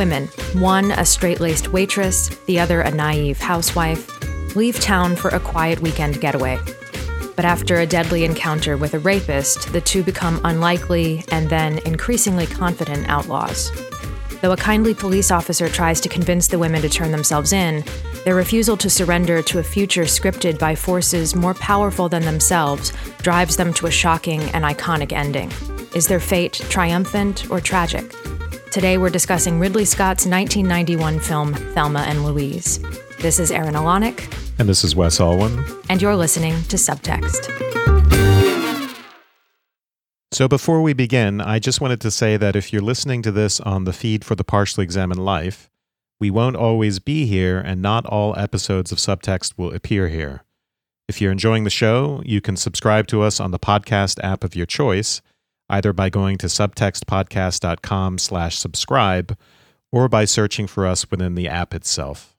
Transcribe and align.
women, 0.00 0.28
one 0.54 0.92
a 0.92 1.04
straight 1.04 1.40
laced 1.40 1.74
waitress, 1.74 2.30
the 2.46 2.58
other 2.58 2.80
a 2.80 2.90
naive 2.90 3.38
housewife, 3.38 4.08
leave 4.56 4.80
town 4.80 5.14
for 5.14 5.28
a 5.28 5.38
quiet 5.38 5.78
weekend 5.80 6.22
getaway. 6.22 6.58
But 7.36 7.44
after 7.44 7.76
a 7.76 7.86
deadly 7.86 8.24
encounter 8.24 8.78
with 8.78 8.94
a 8.94 8.98
rapist, 8.98 9.70
the 9.74 9.80
two 9.82 10.02
become 10.02 10.40
unlikely 10.42 11.22
and 11.30 11.50
then 11.50 11.80
increasingly 11.80 12.46
confident 12.46 13.10
outlaws. 13.10 13.70
Though 14.40 14.52
a 14.52 14.56
kindly 14.56 14.94
police 14.94 15.30
officer 15.30 15.68
tries 15.68 16.00
to 16.00 16.08
convince 16.08 16.48
the 16.48 16.58
women 16.58 16.80
to 16.80 16.88
turn 16.88 17.12
themselves 17.12 17.52
in, 17.52 17.84
their 18.24 18.34
refusal 18.34 18.78
to 18.78 18.88
surrender 18.88 19.42
to 19.42 19.58
a 19.58 19.62
future 19.62 20.04
scripted 20.04 20.58
by 20.58 20.76
forces 20.76 21.36
more 21.36 21.52
powerful 21.52 22.08
than 22.08 22.22
themselves 22.22 22.94
drives 23.18 23.54
them 23.54 23.74
to 23.74 23.86
a 23.86 23.90
shocking 23.90 24.40
and 24.54 24.64
iconic 24.64 25.12
ending. 25.12 25.52
Is 25.94 26.06
their 26.06 26.20
fate 26.20 26.54
triumphant 26.70 27.50
or 27.50 27.60
tragic? 27.60 28.14
Today 28.70 28.98
we're 28.98 29.10
discussing 29.10 29.58
Ridley 29.58 29.84
Scott's 29.84 30.26
1991 30.26 31.18
film 31.18 31.54
Thelma 31.74 32.04
and 32.06 32.24
Louise. 32.24 32.78
This 33.18 33.40
is 33.40 33.50
Erin 33.50 33.74
Alonic. 33.74 34.32
And 34.60 34.68
this 34.68 34.84
is 34.84 34.94
Wes 34.94 35.18
Alwan. 35.18 35.84
And 35.88 36.00
you're 36.00 36.14
listening 36.14 36.52
to 36.68 36.76
Subtext. 36.76 37.50
So, 40.30 40.46
before 40.46 40.82
we 40.82 40.92
begin, 40.92 41.40
I 41.40 41.58
just 41.58 41.80
wanted 41.80 42.00
to 42.02 42.12
say 42.12 42.36
that 42.36 42.54
if 42.54 42.72
you're 42.72 42.80
listening 42.80 43.22
to 43.22 43.32
this 43.32 43.58
on 43.58 43.84
the 43.84 43.92
feed 43.92 44.24
for 44.24 44.36
the 44.36 44.44
Partially 44.44 44.84
Examined 44.84 45.24
Life, 45.24 45.68
we 46.20 46.30
won't 46.30 46.54
always 46.54 47.00
be 47.00 47.26
here, 47.26 47.58
and 47.58 47.82
not 47.82 48.06
all 48.06 48.38
episodes 48.38 48.92
of 48.92 48.98
Subtext 48.98 49.54
will 49.58 49.74
appear 49.74 50.08
here. 50.08 50.44
If 51.08 51.20
you're 51.20 51.32
enjoying 51.32 51.64
the 51.64 51.70
show, 51.70 52.22
you 52.24 52.40
can 52.40 52.54
subscribe 52.54 53.08
to 53.08 53.22
us 53.22 53.40
on 53.40 53.50
the 53.50 53.58
podcast 53.58 54.22
app 54.22 54.44
of 54.44 54.54
your 54.54 54.66
choice, 54.66 55.22
either 55.70 55.92
by 55.92 56.10
going 56.10 56.36
to 56.38 56.46
subtextpodcast.com 56.46 58.18
slash 58.18 58.58
subscribe 58.58 59.38
or 59.90 60.08
by 60.08 60.24
searching 60.24 60.66
for 60.66 60.86
us 60.86 61.10
within 61.10 61.34
the 61.34 61.48
app 61.48 61.74
itself. 61.74 62.36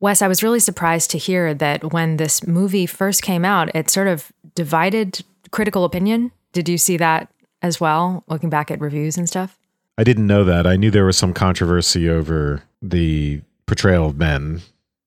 Wes, 0.00 0.22
I 0.22 0.28
was 0.28 0.42
really 0.42 0.60
surprised 0.60 1.10
to 1.10 1.18
hear 1.18 1.54
that 1.54 1.92
when 1.92 2.16
this 2.16 2.46
movie 2.46 2.86
first 2.86 3.22
came 3.22 3.44
out, 3.44 3.74
it 3.74 3.90
sort 3.90 4.08
of 4.08 4.32
divided 4.54 5.24
critical 5.50 5.84
opinion 5.84 6.32
did 6.52 6.68
you 6.68 6.78
see 6.78 6.96
that 6.96 7.30
as 7.62 7.80
well, 7.80 8.24
looking 8.26 8.50
back 8.50 8.70
at 8.70 8.80
reviews 8.80 9.16
and 9.16 9.28
stuff? 9.28 9.58
I 9.98 10.04
didn't 10.04 10.26
know 10.26 10.44
that. 10.44 10.66
I 10.66 10.76
knew 10.76 10.90
there 10.90 11.04
was 11.04 11.16
some 11.16 11.34
controversy 11.34 12.08
over 12.08 12.62
the 12.80 13.42
portrayal 13.66 14.06
of 14.06 14.16
men. 14.16 14.62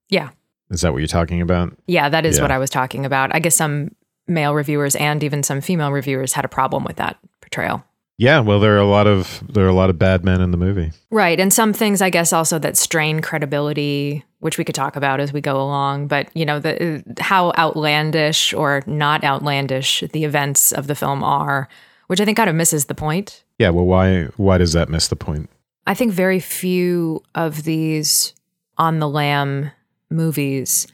Yeah. 0.10 0.30
Is 0.70 0.82
that 0.82 0.94
what 0.94 1.00
you're 1.00 1.08
talking 1.08 1.42
about? 1.42 1.76
Yeah, 1.88 2.10
that 2.10 2.26
is 2.26 2.38
yeah. 2.38 2.44
what 2.44 2.52
I 2.52 2.58
was 2.58 2.70
talking 2.70 3.06
about. 3.06 3.34
I 3.34 3.40
guess 3.40 3.56
some 3.56 3.96
male 4.28 4.54
reviewers 4.54 4.96
and 4.96 5.24
even 5.24 5.44
some 5.44 5.62
female 5.62 5.92
reviewers 5.92 6.34
had 6.34 6.46
a 6.46 6.50
problem 6.50 6.84
with 6.84 6.98
that 6.98 7.18
portrayal. 7.52 7.84
Yeah, 8.18 8.40
well, 8.40 8.60
there 8.60 8.76
are 8.76 8.80
a 8.80 8.88
lot 8.88 9.08
of 9.08 9.42
there 9.52 9.66
are 9.66 9.70
a 9.70 9.74
lot 9.74 9.90
of 9.90 9.98
bad 9.98 10.24
men 10.24 10.42
in 10.42 10.52
the 10.52 10.58
movie, 10.58 10.92
right? 11.10 11.40
And 11.40 11.52
some 11.52 11.74
things, 11.74 12.02
I 12.02 12.12
guess, 12.12 12.32
also 12.32 12.60
that 12.60 12.78
strain 12.78 13.20
credibility, 13.20 14.24
which 14.40 14.60
we 14.60 14.64
could 14.64 14.76
talk 14.76 14.96
about 14.96 15.20
as 15.20 15.34
we 15.34 15.42
go 15.42 15.60
along. 15.60 16.08
But 16.08 16.30
you 16.36 16.46
know, 16.46 16.60
the 16.60 17.04
how 17.20 17.52
outlandish 17.58 18.54
or 18.54 18.84
not 18.86 19.24
outlandish 19.24 20.04
the 20.14 20.24
events 20.24 20.72
of 20.72 20.86
the 20.86 20.94
film 20.94 21.24
are, 21.24 21.68
which 22.08 22.22
I 22.22 22.26
think 22.26 22.38
kind 22.38 22.50
of 22.50 22.56
misses 22.56 22.86
the 22.86 22.94
point. 22.96 23.44
Yeah, 23.58 23.70
well, 23.70 23.86
why 23.86 24.26
why 24.38 24.60
does 24.60 24.74
that 24.74 24.88
miss 24.88 25.08
the 25.08 25.16
point? 25.16 25.50
I 25.88 25.96
think 25.96 26.14
very 26.14 26.40
few 26.40 27.24
of 27.34 27.64
these 27.64 28.36
on 28.78 29.00
the 29.00 29.10
lam 29.10 29.72
movies 30.12 30.86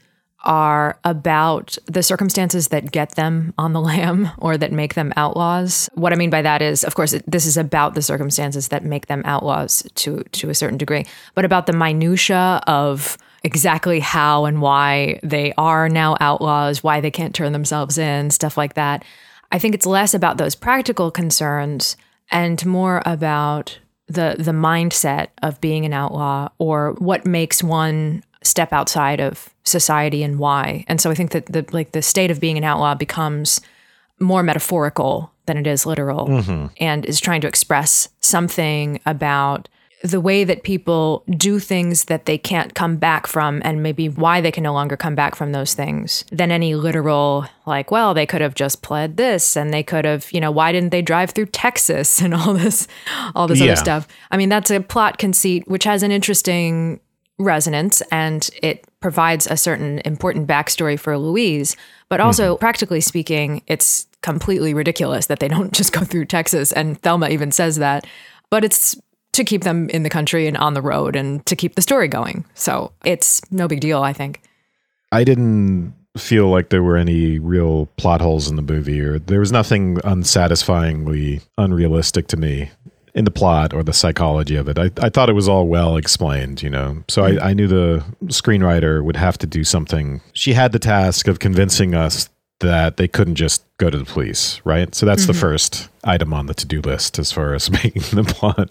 are 0.44 0.98
about 1.04 1.76
the 1.86 2.02
circumstances 2.02 2.68
that 2.68 2.92
get 2.92 3.12
them 3.12 3.52
on 3.58 3.72
the 3.72 3.80
lam 3.90 4.30
or 4.38 4.56
that 4.56 4.72
make 4.72 4.94
them 4.94 5.12
outlaws. 5.16 5.88
What 5.94 6.12
I 6.12 6.16
mean 6.16 6.30
by 6.30 6.42
that 6.42 6.62
is, 6.62 6.84
of 6.84 6.94
course, 6.94 7.14
this 7.26 7.46
is 7.46 7.56
about 7.56 7.94
the 7.94 8.02
circumstances 8.02 8.68
that 8.68 8.84
make 8.84 9.06
them 9.06 9.22
outlaws 9.24 9.82
to 9.96 10.22
to 10.24 10.50
a 10.50 10.54
certain 10.54 10.78
degree, 10.78 11.06
but 11.34 11.44
about 11.44 11.66
the 11.66 11.72
minutia 11.72 12.60
of 12.66 13.18
exactly 13.44 14.00
how 14.00 14.44
and 14.44 14.60
why 14.60 15.20
they 15.22 15.52
are 15.56 15.88
now 15.88 16.16
outlaws, 16.20 16.82
why 16.82 17.00
they 17.00 17.10
can't 17.10 17.34
turn 17.34 17.52
themselves 17.52 17.98
in, 17.98 18.30
stuff 18.30 18.56
like 18.56 18.74
that. 18.74 19.04
I 19.50 19.58
think 19.58 19.74
it's 19.74 19.86
less 19.86 20.12
about 20.14 20.38
those 20.38 20.54
practical 20.54 21.10
concerns 21.10 21.96
and 22.30 22.64
more 22.66 23.02
about 23.06 23.78
the 24.06 24.36
the 24.38 24.52
mindset 24.52 25.28
of 25.42 25.60
being 25.60 25.84
an 25.84 25.92
outlaw 25.92 26.48
or 26.58 26.92
what 26.98 27.26
makes 27.26 27.62
one 27.62 28.22
step 28.42 28.72
outside 28.72 29.20
of 29.20 29.54
society 29.68 30.22
and 30.22 30.38
why. 30.38 30.84
And 30.88 31.00
so 31.00 31.10
I 31.10 31.14
think 31.14 31.30
that 31.32 31.46
the 31.46 31.64
like 31.72 31.92
the 31.92 32.02
state 32.02 32.30
of 32.30 32.40
being 32.40 32.58
an 32.58 32.64
outlaw 32.64 32.94
becomes 32.94 33.60
more 34.18 34.42
metaphorical 34.42 35.32
than 35.46 35.56
it 35.56 35.66
is 35.66 35.86
literal 35.86 36.26
mm-hmm. 36.26 36.66
and 36.78 37.04
is 37.04 37.20
trying 37.20 37.40
to 37.40 37.48
express 37.48 38.08
something 38.20 39.00
about 39.06 39.68
the 40.02 40.20
way 40.20 40.44
that 40.44 40.62
people 40.62 41.24
do 41.30 41.58
things 41.58 42.04
that 42.04 42.24
they 42.26 42.38
can't 42.38 42.74
come 42.74 42.96
back 42.96 43.26
from 43.26 43.60
and 43.64 43.82
maybe 43.82 44.08
why 44.08 44.40
they 44.40 44.52
can 44.52 44.62
no 44.62 44.72
longer 44.72 44.96
come 44.96 45.14
back 45.14 45.34
from 45.34 45.50
those 45.50 45.74
things 45.74 46.24
than 46.30 46.52
any 46.52 46.74
literal 46.76 47.46
like 47.66 47.90
well 47.90 48.14
they 48.14 48.26
could 48.26 48.40
have 48.40 48.54
just 48.54 48.80
pled 48.80 49.16
this 49.16 49.56
and 49.56 49.74
they 49.74 49.82
could 49.82 50.04
have 50.04 50.30
you 50.32 50.40
know 50.40 50.52
why 50.52 50.70
didn't 50.70 50.90
they 50.90 51.02
drive 51.02 51.30
through 51.30 51.46
texas 51.46 52.20
and 52.22 52.32
all 52.32 52.54
this 52.54 52.86
all 53.34 53.48
this 53.48 53.58
yeah. 53.58 53.66
other 53.66 53.76
stuff 53.76 54.06
i 54.30 54.36
mean 54.36 54.48
that's 54.48 54.70
a 54.70 54.80
plot 54.80 55.18
conceit 55.18 55.66
which 55.66 55.84
has 55.84 56.02
an 56.02 56.12
interesting 56.12 57.00
resonance 57.38 58.00
and 58.10 58.50
it 58.62 58.84
provides 59.00 59.46
a 59.46 59.56
certain 59.56 60.00
important 60.04 60.48
backstory 60.48 60.98
for 60.98 61.16
Louise. 61.16 61.76
But 62.08 62.20
also, 62.20 62.54
mm-hmm. 62.54 62.60
practically 62.60 63.00
speaking, 63.00 63.62
it's 63.66 64.06
completely 64.22 64.74
ridiculous 64.74 65.26
that 65.26 65.38
they 65.38 65.48
don't 65.56 65.72
just 65.72 65.92
go 65.92 66.00
through 66.00 66.26
Texas. 66.26 66.72
And 66.72 67.00
Thelma 67.00 67.28
even 67.28 67.52
says 67.52 67.76
that. 67.76 68.06
But 68.50 68.64
it's 68.64 68.96
to 69.32 69.44
keep 69.44 69.62
them 69.62 69.88
in 69.90 70.02
the 70.02 70.10
country 70.10 70.46
and 70.46 70.56
on 70.56 70.74
the 70.74 70.82
road 70.82 71.14
and 71.14 71.44
to 71.46 71.54
keep 71.54 71.74
the 71.74 71.82
story 71.82 72.08
going. 72.08 72.44
So 72.54 72.92
it's 73.04 73.40
no 73.52 73.68
big 73.68 73.80
deal, 73.80 74.02
I 74.02 74.12
think. 74.12 74.40
I 75.12 75.22
didn't 75.22 75.94
feel 76.16 76.48
like 76.48 76.70
there 76.70 76.82
were 76.82 76.96
any 76.96 77.38
real 77.38 77.86
plot 77.96 78.20
holes 78.20 78.48
in 78.48 78.56
the 78.56 78.62
movie 78.62 79.00
or 79.00 79.18
there 79.20 79.38
was 79.38 79.52
nothing 79.52 79.98
unsatisfyingly 80.02 81.40
unrealistic 81.56 82.26
to 82.28 82.36
me 82.36 82.70
in 83.18 83.24
the 83.24 83.32
plot 83.32 83.74
or 83.74 83.82
the 83.82 83.92
psychology 83.92 84.54
of 84.54 84.68
it. 84.68 84.78
I, 84.78 84.92
I 85.02 85.08
thought 85.08 85.28
it 85.28 85.32
was 85.32 85.48
all 85.48 85.66
well 85.66 85.96
explained, 85.96 86.62
you 86.62 86.70
know. 86.70 87.02
So 87.08 87.24
I, 87.24 87.50
I 87.50 87.52
knew 87.52 87.66
the 87.66 88.04
screenwriter 88.26 89.02
would 89.02 89.16
have 89.16 89.36
to 89.38 89.46
do 89.46 89.64
something. 89.64 90.20
She 90.34 90.52
had 90.52 90.70
the 90.70 90.78
task 90.78 91.26
of 91.26 91.40
convincing 91.40 91.96
us 91.96 92.30
that 92.60 92.96
they 92.96 93.06
couldn't 93.06 93.36
just 93.36 93.64
go 93.78 93.88
to 93.88 93.96
the 93.96 94.04
police, 94.04 94.60
right? 94.64 94.92
So 94.94 95.06
that's 95.06 95.22
mm-hmm. 95.22 95.32
the 95.32 95.38
first 95.38 95.88
item 96.02 96.34
on 96.34 96.46
the 96.46 96.54
to-do 96.54 96.80
list 96.80 97.18
as 97.18 97.30
far 97.30 97.54
as 97.54 97.70
making 97.84 98.02
the 98.10 98.24
plot 98.24 98.70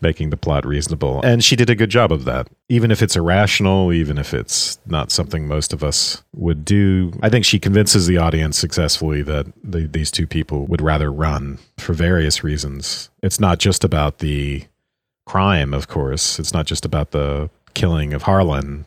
making 0.00 0.30
the 0.30 0.36
plot 0.36 0.64
reasonable. 0.66 1.20
And 1.22 1.44
she 1.44 1.56
did 1.56 1.68
a 1.68 1.74
good 1.74 1.90
job 1.90 2.12
of 2.12 2.24
that. 2.24 2.48
Even 2.68 2.90
if 2.90 3.02
it's 3.02 3.16
irrational, 3.16 3.92
even 3.92 4.16
if 4.18 4.32
it's 4.32 4.78
not 4.86 5.10
something 5.10 5.46
most 5.46 5.72
of 5.72 5.84
us 5.84 6.22
would 6.34 6.64
do, 6.64 7.12
I 7.22 7.28
think 7.28 7.44
she 7.44 7.58
convinces 7.58 8.06
the 8.06 8.16
audience 8.16 8.58
successfully 8.58 9.22
that 9.22 9.46
the, 9.62 9.86
these 9.86 10.10
two 10.10 10.26
people 10.26 10.66
would 10.66 10.80
rather 10.80 11.12
run 11.12 11.58
for 11.78 11.92
various 11.92 12.42
reasons. 12.42 13.10
It's 13.22 13.38
not 13.38 13.58
just 13.58 13.84
about 13.84 14.18
the 14.18 14.64
crime, 15.26 15.74
of 15.74 15.88
course. 15.88 16.38
It's 16.38 16.54
not 16.54 16.66
just 16.66 16.84
about 16.84 17.10
the 17.10 17.50
killing 17.74 18.14
of 18.14 18.22
Harlan, 18.22 18.86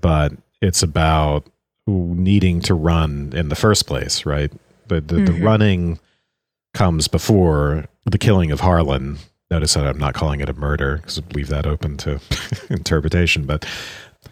but 0.00 0.32
it's 0.62 0.82
about 0.82 1.46
needing 1.86 2.60
to 2.62 2.74
run 2.74 3.32
in 3.34 3.48
the 3.48 3.54
first 3.54 3.86
place, 3.86 4.26
right? 4.26 4.52
The 4.88 5.00
the, 5.00 5.16
mm-hmm. 5.16 5.24
the 5.24 5.44
running 5.44 5.98
comes 6.74 7.08
before 7.08 7.86
the 8.04 8.18
killing 8.18 8.50
of 8.50 8.60
Harlan. 8.60 9.18
Notice 9.50 9.74
that 9.74 9.86
I'm 9.86 9.98
not 9.98 10.14
calling 10.14 10.40
it 10.40 10.48
a 10.48 10.54
murder 10.54 10.96
because 10.96 11.18
I 11.18 11.22
leave 11.32 11.48
that 11.48 11.66
open 11.66 11.96
to 11.98 12.20
interpretation. 12.70 13.46
But 13.46 13.64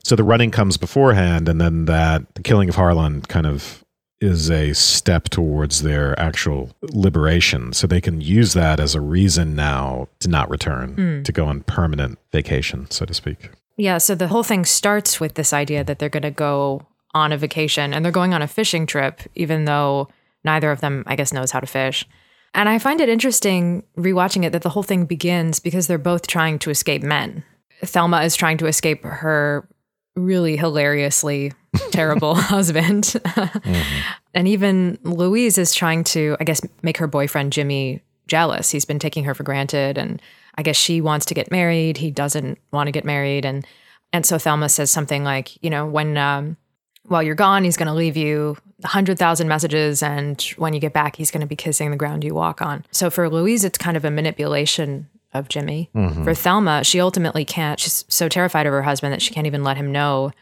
so 0.02 0.16
the 0.16 0.24
running 0.24 0.50
comes 0.50 0.76
beforehand, 0.76 1.48
and 1.48 1.60
then 1.60 1.84
that 1.84 2.34
the 2.34 2.42
killing 2.42 2.68
of 2.68 2.74
Harlan 2.74 3.22
kind 3.22 3.46
of 3.46 3.84
is 4.20 4.50
a 4.50 4.72
step 4.72 5.28
towards 5.28 5.82
their 5.82 6.18
actual 6.18 6.70
liberation. 6.82 7.72
So 7.72 7.86
they 7.86 8.00
can 8.00 8.20
use 8.20 8.54
that 8.54 8.80
as 8.80 8.94
a 8.94 9.00
reason 9.00 9.54
now 9.54 10.08
to 10.20 10.28
not 10.28 10.48
return, 10.48 10.96
mm. 10.96 11.24
to 11.24 11.32
go 11.32 11.46
on 11.46 11.62
permanent 11.62 12.18
vacation, 12.32 12.90
so 12.90 13.04
to 13.04 13.14
speak. 13.14 13.50
Yeah. 13.76 13.98
So 13.98 14.14
the 14.14 14.28
whole 14.28 14.42
thing 14.42 14.64
starts 14.64 15.20
with 15.20 15.34
this 15.34 15.52
idea 15.52 15.84
that 15.84 15.98
they're 15.98 16.08
going 16.08 16.22
to 16.22 16.30
go 16.30 16.86
on 17.14 17.32
a 17.32 17.38
vacation 17.38 17.94
and 17.94 18.04
they're 18.04 18.12
going 18.12 18.34
on 18.34 18.42
a 18.42 18.48
fishing 18.48 18.86
trip, 18.86 19.20
even 19.34 19.64
though 19.64 20.08
neither 20.44 20.70
of 20.70 20.80
them, 20.80 21.04
I 21.06 21.16
guess, 21.16 21.32
knows 21.32 21.52
how 21.52 21.60
to 21.60 21.66
fish. 21.66 22.06
And 22.54 22.68
I 22.68 22.78
find 22.78 23.00
it 23.00 23.08
interesting 23.08 23.82
rewatching 23.96 24.44
it 24.44 24.50
that 24.50 24.62
the 24.62 24.68
whole 24.68 24.82
thing 24.82 25.06
begins 25.06 25.58
because 25.58 25.86
they're 25.86 25.98
both 25.98 26.26
trying 26.26 26.58
to 26.60 26.70
escape 26.70 27.02
men. 27.02 27.42
Thelma 27.82 28.22
is 28.22 28.36
trying 28.36 28.58
to 28.58 28.66
escape 28.66 29.02
her 29.04 29.68
really 30.16 30.56
hilariously 30.56 31.52
terrible 31.90 32.34
husband. 32.36 33.04
mm-hmm. 33.04 34.00
And 34.34 34.48
even 34.48 34.98
Louise 35.02 35.58
is 35.58 35.74
trying 35.74 36.04
to, 36.04 36.36
I 36.40 36.44
guess, 36.44 36.60
make 36.82 36.98
her 36.98 37.06
boyfriend 37.06 37.52
Jimmy 37.52 38.02
jealous. 38.26 38.70
He's 38.70 38.84
been 38.84 38.98
taking 38.98 39.24
her 39.24 39.34
for 39.34 39.42
granted 39.42 39.98
and 39.98 40.22
I 40.56 40.62
guess 40.62 40.76
she 40.76 41.00
wants 41.00 41.26
to 41.26 41.34
get 41.34 41.50
married, 41.50 41.96
he 41.96 42.12
doesn't 42.12 42.58
want 42.72 42.86
to 42.86 42.92
get 42.92 43.04
married 43.04 43.44
and 43.44 43.66
and 44.12 44.24
so 44.24 44.38
Thelma 44.38 44.68
says 44.68 44.92
something 44.92 45.24
like, 45.24 45.60
you 45.60 45.68
know, 45.68 45.86
when 45.86 46.16
um, 46.16 46.56
while 47.06 47.22
you're 47.22 47.34
gone, 47.34 47.64
he's 47.64 47.76
going 47.76 47.88
to 47.88 47.94
leave 47.94 48.16
you 48.16 48.56
100,000 48.80 49.48
messages. 49.48 50.02
And 50.02 50.40
when 50.56 50.72
you 50.72 50.80
get 50.80 50.92
back, 50.92 51.16
he's 51.16 51.30
going 51.30 51.40
to 51.40 51.46
be 51.46 51.56
kissing 51.56 51.90
the 51.90 51.96
ground 51.96 52.24
you 52.24 52.34
walk 52.34 52.62
on. 52.62 52.84
So 52.90 53.10
for 53.10 53.28
Louise, 53.28 53.64
it's 53.64 53.78
kind 53.78 53.96
of 53.96 54.04
a 54.04 54.10
manipulation 54.10 55.08
of 55.32 55.48
Jimmy. 55.48 55.90
Mm-hmm. 55.94 56.24
For 56.24 56.34
Thelma, 56.34 56.84
she 56.84 57.00
ultimately 57.00 57.44
can't. 57.44 57.78
She's 57.80 58.04
so 58.08 58.28
terrified 58.28 58.66
of 58.66 58.72
her 58.72 58.82
husband 58.82 59.12
that 59.12 59.22
she 59.22 59.34
can't 59.34 59.46
even 59.46 59.64
let 59.64 59.76
him 59.76 59.92
know 59.92 60.32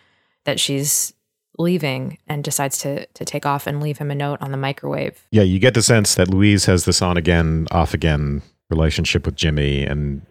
that 0.45 0.61
she's 0.61 1.15
leaving 1.59 2.19
and 2.27 2.43
decides 2.43 2.79
to 2.79 3.07
to 3.07 3.25
take 3.25 3.45
off 3.45 3.67
and 3.67 3.83
leave 3.83 3.99
him 3.99 4.11
a 4.11 4.15
note 4.15 4.41
on 4.41 4.53
the 4.53 4.57
microwave. 4.57 5.27
Yeah, 5.31 5.43
you 5.43 5.59
get 5.59 5.75
the 5.75 5.83
sense 5.83 6.15
that 6.15 6.29
Louise 6.29 6.65
has 6.67 6.85
this 6.85 7.03
on 7.03 7.17
again, 7.17 7.67
off 7.71 7.95
again 7.95 8.43
relationship 8.71 9.27
with 9.27 9.37
Jimmy, 9.37 9.85
and 9.85 10.23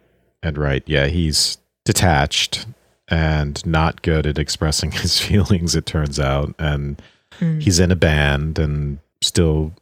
and 0.43 0.57
right, 0.57 0.83
yeah, 0.85 1.07
he's 1.07 1.57
detached 1.85 2.65
and 3.11 3.63
not 3.65 4.01
good 4.01 4.25
at 4.25 4.39
expressing 4.39 4.91
his 5.03 5.19
feelings. 5.19 5.75
It 5.75 5.85
turns 5.85 6.19
out, 6.19 6.55
and 6.57 6.99
hmm. 7.37 7.59
he's 7.59 7.79
in 7.79 7.91
a 7.91 7.95
band 7.95 8.57
and 8.57 8.97
still 9.21 9.73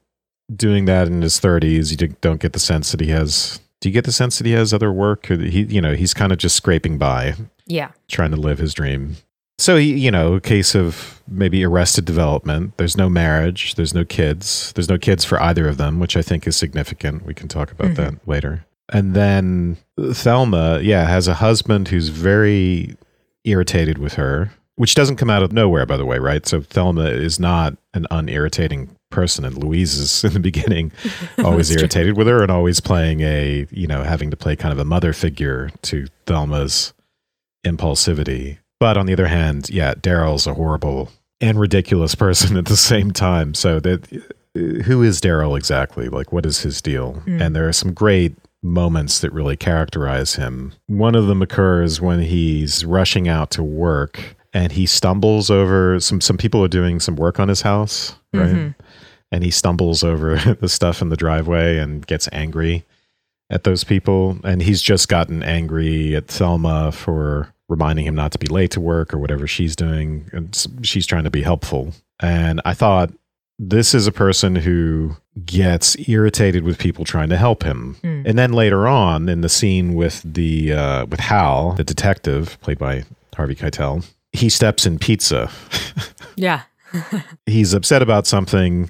doing 0.53 0.85
that 0.85 1.07
in 1.07 1.21
his 1.21 1.39
thirties. 1.39 1.91
You 1.91 1.97
don't 1.97 2.41
get 2.41 2.53
the 2.53 2.59
sense 2.59 2.91
that 2.91 2.99
he 2.99 3.11
has. 3.11 3.61
Do 3.79 3.87
you 3.87 3.93
get 3.93 4.03
the 4.03 4.11
sense 4.11 4.37
that 4.39 4.47
he 4.47 4.53
has 4.53 4.73
other 4.73 4.91
work? 4.91 5.31
Or 5.31 5.37
he, 5.37 5.63
you 5.63 5.79
know, 5.79 5.95
he's 5.95 6.13
kind 6.13 6.33
of 6.33 6.37
just 6.37 6.57
scraping 6.57 6.97
by, 6.97 7.35
Yeah. 7.65 7.91
trying 8.09 8.31
to 8.31 8.37
live 8.37 8.57
his 8.57 8.73
dream. 8.73 9.15
So 9.57 9.77
he, 9.77 9.93
you 9.93 10.11
know, 10.11 10.33
a 10.33 10.41
case 10.41 10.75
of 10.75 11.21
maybe 11.27 11.63
arrested 11.63 12.03
development. 12.03 12.77
There's 12.77 12.97
no 12.97 13.09
marriage. 13.09 13.75
There's 13.75 13.93
no 13.93 14.03
kids. 14.03 14.73
There's 14.73 14.89
no 14.89 14.97
kids 14.97 15.23
for 15.23 15.41
either 15.41 15.67
of 15.67 15.77
them, 15.77 15.99
which 15.99 16.17
I 16.17 16.21
think 16.21 16.45
is 16.45 16.57
significant. 16.57 17.25
We 17.25 17.33
can 17.33 17.47
talk 17.47 17.71
about 17.71 17.91
mm-hmm. 17.91 18.15
that 18.15 18.27
later. 18.27 18.65
And 18.91 19.13
then 19.13 19.77
Thelma, 19.99 20.79
yeah, 20.81 21.07
has 21.07 21.27
a 21.27 21.35
husband 21.35 21.89
who's 21.89 22.09
very 22.09 22.95
irritated 23.45 23.97
with 23.97 24.13
her, 24.13 24.51
which 24.75 24.95
doesn't 24.95 25.17
come 25.17 25.29
out 25.29 25.43
of 25.43 25.51
nowhere, 25.51 25.85
by 25.85 25.97
the 25.97 26.05
way, 26.05 26.19
right? 26.19 26.45
So 26.45 26.61
Thelma 26.61 27.05
is 27.05 27.39
not 27.39 27.75
an 27.93 28.07
unirritating 28.11 28.95
person, 29.09 29.43
and 29.43 29.57
Louise 29.57 29.97
is 29.97 30.23
in 30.23 30.33
the 30.33 30.39
beginning 30.39 30.91
always 31.43 31.71
irritated 31.71 32.17
with 32.17 32.27
her 32.27 32.41
and 32.41 32.51
always 32.51 32.79
playing 32.79 33.21
a, 33.21 33.67
you 33.71 33.87
know, 33.87 34.03
having 34.03 34.31
to 34.31 34.37
play 34.37 34.55
kind 34.55 34.71
of 34.71 34.79
a 34.79 34.85
mother 34.85 35.13
figure 35.13 35.69
to 35.83 36.07
Thelma's 36.25 36.93
impulsivity. 37.65 38.59
But 38.79 38.97
on 38.97 39.05
the 39.05 39.13
other 39.13 39.27
hand, 39.27 39.69
yeah, 39.69 39.93
Daryl's 39.93 40.47
a 40.47 40.53
horrible 40.53 41.11
and 41.41 41.59
ridiculous 41.59 42.15
person 42.15 42.57
at 42.57 42.65
the 42.65 42.77
same 42.77 43.11
time. 43.11 43.53
So 43.53 43.79
that 43.79 44.11
uh, 44.13 44.83
who 44.83 45.03
is 45.03 45.21
Daryl 45.21 45.57
exactly? 45.57 46.09
Like, 46.09 46.31
what 46.31 46.45
is 46.45 46.61
his 46.61 46.81
deal? 46.81 47.13
Hmm. 47.13 47.41
And 47.41 47.55
there 47.55 47.67
are 47.67 47.73
some 47.73 47.93
great 47.93 48.35
moments 48.61 49.19
that 49.19 49.31
really 49.31 49.55
characterize 49.55 50.35
him. 50.35 50.73
One 50.87 51.15
of 51.15 51.27
them 51.27 51.41
occurs 51.41 52.01
when 52.01 52.21
he's 52.21 52.85
rushing 52.85 53.27
out 53.27 53.51
to 53.51 53.63
work 53.63 54.35
and 54.53 54.71
he 54.71 54.85
stumbles 54.85 55.49
over 55.49 55.99
some 55.99 56.21
some 56.21 56.37
people 56.37 56.63
are 56.63 56.69
doing 56.69 56.99
some 56.99 57.15
work 57.15 57.39
on 57.39 57.47
his 57.47 57.61
house, 57.61 58.15
right? 58.33 58.49
Mm-hmm. 58.49 58.83
And 59.31 59.43
he 59.43 59.51
stumbles 59.51 60.03
over 60.03 60.37
the 60.59 60.69
stuff 60.69 61.01
in 61.01 61.09
the 61.09 61.17
driveway 61.17 61.77
and 61.77 62.05
gets 62.05 62.27
angry 62.31 62.83
at 63.49 63.63
those 63.63 63.83
people. 63.83 64.37
And 64.43 64.61
he's 64.61 64.81
just 64.81 65.07
gotten 65.07 65.43
angry 65.43 66.15
at 66.15 66.27
Thelma 66.27 66.91
for 66.91 67.53
reminding 67.67 68.05
him 68.05 68.15
not 68.15 68.31
to 68.31 68.39
be 68.39 68.47
late 68.47 68.71
to 68.71 68.81
work 68.81 69.13
or 69.13 69.19
whatever 69.19 69.45
she's 69.45 69.75
doing. 69.75 70.29
And 70.33 70.67
she's 70.81 71.05
trying 71.05 71.25
to 71.25 71.29
be 71.29 71.43
helpful. 71.43 71.93
And 72.19 72.61
I 72.65 72.73
thought 72.73 73.11
this 73.59 73.93
is 73.93 74.07
a 74.07 74.11
person 74.11 74.55
who 74.55 75.17
gets 75.45 75.97
irritated 76.07 76.63
with 76.63 76.79
people 76.79 77.03
trying 77.05 77.29
to 77.29 77.37
help 77.37 77.63
him. 77.63 77.97
And 78.25 78.37
then 78.39 78.53
later 78.53 78.87
on 78.87 79.27
in 79.27 79.41
the 79.41 79.49
scene 79.49 79.93
with 79.93 80.21
the 80.23 80.73
uh, 80.73 81.05
with 81.05 81.19
Hal, 81.19 81.73
the 81.73 81.83
detective 81.83 82.57
played 82.61 82.79
by 82.79 83.03
Harvey 83.35 83.55
Keitel, 83.55 84.09
he 84.31 84.49
steps 84.49 84.85
in 84.85 84.97
pizza. 84.97 85.51
Yeah. 86.39 86.61
He's 87.45 87.73
upset 87.73 88.01
about 88.01 88.25
something, 88.25 88.89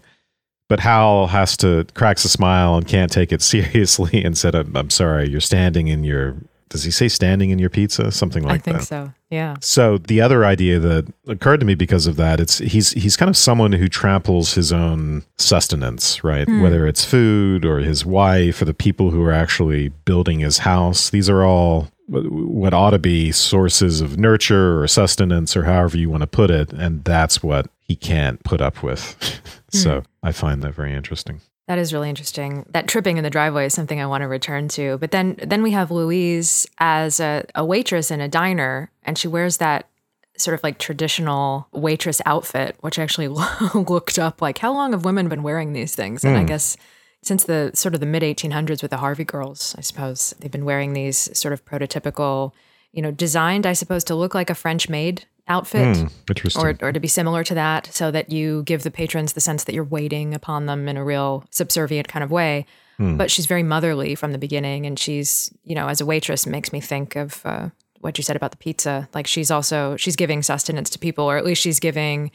but 0.68 0.80
Hal 0.80 1.28
has 1.28 1.58
to 1.58 1.86
cracks 1.96 2.24
a 2.24 2.30
smile 2.30 2.76
and 2.78 2.88
can't 2.88 3.12
take 3.12 3.32
it 3.32 3.42
seriously 3.54 4.24
and 4.24 4.38
said, 4.38 4.54
"I'm, 4.56 4.76
I'm 4.78 4.90
sorry, 4.90 5.28
you're 5.30 5.42
standing 5.42 5.88
in 5.88 6.04
your." 6.04 6.36
Does 6.70 6.84
he 6.84 6.92
say 6.92 7.08
standing 7.08 7.50
in 7.50 7.58
your 7.58 7.72
pizza? 7.72 8.12
Something 8.12 8.44
like 8.44 8.64
that. 8.64 8.70
I 8.70 8.74
think 8.74 8.80
that. 8.82 8.86
so. 8.86 9.14
Yeah. 9.32 9.56
So 9.60 9.98
the 9.98 10.22
other 10.22 10.46
idea 10.46 10.80
that 10.80 11.12
occurred 11.28 11.60
to 11.62 11.66
me 11.66 11.74
because 11.74 12.06
of 12.06 12.16
that, 12.18 12.40
it's 12.40 12.60
he's 12.60 12.92
he's 12.92 13.18
kind 13.18 13.30
of 13.30 13.36
someone 13.36 13.72
who 13.72 13.88
tramples 13.88 14.54
his 14.54 14.72
own 14.72 15.24
sustenance, 15.38 16.24
right? 16.24 16.48
Hmm. 16.48 16.62
Whether 16.62 16.86
it's 16.88 17.04
food 17.04 17.66
or 17.66 17.80
his 17.80 18.06
wife 18.06 18.62
or 18.62 18.66
the 18.66 18.74
people 18.74 19.10
who 19.10 19.24
are 19.24 19.32
actually 19.32 19.90
building 19.90 20.40
his 20.40 20.60
house. 20.60 21.10
These 21.10 21.30
are 21.30 21.44
all 21.44 21.90
what 22.08 22.74
ought 22.74 22.92
to 22.92 23.00
be 23.00 23.32
sources 23.32 24.02
of 24.02 24.18
nurture 24.18 24.82
or 24.82 24.88
sustenance 24.88 25.56
or 25.56 25.64
however 25.64 25.98
you 25.98 26.10
want 26.10 26.22
to 26.22 26.28
put 26.28 26.52
it, 26.52 26.72
and 26.74 27.04
that's 27.04 27.42
what 27.42 27.68
he 27.80 27.96
can't 27.96 28.44
put 28.44 28.62
up 28.62 28.84
with. 28.84 29.42
so 29.72 30.02
hmm. 30.02 30.06
I 30.22 30.32
find 30.32 30.62
that 30.62 30.76
very 30.76 30.94
interesting. 30.94 31.42
That 31.70 31.78
is 31.78 31.94
really 31.94 32.10
interesting. 32.10 32.66
That 32.72 32.88
tripping 32.88 33.18
in 33.18 33.24
the 33.24 33.30
driveway 33.30 33.68
is 33.68 33.76
something 33.76 34.02
I 34.02 34.08
want 34.08 34.24
to 34.24 34.28
return 34.28 34.70
to. 34.70 34.98
But 34.98 35.12
then 35.12 35.36
then 35.38 35.62
we 35.62 35.70
have 35.70 35.92
Louise 35.92 36.66
as 36.80 37.20
a, 37.20 37.46
a 37.54 37.64
waitress 37.64 38.10
in 38.10 38.20
a 38.22 38.28
diner, 38.28 38.90
and 39.04 39.20
she 39.20 39.28
wears 39.28 39.58
that 39.58 39.88
sort 40.36 40.56
of 40.56 40.64
like 40.64 40.80
traditional 40.80 41.68
waitress 41.72 42.24
outfit, 42.26 42.76
which 42.80 42.98
I 42.98 43.04
actually 43.04 43.28
looked 43.76 44.18
up 44.18 44.42
like 44.42 44.58
how 44.58 44.74
long 44.74 44.94
have 44.94 45.06
women 45.06 45.30
been 45.30 45.44
wearing 45.44 45.74
these 45.74 45.94
things? 45.94 46.26
And 46.26 46.36
I 46.36 46.40
hmm. 46.40 46.48
guess 46.48 46.76
since 47.22 47.44
the 47.44 47.70
sort 47.76 47.94
of 47.94 48.00
the 48.00 48.08
mid 48.08 48.24
1800s 48.24 48.82
with 48.82 48.90
the 48.90 48.98
Harvey 48.98 49.24
girls, 49.24 49.76
I 49.78 49.82
suppose 49.82 50.34
they've 50.40 50.50
been 50.50 50.66
wearing 50.66 50.94
these 50.94 51.38
sort 51.38 51.54
of 51.54 51.66
prototypical, 51.66 52.52
you 52.94 53.04
know, 53.04 53.12
designed, 53.12 53.68
I 53.68 53.74
suppose, 53.74 54.04
to 54.06 54.16
look 54.16 54.34
like 54.34 54.50
a 54.50 54.56
French 54.56 54.90
maid 54.90 55.26
outfit 55.50 56.10
Interesting. 56.30 56.64
or, 56.64 56.78
or 56.82 56.92
to 56.92 57.00
be 57.00 57.08
similar 57.08 57.44
to 57.44 57.56
that 57.56 57.88
so 57.88 58.12
that 58.12 58.32
you 58.32 58.64
give 58.64 58.84
the 58.84 58.92
patrons 58.92 59.34
the 59.34 59.42
sense 59.42 59.66
that 59.66 59.74
you're 59.74 59.84
waiting 59.84 60.34
upon 60.34 60.68
them 60.68 60.88
in 60.88 60.96
a 60.96 61.04
real 61.04 61.44
subservient 61.50 62.08
kind 62.08 62.24
of 62.24 62.32
way. 62.32 62.66
But 63.02 63.32
she's 63.32 63.46
very 63.46 63.64
motherly 63.64 64.14
from 64.14 64.34
the 64.34 64.38
beginning 64.38 64.86
and 64.86 65.00
she's 65.00 65.54
you 65.64 65.74
know 65.74 65.88
as 65.88 66.02
a 66.02 66.06
waitress 66.06 66.46
makes 66.46 66.74
me 66.74 66.82
think 66.82 67.16
of 67.16 67.42
uh, 67.46 67.70
what 68.02 68.18
you 68.18 68.26
said 68.26 68.36
about 68.36 68.52
the 68.52 68.58
pizza. 68.58 69.08
Like 69.14 69.26
she's 69.26 69.50
also 69.50 69.96
she's 69.96 70.18
giving 70.18 70.44
sustenance 70.44 70.90
to 70.90 71.00
people 71.00 71.24
or 71.24 71.38
at 71.38 71.46
least 71.46 71.62
she's 71.62 71.80
giving 71.80 72.30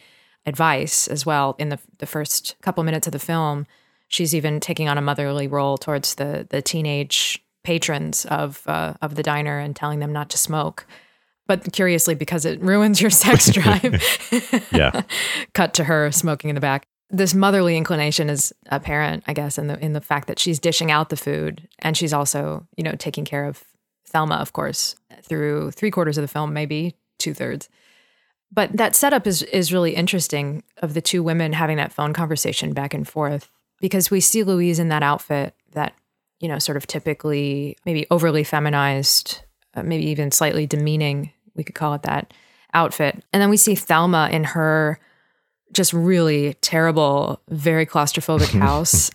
advice 0.46 1.06
as 1.06 1.26
well 1.26 1.54
in 1.58 1.68
the, 1.68 1.78
the 1.98 2.06
first 2.06 2.54
couple 2.62 2.82
minutes 2.82 3.06
of 3.06 3.12
the 3.12 3.18
film. 3.18 3.66
She's 4.08 4.34
even 4.34 4.58
taking 4.58 4.88
on 4.88 4.96
a 4.96 5.02
motherly 5.02 5.48
role 5.48 5.76
towards 5.76 6.14
the 6.14 6.46
the 6.48 6.62
teenage 6.62 7.44
patrons 7.62 8.24
of 8.26 8.62
uh, 8.66 8.94
of 9.02 9.16
the 9.16 9.22
diner 9.22 9.58
and 9.58 9.76
telling 9.76 9.98
them 9.98 10.14
not 10.14 10.30
to 10.30 10.38
smoke 10.38 10.86
but 11.46 11.72
curiously 11.72 12.14
because 12.14 12.44
it 12.44 12.60
ruins 12.60 13.00
your 13.00 13.10
sex 13.10 13.50
drive 13.52 14.02
yeah. 14.72 15.02
cut 15.54 15.74
to 15.74 15.84
her 15.84 16.10
smoking 16.12 16.50
in 16.50 16.54
the 16.54 16.60
back. 16.60 16.86
This 17.10 17.34
motherly 17.34 17.76
inclination 17.76 18.30
is 18.30 18.52
apparent, 18.70 19.24
I 19.26 19.34
guess, 19.34 19.58
in 19.58 19.66
the 19.66 19.78
in 19.78 19.92
the 19.92 20.00
fact 20.00 20.26
that 20.26 20.38
she's 20.38 20.58
dishing 20.58 20.90
out 20.90 21.10
the 21.10 21.16
food 21.16 21.68
and 21.80 21.96
she's 21.96 22.12
also, 22.12 22.66
you 22.76 22.82
know, 22.82 22.94
taking 22.98 23.24
care 23.24 23.44
of 23.44 23.62
Thelma, 24.06 24.36
of 24.36 24.52
course, 24.52 24.96
through 25.22 25.70
three 25.72 25.90
quarters 25.90 26.18
of 26.18 26.22
the 26.22 26.28
film, 26.28 26.52
maybe 26.52 26.96
two 27.18 27.34
thirds. 27.34 27.68
But 28.50 28.76
that 28.76 28.94
setup 28.94 29.26
is 29.26 29.42
is 29.42 29.72
really 29.72 29.94
interesting 29.94 30.62
of 30.78 30.94
the 30.94 31.02
two 31.02 31.22
women 31.22 31.52
having 31.52 31.76
that 31.76 31.92
phone 31.92 32.12
conversation 32.12 32.72
back 32.72 32.94
and 32.94 33.06
forth 33.06 33.50
because 33.80 34.10
we 34.10 34.20
see 34.20 34.44
Louise 34.44 34.78
in 34.78 34.88
that 34.88 35.02
outfit 35.02 35.54
that 35.72 35.94
you 36.40 36.48
know 36.48 36.58
sort 36.58 36.76
of 36.76 36.86
typically 36.86 37.76
maybe 37.84 38.06
overly 38.10 38.44
feminized, 38.44 39.42
uh, 39.76 39.82
maybe 39.82 40.06
even 40.10 40.30
slightly 40.30 40.66
demeaning, 40.66 41.32
we 41.54 41.64
could 41.64 41.74
call 41.74 41.94
it 41.94 42.02
that 42.02 42.32
outfit, 42.72 43.22
and 43.32 43.40
then 43.40 43.50
we 43.50 43.56
see 43.56 43.74
Thelma 43.74 44.28
in 44.32 44.44
her 44.44 44.98
just 45.72 45.92
really 45.92 46.54
terrible, 46.54 47.40
very 47.48 47.84
claustrophobic 47.84 48.58
house. 48.60 49.10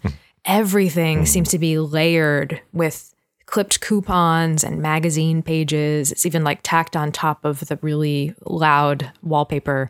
Everything 0.46 1.25
seems 1.25 1.50
to 1.50 1.60
be 1.60 1.80
layered 1.80 2.62
with 2.74 3.13
clipped 3.50 3.82
coupons 3.82 4.63
and 4.63 4.82
magazine 4.82 5.42
pages. 5.42 6.12
It's 6.12 6.25
even 6.25 6.44
like 6.44 6.60
tacked 6.62 6.96
on 6.96 7.12
top 7.12 7.44
of 7.44 7.62
the 7.62 7.80
really 7.82 8.36
loud 8.46 9.12
wallpaper. 9.24 9.89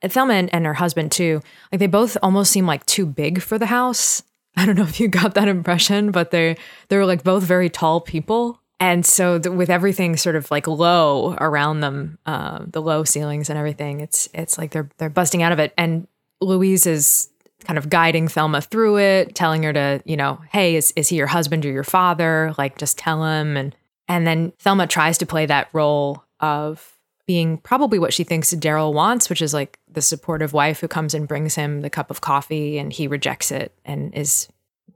And 0.00 0.12
Thelma 0.12 0.34
and, 0.34 0.54
and 0.54 0.64
her 0.64 0.74
husband 0.74 1.10
too, 1.10 1.40
like 1.72 1.80
they 1.80 1.88
both 1.88 2.16
almost 2.22 2.52
seem 2.52 2.66
like 2.66 2.86
too 2.86 3.04
big 3.04 3.42
for 3.42 3.58
the 3.58 3.66
house. 3.66 4.22
I 4.56 4.64
don't 4.64 4.76
know 4.76 4.84
if 4.84 5.00
you 5.00 5.08
got 5.08 5.34
that 5.34 5.48
impression, 5.48 6.12
but 6.12 6.30
they 6.30 6.56
they're 6.88 7.06
like 7.06 7.24
both 7.24 7.42
very 7.42 7.68
tall 7.68 8.00
people. 8.00 8.60
And 8.80 9.06
so 9.06 9.38
th- 9.38 9.54
with 9.54 9.70
everything 9.70 10.16
sort 10.16 10.36
of 10.36 10.50
like 10.50 10.66
low 10.66 11.34
around 11.40 11.80
them, 11.80 12.18
uh, 12.26 12.64
the 12.66 12.82
low 12.82 13.04
ceilings 13.04 13.48
and 13.48 13.58
everything, 13.58 14.00
it's 14.00 14.28
it's 14.34 14.58
like 14.58 14.72
they're 14.72 14.90
they're 14.98 15.10
busting 15.10 15.42
out 15.42 15.52
of 15.52 15.58
it. 15.58 15.72
And 15.78 16.08
Louise 16.40 16.86
is 16.86 17.30
kind 17.64 17.78
of 17.78 17.88
guiding 17.88 18.28
Thelma 18.28 18.60
through 18.60 18.98
it, 18.98 19.34
telling 19.34 19.62
her 19.62 19.72
to, 19.72 20.02
you 20.04 20.16
know, 20.16 20.40
hey, 20.50 20.76
is 20.76 20.92
is 20.96 21.08
he 21.08 21.16
your 21.16 21.28
husband 21.28 21.64
or 21.64 21.70
your 21.70 21.84
father? 21.84 22.54
Like 22.58 22.76
just 22.78 22.98
tell 22.98 23.24
him. 23.24 23.56
And 23.56 23.74
and 24.08 24.26
then 24.26 24.52
Thelma 24.58 24.86
tries 24.86 25.18
to 25.18 25.26
play 25.26 25.46
that 25.46 25.68
role 25.72 26.24
of 26.40 26.92
being 27.26 27.56
probably 27.58 27.98
what 27.98 28.12
she 28.12 28.24
thinks 28.24 28.52
Daryl 28.52 28.92
wants, 28.92 29.30
which 29.30 29.40
is 29.40 29.54
like 29.54 29.78
the 29.90 30.02
supportive 30.02 30.52
wife 30.52 30.80
who 30.80 30.88
comes 30.88 31.14
and 31.14 31.26
brings 31.26 31.54
him 31.54 31.80
the 31.80 31.88
cup 31.88 32.10
of 32.10 32.20
coffee 32.20 32.78
and 32.78 32.92
he 32.92 33.06
rejects 33.06 33.50
it 33.50 33.72
and 33.84 34.14
is 34.14 34.48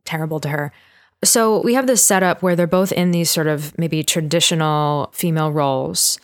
terrible 0.04 0.40
to 0.40 0.48
her. 0.48 0.72
So 1.24 1.60
we 1.62 1.74
have 1.74 1.86
this 1.86 2.02
setup 2.02 2.42
where 2.42 2.54
they're 2.54 2.66
both 2.66 2.92
in 2.92 3.10
these 3.10 3.30
sort 3.30 3.46
of 3.46 3.76
maybe 3.78 4.02
traditional 4.02 5.10
female 5.12 5.50
roles. 5.50 6.18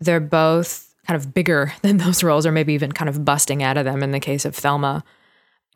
They're 0.00 0.20
both 0.20 0.94
kind 1.06 1.16
of 1.16 1.34
bigger 1.34 1.72
than 1.82 1.98
those 1.98 2.22
roles, 2.22 2.46
or 2.46 2.52
maybe 2.52 2.72
even 2.72 2.92
kind 2.92 3.08
of 3.08 3.24
busting 3.24 3.62
out 3.62 3.76
of 3.76 3.84
them 3.84 4.02
in 4.02 4.12
the 4.12 4.20
case 4.20 4.44
of 4.44 4.54
Thelma. 4.54 5.04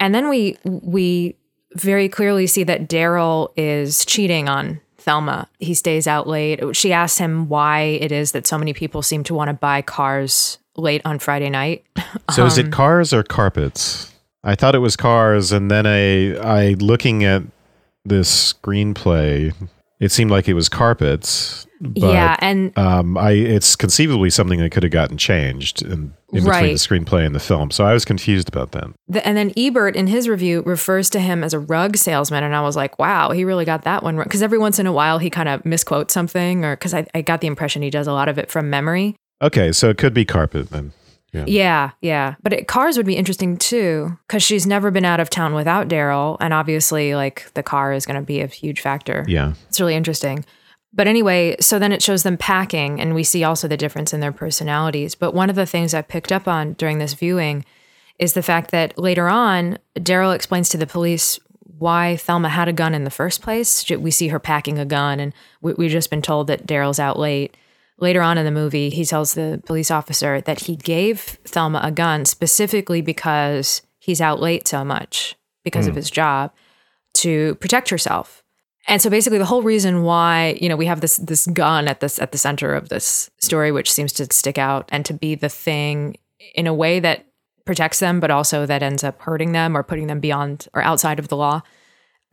And 0.00 0.14
then 0.14 0.28
we 0.28 0.56
we 0.64 1.36
very 1.74 2.08
clearly 2.08 2.46
see 2.46 2.64
that 2.64 2.88
Daryl 2.88 3.50
is 3.56 4.04
cheating 4.04 4.48
on 4.48 4.80
Thelma. 4.98 5.48
He 5.58 5.74
stays 5.74 6.06
out 6.06 6.26
late. 6.26 6.60
She 6.76 6.92
asks 6.92 7.18
him 7.18 7.48
why 7.48 7.80
it 7.80 8.12
is 8.12 8.32
that 8.32 8.46
so 8.46 8.58
many 8.58 8.72
people 8.72 9.02
seem 9.02 9.24
to 9.24 9.34
want 9.34 9.48
to 9.48 9.54
buy 9.54 9.82
cars 9.82 10.58
late 10.76 11.02
on 11.04 11.18
Friday 11.18 11.50
night. 11.50 11.84
So 12.30 12.46
is 12.46 12.58
it 12.58 12.66
um, 12.66 12.70
cars 12.72 13.12
or 13.12 13.22
carpets? 13.22 14.12
I 14.44 14.54
thought 14.54 14.74
it 14.74 14.80
was 14.80 14.96
cars, 14.96 15.52
and 15.52 15.70
then 15.70 15.86
I, 15.86 16.34
I 16.36 16.74
looking 16.74 17.24
at 17.24 17.42
this 18.04 18.52
screenplay, 18.52 19.54
it 20.00 20.10
seemed 20.12 20.30
like 20.30 20.48
it 20.48 20.54
was 20.54 20.68
carpets. 20.68 21.66
But, 21.80 22.00
yeah, 22.00 22.36
and 22.38 22.76
um, 22.78 23.18
I 23.18 23.32
it's 23.32 23.74
conceivably 23.74 24.30
something 24.30 24.60
that 24.60 24.70
could 24.70 24.84
have 24.84 24.92
gotten 24.92 25.18
changed 25.18 25.82
in, 25.82 25.90
in 25.92 26.14
between 26.30 26.44
Right. 26.44 26.62
the 26.66 26.74
screenplay 26.74 27.26
and 27.26 27.34
the 27.34 27.40
film. 27.40 27.72
So 27.72 27.84
I 27.84 27.92
was 27.92 28.04
confused 28.04 28.48
about 28.48 28.70
that. 28.70 28.84
The, 29.08 29.26
and 29.26 29.36
then 29.36 29.52
Ebert 29.56 29.96
in 29.96 30.06
his 30.06 30.28
review 30.28 30.62
refers 30.64 31.10
to 31.10 31.18
him 31.18 31.42
as 31.42 31.52
a 31.52 31.58
rug 31.58 31.96
salesman, 31.96 32.44
and 32.44 32.54
I 32.54 32.60
was 32.62 32.76
like, 32.76 33.00
"Wow, 33.00 33.32
he 33.32 33.44
really 33.44 33.64
got 33.64 33.82
that 33.82 34.04
one 34.04 34.16
right." 34.16 34.24
Because 34.24 34.42
every 34.42 34.58
once 34.58 34.78
in 34.78 34.86
a 34.86 34.92
while 34.92 35.18
he 35.18 35.28
kind 35.28 35.48
of 35.48 35.64
misquotes 35.64 36.14
something, 36.14 36.64
or 36.64 36.76
because 36.76 36.94
I, 36.94 37.04
I 37.16 37.22
got 37.22 37.40
the 37.40 37.48
impression 37.48 37.82
he 37.82 37.90
does 37.90 38.06
a 38.06 38.12
lot 38.12 38.28
of 38.28 38.38
it 38.38 38.48
from 38.48 38.70
memory. 38.70 39.16
Okay, 39.42 39.72
so 39.72 39.90
it 39.90 39.98
could 39.98 40.14
be 40.14 40.24
carpet 40.24 40.70
then. 40.70 40.92
Yeah, 41.32 41.92
yeah, 42.00 42.34
but 42.42 42.52
it, 42.52 42.68
cars 42.68 42.96
would 42.96 43.06
be 43.06 43.16
interesting 43.16 43.56
too, 43.56 44.18
because 44.26 44.42
she's 44.42 44.66
never 44.66 44.90
been 44.90 45.04
out 45.04 45.20
of 45.20 45.30
town 45.30 45.54
without 45.54 45.88
Daryl, 45.88 46.36
and 46.40 46.52
obviously, 46.52 47.14
like 47.14 47.52
the 47.54 47.62
car 47.62 47.92
is 47.92 48.04
going 48.04 48.20
to 48.20 48.26
be 48.26 48.40
a 48.40 48.46
huge 48.46 48.80
factor. 48.80 49.24
Yeah. 49.26 49.54
It's 49.68 49.80
really 49.80 49.94
interesting. 49.94 50.44
But 50.94 51.06
anyway, 51.06 51.56
so 51.58 51.78
then 51.78 51.92
it 51.92 52.02
shows 52.02 52.22
them 52.22 52.36
packing, 52.36 53.00
and 53.00 53.14
we 53.14 53.24
see 53.24 53.44
also 53.44 53.66
the 53.66 53.78
difference 53.78 54.12
in 54.12 54.20
their 54.20 54.32
personalities. 54.32 55.14
But 55.14 55.32
one 55.32 55.48
of 55.48 55.56
the 55.56 55.64
things 55.64 55.94
I 55.94 56.02
picked 56.02 56.30
up 56.30 56.46
on 56.46 56.74
during 56.74 56.98
this 56.98 57.14
viewing 57.14 57.64
is 58.18 58.34
the 58.34 58.42
fact 58.42 58.70
that 58.72 58.98
later 58.98 59.28
on, 59.28 59.78
Daryl 59.96 60.34
explains 60.34 60.68
to 60.68 60.76
the 60.76 60.86
police 60.86 61.40
why 61.78 62.16
Thelma 62.16 62.50
had 62.50 62.68
a 62.68 62.72
gun 62.72 62.94
in 62.94 63.04
the 63.04 63.10
first 63.10 63.40
place. 63.40 63.90
We 63.90 64.10
see 64.10 64.28
her 64.28 64.38
packing 64.38 64.78
a 64.78 64.84
gun, 64.84 65.18
and 65.18 65.32
we, 65.62 65.72
we've 65.72 65.90
just 65.90 66.10
been 66.10 66.22
told 66.22 66.46
that 66.48 66.66
Daryl's 66.66 67.00
out 67.00 67.18
late. 67.18 67.56
Later 67.98 68.22
on 68.22 68.38
in 68.38 68.44
the 68.44 68.50
movie, 68.50 68.90
he 68.90 69.04
tells 69.04 69.34
the 69.34 69.62
police 69.64 69.90
officer 69.90 70.40
that 70.40 70.60
he 70.60 70.76
gave 70.76 71.20
Thelma 71.44 71.80
a 71.82 71.92
gun 71.92 72.24
specifically 72.24 73.00
because 73.00 73.82
he's 73.98 74.20
out 74.20 74.40
late 74.40 74.66
so 74.66 74.84
much 74.84 75.36
because 75.62 75.86
of 75.86 75.92
hmm. 75.92 75.98
his 75.98 76.10
job 76.10 76.52
to 77.14 77.54
protect 77.56 77.90
herself. 77.90 78.42
And 78.88 79.00
so 79.00 79.08
basically 79.10 79.38
the 79.38 79.44
whole 79.44 79.62
reason 79.62 80.02
why, 80.02 80.58
you 80.60 80.68
know, 80.68 80.76
we 80.76 80.86
have 80.86 81.00
this 81.00 81.18
this 81.18 81.46
gun 81.46 81.86
at 81.86 82.00
this 82.00 82.18
at 82.18 82.32
the 82.32 82.38
center 82.38 82.74
of 82.74 82.88
this 82.88 83.30
story 83.40 83.70
which 83.70 83.92
seems 83.92 84.12
to 84.14 84.32
stick 84.32 84.58
out 84.58 84.88
and 84.90 85.04
to 85.06 85.14
be 85.14 85.34
the 85.34 85.48
thing 85.48 86.16
in 86.54 86.66
a 86.66 86.74
way 86.74 86.98
that 86.98 87.26
protects 87.64 88.00
them 88.00 88.18
but 88.18 88.30
also 88.30 88.66
that 88.66 88.82
ends 88.82 89.04
up 89.04 89.20
hurting 89.22 89.52
them 89.52 89.76
or 89.76 89.84
putting 89.84 90.08
them 90.08 90.18
beyond 90.18 90.66
or 90.74 90.82
outside 90.82 91.20
of 91.20 91.28
the 91.28 91.36
law. 91.36 91.62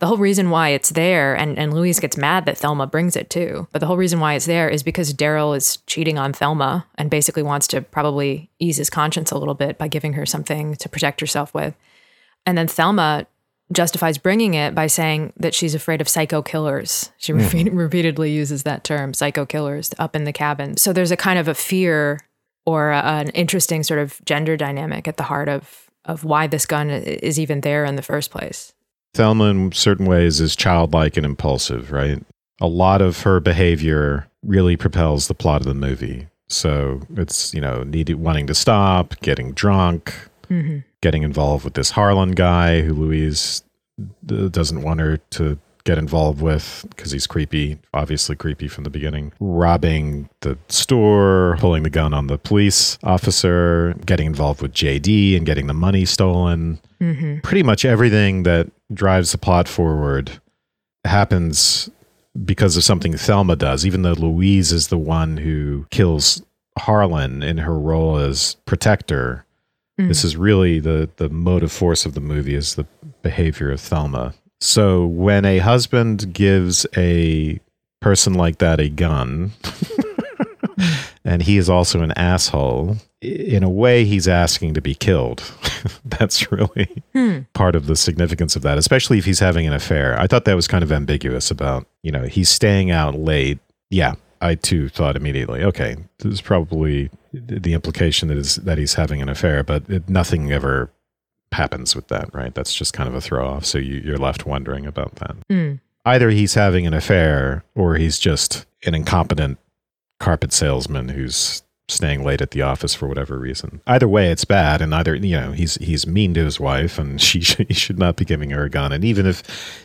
The 0.00 0.06
whole 0.06 0.16
reason 0.16 0.50
why 0.50 0.70
it's 0.70 0.90
there 0.90 1.36
and 1.36 1.58
and 1.58 1.74
Louise 1.74 2.00
gets 2.00 2.16
mad 2.16 2.46
that 2.46 2.58
Thelma 2.58 2.86
brings 2.86 3.16
it 3.16 3.30
too. 3.30 3.68
But 3.70 3.80
the 3.80 3.86
whole 3.86 3.98
reason 3.98 4.18
why 4.18 4.34
it's 4.34 4.46
there 4.46 4.68
is 4.68 4.82
because 4.82 5.14
Daryl 5.14 5.56
is 5.56 5.76
cheating 5.86 6.18
on 6.18 6.32
Thelma 6.32 6.86
and 6.96 7.10
basically 7.10 7.42
wants 7.42 7.66
to 7.68 7.82
probably 7.82 8.50
ease 8.58 8.78
his 8.78 8.90
conscience 8.90 9.30
a 9.30 9.38
little 9.38 9.54
bit 9.54 9.78
by 9.78 9.88
giving 9.88 10.14
her 10.14 10.26
something 10.26 10.74
to 10.76 10.88
protect 10.88 11.20
herself 11.20 11.54
with. 11.54 11.74
And 12.46 12.56
then 12.56 12.66
Thelma 12.66 13.26
justifies 13.72 14.18
bringing 14.18 14.54
it 14.54 14.74
by 14.74 14.86
saying 14.86 15.32
that 15.36 15.54
she's 15.54 15.74
afraid 15.74 16.00
of 16.00 16.08
psycho 16.08 16.42
killers. 16.42 17.10
She 17.18 17.32
hmm. 17.32 17.38
repeat- 17.40 17.72
repeatedly 17.72 18.32
uses 18.32 18.62
that 18.64 18.84
term, 18.84 19.14
psycho 19.14 19.46
killers, 19.46 19.90
up 19.98 20.16
in 20.16 20.24
the 20.24 20.32
cabin. 20.32 20.76
So 20.76 20.92
there's 20.92 21.12
a 21.12 21.16
kind 21.16 21.38
of 21.38 21.46
a 21.46 21.54
fear 21.54 22.20
or 22.66 22.90
a, 22.90 23.02
an 23.02 23.28
interesting 23.30 23.82
sort 23.82 24.00
of 24.00 24.20
gender 24.24 24.56
dynamic 24.56 25.06
at 25.06 25.16
the 25.16 25.24
heart 25.24 25.48
of 25.48 25.86
of 26.06 26.24
why 26.24 26.46
this 26.46 26.64
gun 26.64 26.88
is 26.88 27.38
even 27.38 27.60
there 27.60 27.84
in 27.84 27.94
the 27.94 28.02
first 28.02 28.30
place. 28.30 28.72
Thelma, 29.14 29.44
in 29.44 29.72
certain 29.72 30.06
ways, 30.06 30.40
is 30.40 30.54
childlike 30.54 31.16
and 31.16 31.26
impulsive, 31.26 31.92
right? 31.92 32.22
A 32.60 32.66
lot 32.66 33.02
of 33.02 33.22
her 33.22 33.40
behavior 33.40 34.28
really 34.42 34.76
propels 34.76 35.28
the 35.28 35.34
plot 35.34 35.60
of 35.60 35.66
the 35.66 35.74
movie. 35.74 36.28
So 36.48 37.02
it's, 37.16 37.54
you 37.54 37.60
know, 37.60 37.82
needing, 37.82 38.22
wanting 38.22 38.46
to 38.48 38.54
stop, 38.54 39.18
getting 39.20 39.52
drunk, 39.52 40.14
mm-hmm. 40.48 40.78
getting 41.00 41.22
involved 41.22 41.64
with 41.64 41.74
this 41.74 41.90
Harlan 41.90 42.32
guy 42.32 42.82
who 42.82 42.94
Louise 42.94 43.62
uh, 44.00 44.48
doesn't 44.48 44.82
want 44.82 45.00
her 45.00 45.16
to 45.16 45.58
get 45.84 45.98
involved 45.98 46.40
with 46.40 46.84
because 46.90 47.10
he's 47.10 47.26
creepy, 47.26 47.78
obviously 47.94 48.36
creepy 48.36 48.68
from 48.68 48.84
the 48.84 48.90
beginning. 48.90 49.32
Robbing 49.40 50.28
the 50.40 50.58
store, 50.68 51.56
pulling 51.58 51.82
the 51.82 51.90
gun 51.90 52.14
on 52.14 52.26
the 52.26 52.38
police 52.38 52.98
officer, 53.02 53.94
getting 54.06 54.26
involved 54.26 54.62
with 54.62 54.72
JD 54.72 55.36
and 55.36 55.46
getting 55.46 55.66
the 55.66 55.74
money 55.74 56.04
stolen. 56.04 56.80
Mm-hmm. 57.00 57.40
Pretty 57.40 57.62
much 57.62 57.84
everything 57.84 58.42
that 58.44 58.70
drives 58.92 59.32
the 59.32 59.38
plot 59.38 59.68
forward 59.68 60.40
happens 61.04 61.90
because 62.44 62.76
of 62.76 62.84
something 62.84 63.16
Thelma 63.16 63.56
does, 63.56 63.84
even 63.84 64.02
though 64.02 64.12
Louise 64.12 64.72
is 64.72 64.88
the 64.88 64.98
one 64.98 65.36
who 65.36 65.86
kills 65.90 66.42
Harlan 66.78 67.42
in 67.42 67.58
her 67.58 67.78
role 67.78 68.16
as 68.16 68.56
protector. 68.66 69.44
This 69.98 70.18
mm-hmm. 70.18 70.26
is 70.26 70.36
really 70.36 70.80
the 70.80 71.10
the 71.16 71.28
motive 71.28 71.72
force 71.72 72.06
of 72.06 72.14
the 72.14 72.20
movie 72.20 72.54
is 72.54 72.74
the 72.74 72.86
behavior 73.22 73.70
of 73.70 73.80
Thelma. 73.80 74.34
So 74.60 75.06
when 75.06 75.44
a 75.44 75.58
husband 75.58 76.32
gives 76.32 76.86
a 76.96 77.60
person 78.00 78.34
like 78.34 78.58
that 78.58 78.80
a 78.80 78.88
gun, 78.88 79.52
and 81.24 81.42
he 81.42 81.56
is 81.56 81.70
also 81.70 82.02
an 82.02 82.12
asshole, 82.12 82.96
in 83.22 83.62
a 83.62 83.70
way 83.70 84.04
he's 84.04 84.26
asking 84.26 84.74
to 84.74 84.80
be 84.80 84.94
killed. 84.94 85.42
That's 86.04 86.50
really 86.50 87.02
hmm. 87.12 87.40
part 87.52 87.74
of 87.74 87.86
the 87.86 87.96
significance 87.96 88.56
of 88.56 88.62
that, 88.62 88.78
especially 88.78 89.18
if 89.18 89.24
he's 89.24 89.40
having 89.40 89.66
an 89.66 89.72
affair. 89.72 90.18
I 90.18 90.26
thought 90.26 90.44
that 90.46 90.56
was 90.56 90.68
kind 90.68 90.82
of 90.82 90.92
ambiguous 90.92 91.50
about, 91.50 91.86
you 92.02 92.10
know, 92.10 92.24
he's 92.24 92.48
staying 92.48 92.90
out 92.90 93.14
late. 93.14 93.58
Yeah, 93.90 94.14
I 94.40 94.54
too 94.54 94.88
thought 94.88 95.16
immediately, 95.16 95.62
okay, 95.64 95.96
this 96.18 96.32
is 96.32 96.40
probably 96.40 97.10
the 97.32 97.74
implication 97.74 98.28
that 98.28 98.38
is 98.38 98.56
that 98.56 98.78
he's 98.78 98.94
having 98.94 99.20
an 99.20 99.28
affair, 99.28 99.62
but 99.62 99.88
it, 99.88 100.08
nothing 100.08 100.50
ever 100.50 100.90
happens 101.52 101.96
with 101.96 102.08
that, 102.08 102.32
right? 102.34 102.54
That's 102.54 102.74
just 102.74 102.92
kind 102.92 103.08
of 103.08 103.14
a 103.14 103.20
throw 103.20 103.46
off. 103.46 103.64
So 103.64 103.78
you, 103.78 104.00
you're 104.04 104.18
left 104.18 104.46
wondering 104.46 104.86
about 104.86 105.16
that. 105.16 105.36
Mm. 105.48 105.80
Either 106.04 106.30
he's 106.30 106.54
having 106.54 106.86
an 106.86 106.94
affair 106.94 107.64
or 107.74 107.96
he's 107.96 108.18
just 108.18 108.66
an 108.86 108.94
incompetent 108.94 109.58
carpet 110.18 110.52
salesman 110.52 111.08
who's 111.08 111.62
staying 111.88 112.24
late 112.24 112.40
at 112.40 112.52
the 112.52 112.62
office 112.62 112.94
for 112.94 113.08
whatever 113.08 113.38
reason. 113.38 113.80
Either 113.86 114.08
way, 114.08 114.30
it's 114.30 114.44
bad, 114.44 114.80
and 114.80 114.94
either 114.94 115.14
you 115.14 115.38
know 115.38 115.52
he's 115.52 115.74
he's 115.76 116.06
mean 116.06 116.32
to 116.34 116.44
his 116.44 116.60
wife, 116.60 116.98
and 116.98 117.20
she 117.20 117.40
should, 117.40 117.66
he 117.68 117.74
should 117.74 117.98
not 117.98 118.16
be 118.16 118.24
giving 118.24 118.50
her 118.50 118.64
a 118.64 118.70
gun. 118.70 118.92
And 118.92 119.04
even 119.04 119.26
if 119.26 119.42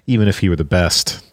even 0.07 0.27
if 0.27 0.39
he 0.39 0.49
were 0.49 0.55
the 0.55 0.63
best 0.63 1.23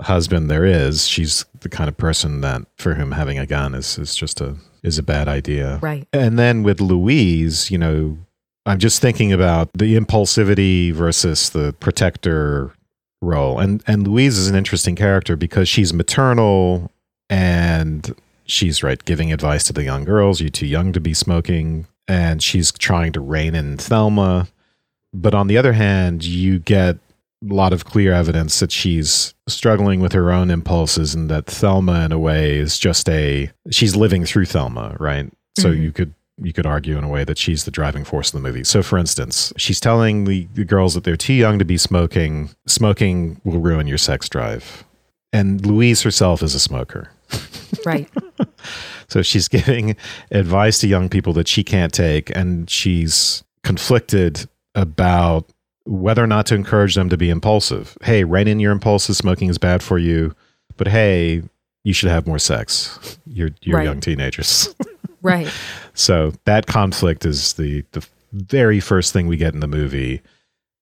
husband 0.00 0.50
there 0.50 0.64
is, 0.64 1.06
she's 1.06 1.44
the 1.60 1.68
kind 1.68 1.88
of 1.88 1.96
person 1.96 2.40
that 2.40 2.62
for 2.76 2.94
whom 2.94 3.12
having 3.12 3.38
a 3.38 3.46
gun 3.46 3.74
is 3.74 3.98
is 3.98 4.14
just 4.14 4.40
a 4.40 4.56
is 4.82 4.98
a 4.98 5.02
bad 5.02 5.28
idea. 5.28 5.78
Right. 5.82 6.06
And 6.12 6.38
then 6.38 6.62
with 6.62 6.80
Louise, 6.80 7.70
you 7.70 7.78
know, 7.78 8.18
I'm 8.66 8.78
just 8.78 9.00
thinking 9.02 9.32
about 9.32 9.70
the 9.74 9.96
impulsivity 9.96 10.92
versus 10.92 11.50
the 11.50 11.74
protector 11.80 12.72
role. 13.20 13.58
And 13.58 13.82
and 13.86 14.06
Louise 14.08 14.38
is 14.38 14.48
an 14.48 14.54
interesting 14.56 14.96
character 14.96 15.36
because 15.36 15.68
she's 15.68 15.92
maternal 15.92 16.90
and 17.28 18.14
she's 18.46 18.82
right 18.82 19.02
giving 19.04 19.32
advice 19.32 19.64
to 19.64 19.72
the 19.72 19.82
young 19.84 20.04
girls, 20.04 20.40
you're 20.40 20.50
too 20.50 20.66
young 20.66 20.92
to 20.92 21.00
be 21.00 21.14
smoking, 21.14 21.86
and 22.06 22.42
she's 22.42 22.70
trying 22.72 23.12
to 23.12 23.20
rein 23.20 23.54
in 23.54 23.76
Thelma. 23.78 24.48
But 25.12 25.34
on 25.34 25.46
the 25.46 25.56
other 25.56 25.72
hand, 25.72 26.24
you 26.24 26.58
get 26.58 26.96
a 27.48 27.54
lot 27.54 27.72
of 27.72 27.84
clear 27.84 28.12
evidence 28.12 28.60
that 28.60 28.72
she's 28.72 29.34
struggling 29.48 30.00
with 30.00 30.12
her 30.12 30.32
own 30.32 30.50
impulses 30.50 31.14
and 31.14 31.30
that 31.30 31.46
Thelma 31.46 32.04
in 32.04 32.12
a 32.12 32.18
way 32.18 32.56
is 32.56 32.78
just 32.78 33.08
a 33.08 33.50
she's 33.70 33.94
living 33.96 34.24
through 34.24 34.46
Thelma, 34.46 34.96
right? 34.98 35.30
So 35.58 35.70
Mhm. 35.70 35.82
you 35.82 35.92
could 35.92 36.14
you 36.42 36.52
could 36.52 36.66
argue 36.66 36.98
in 36.98 37.04
a 37.04 37.08
way 37.08 37.24
that 37.24 37.38
she's 37.38 37.64
the 37.64 37.70
driving 37.70 38.04
force 38.04 38.28
of 38.34 38.40
the 38.42 38.46
movie. 38.46 38.64
So 38.64 38.82
for 38.82 38.98
instance, 38.98 39.52
she's 39.56 39.78
telling 39.80 40.24
the, 40.24 40.48
the 40.54 40.64
girls 40.64 40.94
that 40.94 41.04
they're 41.04 41.16
too 41.16 41.32
young 41.34 41.58
to 41.60 41.64
be 41.64 41.76
smoking. 41.78 42.50
Smoking 42.66 43.40
will 43.44 43.60
ruin 43.60 43.86
your 43.86 43.98
sex 43.98 44.28
drive. 44.28 44.84
And 45.32 45.64
Louise 45.64 46.02
herself 46.02 46.42
is 46.42 46.54
a 46.54 46.60
smoker. 46.60 47.10
Right. 47.84 48.08
So 49.08 49.20
she's 49.20 49.46
giving 49.48 49.94
advice 50.30 50.78
to 50.78 50.86
young 50.88 51.10
people 51.10 51.34
that 51.34 51.46
she 51.48 51.62
can't 51.62 51.92
take, 51.92 52.34
and 52.34 52.70
she's 52.70 53.44
conflicted 53.62 54.48
about 54.74 55.50
whether 55.84 56.24
or 56.24 56.26
not 56.26 56.46
to 56.46 56.54
encourage 56.54 56.94
them 56.94 57.10
to 57.10 57.18
be 57.18 57.28
impulsive. 57.28 57.98
Hey, 58.02 58.24
rein 58.24 58.48
in 58.48 58.58
your 58.60 58.72
impulses. 58.72 59.18
Smoking 59.18 59.50
is 59.50 59.58
bad 59.58 59.82
for 59.82 59.98
you, 59.98 60.34
but 60.78 60.88
hey, 60.88 61.42
you 61.82 61.92
should 61.92 62.08
have 62.10 62.26
more 62.26 62.38
sex. 62.38 63.18
You're 63.26 63.50
you're 63.60 63.76
Right. 63.78 63.84
young 63.84 64.00
teenagers. 64.00 64.74
right. 65.24 65.52
so 65.94 66.32
that 66.44 66.66
conflict 66.66 67.26
is 67.26 67.54
the 67.54 67.84
the 67.92 68.06
very 68.32 68.78
first 68.78 69.12
thing 69.12 69.26
we 69.26 69.36
get 69.36 69.54
in 69.54 69.60
the 69.60 69.66
movie, 69.66 70.22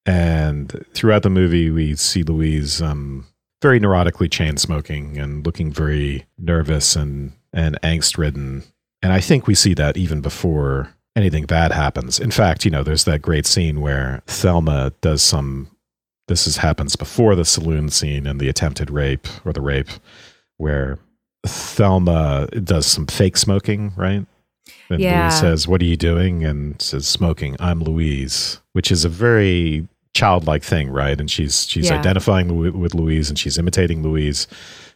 and 0.04 0.84
throughout 0.92 1.22
the 1.22 1.30
movie 1.30 1.70
we 1.70 1.94
see 1.96 2.22
Louise 2.22 2.82
um, 2.82 3.26
very 3.62 3.80
neurotically 3.80 4.30
chain 4.30 4.58
smoking 4.58 5.16
and 5.16 5.46
looking 5.46 5.72
very 5.72 6.26
nervous 6.36 6.96
and 6.96 7.32
and 7.54 7.80
angst 7.82 8.18
ridden. 8.18 8.64
And 9.00 9.12
I 9.12 9.20
think 9.20 9.46
we 9.46 9.54
see 9.54 9.74
that 9.74 9.96
even 9.96 10.20
before 10.20 10.94
anything 11.16 11.44
bad 11.44 11.72
happens. 11.72 12.18
In 12.20 12.30
fact, 12.30 12.64
you 12.64 12.70
know, 12.70 12.82
there's 12.82 13.04
that 13.04 13.22
great 13.22 13.46
scene 13.46 13.80
where 13.80 14.22
Thelma 14.26 14.92
does 15.00 15.22
some 15.22 15.68
this 16.28 16.46
is 16.46 16.56
happens 16.58 16.96
before 16.96 17.34
the 17.34 17.44
saloon 17.44 17.90
scene 17.90 18.26
and 18.26 18.40
the 18.40 18.48
attempted 18.48 18.90
rape 18.90 19.26
or 19.44 19.52
the 19.52 19.60
rape, 19.60 19.88
where 20.56 20.98
Thelma 21.44 22.46
does 22.62 22.86
some 22.86 23.06
fake 23.06 23.36
smoking, 23.36 23.92
right? 23.96 24.24
And 24.90 25.00
Yeah. 25.00 25.22
Louise 25.28 25.40
says, 25.40 25.68
"What 25.68 25.80
are 25.80 25.86
you 25.86 25.96
doing?" 25.96 26.44
and 26.44 26.80
says, 26.80 27.06
"Smoking." 27.06 27.56
I'm 27.60 27.82
Louise, 27.82 28.58
which 28.72 28.90
is 28.92 29.04
a 29.04 29.08
very 29.08 29.86
childlike 30.14 30.62
thing, 30.62 30.90
right? 30.90 31.18
And 31.18 31.30
she's 31.30 31.66
she's 31.68 31.88
Yeah. 31.88 31.98
identifying 31.98 32.56
with 32.78 32.94
Louise 32.94 33.28
and 33.30 33.38
she's 33.38 33.58
imitating 33.58 34.02
Louise. 34.02 34.46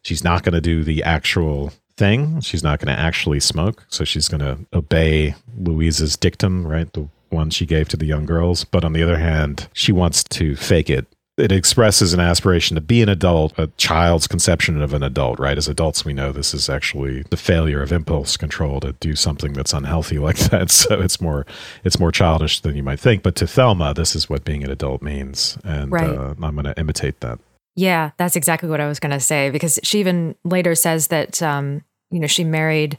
She's 0.02 0.22
not 0.22 0.42
going 0.42 0.52
to 0.54 0.60
do 0.60 0.84
the 0.84 1.02
actual 1.02 1.72
thing. 1.96 2.40
She's 2.42 2.62
not 2.62 2.78
going 2.78 2.94
to 2.94 3.00
actually 3.00 3.40
smoke. 3.40 3.84
So 3.88 4.04
she's 4.04 4.28
going 4.28 4.40
to 4.42 4.58
obey 4.74 5.34
Louise's 5.58 6.16
dictum, 6.16 6.66
right? 6.66 6.92
The 6.92 7.08
one 7.30 7.48
she 7.50 7.64
gave 7.66 7.88
to 7.88 7.96
the 7.96 8.04
young 8.06 8.26
girls. 8.26 8.64
But 8.64 8.84
on 8.84 8.92
the 8.92 9.02
other 9.02 9.16
hand, 9.18 9.68
she 9.72 9.90
wants 9.92 10.22
to 10.24 10.54
fake 10.56 10.90
it. 10.90 11.06
It 11.36 11.52
expresses 11.52 12.14
an 12.14 12.20
aspiration 12.20 12.76
to 12.76 12.80
be 12.80 13.02
an 13.02 13.10
adult, 13.10 13.52
a 13.58 13.66
child's 13.76 14.26
conception 14.26 14.80
of 14.80 14.94
an 14.94 15.02
adult, 15.02 15.38
right? 15.38 15.58
As 15.58 15.68
adults, 15.68 16.02
we 16.02 16.14
know 16.14 16.32
this 16.32 16.54
is 16.54 16.70
actually 16.70 17.24
the 17.28 17.36
failure 17.36 17.82
of 17.82 17.92
impulse 17.92 18.38
control 18.38 18.80
to 18.80 18.92
do 18.94 19.14
something 19.14 19.52
that's 19.52 19.74
unhealthy 19.74 20.18
like 20.26 20.38
that. 20.50 20.70
So 20.70 20.98
it's 21.00 21.20
more, 21.20 21.44
it's 21.84 22.00
more 22.00 22.10
childish 22.10 22.60
than 22.60 22.74
you 22.74 22.82
might 22.82 23.00
think. 23.00 23.22
But 23.22 23.34
to 23.36 23.46
Thelma, 23.46 23.92
this 23.92 24.16
is 24.16 24.30
what 24.30 24.44
being 24.44 24.64
an 24.64 24.70
adult 24.70 25.02
means, 25.02 25.58
and 25.62 25.92
Right. 25.92 26.08
uh, 26.08 26.34
I'm 26.42 26.54
going 26.54 26.64
to 26.64 26.78
imitate 26.80 27.20
that. 27.20 27.38
Yeah, 27.74 28.12
that's 28.16 28.36
exactly 28.36 28.70
what 28.70 28.80
I 28.80 28.88
was 28.88 28.98
going 28.98 29.12
to 29.12 29.20
say 29.20 29.50
because 29.50 29.78
she 29.82 30.00
even 30.00 30.36
later 30.44 30.74
says 30.74 31.08
that 31.08 31.42
um, 31.42 31.82
you 32.10 32.18
know 32.18 32.26
she 32.26 32.44
married 32.44 32.96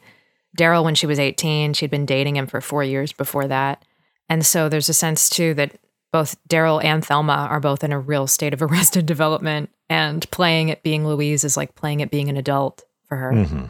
Daryl 0.56 0.84
when 0.84 0.94
she 0.94 1.08
was 1.08 1.18
18. 1.18 1.74
She'd 1.74 1.90
been 1.90 2.06
dating 2.06 2.36
him 2.36 2.46
for 2.46 2.62
4 2.62 2.84
years 2.84 3.12
before 3.12 3.48
that. 3.48 3.84
And 4.30 4.46
so 4.46 4.70
there's 4.70 4.90
a 4.90 4.94
sense 4.94 5.30
too 5.32 5.56
that 5.56 5.72
both 6.12 6.36
Daryl 6.48 6.84
and 6.84 7.04
Thelma 7.06 7.48
are 7.50 7.60
both 7.60 7.84
in 7.84 7.92
a 7.92 8.00
real 8.00 8.28
state 8.28 8.54
of 8.54 8.62
arrested 8.68 9.06
development 9.06 9.70
and 9.90 10.30
playing 10.32 10.72
at 10.72 10.84
being 10.84 11.06
Louise 11.06 11.44
is 11.44 11.58
like 11.58 11.76
playing 11.76 12.02
at 12.02 12.12
being 12.12 12.30
an 12.30 12.38
adult 12.38 12.84
for 13.08 13.16
her. 13.18 13.32
Mhm. 13.32 13.70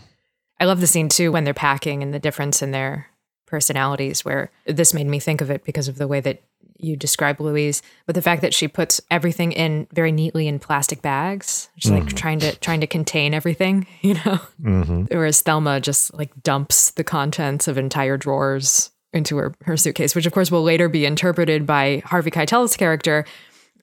I 0.60 0.66
love 0.66 0.80
the 0.82 0.88
scene 0.88 1.10
too 1.10 1.32
when 1.32 1.44
they're 1.44 1.54
packing 1.54 2.02
and 2.02 2.14
the 2.14 2.20
difference 2.20 2.62
in 2.62 2.72
their 2.72 3.08
personalities, 3.46 4.26
where 4.26 4.52
this 4.66 4.94
made 4.94 5.08
me 5.08 5.20
think 5.20 5.42
of 5.42 5.50
it 5.50 5.64
because 5.64 5.88
of 5.88 5.98
the 5.98 6.08
way 6.08 6.20
that 6.20 6.42
you 6.80 6.96
describe 6.96 7.40
Louise, 7.40 7.82
but 8.06 8.14
the 8.14 8.22
fact 8.22 8.42
that 8.44 8.54
she 8.54 8.68
puts 8.68 9.02
everything 9.10 9.52
in 9.52 9.88
very 9.94 10.12
neatly 10.12 10.48
in 10.48 10.60
plastic 10.60 11.02
bags. 11.02 11.70
She's 11.78 11.92
like 11.92 12.08
trying 12.16 12.40
to 12.40 12.56
trying 12.58 12.82
to 12.82 12.88
contain 12.88 13.34
everything, 13.34 13.88
you 14.02 14.14
know. 14.16 14.40
Mhm. 14.62 15.10
Whereas 15.12 15.42
Thelma 15.42 15.80
just 15.82 16.14
like 16.14 16.32
dumps 16.44 16.92
the 16.92 17.04
contents 17.04 17.68
of 17.68 17.78
entire 17.80 18.16
drawers 18.18 18.92
into 19.18 19.36
her, 19.38 19.54
her 19.66 19.76
suitcase, 19.76 20.16
which 20.16 20.26
of 20.26 20.32
course 20.32 20.50
will 20.52 20.64
later 20.64 20.88
be 20.88 21.06
interpreted 21.06 21.66
by 21.66 22.02
Harvey 22.06 22.32
Keitel's 22.32 22.78
character 22.78 23.26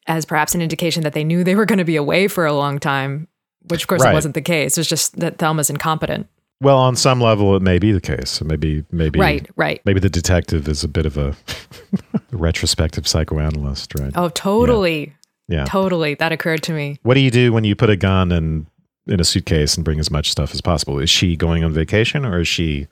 as 0.07 0.25
perhaps 0.25 0.55
an 0.55 0.63
indication 0.63 1.03
that 1.03 1.13
they 1.13 1.25
knew 1.25 1.45
they 1.45 1.55
were 1.57 1.67
going 1.67 1.79
to 1.79 1.85
be 1.85 1.97
away 1.97 2.29
for 2.29 2.47
a 2.47 2.53
long 2.53 2.79
time, 2.79 3.29
which 3.69 3.83
of 3.83 3.89
course 3.89 4.03
Right. 4.03 4.13
it 4.13 4.15
wasn't 4.15 4.35
the 4.35 4.43
case. 4.43 4.79
It's 4.79 4.89
just 4.89 5.19
that 5.19 5.39
Thelma's 5.39 5.69
incompetent. 5.71 6.29
Well, 6.61 6.79
on 6.79 6.95
some 6.97 7.21
level, 7.21 7.57
it 7.57 7.63
may 7.63 7.79
be 7.79 7.91
the 7.93 8.01
case. 8.01 8.41
Maybe, 8.43 8.85
maybe, 8.91 9.19
Right, 9.19 9.51
right. 9.57 9.81
Maybe 9.85 10.01
the 10.01 10.09
detective 10.09 10.69
is 10.69 10.85
a 10.85 10.89
bit 10.89 11.05
of 11.05 11.19
a 11.19 11.35
retrospective 12.33 13.07
psychoanalyst, 13.07 13.99
right? 13.99 14.13
Oh, 14.15 14.29
totally. 14.31 15.15
yeah. 15.49 15.65
Totally. 15.65 16.15
That 16.15 16.33
occurred 16.33 16.63
to 16.65 16.73
me. 16.73 16.99
What 17.03 17.15
do 17.15 17.21
you 17.21 17.31
do 17.31 17.53
when 17.53 17.65
you 17.65 17.75
put 17.75 17.91
a 17.91 17.97
gun 17.97 18.33
in 18.33 18.67
in 19.07 19.21
a 19.21 19.25
suitcase 19.25 19.75
and 19.77 19.85
bring 19.85 20.01
as 20.01 20.11
much 20.11 20.31
stuff 20.31 20.55
as 20.55 20.61
possible? 20.61 20.99
Is 20.99 21.11
she 21.11 21.37
going 21.37 21.63
on 21.65 21.73
vacation 21.73 22.25
or 22.25 22.41
is 22.41 22.49
she 22.49 22.87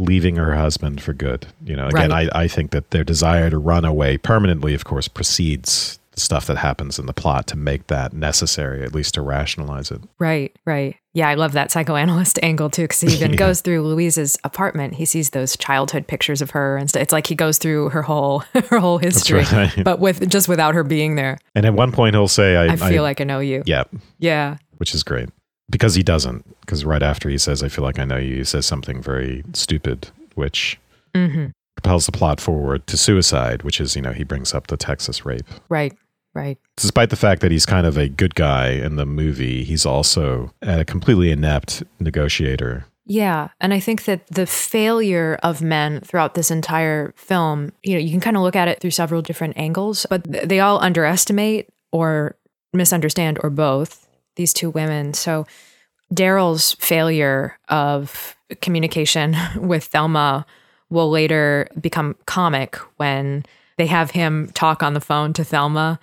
leaving 0.00 0.36
her 0.36 0.54
husband 0.54 1.00
for 1.02 1.12
good? 1.12 1.46
You 1.64 1.76
know, 1.76 1.88
again, 1.88 2.10
Right. 2.10 2.28
I, 2.34 2.42
I 2.44 2.48
think 2.48 2.70
that 2.72 2.90
their 2.90 3.04
desire 3.04 3.50
to 3.50 3.58
run 3.58 3.84
away 3.84 4.18
permanently, 4.18 4.74
of 4.74 4.84
course, 4.84 5.08
precedes 5.08 5.98
the 6.12 6.20
stuff 6.20 6.46
that 6.46 6.56
happens 6.58 6.98
in 6.98 7.06
the 7.06 7.12
plot 7.12 7.46
to 7.48 7.56
make 7.56 7.86
that 7.88 8.12
necessary, 8.12 8.82
at 8.82 8.92
least 8.94 9.14
to 9.14 9.22
rationalize 9.22 9.90
it. 9.90 10.00
Right, 10.18 10.56
right. 10.64 10.96
Yeah, 11.14 11.28
I 11.28 11.34
love 11.34 11.52
that 11.52 11.70
psychoanalyst 11.70 12.38
angle 12.42 12.70
too, 12.70 12.82
because 12.82 13.00
he 13.00 13.08
even 13.12 13.30
Yeah. 13.32 13.36
goes 13.36 13.60
through 13.60 13.82
Louise's 13.82 14.36
apartment. 14.44 14.94
He 14.94 15.04
sees 15.04 15.30
those 15.30 15.56
childhood 15.56 16.06
pictures 16.06 16.42
of 16.42 16.50
her 16.50 16.76
and 16.76 16.88
stuff. 16.88 17.02
It's 17.02 17.12
like 17.12 17.26
he 17.26 17.34
goes 17.34 17.58
through 17.58 17.90
her 17.90 18.02
whole 18.02 18.40
her 18.70 18.78
whole 18.80 18.98
history, 18.98 19.44
right. 19.52 19.72
but 19.84 20.00
with 20.00 20.28
just 20.28 20.48
without 20.48 20.74
her 20.74 20.82
being 20.84 21.14
there. 21.16 21.38
And 21.54 21.64
at 21.66 21.74
one 21.74 21.92
point, 21.92 22.14
he'll 22.14 22.26
say, 22.28 22.56
"I, 22.56 22.72
I 22.72 22.76
feel 22.76 23.02
like 23.02 23.20
I 23.20 23.24
know 23.24 23.40
you. 23.40 23.62
yeah." 23.66 23.84
Yeah, 24.18 24.56
which 24.78 24.94
is 24.94 25.02
great 25.02 25.28
because 25.70 25.94
he 25.94 26.02
doesn't. 26.02 26.44
Because 26.60 26.84
right 26.84 27.02
after 27.02 27.28
he 27.28 27.38
says, 27.38 27.62
"I 27.62 27.68
feel 27.68 27.84
like 27.84 27.98
I 27.98 28.04
know 28.04 28.16
you," 28.16 28.36
he 28.36 28.44
says 28.44 28.66
something 28.66 29.02
very 29.02 29.44
stupid, 29.52 30.08
which 30.34 30.78
hmm 31.14 31.46
propels 31.76 32.06
the 32.06 32.12
plot 32.12 32.40
forward 32.40 32.84
to 32.88 32.96
suicide, 32.96 33.62
which 33.62 33.80
is 33.80 33.94
you 33.94 34.02
know 34.02 34.12
he 34.12 34.24
brings 34.24 34.52
up 34.52 34.66
the 34.66 34.76
Texas 34.76 35.24
rape. 35.24 35.46
right, 35.68 35.94
right. 36.34 36.58
Despite 36.76 37.10
the 37.10 37.16
fact 37.16 37.40
that 37.40 37.52
he's 37.52 37.64
kind 37.66 37.86
of 37.86 37.96
a 37.96 38.08
good 38.08 38.34
guy 38.34 38.70
in 38.70 38.96
the 38.96 39.06
movie, 39.06 39.62
he's 39.62 39.86
also 39.86 40.52
a 40.60 40.84
completely 40.84 41.30
inept 41.30 41.84
negotiator. 42.00 42.86
Yeah, 43.06 43.48
and 43.60 43.72
I 43.72 43.80
think 43.80 44.04
that 44.04 44.26
the 44.26 44.44
failure 44.44 45.38
of 45.42 45.62
men 45.62 46.00
throughout 46.00 46.34
this 46.34 46.50
entire 46.50 47.14
film, 47.16 47.72
you 47.82 47.94
know, 47.94 48.00
you 48.00 48.10
can 48.10 48.20
kind 48.20 48.36
of 48.36 48.42
look 48.42 48.56
at 48.56 48.68
it 48.68 48.80
through 48.80 48.90
several 48.90 49.22
different 49.22 49.56
angles, 49.56 50.04
but 50.10 50.24
they 50.24 50.60
all 50.60 50.78
underestimate 50.82 51.68
or 51.90 52.36
misunderstand 52.74 53.38
or 53.42 53.48
both 53.50 54.07
these 54.38 54.54
two 54.54 54.70
women. 54.70 55.12
So 55.12 55.46
Daryl's 56.14 56.72
failure 56.74 57.58
of 57.68 58.34
communication 58.62 59.36
with 59.56 59.84
Thelma 59.84 60.46
will 60.88 61.10
later 61.10 61.68
become 61.78 62.16
comic 62.24 62.76
when 62.96 63.44
they 63.76 63.86
have 63.86 64.10
him 64.12 64.50
talk 64.54 64.82
on 64.82 64.94
the 64.94 65.00
phone 65.00 65.34
to 65.34 65.44
Thelma 65.44 66.00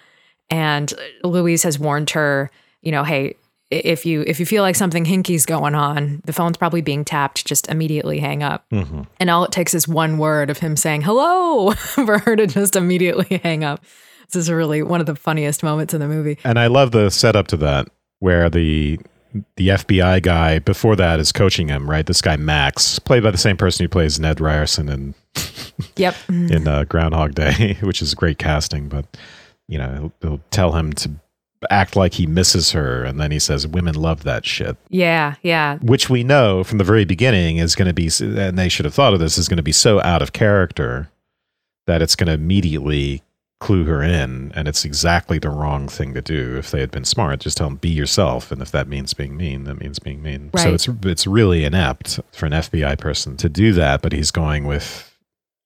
and 0.50 0.94
Louise 1.24 1.64
has 1.64 1.80
warned 1.80 2.12
her, 2.12 2.52
you 2.82 2.92
know, 2.92 3.04
hey, 3.04 3.36
if 3.72 4.06
you 4.06 4.24
if 4.28 4.40
you 4.40 4.46
feel 4.46 4.62
like 4.62 4.76
something 4.76 5.06
hinky's 5.06 5.46
going 5.46 5.74
on, 5.74 6.22
the 6.26 6.34
phone's 6.34 6.58
probably 6.58 6.82
being 6.82 7.04
tapped, 7.04 7.46
just 7.46 7.68
immediately 7.68 8.20
hang 8.20 8.44
up. 8.44 8.66
Mm-hmm. 8.72 9.02
And 9.20 9.30
all 9.30 9.44
it 9.44 9.52
takes 9.52 9.74
is 9.74 9.88
one 9.88 10.18
word 10.18 10.50
of 10.50 10.60
him 10.60 10.78
saying 10.78 11.02
hello 11.02 11.72
for 11.74 12.20
her 12.20 12.36
to 12.36 12.46
just 12.46 12.76
immediately 12.76 13.40
hang 13.44 13.64
up. 13.64 13.84
This 14.28 14.36
is 14.36 14.52
really 14.52 14.84
one 14.84 15.00
of 15.00 15.08
the 15.08 15.16
funniest 15.16 15.64
moments 15.64 15.94
in 15.94 16.00
the 16.00 16.08
movie. 16.08 16.38
And 16.44 16.60
I 16.60 16.68
love 16.68 16.92
the 16.92 17.10
setup 17.10 17.48
to 17.48 17.58
that, 17.58 17.88
where 18.20 18.50
the 18.50 19.00
the 19.58 19.68
FBI 19.70 20.22
guy 20.22 20.60
before 20.60 20.96
that 20.96 21.20
is 21.20 21.32
coaching 21.32 21.68
him. 21.68 21.90
Right, 21.90 22.06
this 22.06 22.22
guy 22.22 22.38
Max, 22.38 23.00
played 23.00 23.24
by 23.24 23.32
the 23.32 23.38
same 23.38 23.58
person 23.58 23.84
who 23.84 23.90
plays 23.90 24.20
Ned 24.20 24.40
Ryerson 24.40 24.90
in 24.90 25.14
Yep. 25.98 26.16
in 26.30 26.68
uh, 26.68 26.84
Groundhog 26.86 27.36
Day, 27.36 27.78
which 27.82 28.02
is 28.02 28.14
great 28.14 28.38
casting. 28.38 28.88
But 28.88 29.06
you 29.68 29.78
know, 29.78 30.12
he'll, 30.22 30.30
he'll 30.30 30.42
tell 30.52 30.74
him 30.74 30.94
to 30.94 31.12
act 31.72 31.96
like 31.96 32.14
he 32.14 32.28
misses 32.28 32.72
her, 32.72 33.04
and 33.04 33.20
then 33.20 33.32
he 33.32 33.40
says, 33.40 33.68
"Women 33.68 33.96
love 33.96 34.24
that 34.24 34.46
shit," 34.46 34.78
Yeah, 34.90 35.36
yeah. 35.42 35.78
which 35.80 36.10
we 36.10 36.24
know 36.24 36.64
from 36.64 36.78
the 36.78 36.84
very 36.84 37.06
beginning 37.06 37.58
is 37.58 37.76
going 37.76 37.88
to 37.88 37.94
be, 37.94 38.10
and 38.20 38.58
they 38.58 38.70
should 38.70 38.86
have 38.86 38.94
thought 38.94 39.14
of 39.14 39.20
this, 39.20 39.38
is 39.38 39.50
going 39.50 39.58
to 39.58 39.64
be 39.64 39.72
so 39.72 40.02
out 40.02 40.22
of 40.22 40.32
character 40.34 41.10
that 41.88 42.02
it's 42.02 42.16
going 42.16 42.28
to 42.28 42.34
immediately 42.34 43.22
clue 43.66 43.84
her 43.86 44.04
in, 44.04 44.52
and 44.54 44.68
it's 44.68 44.86
exactly 44.86 45.40
the 45.40 45.50
wrong 45.50 45.88
thing 45.88 46.14
to 46.14 46.22
do. 46.22 46.56
If 46.56 46.70
they 46.70 46.82
had 46.82 46.92
been 46.92 47.04
smart, 47.04 47.40
just 47.40 47.58
tell 47.58 47.68
them 47.68 47.78
be 47.78 47.90
yourself, 47.90 48.52
and 48.52 48.62
if 48.62 48.70
that 48.72 48.88
means 48.88 49.16
being 49.16 49.36
mean, 49.36 49.64
that 49.64 49.80
means 49.80 49.98
being 49.98 50.22
mean. 50.22 50.52
So 50.56 50.76
it's 50.76 50.88
it's 51.04 51.26
really 51.26 51.66
inept 51.66 52.20
for 52.32 52.46
an 52.46 52.52
FBI 52.52 53.00
person 53.00 53.38
to 53.38 53.50
do 53.50 53.74
that, 53.74 54.04
but 54.04 54.12
he's 54.12 54.30
going 54.30 54.66
with 54.66 55.12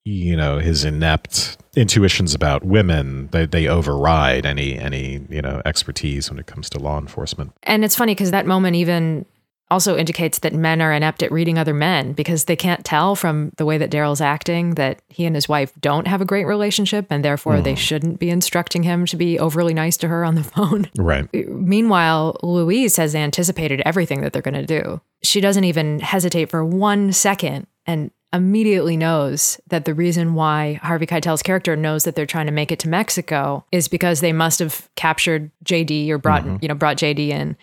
you 0.06 0.38
know 0.38 0.60
his 0.60 0.86
inept 0.86 1.58
intuitions 1.76 2.34
about 2.34 2.64
women 2.64 3.28
they, 3.32 3.46
they 3.46 3.68
override 3.68 4.46
any 4.46 4.80
any 4.80 5.26
you 5.30 5.42
know 5.42 5.62
expertise 5.66 6.32
when 6.32 6.40
it 6.40 6.48
comes 6.48 6.70
to 6.70 6.80
law 6.80 6.98
enforcement 6.98 7.52
And 7.64 7.84
it's 7.84 7.96
funny 7.96 8.16
because 8.16 8.32
that 8.32 8.48
moment 8.48 8.78
even 8.78 9.26
also 9.72 9.98
indicates 9.98 10.40
that 10.40 10.54
men 10.54 10.82
are 10.82 10.92
inept 10.92 11.22
at 11.22 11.32
reading 11.32 11.58
other 11.58 11.74
men 11.74 12.14
because 12.14 12.46
they 12.46 12.56
can't 12.56 12.84
tell 12.84 13.16
from 13.16 13.52
the 13.58 13.66
way 13.66 13.78
that 13.78 13.92
Daryl's 13.92 14.22
acting 14.22 14.76
that 14.76 15.02
he 15.10 15.26
and 15.26 15.36
his 15.36 15.48
wife 15.48 15.72
don't 15.80 16.08
have 16.08 16.22
a 16.22 16.26
great 16.26 16.46
relationship 16.46 17.06
and 17.10 17.24
therefore 17.24 17.62
they 17.62 17.74
mm. 17.74 17.78
shouldn't 17.78 18.20
be 18.20 18.30
instructing 18.30 18.84
him 18.84 19.06
to 19.06 19.16
be 19.16 19.38
overly 19.38 19.74
nice 19.74 19.98
to 19.98 20.08
her 20.08 20.26
on 20.26 20.36
the 20.36 20.44
phone. 20.56 20.90
right 20.98 21.28
Meanwhile, 21.34 22.38
Louise 22.42 22.98
has 22.98 23.16
anticipated 23.16 23.82
everything 23.86 24.22
that 24.22 24.34
they're 24.34 24.42
going 24.42 24.54
to 24.54 24.66
do. 24.66 25.02
She 25.24 25.42
doesn't 25.42 25.64
even 25.64 26.00
hesitate 26.00 26.50
for 26.50 26.66
one 26.66 27.14
second 27.14 27.68
and 27.86 28.12
immediately 28.32 28.96
knows 28.96 29.60
that 29.68 29.86
the 29.86 29.94
reason 29.94 30.36
why 30.36 30.74
Harvey 30.84 31.08
Keitel's 31.08 31.42
character 31.42 31.76
knows 31.76 32.04
that 32.04 32.16
they're 32.16 32.26
trying 32.26 32.46
to 32.46 32.52
make 32.52 32.72
it 32.72 32.80
to 32.80 32.90
Mexico 32.90 33.66
is 33.72 33.88
because 33.88 34.22
they 34.22 34.34
must 34.34 34.60
have 34.60 34.88
captured 34.96 35.50
JD 35.66 36.10
or 36.10 36.18
brought, 36.18 36.44
mm-hmm. 36.44 36.58
you 36.62 36.68
know, 36.68 36.76
brought 36.76 36.98
JD 36.98 37.30
in 37.30 37.58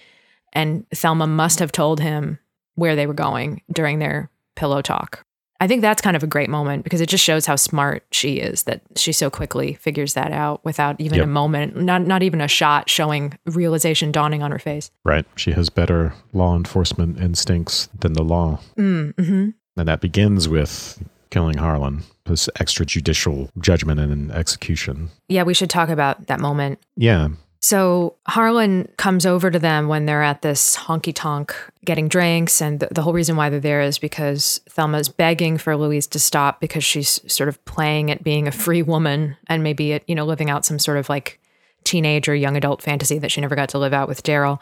and 0.56 0.84
Thelma 0.90 1.26
must 1.28 1.58
have 1.60 1.70
told 1.70 2.00
him 2.00 2.38
where 2.74 2.96
they 2.96 3.06
were 3.06 3.14
going 3.14 3.62
during 3.72 3.98
their 4.00 4.30
pillow 4.56 4.82
talk. 4.82 5.22
I 5.58 5.66
think 5.66 5.80
that's 5.80 6.02
kind 6.02 6.16
of 6.16 6.22
a 6.22 6.26
great 6.26 6.50
moment 6.50 6.84
because 6.84 7.00
it 7.00 7.08
just 7.08 7.24
shows 7.24 7.46
how 7.46 7.56
smart 7.56 8.04
she 8.10 8.36
is 8.40 8.64
that 8.64 8.82
she 8.94 9.10
so 9.12 9.30
quickly 9.30 9.72
figures 9.74 10.12
that 10.12 10.30
out 10.30 10.62
without 10.66 11.00
even 11.00 11.16
Yep. 11.18 11.24
a 11.24 11.28
moment, 11.28 11.76
not 11.80 12.02
not 12.06 12.22
even 12.22 12.42
a 12.42 12.48
shot 12.48 12.90
showing 12.90 13.32
realization 13.46 14.12
dawning 14.12 14.42
on 14.42 14.50
her 14.50 14.58
face. 14.58 14.90
right 15.04 15.24
she 15.36 15.52
has 15.52 15.70
better 15.70 16.12
law 16.34 16.54
enforcement 16.56 17.18
instincts 17.18 17.88
than 17.98 18.12
the 18.12 18.22
law 18.24 18.58
Mm-hmm. 18.76 19.50
and 19.78 19.88
that 19.88 20.00
begins 20.02 20.46
with 20.48 21.02
killing 21.30 21.56
harlan 21.58 22.02
this 22.26 22.48
extrajudicial 22.60 23.48
judgment 23.60 23.98
and 24.00 24.30
execution 24.32 25.08
Yeah, 25.28 25.44
we 25.44 25.54
should 25.54 25.70
talk 25.70 25.88
about 25.88 26.26
that 26.26 26.40
moment. 26.40 26.80
yeah 26.96 27.28
So 27.66 28.14
Harlan 28.28 28.88
comes 28.96 29.26
over 29.26 29.50
to 29.50 29.58
them 29.58 29.88
when 29.88 30.06
they're 30.06 30.22
at 30.22 30.42
this 30.42 30.76
honky 30.76 31.12
tonk 31.12 31.52
getting 31.84 32.06
drinks. 32.06 32.62
And 32.62 32.78
the, 32.78 32.86
the, 32.92 33.02
whole 33.02 33.12
reason 33.12 33.34
why 33.34 33.50
they're 33.50 33.58
there 33.58 33.80
is 33.80 33.98
because 33.98 34.60
Thelma's 34.68 35.08
begging 35.08 35.58
for 35.58 35.76
Louise 35.76 36.06
to 36.08 36.20
stop 36.20 36.60
because 36.60 36.84
she's 36.84 37.20
sort 37.26 37.48
of 37.48 37.64
playing 37.64 38.12
at 38.12 38.22
being 38.22 38.46
a 38.46 38.52
free 38.52 38.82
woman 38.82 39.36
and 39.48 39.64
maybe 39.64 39.94
at, 39.94 40.08
you 40.08 40.14
know, 40.14 40.24
living 40.24 40.48
out 40.48 40.64
some 40.64 40.78
sort 40.78 40.96
of 40.96 41.08
like 41.08 41.40
teenage 41.82 42.28
or 42.28 42.36
young 42.36 42.56
adult 42.56 42.82
fantasy 42.82 43.18
that 43.18 43.32
she 43.32 43.40
never 43.40 43.56
got 43.56 43.68
to 43.70 43.78
live 43.80 43.92
out 43.92 44.06
with 44.06 44.22
Daryl. 44.22 44.60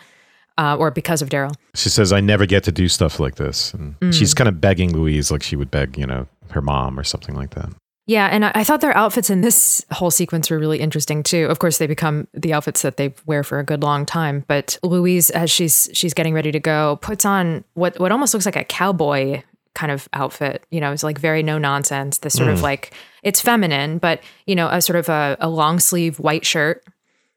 Uh, 0.56 0.76
or 0.78 0.90
because 0.90 1.20
of 1.20 1.28
Daryl. 1.28 1.54
She 1.74 1.90
says, 1.90 2.10
I 2.10 2.20
never 2.20 2.46
get 2.46 2.64
to 2.64 2.72
do 2.72 2.88
stuff 2.88 3.20
like 3.20 3.34
this. 3.34 3.74
And 3.74 4.00
mm. 4.00 4.14
she's 4.14 4.32
kind 4.32 4.48
of 4.48 4.62
begging 4.62 4.96
Louise 4.96 5.30
like 5.30 5.42
she 5.42 5.56
would 5.56 5.70
beg, 5.70 5.98
you 5.98 6.06
know, 6.06 6.26
her 6.52 6.62
mom 6.62 6.98
or 6.98 7.04
something 7.04 7.34
like 7.34 7.50
that. 7.50 7.70
Yeah, 8.06 8.26
and 8.26 8.44
I 8.44 8.64
thought 8.64 8.82
their 8.82 8.96
outfits 8.96 9.30
in 9.30 9.40
this 9.40 9.84
whole 9.90 10.10
sequence 10.10 10.50
were 10.50 10.58
really 10.58 10.78
interesting 10.78 11.22
too. 11.22 11.46
Of 11.46 11.58
course, 11.58 11.78
they 11.78 11.86
become 11.86 12.28
the 12.34 12.52
outfits 12.52 12.82
that 12.82 12.98
they 12.98 13.14
wear 13.24 13.42
for 13.42 13.58
a 13.58 13.64
good 13.64 13.82
long 13.82 14.04
time. 14.04 14.44
But 14.46 14.78
Louise, 14.82 15.30
as 15.30 15.50
she's 15.50 15.88
she's 15.94 16.12
getting 16.12 16.34
ready 16.34 16.52
to 16.52 16.60
go, 16.60 16.96
puts 17.00 17.24
on 17.24 17.64
what 17.72 17.98
what 17.98 18.12
almost 18.12 18.34
looks 18.34 18.44
like 18.44 18.56
a 18.56 18.64
cowboy 18.64 19.42
kind 19.74 19.90
of 19.90 20.06
outfit. 20.12 20.66
You 20.70 20.80
know, 20.80 20.92
it's 20.92 21.02
like 21.02 21.18
very 21.18 21.42
no 21.42 21.56
nonsense. 21.56 22.18
This 22.18 22.34
sort 22.34 22.50
mm. 22.50 22.52
of 22.52 22.60
like 22.60 22.92
it's 23.22 23.40
feminine, 23.40 23.96
but 23.96 24.20
you 24.46 24.54
know, 24.54 24.68
a 24.68 24.82
sort 24.82 24.98
of 24.98 25.08
a, 25.08 25.38
a 25.40 25.48
long 25.48 25.80
sleeve 25.80 26.20
white 26.20 26.44
shirt 26.44 26.84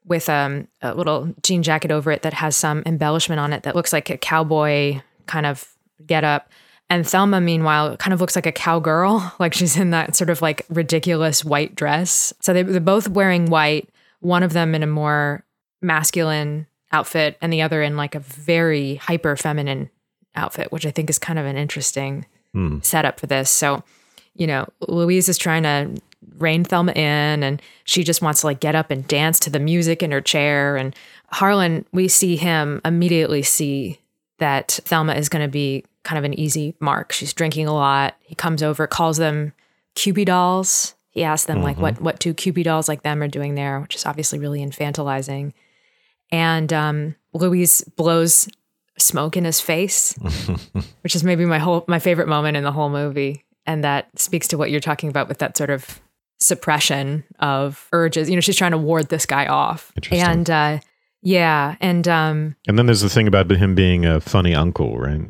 with 0.04 0.28
um, 0.28 0.68
a 0.82 0.94
little 0.94 1.34
jean 1.42 1.62
jacket 1.62 1.90
over 1.90 2.10
it 2.10 2.22
that 2.22 2.34
has 2.34 2.56
some 2.56 2.82
embellishment 2.84 3.40
on 3.40 3.54
it 3.54 3.62
that 3.62 3.74
looks 3.74 3.92
like 3.92 4.10
a 4.10 4.18
cowboy 4.18 5.00
kind 5.26 5.46
of 5.46 5.66
get 6.06 6.24
up 6.24 6.50
and 6.90 7.06
Thelma, 7.06 7.40
meanwhile, 7.40 7.96
kind 7.98 8.14
of 8.14 8.20
looks 8.20 8.34
like 8.34 8.46
a 8.46 8.52
cowgirl, 8.52 9.32
like 9.38 9.54
she's 9.54 9.76
in 9.76 9.90
that 9.90 10.16
sort 10.16 10.30
of 10.30 10.40
like 10.40 10.64
ridiculous 10.68 11.44
white 11.44 11.74
dress. 11.74 12.32
So 12.40 12.52
they, 12.52 12.62
they're 12.62 12.80
both 12.80 13.08
wearing 13.08 13.46
white, 13.46 13.88
one 14.20 14.42
of 14.42 14.52
them 14.52 14.74
in 14.74 14.82
a 14.82 14.86
more 14.86 15.44
masculine 15.82 16.66
outfit, 16.92 17.36
and 17.42 17.52
the 17.52 17.62
other 17.62 17.82
in 17.82 17.96
like 17.96 18.14
a 18.14 18.20
very 18.20 18.96
hyper 18.96 19.36
feminine 19.36 19.90
outfit, 20.34 20.72
which 20.72 20.86
I 20.86 20.90
think 20.90 21.10
is 21.10 21.18
kind 21.18 21.38
of 21.38 21.46
an 21.46 21.56
interesting 21.56 22.26
hmm. 22.52 22.78
setup 22.80 23.20
for 23.20 23.26
this. 23.26 23.50
So, 23.50 23.82
you 24.34 24.46
know, 24.46 24.66
Louise 24.86 25.28
is 25.28 25.36
trying 25.36 25.64
to 25.64 26.00
rein 26.38 26.64
Thelma 26.64 26.92
in, 26.92 27.42
and 27.42 27.60
she 27.84 28.02
just 28.02 28.22
wants 28.22 28.40
to 28.40 28.46
like 28.46 28.60
get 28.60 28.74
up 28.74 28.90
and 28.90 29.06
dance 29.06 29.38
to 29.40 29.50
the 29.50 29.58
music 29.58 30.02
in 30.02 30.10
her 30.10 30.20
chair. 30.20 30.76
And 30.76 30.96
Harlan, 31.30 31.84
we 31.92 32.08
see 32.08 32.36
him 32.36 32.80
immediately 32.84 33.42
see 33.42 34.00
that 34.38 34.80
Thelma 34.84 35.14
is 35.14 35.28
going 35.28 35.44
to 35.44 35.50
be 35.50 35.84
kind 36.04 36.18
of 36.18 36.24
an 36.24 36.38
easy 36.38 36.74
mark. 36.80 37.12
She's 37.12 37.32
drinking 37.32 37.66
a 37.66 37.74
lot. 37.74 38.16
He 38.20 38.34
comes 38.34 38.62
over, 38.62 38.86
calls 38.86 39.16
them 39.16 39.52
Kewpie 39.94 40.24
dolls. 40.24 40.94
He 41.10 41.24
asks 41.24 41.46
them 41.46 41.56
mm-hmm. 41.56 41.64
like 41.64 41.78
what 41.78 42.00
what 42.00 42.20
two 42.20 42.34
Kewpie 42.34 42.64
dolls 42.64 42.88
like 42.88 43.02
them 43.02 43.22
are 43.22 43.28
doing 43.28 43.54
there, 43.54 43.80
which 43.80 43.94
is 43.94 44.06
obviously 44.06 44.38
really 44.38 44.60
infantilizing. 44.60 45.52
And 46.30 46.72
um, 46.72 47.16
Louise 47.32 47.82
blows 47.96 48.48
smoke 48.98 49.36
in 49.36 49.44
his 49.44 49.60
face, 49.60 50.14
which 51.02 51.16
is 51.16 51.24
maybe 51.24 51.44
my 51.44 51.58
whole 51.58 51.84
my 51.88 51.98
favorite 51.98 52.28
moment 52.28 52.56
in 52.56 52.64
the 52.64 52.72
whole 52.72 52.90
movie. 52.90 53.44
And 53.66 53.84
that 53.84 54.08
speaks 54.18 54.48
to 54.48 54.58
what 54.58 54.70
you're 54.70 54.80
talking 54.80 55.10
about 55.10 55.28
with 55.28 55.38
that 55.38 55.56
sort 55.56 55.70
of 55.70 56.00
suppression 56.38 57.24
of 57.38 57.88
urges. 57.92 58.30
You 58.30 58.36
know, 58.36 58.40
she's 58.40 58.56
trying 58.56 58.70
to 58.70 58.78
ward 58.78 59.08
this 59.08 59.26
guy 59.26 59.46
off. 59.46 59.92
And 60.10 60.48
uh, 60.48 60.78
yeah, 61.22 61.76
and 61.80 62.06
um, 62.06 62.56
and 62.66 62.78
then 62.78 62.86
there's 62.86 63.00
the 63.00 63.08
thing 63.08 63.26
about 63.26 63.50
him 63.50 63.74
being 63.74 64.06
a 64.06 64.20
funny 64.20 64.54
uncle, 64.54 64.98
right? 64.98 65.20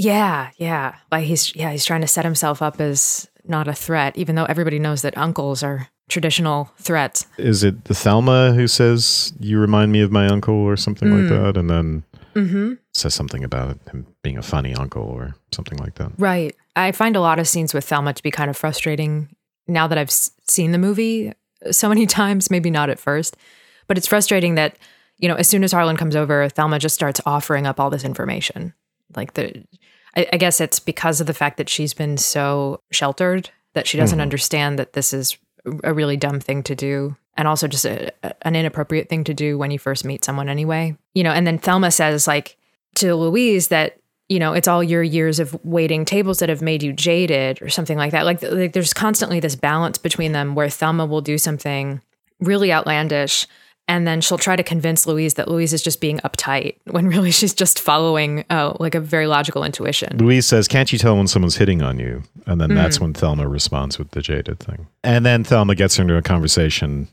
Yeah, 0.00 0.50
yeah. 0.56 0.96
Like 1.12 1.24
he's 1.24 1.54
yeah, 1.54 1.72
he's 1.72 1.84
trying 1.84 2.00
to 2.00 2.06
set 2.06 2.24
himself 2.24 2.62
up 2.62 2.80
as 2.80 3.28
not 3.44 3.68
a 3.68 3.74
threat, 3.74 4.16
even 4.16 4.34
though 4.34 4.46
everybody 4.46 4.78
knows 4.78 5.02
that 5.02 5.16
uncles 5.16 5.62
are 5.62 5.88
traditional 6.08 6.70
threats. 6.78 7.26
Is 7.36 7.62
it 7.62 7.84
the 7.84 7.94
Thelma 7.94 8.52
who 8.52 8.66
says 8.66 9.34
you 9.40 9.58
remind 9.58 9.92
me 9.92 10.00
of 10.00 10.10
my 10.10 10.26
uncle 10.26 10.54
or 10.54 10.76
something 10.76 11.08
mm. 11.08 11.20
like 11.20 11.28
that, 11.28 11.58
and 11.58 11.68
then 11.68 12.04
mm-hmm. 12.34 12.74
says 12.94 13.12
something 13.12 13.44
about 13.44 13.78
him 13.90 14.06
being 14.22 14.38
a 14.38 14.42
funny 14.42 14.74
uncle 14.74 15.02
or 15.02 15.34
something 15.52 15.78
like 15.78 15.96
that? 15.96 16.12
Right. 16.16 16.56
I 16.76 16.92
find 16.92 17.14
a 17.14 17.20
lot 17.20 17.38
of 17.38 17.46
scenes 17.46 17.74
with 17.74 17.84
Thelma 17.84 18.14
to 18.14 18.22
be 18.22 18.30
kind 18.30 18.48
of 18.48 18.56
frustrating 18.56 19.28
now 19.68 19.86
that 19.86 19.98
I've 19.98 20.10
seen 20.10 20.72
the 20.72 20.78
movie 20.78 21.34
so 21.70 21.90
many 21.90 22.06
times. 22.20 22.50
Maybe 22.50 22.70
not 22.70 22.88
at 22.88 22.98
first, 22.98 23.36
but 23.86 23.98
it's 23.98 24.06
frustrating 24.06 24.54
that 24.54 24.78
you 25.18 25.28
know 25.28 25.34
as 25.34 25.46
soon 25.46 25.62
as 25.62 25.72
Harlan 25.72 25.98
comes 25.98 26.16
over, 26.16 26.48
Thelma 26.48 26.78
just 26.78 26.94
starts 26.94 27.20
offering 27.26 27.66
up 27.66 27.78
all 27.78 27.90
this 27.90 28.04
information 28.04 28.72
like 29.16 29.34
the 29.34 29.64
I, 30.16 30.26
I, 30.32 30.36
guess 30.36 30.60
it's 30.60 30.80
because 30.80 31.20
of 31.20 31.26
the 31.26 31.34
fact 31.34 31.56
that 31.58 31.68
she's 31.68 31.94
been 31.94 32.16
so 32.16 32.82
sheltered 32.90 33.50
that 33.74 33.86
she 33.86 33.96
doesn't 33.96 34.16
mm-hmm. 34.16 34.22
understand 34.22 34.78
that 34.78 34.92
this 34.92 35.12
is 35.12 35.38
a 35.84 35.94
really 35.94 36.16
dumb 36.16 36.40
thing 36.40 36.62
to 36.64 36.74
do 36.74 37.16
and 37.36 37.46
also 37.46 37.68
just 37.68 37.84
a, 37.84 38.12
an 38.46 38.56
inappropriate 38.56 39.08
thing 39.08 39.24
to 39.24 39.34
do 39.34 39.58
when 39.58 39.70
you 39.70 39.78
first 39.78 40.04
meet 40.04 40.24
someone 40.24 40.48
anyway 40.48 40.96
you 41.14 41.22
know 41.22 41.32
and 41.32 41.46
then 41.46 41.58
thelma 41.58 41.90
says 41.90 42.26
like 42.26 42.56
to 42.94 43.14
louise 43.14 43.68
that 43.68 43.98
you 44.28 44.38
know 44.38 44.52
it's 44.52 44.68
all 44.68 44.82
your 44.82 45.02
years 45.02 45.38
of 45.38 45.58
waiting 45.64 46.04
tables 46.04 46.38
that 46.38 46.48
have 46.48 46.62
made 46.62 46.82
you 46.82 46.92
jaded 46.92 47.60
or 47.60 47.68
something 47.68 47.98
like 47.98 48.12
that 48.12 48.24
like, 48.24 48.42
like 48.42 48.72
there's 48.72 48.94
constantly 48.94 49.38
this 49.38 49.54
balance 49.54 49.98
between 49.98 50.32
them 50.32 50.54
where 50.54 50.70
thelma 50.70 51.04
will 51.04 51.20
do 51.20 51.36
something 51.36 52.00
really 52.40 52.72
outlandish 52.72 53.46
and 53.90 54.06
then 54.06 54.20
she'll 54.20 54.38
try 54.38 54.54
to 54.54 54.62
convince 54.62 55.04
Louise 55.04 55.34
that 55.34 55.48
Louise 55.48 55.72
is 55.72 55.82
just 55.82 56.00
being 56.00 56.20
uptight 56.20 56.76
when 56.84 57.08
really 57.08 57.30
she's 57.38 57.52
just 57.52 57.80
following 57.80 58.44
uh, 58.48 58.76
like 58.78 58.94
a 58.94 59.00
very 59.00 59.26
logical 59.26 59.64
intuition. 59.64 60.16
Louise 60.16 60.46
says, 60.46 60.68
Can't 60.68 60.92
you 60.92 60.98
tell 60.98 61.16
when 61.16 61.26
someone's 61.26 61.56
hitting 61.56 61.82
on 61.82 61.98
you? 61.98 62.22
And 62.46 62.60
then 62.60 62.70
mm. 62.70 62.76
that's 62.76 63.00
when 63.00 63.12
Thelma 63.12 63.48
responds 63.48 63.98
with 63.98 64.12
the 64.12 64.22
jaded 64.22 64.60
thing. 64.60 64.86
And 65.02 65.26
then 65.26 65.42
Thelma 65.42 65.74
gets 65.74 65.96
her 65.96 66.02
into 66.02 66.16
a 66.16 66.22
conversation 66.22 67.08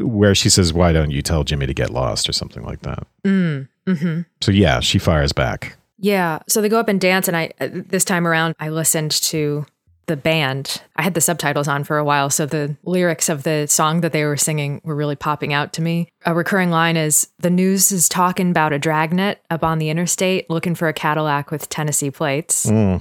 where 0.00 0.34
she 0.34 0.50
says, 0.50 0.74
Why 0.74 0.92
don't 0.92 1.10
you 1.10 1.22
tell 1.22 1.44
Jimmy 1.44 1.66
to 1.66 1.72
get 1.72 1.88
lost 1.88 2.28
or 2.28 2.32
something 2.32 2.62
like 2.62 2.82
that? 2.82 3.06
Mm. 3.24 3.68
Mm-hmm. 3.86 4.20
So, 4.42 4.52
yeah, 4.52 4.80
she 4.80 4.98
fires 4.98 5.32
back. 5.32 5.78
Yeah. 5.98 6.40
So 6.46 6.60
they 6.60 6.68
go 6.68 6.78
up 6.78 6.88
and 6.88 7.00
dance. 7.00 7.26
And 7.26 7.38
I, 7.38 7.52
uh, 7.58 7.68
this 7.72 8.04
time 8.04 8.26
around, 8.26 8.54
I 8.60 8.68
listened 8.68 9.12
to 9.12 9.64
the 10.08 10.16
band. 10.16 10.82
I 10.96 11.02
had 11.02 11.14
the 11.14 11.20
subtitles 11.20 11.68
on 11.68 11.84
for 11.84 11.98
a 11.98 12.04
while, 12.04 12.30
so 12.30 12.44
the 12.44 12.76
lyrics 12.84 13.28
of 13.28 13.44
the 13.44 13.66
song 13.66 14.00
that 14.00 14.12
they 14.12 14.24
were 14.24 14.36
singing 14.36 14.80
were 14.82 14.96
really 14.96 15.14
popping 15.16 15.52
out 15.52 15.72
to 15.74 15.82
me. 15.82 16.08
A 16.26 16.34
recurring 16.34 16.70
line 16.70 16.96
is 16.96 17.28
The 17.38 17.50
news 17.50 17.92
is 17.92 18.08
talking 18.08 18.50
about 18.50 18.72
a 18.72 18.78
dragnet 18.78 19.40
up 19.50 19.62
on 19.62 19.78
the 19.78 19.90
interstate 19.90 20.50
looking 20.50 20.74
for 20.74 20.88
a 20.88 20.92
Cadillac 20.92 21.50
with 21.50 21.68
Tennessee 21.68 22.10
plates. 22.10 22.66
Mm. 22.66 23.00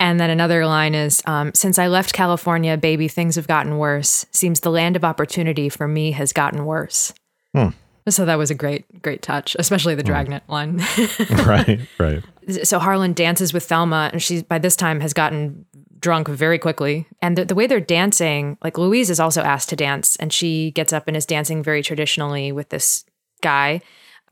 And 0.00 0.20
then 0.20 0.30
another 0.30 0.66
line 0.66 0.94
is 0.94 1.22
um, 1.26 1.52
Since 1.54 1.78
I 1.78 1.88
left 1.88 2.12
California, 2.12 2.76
baby, 2.76 3.08
things 3.08 3.36
have 3.36 3.48
gotten 3.48 3.78
worse. 3.78 4.26
Seems 4.30 4.60
the 4.60 4.70
land 4.70 4.96
of 4.96 5.04
opportunity 5.04 5.68
for 5.68 5.88
me 5.88 6.12
has 6.12 6.32
gotten 6.32 6.66
worse. 6.66 7.12
Hmm. 7.54 7.68
So 8.08 8.24
that 8.24 8.36
was 8.36 8.50
a 8.50 8.54
great, 8.54 9.02
great 9.02 9.22
touch, 9.22 9.54
especially 9.58 9.94
the 9.94 10.02
hmm. 10.02 10.08
dragnet 10.08 10.42
mm. 10.48 10.50
line. 10.50 11.46
right, 11.46 11.80
right. 11.98 12.66
So 12.66 12.78
Harlan 12.78 13.12
dances 13.12 13.52
with 13.52 13.64
Thelma, 13.64 14.10
and 14.12 14.22
she 14.22 14.42
by 14.42 14.58
this 14.58 14.76
time 14.76 15.00
has 15.00 15.12
gotten 15.12 15.66
drunk 16.00 16.28
very 16.28 16.58
quickly. 16.58 17.06
And 17.20 17.36
the, 17.36 17.44
the, 17.44 17.54
way 17.54 17.66
they're 17.66 17.80
dancing, 17.80 18.58
like 18.62 18.78
Louise 18.78 19.10
is 19.10 19.20
also 19.20 19.42
asked 19.42 19.68
to 19.70 19.76
dance, 19.76 20.16
and 20.16 20.32
she 20.32 20.70
gets 20.72 20.92
up 20.92 21.08
and 21.08 21.16
is 21.16 21.26
dancing 21.26 21.62
very 21.62 21.82
traditionally 21.82 22.52
with 22.52 22.68
this 22.68 23.04
guy. 23.42 23.80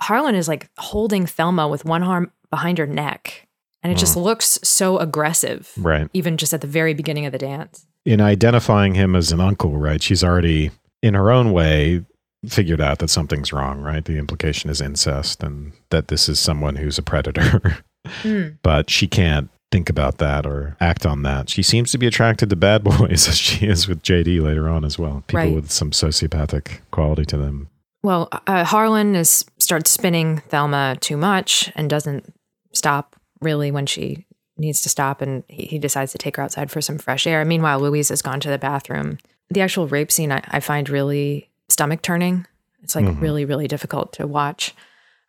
Harlan 0.01 0.35
is 0.35 0.49
like 0.49 0.69
holding 0.79 1.27
Thelma 1.27 1.69
with 1.69 1.85
one 1.85 2.03
arm 2.03 2.31
behind 2.51 2.79
her 2.79 2.87
neck. 2.87 3.47
And 3.83 3.93
it 3.93 3.97
mm. 3.97 4.01
just 4.01 4.17
looks 4.17 4.59
so 4.63 4.99
aggressive. 4.99 5.73
Right. 5.77 6.09
Even 6.13 6.37
just 6.37 6.53
at 6.53 6.61
the 6.61 6.67
very 6.67 6.95
beginning 6.95 7.27
of 7.27 7.33
the 7.33 7.39
dance. 7.39 7.87
In 8.05 8.21
identifying 8.21 8.95
him 8.95 9.15
as 9.15 9.33
an 9.33 9.41
uncle, 9.41 9.77
right? 9.77 10.03
She's 10.03 10.25
already, 10.25 10.71
in 11.03 11.15
her 11.15 11.31
own 11.31 11.53
way, 11.53 12.05
figured 12.47 12.81
out 12.81 12.99
that 12.99 13.11
something's 13.11 13.53
wrong, 13.53 13.81
right? 13.81 14.05
The 14.05 14.19
implication 14.19 14.71
is 14.71 14.81
incest 14.81 15.43
and 15.43 15.73
that 15.91 16.09
this 16.09 16.29
is 16.29 16.39
someone 16.39 16.77
who's 16.77 16.99
a 16.99 17.03
predator. 17.03 17.79
mm. 18.23 18.59
But 18.63 18.91
she 18.91 19.07
can't 19.07 19.51
think 19.71 19.91
about 19.91 20.19
that 20.19 20.47
or 20.47 20.77
act 20.81 21.05
on 21.05 21.23
that. 21.23 21.51
She 21.51 21.63
seems 21.63 21.91
to 21.93 21.99
be 21.99 22.07
attracted 22.07 22.51
to 22.51 22.57
bad 22.57 22.85
boys 22.99 23.29
as 23.29 23.37
she 23.37 23.67
is 23.67 23.89
with 23.89 24.03
JD 24.03 24.43
later 24.43 24.69
on 24.69 24.85
as 24.85 24.99
well. 24.99 25.25
People 25.27 25.45
right. 25.45 25.55
with 25.55 25.71
some 25.71 25.91
sociopathic 25.91 26.81
quality 26.91 27.25
to 27.27 27.37
them. 27.37 27.69
Well, 28.03 28.29
uh, 28.47 28.65
Harlan 28.65 29.17
is 29.17 29.45
starts 29.59 29.91
spinning 29.91 30.39
Thelma 30.49 30.97
too 31.01 31.17
much 31.17 31.73
and 31.75 31.91
doesn't 31.91 32.33
stop 32.73 33.17
really 33.41 33.71
when 33.71 33.87
she 33.87 34.27
needs 34.59 34.81
to 34.83 34.89
stop 34.89 35.21
and 35.21 35.43
he, 35.49 35.65
he 35.65 35.79
decides 35.79 36.13
to 36.13 36.19
take 36.19 36.37
her 36.37 36.43
outside 36.43 36.71
for 36.71 36.81
some 36.81 36.99
fresh 36.99 37.27
air. 37.27 37.45
Meanwhile, 37.45 37.81
Louise 37.81 38.11
has 38.11 38.23
gone 38.23 38.41
to 38.41 38.49
the 38.49 38.59
bathroom. 38.59 39.19
The 39.51 39.61
actual 39.61 39.89
rape 39.89 40.13
scene 40.13 40.33
I, 40.33 40.43
I 40.49 40.61
find 40.61 40.89
really 40.89 41.51
stomach 41.69 42.03
turning. 42.03 42.47
It's 42.83 42.95
like 42.95 43.05
mm-hmm. 43.05 43.21
really, 43.21 43.45
really 43.45 43.67
difficult 43.67 44.13
to 44.15 44.27
watch. 44.27 44.75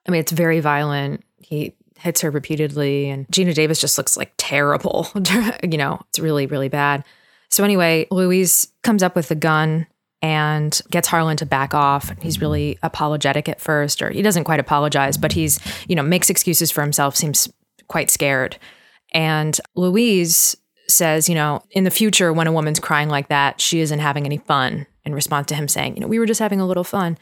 I 0.08 0.12
mean, 0.12 0.22
it's 0.22 0.32
very 0.32 0.60
violent. 0.60 1.24
He 1.40 1.74
hits 2.00 2.22
her 2.22 2.32
repeatedly, 2.32 3.10
and 3.10 3.28
Geena 3.28 3.54
Davis 3.54 3.82
just 3.82 3.98
looks 3.98 4.18
like 4.18 4.34
terrible. 4.38 5.08
you 5.64 5.78
know, 5.78 6.00
it's 6.10 6.20
really, 6.20 6.46
really 6.46 6.70
bad. 6.70 7.04
So, 7.50 7.64
anyway, 7.64 8.08
Louise 8.12 8.68
comes 8.84 9.04
up 9.04 9.16
with 9.16 9.30
the 9.30 9.36
gun 9.36 9.88
and 10.22 10.82
gets 10.90 11.08
Harlan 11.08 11.38
to 11.38 11.46
back 11.46 11.74
off. 11.74 12.12
He's 12.22 12.42
really 12.42 12.78
apologetic 12.84 13.48
at 13.48 13.62
first, 13.62 14.02
or 14.02 14.10
he 14.10 14.22
doesn't 14.22 14.46
quite 14.46 14.60
apologize, 14.60 15.18
but 15.18 15.32
he's, 15.32 15.60
you 15.88 15.96
know, 15.96 16.04
makes 16.04 16.30
excuses 16.30 16.72
for 16.72 16.82
himself, 16.82 17.16
seems 17.16 17.52
quite 17.88 18.10
scared. 18.10 18.58
And 19.14 19.60
Louise 19.76 20.58
says, 20.88 21.30
you 21.30 21.36
know, 21.36 21.64
in 21.72 21.84
the 21.84 21.92
future, 21.92 22.34
when 22.34 22.48
a 22.48 22.52
woman's 22.52 22.80
crying 22.80 23.10
like 23.10 23.30
that, 23.30 23.62
she 23.62 23.80
isn't 23.80 24.00
having 24.00 24.26
any 24.26 24.38
fun 24.38 24.88
in 25.06 25.14
response 25.14 25.48
to 25.48 25.56
him 25.56 25.68
saying, 25.68 25.96
you 25.96 26.02
know, 26.02 26.08
we 26.08 26.20
were 26.20 26.26
just 26.26 26.40
having 26.40 26.60
a 26.60 26.68
little 26.68 26.84
fun. 26.84 27.18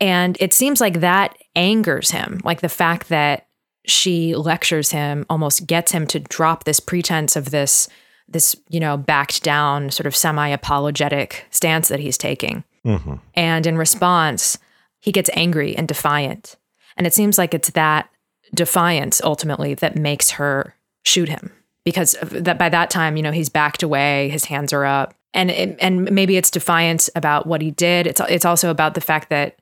And 0.00 0.36
it 0.40 0.52
seems 0.52 0.80
like 0.80 1.00
that 1.00 1.36
angers 1.54 2.10
him, 2.10 2.40
like 2.44 2.60
the 2.60 2.68
fact 2.68 3.08
that 3.08 3.46
she 3.84 4.34
lectures 4.34 4.90
him 4.92 5.26
almost 5.28 5.66
gets 5.66 5.92
him 5.92 6.06
to 6.06 6.20
drop 6.20 6.64
this 6.64 6.80
pretense 6.80 7.36
of 7.36 7.50
this 7.50 7.88
this 8.28 8.56
you 8.68 8.80
know 8.80 8.96
backed 8.96 9.42
down 9.42 9.90
sort 9.90 10.06
of 10.06 10.14
semi 10.16 10.48
apologetic 10.48 11.46
stance 11.50 11.88
that 11.88 12.00
he's 12.00 12.18
taking. 12.18 12.64
Mm-hmm. 12.84 13.14
and 13.34 13.64
in 13.64 13.78
response 13.78 14.58
he 14.98 15.12
gets 15.12 15.30
angry 15.34 15.76
and 15.76 15.86
defiant. 15.86 16.56
And 16.96 17.06
it 17.06 17.14
seems 17.14 17.38
like 17.38 17.54
it's 17.54 17.70
that 17.70 18.10
defiance 18.52 19.20
ultimately 19.22 19.74
that 19.74 19.94
makes 19.94 20.30
her 20.32 20.74
shoot 21.04 21.28
him. 21.28 21.52
Because 21.84 22.16
that 22.22 22.58
by 22.58 22.68
that 22.68 22.90
time 22.90 23.16
you 23.16 23.22
know 23.22 23.30
he's 23.30 23.48
backed 23.48 23.82
away 23.82 24.28
his 24.30 24.46
hands 24.46 24.72
are 24.72 24.84
up. 24.84 25.14
And 25.34 25.50
it, 25.50 25.76
and 25.80 26.10
maybe 26.10 26.36
it's 26.36 26.50
defiance 26.50 27.08
about 27.14 27.46
what 27.46 27.62
he 27.62 27.70
did. 27.70 28.06
It's 28.06 28.20
it's 28.28 28.44
also 28.44 28.70
about 28.70 28.94
the 28.94 29.00
fact 29.00 29.30
that 29.30 29.60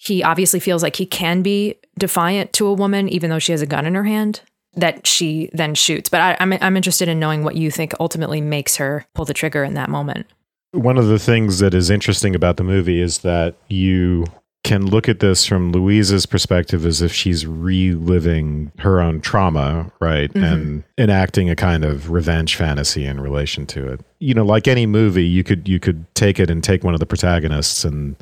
he 0.00 0.22
obviously 0.22 0.58
feels 0.60 0.82
like 0.82 0.96
he 0.96 1.04
can 1.04 1.42
be 1.42 1.76
defiant 1.98 2.52
to 2.54 2.66
a 2.66 2.72
woman 2.72 3.08
even 3.08 3.28
though 3.28 3.38
she 3.38 3.52
has 3.52 3.60
a 3.60 3.66
gun 3.66 3.84
in 3.84 3.94
her 3.94 4.04
hand 4.04 4.40
that 4.74 5.06
she 5.06 5.50
then 5.52 5.74
shoots 5.74 6.08
but 6.08 6.20
I, 6.20 6.36
I'm, 6.40 6.52
I'm 6.54 6.76
interested 6.76 7.08
in 7.08 7.18
knowing 7.18 7.44
what 7.44 7.56
you 7.56 7.70
think 7.70 7.92
ultimately 8.00 8.40
makes 8.40 8.76
her 8.76 9.04
pull 9.14 9.24
the 9.24 9.34
trigger 9.34 9.62
in 9.64 9.74
that 9.74 9.90
moment 9.90 10.26
One 10.72 10.96
of 10.96 11.08
the 11.08 11.18
things 11.18 11.58
that 11.58 11.74
is 11.74 11.90
interesting 11.90 12.34
about 12.34 12.56
the 12.56 12.64
movie 12.64 13.00
is 13.00 13.18
that 13.18 13.56
you 13.68 14.24
can 14.62 14.86
look 14.86 15.08
at 15.08 15.20
this 15.20 15.46
from 15.46 15.72
Louise's 15.72 16.26
perspective 16.26 16.84
as 16.84 17.00
if 17.00 17.12
she's 17.12 17.46
reliving 17.46 18.70
her 18.78 19.00
own 19.00 19.20
trauma, 19.20 19.90
right? 20.00 20.30
Mm-hmm. 20.32 20.44
And 20.44 20.84
enacting 20.98 21.48
a 21.48 21.56
kind 21.56 21.84
of 21.84 22.10
revenge 22.10 22.56
fantasy 22.56 23.06
in 23.06 23.20
relation 23.20 23.66
to 23.68 23.88
it. 23.90 24.00
You 24.18 24.34
know, 24.34 24.44
like 24.44 24.68
any 24.68 24.84
movie, 24.84 25.24
you 25.24 25.42
could 25.42 25.66
you 25.66 25.80
could 25.80 26.04
take 26.14 26.38
it 26.38 26.50
and 26.50 26.62
take 26.62 26.84
one 26.84 26.92
of 26.92 27.00
the 27.00 27.06
protagonists 27.06 27.84
and 27.84 28.16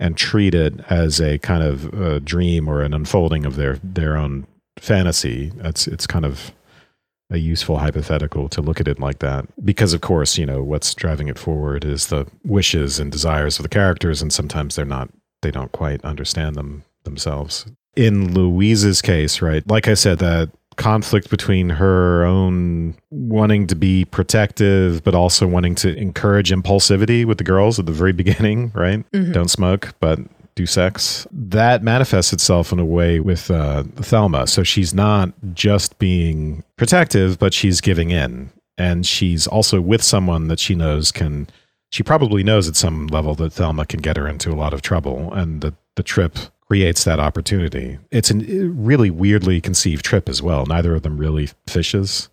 and 0.00 0.16
treat 0.16 0.54
it 0.54 0.80
as 0.90 1.20
a 1.20 1.38
kind 1.38 1.62
of 1.62 1.94
uh 1.94 2.18
dream 2.18 2.68
or 2.68 2.82
an 2.82 2.92
unfolding 2.92 3.46
of 3.46 3.54
their 3.54 3.78
their 3.84 4.16
own 4.16 4.46
fantasy. 4.78 5.52
It's 5.58 5.86
it's 5.86 6.08
kind 6.08 6.24
of 6.24 6.52
a 7.30 7.38
useful 7.38 7.78
hypothetical 7.78 8.48
to 8.48 8.60
look 8.60 8.80
at 8.80 8.88
it 8.88 8.98
like 8.98 9.20
that 9.20 9.46
because 9.64 9.92
of 9.92 10.00
course 10.00 10.36
you 10.36 10.44
know 10.44 10.62
what's 10.62 10.94
driving 10.94 11.28
it 11.28 11.38
forward 11.38 11.84
is 11.84 12.08
the 12.08 12.26
wishes 12.44 12.98
and 12.98 13.12
desires 13.12 13.58
of 13.58 13.62
the 13.62 13.68
characters 13.68 14.20
and 14.20 14.32
sometimes 14.32 14.74
they're 14.74 14.84
not 14.84 15.08
they 15.42 15.50
don't 15.50 15.72
quite 15.72 16.04
understand 16.04 16.56
them 16.56 16.82
themselves 17.04 17.66
in 17.94 18.34
louise's 18.34 19.00
case 19.00 19.40
right 19.40 19.66
like 19.68 19.86
i 19.86 19.94
said 19.94 20.18
that 20.18 20.50
conflict 20.80 21.28
between 21.28 21.68
her 21.68 22.24
own 22.24 22.94
wanting 23.10 23.66
to 23.66 23.76
be 23.76 24.06
protective 24.06 25.04
but 25.04 25.14
also 25.14 25.46
wanting 25.46 25.74
to 25.74 25.94
encourage 25.96 26.50
impulsivity 26.50 27.26
with 27.26 27.36
the 27.36 27.44
girls 27.44 27.78
at 27.78 27.84
the 27.84 27.92
very 27.92 28.12
beginning 28.12 28.72
right? 28.74 29.04
Don't 29.32 29.50
smoke 29.50 29.94
but 30.00 30.18
do 30.54 30.64
sex. 30.64 31.26
That 31.30 31.82
manifests 31.82 32.32
itself 32.32 32.72
in 32.72 32.78
a 32.78 32.84
way 32.84 33.20
with 33.20 33.50
uh, 33.50 33.84
thelma. 33.96 34.46
So 34.46 34.64
she's 34.64 34.92
not 34.94 35.32
just 35.52 35.98
being 35.98 36.64
protective 36.76 37.38
but 37.38 37.52
she's 37.52 37.82
giving 37.82 38.10
in. 38.10 38.50
And 38.78 39.06
she's 39.06 39.46
also 39.46 39.82
with 39.82 40.02
someone 40.02 40.48
that 40.48 40.58
she 40.58 40.74
knows 40.74 41.12
can 41.12 41.46
she 41.90 42.02
probably 42.02 42.42
knows 42.42 42.68
at 42.68 42.76
some 42.76 43.08
level 43.08 43.34
that 43.34 43.52
thelma 43.52 43.84
can 43.84 44.00
get 44.00 44.16
her 44.16 44.26
into 44.26 44.50
a 44.50 44.56
lot 44.56 44.72
of 44.72 44.80
trouble 44.80 45.30
and 45.34 45.60
the, 45.60 45.74
the 45.96 46.02
trip 46.02 46.38
creates 46.70 47.02
that 47.02 47.18
opportunity. 47.18 47.98
It's 48.12 48.30
a 48.30 48.36
really 48.36 49.10
weirdly 49.10 49.60
conceived 49.60 50.04
trip 50.04 50.28
as 50.28 50.40
well. 50.40 50.66
Neither 50.66 50.94
of 50.94 51.02
them 51.02 51.18
really 51.18 51.48
fishes 51.66 52.28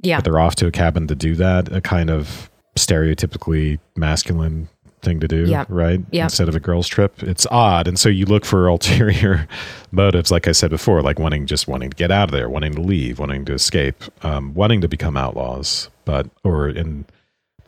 yeah. 0.00 0.16
but 0.16 0.24
they're 0.24 0.40
off 0.40 0.56
to 0.56 0.66
a 0.66 0.72
cabin 0.72 1.06
to 1.06 1.14
do 1.14 1.36
that 1.36 1.72
a 1.72 1.80
kind 1.80 2.10
of 2.10 2.50
stereotypically 2.76 3.78
masculine 3.94 4.68
thing 5.02 5.20
to 5.20 5.28
do 5.28 5.44
Yeah. 5.44 5.64
right? 5.68 6.00
Yeah. 6.10 6.24
instead 6.24 6.48
of 6.48 6.56
a 6.56 6.60
girls 6.60 6.88
trip. 6.88 7.22
It's 7.22 7.46
odd. 7.52 7.86
And 7.86 8.00
so 8.00 8.08
you 8.08 8.26
look 8.26 8.44
for 8.44 8.66
ulterior 8.66 9.46
motives 9.92 10.32
like 10.32 10.48
i 10.48 10.52
said 10.52 10.70
before 10.70 11.00
like 11.00 11.20
wanting 11.20 11.46
just 11.46 11.68
wanting 11.68 11.90
to 11.90 11.96
get 11.96 12.10
out 12.10 12.28
of 12.28 12.32
there 12.32 12.50
wanting 12.50 12.74
to 12.74 12.80
leave 12.80 13.18
wanting 13.20 13.44
to 13.44 13.54
escape 13.54 14.02
um, 14.22 14.52
wanting 14.54 14.80
to 14.80 14.88
become 14.88 15.16
outlaws 15.16 15.88
but 16.04 16.28
or 16.44 16.68
in 16.68 17.06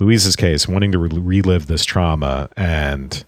louise's 0.00 0.34
case 0.36 0.66
wanting 0.68 0.92
to 0.92 0.98
re- 0.98 1.08
relive 1.18 1.66
this 1.66 1.84
trauma 1.84 2.48
and 2.58 3.24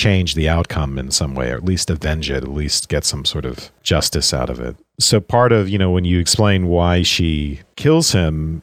change 0.00 0.34
the 0.34 0.48
outcome 0.48 0.98
in 0.98 1.10
some 1.10 1.34
way 1.34 1.50
or 1.50 1.56
at 1.56 1.64
least 1.64 1.90
avenge 1.90 2.30
it 2.30 2.42
at 2.42 2.48
least 2.48 2.88
get 2.88 3.04
some 3.04 3.24
sort 3.24 3.44
of 3.44 3.70
justice 3.82 4.32
out 4.32 4.48
of 4.50 4.58
it. 4.58 4.74
So 4.98 5.20
part 5.20 5.52
of 5.52 5.68
you 5.68 5.78
know 5.78 5.90
when 5.90 6.04
you 6.06 6.18
explain 6.18 6.66
why 6.68 7.02
she 7.02 7.60
kills 7.76 8.12
him 8.12 8.62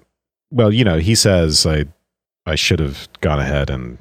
well 0.52 0.71
you 0.73 0.84
know 0.84 0.97
he 0.97 1.13
says 1.15 1.65
i 1.65 1.86
i 2.45 2.56
should 2.56 2.80
have 2.80 3.08
gone 3.21 3.39
ahead 3.39 3.69
and 3.69 3.97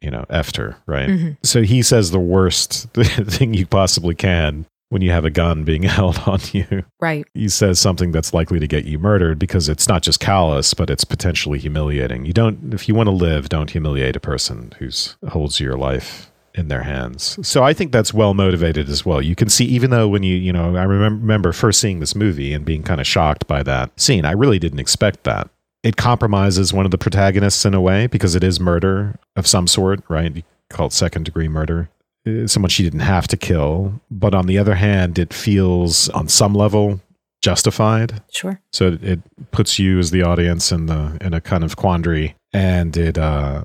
you 0.00 0.10
know 0.10 0.24
effed 0.30 0.56
her 0.56 0.76
right? 0.86 1.08
Mhm. 1.10 1.36
so 1.42 1.62
he 1.62 1.82
says 1.82 2.10
the 2.10 2.18
worst 2.36 2.88
thing 3.36 3.54
you 3.54 3.66
possibly 3.66 4.14
can 4.14 4.66
when 4.88 5.02
you 5.02 5.10
have 5.10 5.24
a 5.24 5.30
gun 5.30 5.64
being 5.64 5.82
held 5.98 6.18
on 6.26 6.38
you. 6.52 6.84
Right. 7.00 7.24
He 7.32 7.48
says 7.48 7.78
something 7.80 8.12
that's 8.12 8.34
likely 8.34 8.58
to 8.60 8.66
get 8.66 8.84
you 8.84 8.98
murdered 8.98 9.38
because 9.38 9.68
it's 9.68 9.88
not 9.88 10.02
just 10.02 10.18
callous 10.20 10.74
but 10.74 10.90
it's 10.90 11.04
potentially 11.04 11.58
humiliating. 11.60 12.26
You 12.26 12.32
don't 12.32 12.74
if 12.74 12.88
you 12.88 12.94
want 12.94 13.06
to 13.06 13.12
live 13.28 13.48
don't 13.48 13.70
humiliate 13.70 14.16
a 14.16 14.20
person 14.20 14.72
who's 14.78 15.16
holds 15.28 15.60
your 15.60 15.76
life 15.78 16.31
in 16.54 16.68
their 16.68 16.82
hands. 16.82 17.38
So 17.46 17.62
i 17.62 17.72
think 17.72 17.92
that's 17.92 18.12
well 18.14 18.34
motivated 18.34 18.88
as 18.88 19.04
well. 19.04 19.22
You 19.22 19.34
can 19.34 19.48
see 19.48 19.64
even 19.66 19.90
though 19.90 20.08
when 20.08 20.22
you 20.22 20.36
you 20.36 20.52
know 20.52 20.76
i 20.76 20.84
remember, 20.84 21.52
first 21.52 21.80
seeing 21.80 22.00
this 22.00 22.14
movie 22.14 22.52
and 22.52 22.64
being 22.64 22.82
kind 22.82 23.00
of 23.00 23.06
shocked 23.06 23.46
by 23.46 23.62
that 23.62 23.98
scene 23.98 24.24
i 24.24 24.32
really 24.32 24.58
didn't 24.58 24.80
expect 24.80 25.24
that. 25.24 25.48
It 25.82 25.96
compromises 25.96 26.72
one 26.72 26.84
of 26.84 26.92
the 26.92 26.98
protagonists 26.98 27.64
in 27.64 27.74
a 27.74 27.80
way 27.80 28.06
because 28.06 28.34
it 28.34 28.44
is 28.44 28.60
murder 28.60 29.18
of 29.36 29.46
some 29.46 29.66
sort 29.66 30.02
right? 30.08 30.34
You 30.34 30.42
call 30.70 30.86
it 30.86 30.92
second 30.92 31.24
degree 31.24 31.48
murder. 31.48 31.88
Uh, 32.26 32.46
someone 32.46 32.70
she 32.70 32.84
didn't 32.84 33.00
have 33.00 33.26
to 33.28 33.36
kill. 33.36 34.00
But 34.10 34.34
on 34.34 34.46
the 34.46 34.58
other 34.58 34.76
hand 34.76 35.18
it 35.18 35.34
feels 35.34 36.08
on 36.10 36.28
some 36.28 36.54
level 36.54 37.00
justified. 37.42 38.22
Sure. 38.32 38.60
So 38.72 38.98
it 39.02 39.20
puts 39.50 39.78
you 39.78 39.98
as 39.98 40.12
the 40.12 40.22
audience 40.22 40.70
in 40.70 40.86
the 40.86 41.18
in 41.20 41.34
a 41.34 41.40
kind 41.40 41.64
of 41.64 41.76
quandary 41.76 42.36
and 42.52 42.96
it 42.96 43.18
uh 43.18 43.64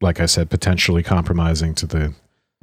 like 0.00 0.20
i 0.20 0.26
said 0.26 0.48
potentially 0.48 1.02
compromising 1.02 1.74
to 1.74 1.86
the 1.86 2.14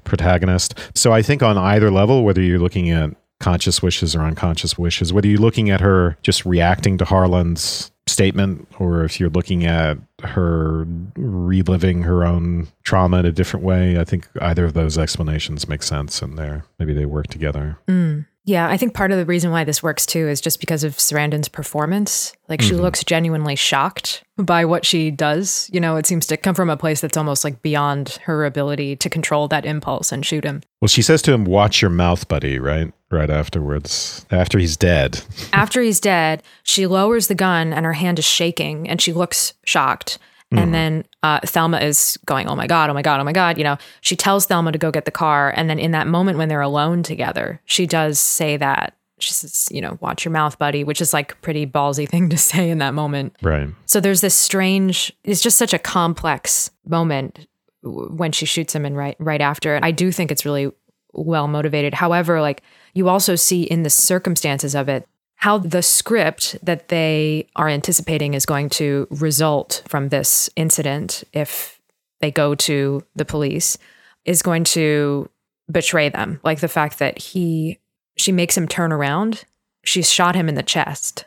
protagonist 0.06 0.74
so 0.94 1.12
i 1.12 1.22
think 1.22 1.44
on 1.44 1.58
either 1.58 1.92
level 1.92 2.24
whether 2.24 2.42
you're 2.42 2.60
looking 2.60 2.90
at 2.90 3.10
conscious 3.40 3.82
wishes 3.82 4.16
or 4.16 4.22
unconscious 4.22 4.78
wishes 4.78 5.12
whether 5.12 5.28
you're 5.28 5.40
looking 5.40 5.70
at 5.70 5.82
her 5.82 6.18
just 6.22 6.46
reacting 6.46 6.98
to 6.98 7.04
harlan's 7.06 7.92
statement 8.08 8.68
or 8.80 9.04
if 9.04 9.20
you're 9.20 9.32
looking 9.32 9.66
at 9.66 9.98
her 10.24 10.86
reliving 11.18 12.04
her 12.04 12.24
own 12.24 12.68
trauma 12.84 13.18
in 13.20 13.26
a 13.26 13.32
different 13.32 13.66
way 13.66 14.00
i 14.00 14.04
think 14.04 14.28
either 14.42 14.64
of 14.64 14.74
those 14.74 14.98
explanations 14.98 15.68
make 15.68 15.84
sense 15.84 16.22
and 16.22 16.38
they're 16.38 16.64
maybe 16.80 16.94
they 16.94 17.06
work 17.06 17.28
together 17.28 17.78
Mm. 17.88 18.26
Yeah, 18.46 18.70
I 18.70 18.78
think 18.78 18.94
part 18.94 19.12
of 19.12 19.18
the 19.18 19.26
reason 19.26 19.50
why 19.52 19.64
this 19.64 19.82
works 19.82 20.06
too 20.06 20.28
is 20.28 20.40
just 20.40 20.60
because 20.60 20.84
of 20.84 20.94
Sarandon's 20.98 21.50
performance. 21.50 22.34
Like 22.48 22.62
she 22.62 22.72
mm-hmm. 22.72 22.82
looks 22.82 23.04
genuinely 23.04 23.56
shocked 23.56 24.24
by 24.38 24.66
what 24.66 24.86
she 24.86 25.10
does. 25.10 25.68
You 25.74 25.80
know, 25.80 25.96
it 25.96 26.06
seems 26.06 26.28
to 26.28 26.38
come 26.38 26.54
from 26.54 26.70
a 26.70 26.78
place 26.78 27.02
that's 27.02 27.18
almost 27.18 27.44
like 27.44 27.64
beyond 27.64 28.20
her 28.24 28.46
ability 28.46 28.98
to 28.98 29.10
control 29.10 29.48
that 29.48 29.66
impulse 29.66 30.12
and 30.12 30.24
shoot 30.26 30.44
him. 30.44 30.62
well 30.82 30.88
she 30.88 31.02
says 31.02 31.22
to 31.24 31.34
him 31.34 31.46
watch 31.46 31.82
your 31.82 31.90
mouth 31.90 32.28
buddy 32.28 32.60
right 32.60 32.94
right 33.10 33.30
afterwards 33.30 34.26
after 34.30 34.60
he's 34.60 34.78
dead 34.78 35.22
After 35.54 35.82
he's 35.82 36.00
dead, 36.00 36.44
she 36.64 36.86
lowers 36.86 37.28
the 37.28 37.36
gun 37.36 37.74
and 37.74 37.86
her 37.86 37.94
hand 37.94 38.20
is 38.20 38.26
shaking 38.26 38.88
and 38.88 39.02
she 39.02 39.14
looks 39.14 39.54
shocked. 39.66 40.20
And 40.52 40.74
then 40.74 41.06
uh, 41.24 41.40
Thelma 41.44 41.80
is 41.80 42.18
going, 42.26 42.48
Oh 42.48 42.56
my 42.56 42.68
God, 42.68 42.90
oh 42.90 42.94
my 42.94 43.02
God, 43.02 43.20
oh 43.20 43.24
my 43.24 43.34
God. 43.34 43.58
You 43.58 43.64
know, 43.64 43.78
she 44.02 44.16
tells 44.16 44.46
Thelma 44.46 44.72
to 44.72 44.78
go 44.78 44.92
get 44.92 45.06
the 45.06 45.12
car. 45.12 45.54
And 45.56 45.70
then 45.70 45.80
in 45.80 45.92
that 45.92 46.08
moment 46.08 46.38
when 46.38 46.50
they're 46.50 46.62
alone 46.62 47.04
together, 47.04 47.62
she 47.66 47.86
does 47.86 48.20
say 48.20 48.58
that. 48.58 48.96
She 49.20 49.34
says, 49.34 49.68
You 49.72 49.82
know, 49.82 49.98
watch 50.02 50.24
your 50.26 50.32
mouth, 50.32 50.60
buddy, 50.60 50.84
which 50.84 51.02
is 51.02 51.14
like 51.14 51.34
a 51.34 51.36
pretty 51.38 51.66
ballsy 51.66 52.08
thing 52.10 52.30
to 52.30 52.38
say 52.38 52.70
in 52.70 52.78
that 52.80 52.94
moment. 52.94 53.36
right 53.42 53.70
So 53.86 54.00
there's 54.00 54.22
this 54.22 54.36
strange, 54.36 55.12
it's 55.24 55.42
just 55.42 55.58
such 55.58 55.74
a 55.74 55.80
complex 55.80 56.70
moment 56.86 57.48
when 57.82 58.32
she 58.32 58.46
shoots 58.46 58.74
him 58.74 58.86
and 58.86 58.98
right 58.98 59.16
right 59.20 59.42
after. 59.42 59.76
And 59.76 59.86
I 59.86 59.92
do 59.92 60.12
think 60.12 60.32
it's 60.32 60.46
really 60.46 60.72
well 61.14 61.48
motivated. 61.48 61.94
However, 61.94 62.42
like 62.42 62.62
you 62.94 63.10
also 63.10 63.36
see 63.36 63.64
in 63.64 63.84
the 63.84 63.90
circumstances 63.90 64.76
of 64.76 64.90
it 64.90 65.08
how 65.46 65.60
the 65.60 65.84
script 65.84 66.58
that 66.64 66.88
they 66.88 67.48
are 67.56 67.70
anticipating 67.70 68.34
is 68.34 68.48
going 68.48 68.68
to 68.68 69.08
result 69.12 69.84
from 69.88 70.10
this 70.10 70.50
incident 70.56 71.24
if 71.34 71.80
they 72.20 72.32
go 72.32 72.56
to 72.56 73.04
the 73.16 73.26
police 73.26 73.78
is 74.26 74.42
going 74.42 74.64
to 74.64 75.30
betray 75.72 76.10
them. 76.10 76.40
Like 76.44 76.62
the 76.62 76.68
fact 76.68 76.98
that 76.98 77.20
he 77.20 77.78
she 78.18 78.32
makes 78.32 78.58
him 78.58 78.68
turn 78.68 78.92
around. 78.92 79.46
She 79.84 80.02
shot 80.02 80.34
him 80.34 80.50
in 80.50 80.56
the 80.56 80.64
chest 80.64 81.26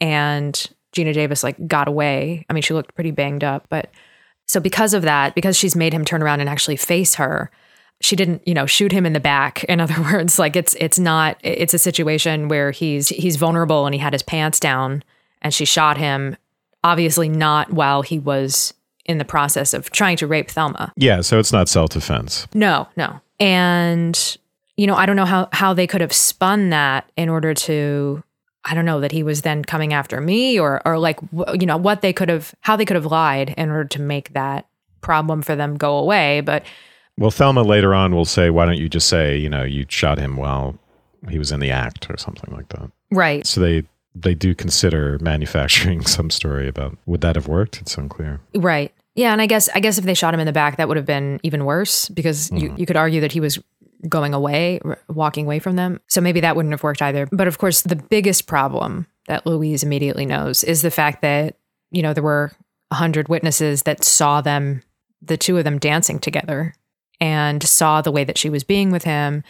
and 0.00 0.54
Geena 0.96 1.12
Davis 1.12 1.42
like 1.42 1.68
got 1.68 1.88
away. 1.88 2.46
I 2.48 2.54
mean, 2.54 2.62
she 2.62 2.72
looked 2.72 2.94
pretty 2.94 3.10
banged 3.10 3.44
up, 3.44 3.66
but 3.68 3.90
so 4.46 4.60
because 4.60 4.94
of 4.94 5.02
that, 5.02 5.34
because 5.34 5.58
she's 5.58 5.76
made 5.76 5.92
him 5.92 6.06
turn 6.06 6.22
around 6.22 6.40
and 6.40 6.48
actually 6.48 6.76
face 6.76 7.16
her, 7.16 7.50
she 8.00 8.16
didn't, 8.16 8.46
you 8.46 8.54
know, 8.54 8.66
shoot 8.66 8.92
him 8.92 9.04
in 9.04 9.12
the 9.12 9.20
back. 9.20 9.64
In 9.64 9.80
other 9.80 10.00
words, 10.02 10.38
like 10.38 10.56
it's 10.56 10.74
it's 10.74 10.98
not 10.98 11.38
it's 11.42 11.74
a 11.74 11.78
situation 11.78 12.48
where 12.48 12.70
he's 12.70 13.08
he's 13.08 13.36
vulnerable 13.36 13.86
and 13.86 13.94
he 13.94 14.00
had 14.00 14.12
his 14.12 14.22
pants 14.22 14.60
down 14.60 15.02
and 15.42 15.52
she 15.52 15.64
shot 15.64 15.96
him 15.96 16.36
obviously 16.84 17.28
not 17.28 17.72
while 17.72 18.02
he 18.02 18.18
was 18.18 18.72
in 19.04 19.18
the 19.18 19.24
process 19.24 19.74
of 19.74 19.90
trying 19.90 20.16
to 20.18 20.26
rape 20.26 20.50
Thelma. 20.50 20.92
Yeah, 20.96 21.22
so 21.22 21.38
it's 21.38 21.52
not 21.52 21.68
self 21.68 21.90
defense. 21.90 22.46
No, 22.54 22.88
no. 22.96 23.20
And 23.40 24.36
you 24.76 24.86
know, 24.86 24.94
I 24.94 25.06
don't 25.06 25.16
know 25.16 25.24
how 25.24 25.48
how 25.52 25.74
they 25.74 25.86
could 25.86 26.00
have 26.00 26.12
spun 26.12 26.70
that 26.70 27.10
in 27.16 27.28
order 27.28 27.54
to 27.54 28.22
I 28.64 28.74
don't 28.74 28.84
know 28.84 29.00
that 29.00 29.12
he 29.12 29.22
was 29.22 29.42
then 29.42 29.64
coming 29.64 29.92
after 29.92 30.20
me 30.20 30.58
or 30.58 30.82
or 30.86 30.98
like 30.98 31.18
you 31.32 31.66
know 31.66 31.76
what 31.76 32.02
they 32.02 32.12
could 32.12 32.28
have 32.28 32.54
how 32.60 32.76
they 32.76 32.84
could 32.84 32.96
have 32.96 33.06
lied 33.06 33.54
in 33.56 33.70
order 33.70 33.88
to 33.88 34.00
make 34.00 34.32
that 34.34 34.66
problem 35.00 35.42
for 35.42 35.56
them 35.56 35.76
go 35.76 35.96
away, 35.96 36.40
but 36.42 36.64
well, 37.18 37.30
Thelma 37.30 37.62
later 37.62 37.94
on 37.94 38.14
will 38.14 38.24
say, 38.24 38.48
"Why 38.48 38.64
don't 38.64 38.78
you 38.78 38.88
just 38.88 39.08
say, 39.08 39.36
you 39.36 39.48
know, 39.48 39.64
you 39.64 39.84
shot 39.88 40.18
him 40.18 40.36
while 40.36 40.78
he 41.28 41.38
was 41.38 41.50
in 41.50 41.60
the 41.60 41.70
act 41.70 42.08
or 42.08 42.16
something 42.16 42.54
like 42.54 42.68
that?" 42.68 42.90
Right. 43.10 43.46
So 43.46 43.60
they 43.60 43.84
they 44.14 44.34
do 44.34 44.54
consider 44.54 45.18
manufacturing 45.20 46.02
some 46.06 46.30
story 46.30 46.68
about 46.68 46.96
would 47.06 47.20
that 47.22 47.36
have 47.36 47.48
worked? 47.48 47.80
It's 47.80 47.96
unclear. 47.98 48.40
Right. 48.54 48.92
Yeah, 49.14 49.32
and 49.32 49.42
I 49.42 49.46
guess 49.46 49.68
I 49.74 49.80
guess 49.80 49.98
if 49.98 50.04
they 50.04 50.14
shot 50.14 50.32
him 50.32 50.40
in 50.40 50.46
the 50.46 50.52
back, 50.52 50.76
that 50.76 50.86
would 50.86 50.96
have 50.96 51.06
been 51.06 51.40
even 51.42 51.64
worse 51.64 52.08
because 52.08 52.50
mm-hmm. 52.50 52.58
you, 52.58 52.74
you 52.78 52.86
could 52.86 52.96
argue 52.96 53.20
that 53.20 53.32
he 53.32 53.40
was 53.40 53.58
going 54.08 54.32
away, 54.32 54.80
walking 55.08 55.44
away 55.44 55.58
from 55.58 55.74
them. 55.74 56.00
So 56.06 56.20
maybe 56.20 56.38
that 56.40 56.54
wouldn't 56.54 56.72
have 56.72 56.84
worked 56.84 57.02
either. 57.02 57.26
But 57.32 57.48
of 57.48 57.58
course, 57.58 57.82
the 57.82 57.96
biggest 57.96 58.46
problem 58.46 59.08
that 59.26 59.44
Louise 59.44 59.82
immediately 59.82 60.24
knows 60.24 60.62
is 60.62 60.82
the 60.82 60.90
fact 60.92 61.22
that 61.22 61.56
you 61.90 62.02
know 62.02 62.14
there 62.14 62.22
were 62.22 62.52
a 62.92 62.94
hundred 62.94 63.28
witnesses 63.28 63.82
that 63.82 64.04
saw 64.04 64.40
them, 64.40 64.82
the 65.20 65.36
two 65.36 65.58
of 65.58 65.64
them 65.64 65.80
dancing 65.80 66.20
together, 66.20 66.74
and 67.20 67.62
saw 67.62 68.00
the 68.00 68.12
way 68.12 68.24
that 68.24 68.38
she 68.38 68.50
was 68.50 68.64
being 68.64 68.90
with 68.90 69.04
him. 69.04 69.42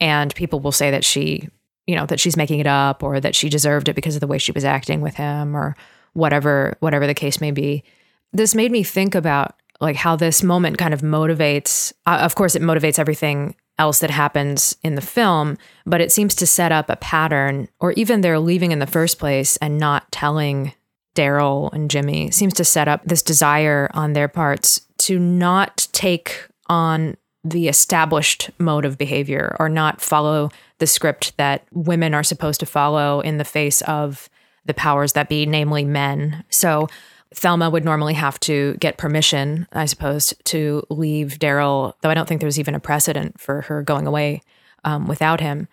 And 0.00 0.34
people 0.34 0.60
will 0.60 0.72
say 0.72 0.90
that 0.90 1.04
she, 1.04 1.48
you 1.86 1.94
know, 1.94 2.06
that 2.06 2.20
she's 2.20 2.36
making 2.36 2.60
it 2.60 2.66
up 2.66 3.02
or 3.02 3.20
that 3.20 3.34
she 3.34 3.48
deserved 3.48 3.88
it 3.88 3.94
because 3.94 4.14
of 4.14 4.20
the 4.20 4.26
way 4.26 4.38
she 4.38 4.52
was 4.52 4.64
acting 4.64 5.00
with 5.00 5.14
him 5.14 5.56
or 5.56 5.76
whatever, 6.14 6.76
whatever 6.80 7.06
the 7.06 7.14
case 7.14 7.40
may 7.40 7.50
be. 7.50 7.84
This 8.32 8.54
made 8.54 8.72
me 8.72 8.82
think 8.82 9.14
about 9.14 9.54
like 9.80 9.96
how 9.96 10.16
this 10.16 10.42
moment 10.42 10.78
kind 10.78 10.94
of 10.94 11.00
motivates, 11.00 11.92
uh, 12.06 12.18
of 12.22 12.34
course, 12.34 12.54
it 12.54 12.62
motivates 12.62 12.98
everything 12.98 13.56
else 13.78 13.98
that 13.98 14.10
happens 14.10 14.76
in 14.84 14.94
the 14.94 15.00
film, 15.00 15.58
but 15.84 16.00
it 16.00 16.12
seems 16.12 16.34
to 16.36 16.46
set 16.46 16.70
up 16.70 16.88
a 16.88 16.96
pattern, 16.96 17.68
or 17.80 17.92
even 17.92 18.20
they're 18.20 18.38
leaving 18.38 18.70
in 18.70 18.78
the 18.78 18.86
first 18.86 19.18
place 19.18 19.56
and 19.56 19.78
not 19.78 20.10
telling 20.12 20.72
Daryl 21.16 21.72
and 21.72 21.90
Jimmy 21.90 22.30
seems 22.30 22.54
to 22.54 22.64
set 22.64 22.88
up 22.88 23.02
this 23.04 23.22
desire 23.22 23.90
on 23.92 24.12
their 24.12 24.28
parts 24.28 24.82
to 24.98 25.18
not 25.18 25.88
take 25.92 26.46
on 26.72 27.18
the 27.44 27.68
established 27.68 28.50
mode 28.58 28.86
of 28.86 28.96
behavior 28.96 29.54
or 29.60 29.68
not 29.68 30.00
follow 30.00 30.50
the 30.78 30.86
script 30.86 31.36
that 31.36 31.66
women 31.70 32.14
are 32.14 32.22
supposed 32.22 32.60
to 32.60 32.66
follow 32.66 33.20
in 33.20 33.36
the 33.36 33.44
face 33.44 33.82
of 33.82 34.30
the 34.64 34.72
powers 34.72 35.12
that 35.12 35.28
be, 35.28 35.44
namely 35.44 35.84
men. 35.84 36.42
So 36.48 36.88
Thelma 37.34 37.68
would 37.68 37.84
normally 37.84 38.14
have 38.14 38.40
to 38.40 38.74
get 38.80 38.96
permission, 38.96 39.68
I 39.72 39.84
suppose, 39.84 40.32
to 40.44 40.82
leave 40.88 41.38
Daryl, 41.38 41.92
though 42.00 42.08
I 42.10 42.14
don't 42.14 42.26
think 42.26 42.40
there's 42.40 42.58
even 42.58 42.74
a 42.74 42.80
precedent 42.80 43.38
for 43.38 43.60
her 43.62 43.82
going 43.82 44.06
away 44.06 44.40
um, 44.84 45.06
without 45.06 45.40
him. 45.40 45.68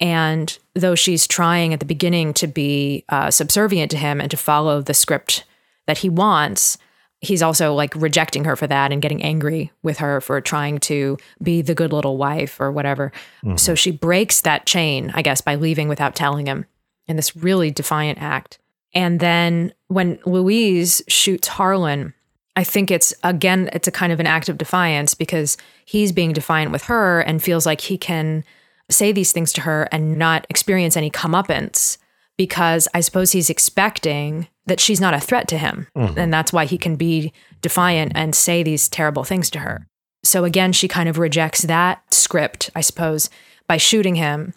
And 0.00 0.58
though 0.74 0.94
she's 0.94 1.26
trying 1.26 1.72
at 1.72 1.80
the 1.80 1.86
beginning 1.86 2.34
to 2.34 2.46
be 2.46 3.04
uh, 3.08 3.30
subservient 3.30 3.90
to 3.92 3.96
him 3.96 4.20
and 4.20 4.30
to 4.30 4.36
follow 4.36 4.82
the 4.82 4.94
script 4.94 5.44
that 5.86 5.98
he 5.98 6.10
wants, 6.10 6.76
he's 7.22 7.40
also 7.40 7.72
like 7.72 7.94
rejecting 7.94 8.44
her 8.44 8.56
for 8.56 8.66
that 8.66 8.92
and 8.92 9.00
getting 9.00 9.22
angry 9.22 9.70
with 9.82 9.98
her 9.98 10.20
for 10.20 10.40
trying 10.40 10.78
to 10.78 11.16
be 11.42 11.62
the 11.62 11.74
good 11.74 11.92
little 11.92 12.18
wife 12.18 12.60
or 12.60 12.70
whatever. 12.70 13.12
Mm-hmm. 13.44 13.56
So 13.56 13.74
she 13.74 13.92
breaks 13.92 14.42
that 14.42 14.66
chain, 14.66 15.12
I 15.14 15.22
guess, 15.22 15.40
by 15.40 15.54
leaving 15.54 15.88
without 15.88 16.16
telling 16.16 16.46
him 16.46 16.66
in 17.06 17.16
this 17.16 17.34
really 17.36 17.70
defiant 17.70 18.20
act. 18.20 18.58
And 18.92 19.20
then 19.20 19.72
when 19.86 20.18
Louise 20.26 21.00
shoots 21.08 21.48
Harlan, 21.48 22.12
I 22.56 22.64
think 22.64 22.90
it's 22.90 23.14
again, 23.22 23.70
it's 23.72 23.88
a 23.88 23.92
kind 23.92 24.12
of 24.12 24.20
an 24.20 24.26
act 24.26 24.48
of 24.48 24.58
defiance 24.58 25.14
because 25.14 25.56
he's 25.84 26.12
being 26.12 26.32
defiant 26.32 26.72
with 26.72 26.84
her 26.84 27.20
and 27.20 27.42
feels 27.42 27.64
like 27.64 27.80
he 27.80 27.96
can 27.96 28.44
say 28.90 29.12
these 29.12 29.32
things 29.32 29.52
to 29.54 29.62
her 29.62 29.88
and 29.92 30.18
not 30.18 30.44
experience 30.50 30.96
any 30.96 31.10
comeuppance 31.10 31.98
because 32.42 32.88
I 32.92 33.02
suppose 33.02 33.30
he's 33.30 33.48
expecting 33.48 34.48
that 34.66 34.80
she's 34.80 35.00
not 35.00 35.14
a 35.14 35.20
threat 35.20 35.46
to 35.46 35.58
him. 35.58 35.86
Mm-hmm. 35.96 36.18
And 36.18 36.34
that's 36.34 36.52
why 36.52 36.64
he 36.64 36.76
can 36.76 36.96
be 36.96 37.32
defiant 37.60 38.10
and 38.16 38.34
say 38.34 38.64
these 38.64 38.88
terrible 38.88 39.22
things 39.22 39.48
to 39.50 39.60
her. 39.60 39.86
So 40.24 40.42
again, 40.42 40.72
she 40.72 40.88
kind 40.88 41.08
of 41.08 41.18
rejects 41.18 41.62
that 41.62 42.02
script, 42.12 42.68
I 42.74 42.80
suppose, 42.80 43.30
by 43.68 43.76
shooting 43.76 44.16
him. 44.16 44.54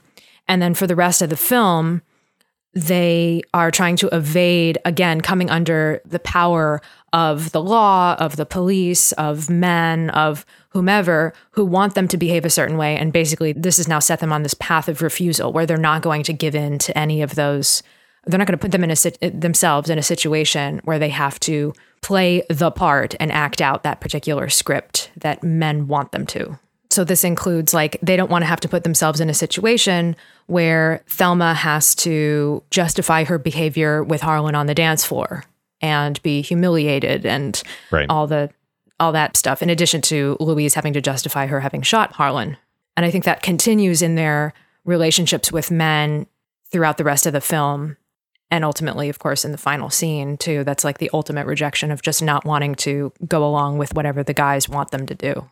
And 0.48 0.64
then 0.64 0.74
for 0.74 0.88
the 0.88 0.96
rest 0.96 1.22
of 1.22 1.30
the 1.30 1.38
film, 1.38 2.02
they 2.76 3.42
are 3.54 3.72
trying 3.72 3.96
to 3.96 4.10
evade, 4.10 4.78
again, 4.84 5.22
coming 5.22 5.50
under 5.50 6.02
the 6.06 6.20
power 6.20 6.82
of 7.14 7.52
the 7.54 7.62
law, 7.62 8.16
of 8.20 8.36
the 8.36 8.46
police, 8.46 9.14
of 9.14 9.50
men, 9.50 10.10
of 10.10 10.46
whomever 10.70 11.34
who 11.52 11.66
want 11.66 11.96
them 11.96 12.10
to 12.10 12.18
behave 12.18 12.44
a 12.44 12.50
certain 12.50 12.78
way. 12.78 12.98
And 12.98 13.14
basically, 13.14 13.54
this 13.54 13.78
has 13.78 13.88
now 13.88 14.00
set 14.00 14.20
them 14.20 14.34
on 14.34 14.44
this 14.44 14.54
path 14.56 14.90
of 14.90 15.02
refusal 15.02 15.54
where 15.54 15.66
they're 15.66 15.78
not 15.78 16.02
going 16.02 16.24
to 16.24 16.34
give 16.34 16.54
in 16.54 16.78
to 16.80 16.98
any 16.98 17.22
of 17.22 17.36
those. 17.36 17.82
They're 18.26 18.38
not 18.38 18.48
going 18.48 18.58
to 18.58 18.62
put 18.62 18.72
them 18.72 18.84
in 18.84 18.92
a 18.92 19.30
themselves 19.30 19.90
in 19.90 19.98
a 19.98 20.04
situation 20.04 20.82
where 20.84 21.00
they 21.00 21.10
have 21.10 21.40
to 21.42 21.74
play 22.02 22.44
the 22.50 22.72
part 22.72 23.16
and 23.22 23.32
act 23.32 23.62
out 23.62 23.84
that 23.84 24.02
particular 24.02 24.50
script 24.50 25.12
that 25.16 25.44
men 25.44 25.88
want 25.88 26.12
them 26.12 26.26
to. 26.28 26.60
So 26.96 27.04
this 27.04 27.26
includes 27.26 27.74
like 27.74 28.00
they 28.02 28.16
don't 28.16 28.32
want 28.32 28.44
to 28.44 28.48
have 28.48 28.62
to 28.62 28.70
put 28.70 28.86
themselves 28.86 29.20
in 29.20 29.30
a 29.30 29.34
situation 29.34 30.16
where 30.48 31.04
Thelma 31.08 31.54
has 31.54 31.94
to 31.96 32.64
justify 32.72 33.26
her 33.26 33.38
behavior 33.38 34.02
with 34.02 34.22
Harlan 34.22 34.56
on 34.56 34.68
the 34.68 34.74
dance 34.74 35.04
floor 35.04 35.44
and 35.82 36.24
be 36.24 36.42
humiliated 36.42 37.26
and 37.26 37.62
right. 37.92 38.10
all 38.10 38.28
the 38.28 38.50
all 38.98 39.12
that 39.12 39.36
stuff, 39.36 39.62
in 39.62 39.70
addition 39.70 40.00
to 40.04 40.38
Louise 40.40 40.74
having 40.74 40.94
to 40.94 41.02
justify 41.02 41.48
her 41.48 41.60
having 41.60 41.82
shot 41.82 42.14
Harlan. 42.14 42.56
And 42.96 43.06
I 43.06 43.12
think 43.12 43.26
that 43.26 43.44
continues 43.44 44.02
in 44.02 44.16
their 44.16 44.54
relationships 44.86 45.52
with 45.52 45.70
men 45.70 46.28
throughout 46.72 46.98
the 46.98 47.04
rest 47.04 47.26
of 47.26 47.34
the 47.34 47.42
film. 47.42 47.98
And 48.50 48.64
ultimately, 48.64 49.10
of 49.10 49.20
course, 49.20 49.44
in 49.44 49.52
the 49.52 49.58
final 49.58 49.90
scene, 49.90 50.38
too. 50.38 50.64
That's 50.64 50.86
like 50.86 51.00
the 51.00 51.10
ultimate 51.14 51.46
rejection 51.46 51.92
of 51.92 52.02
just 52.02 52.24
not 52.24 52.46
wanting 52.46 52.76
to 52.76 53.12
go 53.28 53.46
along 53.46 53.80
with 53.80 53.94
whatever 53.94 54.24
the 54.24 54.34
guys 54.34 54.70
want 54.70 54.92
them 54.92 55.06
to 55.08 55.16
do. 55.16 55.50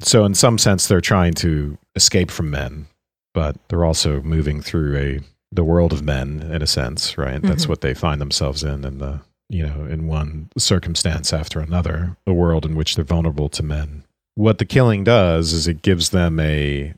So, 0.00 0.24
in 0.24 0.34
some 0.34 0.58
sense, 0.58 0.86
they're 0.86 1.00
trying 1.00 1.34
to 1.34 1.76
escape 1.96 2.30
from 2.30 2.50
men, 2.50 2.86
but 3.34 3.56
they're 3.68 3.84
also 3.84 4.22
moving 4.22 4.60
through 4.60 4.96
a 4.96 5.20
the 5.50 5.64
world 5.64 5.92
of 5.94 6.02
men 6.02 6.42
in 6.52 6.60
a 6.60 6.66
sense, 6.66 7.16
right? 7.16 7.40
That's 7.40 7.62
mm-hmm. 7.62 7.70
what 7.70 7.80
they 7.80 7.94
find 7.94 8.20
themselves 8.20 8.62
in 8.62 8.84
in 8.84 8.98
the 8.98 9.20
you 9.48 9.66
know, 9.66 9.86
in 9.86 10.06
one 10.06 10.50
circumstance 10.58 11.32
after 11.32 11.60
another, 11.60 12.16
a 12.26 12.32
world 12.32 12.66
in 12.66 12.76
which 12.76 12.94
they're 12.94 13.04
vulnerable 13.04 13.48
to 13.48 13.62
men. 13.62 14.04
What 14.34 14.58
the 14.58 14.66
killing 14.66 15.04
does 15.04 15.52
is 15.52 15.66
it 15.66 15.82
gives 15.82 16.10
them 16.10 16.38
a 16.38 16.94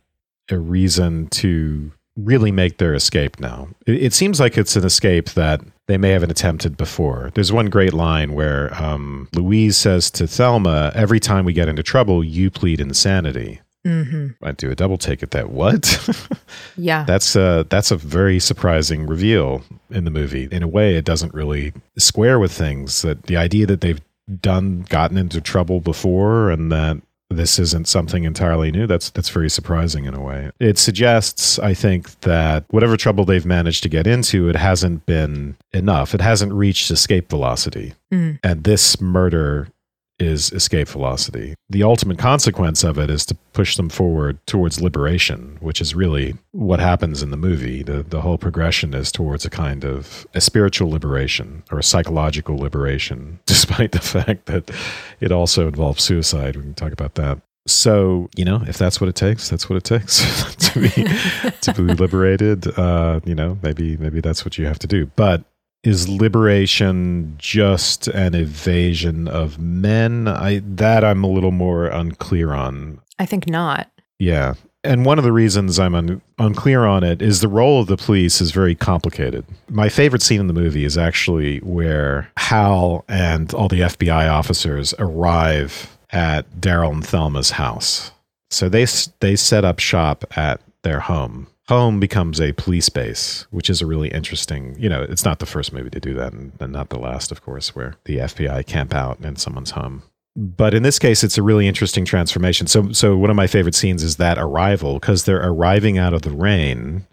a 0.51 0.59
reason 0.59 1.29
to 1.29 1.93
really 2.17 2.53
make 2.53 2.79
their 2.79 2.95
escape 2.95 3.41
now. 3.41 3.69
It, 3.87 4.03
it 4.03 4.13
seems 4.13 4.41
like 4.41 4.59
it's 4.59 4.77
an 4.77 4.85
escape 4.85 5.31
that 5.31 5.61
they 5.87 5.99
may 5.99 6.11
have 6.11 6.23
attempted 6.23 6.77
before. 6.77 7.31
There's 7.35 7.53
one 7.53 7.67
great 7.67 7.93
line 7.93 8.35
where 8.35 8.73
um, 8.81 9.29
Louise 9.35 9.77
says 9.77 10.11
to 10.13 10.27
Thelma, 10.27 10.93
"Every 10.95 11.21
time 11.21 11.45
we 11.45 11.53
get 11.53 11.69
into 11.69 11.83
trouble, 11.83 12.23
you 12.23 12.51
plead 12.51 12.81
insanity." 12.81 13.61
Mm-hmm. 13.87 14.45
I 14.45 14.53
do 14.53 14.71
a 14.71 14.75
double 14.75 14.99
take 14.99 15.23
at 15.23 15.31
that. 15.31 15.51
What? 15.51 16.09
yeah, 16.77 17.05
that's 17.05 17.35
a 17.35 17.67
that's 17.71 17.91
a 17.91 17.97
very 17.97 18.39
surprising 18.39 19.07
reveal 19.07 19.63
in 19.91 20.05
the 20.05 20.11
movie. 20.11 20.49
In 20.53 20.63
a 20.63 20.69
way, 20.69 20.97
it 20.97 21.05
doesn't 21.05 21.33
really 21.33 21.73
square 21.97 22.39
with 22.39 22.53
things. 22.53 23.03
That 23.03 23.25
the 23.25 23.39
idea 23.39 23.67
that 23.67 23.81
they've 23.81 24.01
done 24.41 24.85
gotten 24.89 25.17
into 25.17 25.41
trouble 25.41 25.81
before, 25.81 26.51
and 26.51 26.71
that 26.71 26.99
this 27.31 27.59
isn't 27.59 27.87
something 27.87 28.25
entirely 28.25 28.73
new. 28.73 28.87
That's 28.87 29.11
that's 29.11 29.29
very 29.29 29.49
surprising 29.49 30.05
in 30.05 30.15
a 30.15 30.21
way. 30.21 30.51
It 30.59 30.79
suggests, 30.79 31.59
I 31.61 31.75
think, 31.75 32.21
that 32.21 32.65
whatever 32.71 32.97
trouble 32.97 33.25
they've 33.25 33.47
managed 33.47 33.83
to 33.85 33.89
get 33.89 34.07
into, 34.07 34.49
it 34.49 34.57
hasn't 34.57 35.07
been 35.07 35.57
enough. 35.73 36.15
It 36.15 36.21
hasn't 36.21 36.53
reached 36.53 36.91
escape 36.91 37.31
velocity, 37.31 37.95
mm. 38.13 38.39
and 38.43 38.65
this 38.65 39.01
murder 39.01 39.69
is 40.21 40.53
escape 40.53 40.89
velocity. 40.89 41.55
The 41.69 41.83
ultimate 41.83 42.19
consequence 42.19 42.85
of 42.85 42.99
it 42.99 43.11
is 43.11 43.25
to 43.27 43.35
push 43.53 43.77
them 43.77 43.89
forward 43.89 44.39
towards 44.47 44.81
liberation, 44.81 45.57
which 45.61 45.81
is 45.81 45.95
really 45.95 46.37
what 46.53 46.81
happens 46.81 47.23
in 47.23 47.31
the 47.31 47.37
movie. 47.37 47.83
The, 47.83 48.03
the 48.03 48.21
whole 48.21 48.39
progression 48.39 48.95
is 48.95 49.11
towards 49.11 49.45
a 49.45 49.51
kind 49.51 49.85
of 49.85 50.27
a 50.35 50.41
spiritual 50.41 50.91
liberation 50.91 51.63
or 51.71 51.79
a 51.79 51.83
psychological 51.83 52.57
liberation, 52.57 53.41
despite 53.47 53.93
the 53.93 54.01
fact 54.01 54.47
that 54.47 54.71
it 55.21 55.33
also 55.33 55.67
involves 55.67 56.05
suicide. 56.05 56.57
We 56.57 56.63
can 56.63 56.75
talk 56.75 56.93
about 56.93 57.15
that. 57.15 57.41
So, 57.67 58.29
you 58.37 58.45
know, 58.45 58.63
if 58.67 58.79
that's 58.79 59.01
what 59.01 59.09
it 59.09 59.15
takes, 59.15 59.49
that's 59.49 59.69
what 59.69 59.77
it 59.77 59.85
takes 59.85 60.55
to 60.73 60.81
be 60.81 61.07
to 61.61 61.75
be 61.75 61.83
liberated. 62.03 62.67
Uh, 62.79 63.21
you 63.25 63.35
know, 63.35 63.59
maybe 63.63 63.97
maybe 63.97 64.21
that's 64.21 64.45
what 64.45 64.59
you 64.59 64.67
have 64.67 64.79
to 64.81 64.87
do. 64.87 65.07
But 65.15 65.45
is 65.83 66.09
liberation 66.09 67.35
just 67.39 68.09
an 68.09 68.35
evasion 68.35 69.29
of 69.29 69.59
men? 69.59 70.29
I 70.29 70.61
that 70.65 71.05
I'm 71.05 71.25
a 71.25 71.29
little 71.29 71.53
more 71.53 71.87
unclear 71.87 72.53
on. 72.53 73.01
I 73.19 73.27
think 73.27 73.49
not. 73.49 73.91
Yeah. 74.19 74.55
And 74.83 75.05
one 75.05 75.19
of 75.19 75.25
the 75.25 75.33
reasons 75.33 75.79
I'm 75.79 75.95
un- 75.95 76.23
unclear 76.39 76.87
on 76.87 77.05
it 77.05 77.21
is 77.21 77.41
the 77.41 77.49
role 77.49 77.83
of 77.83 77.87
the 77.87 77.99
police 77.99 78.41
is 78.41 78.51
very 78.51 78.75
complicated. 78.75 79.45
My 79.69 79.91
favorite 79.91 80.23
scene 80.23 80.41
in 80.41 80.47
the 80.47 80.55
movie 80.55 80.85
is 80.85 80.97
actually 80.97 81.59
where 81.59 82.31
Hal 82.39 83.05
and 83.09 83.53
all 83.53 83.69
the 83.69 83.81
FBI 83.81 84.31
officers 84.31 84.95
arrive 84.99 85.99
at 86.13 86.51
Daryl 86.61 86.93
and 86.93 87.07
Thelma's 87.07 87.51
house. 87.51 88.13
So 88.51 88.69
they 88.69 88.87
they 89.21 89.37
set 89.37 89.65
up 89.65 89.79
shop 89.79 90.25
at 90.37 90.61
their 90.83 91.01
home. 91.01 91.47
Home 91.71 92.01
becomes 92.01 92.41
a 92.41 92.51
police 92.55 92.89
base, 92.89 93.47
which 93.51 93.71
is 93.71 93.81
a 93.81 93.87
really 93.87 94.09
interesting, 94.09 94.75
you 94.77 94.89
know, 94.89 95.03
it's 95.03 95.25
not 95.25 95.39
the 95.39 95.47
first 95.47 95.73
movie 95.73 95.91
to 95.91 96.01
do 96.01 96.15
that, 96.15 96.33
and, 96.33 96.53
not 96.73 96.89
the 96.89 96.99
last, 96.99 97.31
of 97.31 97.43
course, 97.43 97.77
where 97.77 97.95
the 98.07 98.17
FBI 98.19 98.67
camp 98.67 98.93
out 98.93 99.21
in 99.21 99.37
someone's 99.37 99.71
home. 99.71 100.03
But 100.35 100.75
in 100.75 100.83
this 100.83 100.99
case, 100.99 101.23
it's 101.23 101.39
a 101.39 101.45
really 101.45 101.69
interesting 101.69 102.05
transformation. 102.05 102.67
So, 102.67 102.91
so 102.91 103.17
one 103.17 103.31
of 103.31 103.37
my 103.37 103.47
favorite 103.47 103.77
scenes 103.77 104.03
is 104.03 104.17
that 104.17 104.37
arrival 104.37 104.95
because 104.95 105.27
they're 105.27 105.49
arriving 105.49 105.97
out 105.97 106.13
of 106.13 106.23
the 106.23 106.33
rain 106.33 107.07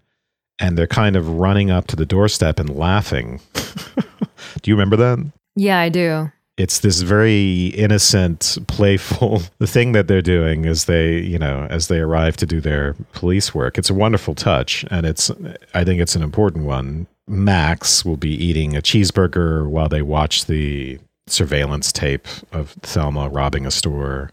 and 0.57 0.75
they're 0.75 0.87
kind 0.87 1.15
of 1.15 1.29
running 1.29 1.69
up 1.69 1.85
to 1.87 1.95
the 1.95 2.05
doorstep 2.07 2.59
and 2.59 2.75
laughing. 2.75 3.39
do 3.53 4.71
you 4.71 4.73
remember 4.73 4.95
that? 4.95 5.31
Yeah, 5.55 5.79
I 5.79 5.89
do 5.89 6.31
it's 6.57 6.79
this 6.79 7.01
very 7.01 7.67
innocent, 7.67 8.57
playful 8.67 9.43
the 9.59 9.67
thing 9.67 9.91
that 9.91 10.07
they're 10.07 10.21
doing 10.21 10.65
as 10.65 10.85
they, 10.85 11.19
you 11.19 11.37
know, 11.37 11.67
as 11.69 11.87
they 11.87 11.99
arrive 11.99 12.35
to 12.37 12.45
do 12.45 12.59
their 12.59 12.95
police 13.13 13.53
work. 13.53 13.77
It's 13.77 13.89
a 13.89 13.93
wonderful 13.93 14.35
touch, 14.35 14.83
and 14.89 15.05
it's 15.05 15.31
I 15.73 15.83
think 15.83 16.01
it's 16.01 16.15
an 16.15 16.23
important 16.23 16.65
one. 16.65 17.07
Max 17.27 18.03
will 18.03 18.17
be 18.17 18.31
eating 18.31 18.75
a 18.75 18.81
cheeseburger 18.81 19.67
while 19.67 19.89
they 19.89 20.01
watch 20.01 20.45
the 20.45 20.99
surveillance 21.27 21.91
tape 21.91 22.27
of 22.51 22.71
Thelma 22.81 23.29
robbing 23.29 23.65
a 23.65 23.71
store. 23.71 24.31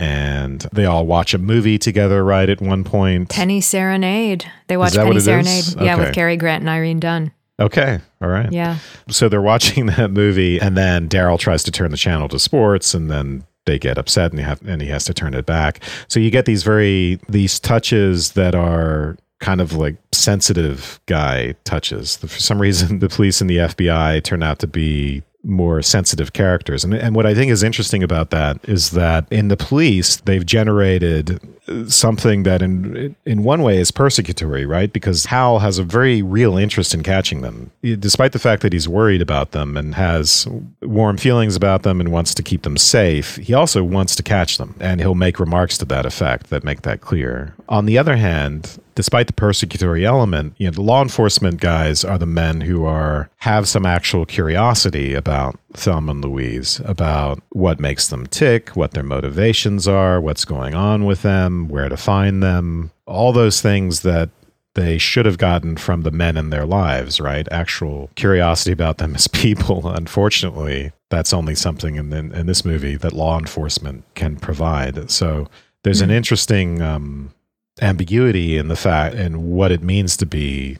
And 0.00 0.60
they 0.72 0.84
all 0.84 1.06
watch 1.06 1.34
a 1.34 1.38
movie 1.38 1.76
together, 1.76 2.22
right? 2.22 2.48
At 2.48 2.60
one 2.60 2.84
point, 2.84 3.30
Penny 3.30 3.60
Serenade. 3.60 4.44
They 4.68 4.76
watch 4.76 4.94
Penny 4.94 5.18
Serenade, 5.18 5.64
yeah, 5.80 5.96
with 5.96 6.14
Cary 6.14 6.36
Grant 6.36 6.60
and 6.60 6.68
Irene 6.68 7.00
Dunne. 7.00 7.32
Okay. 7.60 7.98
All 8.22 8.28
right. 8.28 8.50
Yeah. 8.52 8.78
So 9.08 9.28
they're 9.28 9.42
watching 9.42 9.86
that 9.96 10.10
movie, 10.10 10.60
and 10.60 10.76
then 10.76 11.08
Daryl 11.08 11.38
tries 11.38 11.62
to 11.64 11.70
turn 11.70 11.90
the 11.90 11.96
channel 11.96 12.28
to 12.28 12.38
sports, 12.38 12.94
and 12.94 13.10
then 13.10 13.44
they 13.66 13.78
get 13.78 13.98
upset, 13.98 14.32
and, 14.32 14.40
have, 14.40 14.62
and 14.66 14.80
he 14.80 14.88
has 14.88 15.04
to 15.06 15.14
turn 15.14 15.34
it 15.34 15.46
back. 15.46 15.82
So 16.08 16.20
you 16.20 16.30
get 16.30 16.46
these 16.46 16.62
very 16.62 17.20
these 17.28 17.60
touches 17.60 18.32
that 18.32 18.54
are 18.54 19.16
kind 19.40 19.60
of 19.60 19.72
like 19.72 19.96
sensitive 20.12 21.00
guy 21.06 21.54
touches. 21.64 22.16
For 22.16 22.28
some 22.28 22.60
reason, 22.60 22.98
the 23.00 23.08
police 23.08 23.40
and 23.40 23.48
the 23.48 23.58
FBI 23.58 24.22
turn 24.24 24.42
out 24.42 24.58
to 24.60 24.66
be 24.66 25.22
more 25.44 25.82
sensitive 25.82 26.32
characters. 26.32 26.84
And, 26.84 26.92
and 26.94 27.14
what 27.14 27.24
I 27.24 27.34
think 27.34 27.52
is 27.52 27.62
interesting 27.62 28.02
about 28.02 28.30
that 28.30 28.58
is 28.68 28.90
that 28.90 29.26
in 29.30 29.48
the 29.48 29.56
police, 29.56 30.16
they've 30.16 30.44
generated 30.44 31.40
something 31.86 32.42
that 32.44 32.62
in 32.62 33.14
in 33.24 33.42
one 33.42 33.62
way 33.62 33.78
is 33.78 33.90
persecutory, 33.90 34.66
right? 34.66 34.92
Because 34.92 35.26
Hal 35.26 35.58
has 35.60 35.78
a 35.78 35.84
very 35.84 36.22
real 36.22 36.56
interest 36.56 36.94
in 36.94 37.02
catching 37.02 37.42
them, 37.42 37.70
despite 37.82 38.32
the 38.32 38.38
fact 38.38 38.62
that 38.62 38.72
he's 38.72 38.88
worried 38.88 39.22
about 39.22 39.52
them 39.52 39.76
and 39.76 39.94
has 39.94 40.46
warm 40.82 41.16
feelings 41.16 41.56
about 41.56 41.82
them 41.82 42.00
and 42.00 42.10
wants 42.10 42.34
to 42.34 42.42
keep 42.42 42.62
them 42.62 42.76
safe. 42.76 43.36
He 43.36 43.54
also 43.54 43.82
wants 43.84 44.16
to 44.16 44.22
catch 44.22 44.58
them, 44.58 44.74
and 44.80 45.00
he'll 45.00 45.14
make 45.14 45.38
remarks 45.40 45.78
to 45.78 45.84
that 45.86 46.06
effect 46.06 46.50
that 46.50 46.64
make 46.64 46.82
that 46.82 47.00
clear. 47.00 47.54
On 47.68 47.86
the 47.86 47.98
other 47.98 48.16
hand, 48.16 48.78
despite 48.98 49.28
the 49.28 49.32
persecutory 49.32 50.02
element, 50.02 50.54
you 50.58 50.66
know, 50.66 50.72
the 50.72 50.82
law 50.82 51.00
enforcement 51.00 51.60
guys 51.60 52.04
are 52.04 52.18
the 52.18 52.26
men 52.26 52.60
who 52.60 52.84
are 52.84 53.30
have 53.36 53.68
some 53.68 53.86
actual 53.86 54.26
curiosity 54.26 55.14
about 55.14 55.56
Thelma 55.72 56.10
and 56.10 56.24
Louise, 56.24 56.80
about 56.84 57.40
what 57.50 57.78
makes 57.78 58.08
them 58.08 58.26
tick, 58.26 58.70
what 58.70 58.94
their 58.94 59.04
motivations 59.04 59.86
are, 59.86 60.20
what's 60.20 60.44
going 60.44 60.74
on 60.74 61.04
with 61.04 61.22
them, 61.22 61.68
where 61.68 61.88
to 61.88 61.96
find 61.96 62.42
them, 62.42 62.90
all 63.06 63.32
those 63.32 63.62
things 63.62 64.00
that 64.00 64.30
they 64.74 64.98
should 64.98 65.26
have 65.26 65.38
gotten 65.38 65.76
from 65.76 66.02
the 66.02 66.10
men 66.10 66.36
in 66.36 66.50
their 66.50 66.66
lives, 66.66 67.20
right? 67.20 67.46
Actual 67.52 68.10
curiosity 68.16 68.72
about 68.72 68.98
them 68.98 69.14
as 69.14 69.28
people. 69.44 69.86
Unfortunately, 69.86 70.90
that's 71.08 71.32
only 71.32 71.54
something 71.54 71.94
in, 71.94 72.12
in, 72.12 72.34
in 72.34 72.46
this 72.46 72.64
movie 72.64 72.96
that 72.96 73.12
law 73.12 73.38
enforcement 73.38 74.02
can 74.16 74.34
provide. 74.34 75.08
So 75.08 75.46
there's 75.84 75.98
mm-hmm. 75.98 76.04
an 76.04 76.10
hmm. 76.10 76.16
interesting 76.16 76.82
um, 76.82 77.32
ambiguity 77.82 78.56
in 78.56 78.68
the 78.68 78.76
fact 78.76 79.14
and 79.14 79.52
what 79.52 79.72
it 79.72 79.82
means 79.82 80.16
to 80.18 80.26
be 80.26 80.78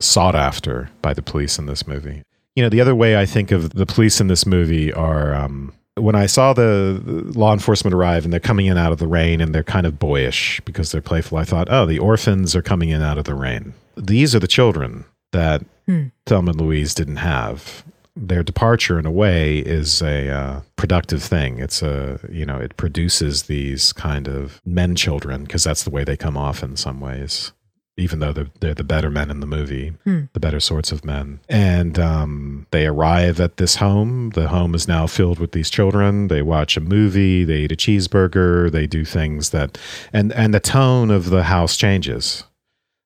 sought 0.00 0.34
after 0.34 0.90
by 1.02 1.12
the 1.12 1.22
police 1.22 1.58
in 1.58 1.66
this 1.66 1.86
movie. 1.86 2.22
You 2.54 2.62
know, 2.62 2.68
the 2.68 2.80
other 2.80 2.94
way 2.94 3.18
I 3.18 3.26
think 3.26 3.50
of 3.50 3.70
the 3.70 3.86
police 3.86 4.20
in 4.20 4.26
this 4.28 4.46
movie 4.46 4.92
are 4.92 5.34
um, 5.34 5.72
when 5.96 6.14
I 6.14 6.26
saw 6.26 6.52
the 6.52 7.00
law 7.04 7.52
enforcement 7.52 7.94
arrive 7.94 8.24
and 8.24 8.32
they're 8.32 8.40
coming 8.40 8.66
in 8.66 8.76
out 8.76 8.92
of 8.92 8.98
the 8.98 9.06
rain 9.06 9.40
and 9.40 9.54
they're 9.54 9.62
kind 9.62 9.86
of 9.86 9.98
boyish 9.98 10.60
because 10.64 10.90
they're 10.90 11.00
playful, 11.00 11.38
I 11.38 11.44
thought, 11.44 11.68
oh, 11.70 11.86
the 11.86 11.98
orphans 11.98 12.56
are 12.56 12.62
coming 12.62 12.88
in 12.88 13.02
out 13.02 13.18
of 13.18 13.24
the 13.24 13.34
rain. 13.34 13.74
These 13.96 14.34
are 14.34 14.40
the 14.40 14.48
children 14.48 15.04
that 15.32 15.64
hmm. 15.86 16.06
Thelma 16.26 16.50
and 16.50 16.60
Louise 16.60 16.94
didn't 16.94 17.16
have. 17.16 17.84
Their 18.26 18.42
departure, 18.42 18.98
in 18.98 19.06
a 19.06 19.10
way, 19.10 19.58
is 19.58 20.02
a 20.02 20.28
uh, 20.28 20.60
productive 20.76 21.22
thing. 21.22 21.58
It's 21.58 21.82
a, 21.82 22.20
you 22.30 22.44
know, 22.44 22.58
it 22.58 22.76
produces 22.76 23.44
these 23.44 23.92
kind 23.92 24.28
of 24.28 24.60
men 24.64 24.96
children 24.96 25.44
because 25.44 25.64
that's 25.64 25.84
the 25.84 25.90
way 25.90 26.04
they 26.04 26.16
come 26.16 26.36
off 26.36 26.62
in 26.62 26.76
some 26.76 27.00
ways 27.00 27.52
even 27.98 28.20
though 28.20 28.32
they're, 28.32 28.50
they're 28.60 28.74
the 28.74 28.84
better 28.84 29.10
men 29.10 29.30
in 29.30 29.40
the 29.40 29.46
movie, 29.46 29.88
hmm. 30.04 30.22
the 30.32 30.40
better 30.40 30.60
sorts 30.60 30.92
of 30.92 31.04
men. 31.04 31.40
And 31.48 31.98
um, 31.98 32.66
they 32.70 32.86
arrive 32.86 33.40
at 33.40 33.56
this 33.56 33.76
home. 33.76 34.30
The 34.30 34.48
home 34.48 34.74
is 34.74 34.86
now 34.86 35.06
filled 35.08 35.40
with 35.40 35.52
these 35.52 35.68
children. 35.68 36.28
They 36.28 36.40
watch 36.40 36.76
a 36.76 36.80
movie. 36.80 37.44
They 37.44 37.62
eat 37.62 37.72
a 37.72 37.76
cheeseburger. 37.76 38.70
They 38.70 38.86
do 38.86 39.04
things 39.04 39.50
that, 39.50 39.76
and 40.12 40.32
and 40.32 40.54
the 40.54 40.60
tone 40.60 41.10
of 41.10 41.30
the 41.30 41.42
house 41.44 41.76
changes. 41.76 42.44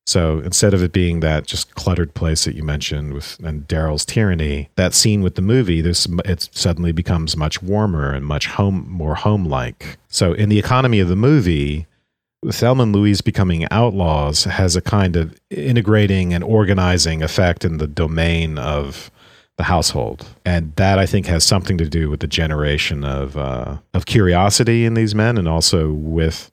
So 0.07 0.40
instead 0.40 0.74
of 0.74 0.82
it 0.82 0.92
being 0.92 1.20
that 1.20 1.46
just 1.46 1.74
cluttered 1.74 2.14
place 2.14 2.44
that 2.44 2.57
you 2.57 2.64
mentioned 2.64 3.14
with 3.14 3.38
and 3.42 3.66
Daryl's 3.68 4.05
tyranny, 4.05 4.68
that 4.76 4.94
scene 4.94 5.22
with 5.22 5.36
the 5.36 5.42
movie, 5.42 5.80
this 5.80 6.07
it 6.24 6.48
suddenly 6.53 6.92
becomes 6.92 7.36
much 7.36 7.62
warmer 7.62 8.12
and 8.12 8.26
much 8.26 8.46
home 8.46 8.86
more 8.88 9.14
home 9.14 9.44
like. 9.44 9.98
So 10.09 10.32
in 10.32 10.48
the 10.48 10.59
economy 10.59 11.00
of 11.00 11.09
the 11.09 11.16
movie, 11.16 11.86
Thelma 12.50 12.82
and 12.82 12.94
Louise 12.94 13.20
becoming 13.20 13.66
outlaws 13.70 14.44
has 14.44 14.74
a 14.74 14.82
kind 14.82 15.16
of 15.16 15.38
integrating 15.50 16.34
and 16.34 16.42
organizing 16.42 17.22
effect 17.22 17.64
in 17.64 17.78
the 17.78 17.86
domain 17.86 18.59
of 18.59 19.11
the 19.59 19.64
household, 19.64 20.26
and 20.44 20.74
that 20.76 20.98
I 20.98 21.07
think 21.07 21.26
has 21.26 21.44
something 21.44 21.78
to 21.78 21.88
do 21.88 22.11
with 22.11 22.20
the 22.20 22.26
generation 22.26 23.05
of 23.05 23.36
uh, 23.36 23.78
of 23.94 24.07
curiosity 24.07 24.84
in 24.84 24.94
these 24.94 25.14
men, 25.14 25.38
and 25.38 25.46
also 25.46 25.92
with 25.92 26.50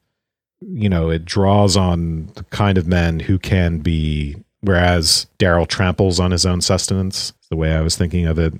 you 0.61 0.89
know 0.89 1.09
it 1.09 1.25
draws 1.25 1.77
on 1.77 2.27
the 2.35 2.43
kind 2.45 2.77
of 2.77 2.87
men 2.87 3.19
who 3.19 3.39
can 3.39 3.79
be. 3.79 4.35
Whereas 4.61 5.27
Daryl 5.37 5.65
tramples 5.65 6.19
on 6.19 6.31
his 6.31 6.45
own 6.45 6.59
sustenance, 6.59 7.31
the 7.49 7.55
way 7.55 7.73
I 7.73 7.81
was 7.81 7.95
thinking 7.95 8.27
of 8.27 8.37
it, 8.37 8.53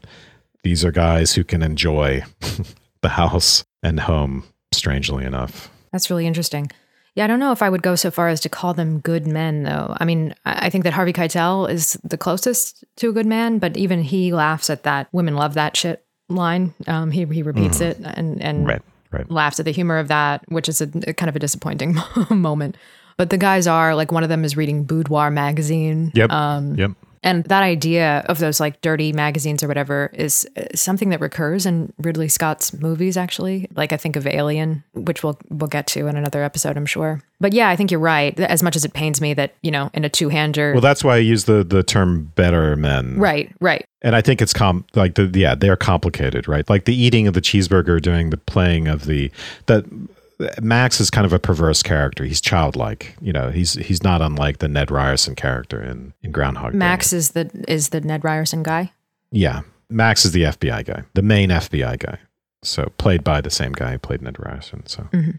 these 0.63 0.85
are 0.85 0.93
guys 0.93 1.33
who 1.33 1.43
can 1.43 1.61
enjoy 1.61 2.23
the 3.01 3.09
house 3.09 3.65
and 3.83 3.99
home. 3.99 4.45
Strangely 4.71 5.25
enough, 5.25 5.69
that's 5.91 6.09
really 6.09 6.27
interesting. 6.27 6.69
Yeah, 7.15 7.23
I 7.25 7.27
don't 7.27 7.39
know 7.39 7.51
if 7.51 7.61
I 7.61 7.69
would 7.69 7.81
go 7.81 7.95
so 7.95 8.11
far 8.11 8.29
as 8.29 8.39
to 8.41 8.49
call 8.49 8.73
them 8.73 8.99
good 8.99 9.27
men, 9.27 9.63
though. 9.63 9.95
I 9.99 10.05
mean, 10.05 10.35
I 10.45 10.69
think 10.69 10.83
that 10.83 10.93
Harvey 10.93 11.11
Keitel 11.11 11.69
is 11.69 11.99
the 12.03 12.17
closest 12.17 12.85
to 12.97 13.09
a 13.09 13.11
good 13.11 13.25
man, 13.25 13.57
but 13.57 13.75
even 13.75 14.03
he 14.03 14.31
laughs 14.31 14.69
at 14.69 14.83
that 14.83 15.09
"women 15.11 15.35
love 15.35 15.55
that 15.55 15.75
shit" 15.75 16.05
line. 16.29 16.73
Um, 16.87 17.11
he 17.11 17.25
he 17.25 17.43
repeats 17.43 17.79
mm. 17.79 17.89
it 17.89 17.97
and 18.03 18.41
and 18.41 18.67
right, 18.67 18.81
right. 19.11 19.29
laughs 19.29 19.59
at 19.59 19.65
the 19.65 19.71
humor 19.71 19.97
of 19.97 20.07
that, 20.07 20.43
which 20.49 20.69
is 20.69 20.81
a, 20.81 20.89
a 21.07 21.13
kind 21.13 21.29
of 21.29 21.35
a 21.35 21.39
disappointing 21.39 21.97
moment. 22.29 22.77
But 23.17 23.29
the 23.29 23.37
guys 23.37 23.67
are 23.67 23.95
like 23.95 24.11
one 24.11 24.23
of 24.23 24.29
them 24.29 24.45
is 24.45 24.55
reading 24.55 24.85
Boudoir 24.85 25.29
magazine. 25.29 26.11
Yep. 26.15 26.29
Um, 26.31 26.75
yep. 26.75 26.91
And 27.23 27.43
that 27.45 27.63
idea 27.63 28.23
of 28.27 28.39
those 28.39 28.59
like 28.59 28.81
dirty 28.81 29.11
magazines 29.11 29.63
or 29.63 29.67
whatever 29.67 30.09
is 30.13 30.47
uh, 30.55 30.63
something 30.75 31.09
that 31.09 31.19
recurs 31.19 31.65
in 31.65 31.91
Ridley 31.97 32.27
Scott's 32.27 32.73
movies 32.73 33.17
actually. 33.17 33.67
Like 33.75 33.91
I 33.93 33.97
think 33.97 34.15
of 34.15 34.25
Alien, 34.25 34.83
which 34.93 35.23
we'll 35.23 35.37
we'll 35.49 35.67
get 35.67 35.87
to 35.87 36.07
in 36.07 36.15
another 36.15 36.43
episode, 36.43 36.77
I'm 36.77 36.85
sure. 36.85 37.21
But 37.41 37.53
yeah, 37.53 37.69
I 37.69 37.75
think 37.75 37.91
you're 37.91 37.99
right. 37.99 38.37
As 38.39 38.63
much 38.63 38.75
as 38.75 38.85
it 38.85 38.93
pains 38.93 39.21
me 39.21 39.33
that, 39.33 39.53
you 39.61 39.71
know, 39.71 39.89
in 39.93 40.05
a 40.05 40.09
two-hander 40.09 40.73
Well, 40.73 40.81
that's 40.81 41.03
why 41.03 41.15
I 41.15 41.19
use 41.19 41.45
the 41.45 41.63
the 41.63 41.83
term 41.83 42.31
better 42.35 42.75
men. 42.75 43.17
Right, 43.17 43.53
right. 43.59 43.85
And 44.01 44.15
I 44.15 44.21
think 44.21 44.41
it's 44.41 44.53
com 44.53 44.85
like 44.95 45.15
the 45.15 45.29
yeah, 45.33 45.55
they're 45.55 45.75
complicated, 45.75 46.47
right? 46.47 46.69
Like 46.69 46.85
the 46.85 46.95
eating 46.95 47.27
of 47.27 47.33
the 47.33 47.41
cheeseburger, 47.41 48.01
doing 48.01 48.29
the 48.29 48.37
playing 48.37 48.87
of 48.87 49.05
the 49.05 49.31
that 49.65 49.85
Max 50.61 51.01
is 51.01 51.09
kind 51.09 51.25
of 51.25 51.33
a 51.33 51.39
perverse 51.39 51.83
character. 51.83 52.23
He's 52.23 52.39
childlike. 52.39 53.15
You 53.21 53.33
know, 53.33 53.49
he's 53.49 53.73
he's 53.73 54.03
not 54.03 54.21
unlike 54.21 54.59
the 54.59 54.67
Ned 54.67 54.89
Ryerson 54.89 55.35
character 55.35 55.81
in, 55.81 56.13
in 56.23 56.31
Groundhog 56.31 56.73
Max 56.73 57.11
Day. 57.11 57.17
is 57.17 57.31
the 57.31 57.65
is 57.67 57.89
the 57.89 58.01
Ned 58.01 58.23
Ryerson 58.23 58.63
guy. 58.63 58.93
Yeah, 59.31 59.61
Max 59.89 60.25
is 60.25 60.31
the 60.31 60.43
FBI 60.43 60.85
guy, 60.85 61.03
the 61.13 61.21
main 61.21 61.49
FBI 61.49 61.99
guy. 61.99 62.19
So 62.61 62.91
played 62.97 63.23
by 63.23 63.41
the 63.41 63.49
same 63.49 63.73
guy 63.73 63.93
who 63.93 63.99
played 63.99 64.21
Ned 64.21 64.37
Ryerson. 64.39 64.85
So 64.85 65.03
mm-hmm. 65.11 65.31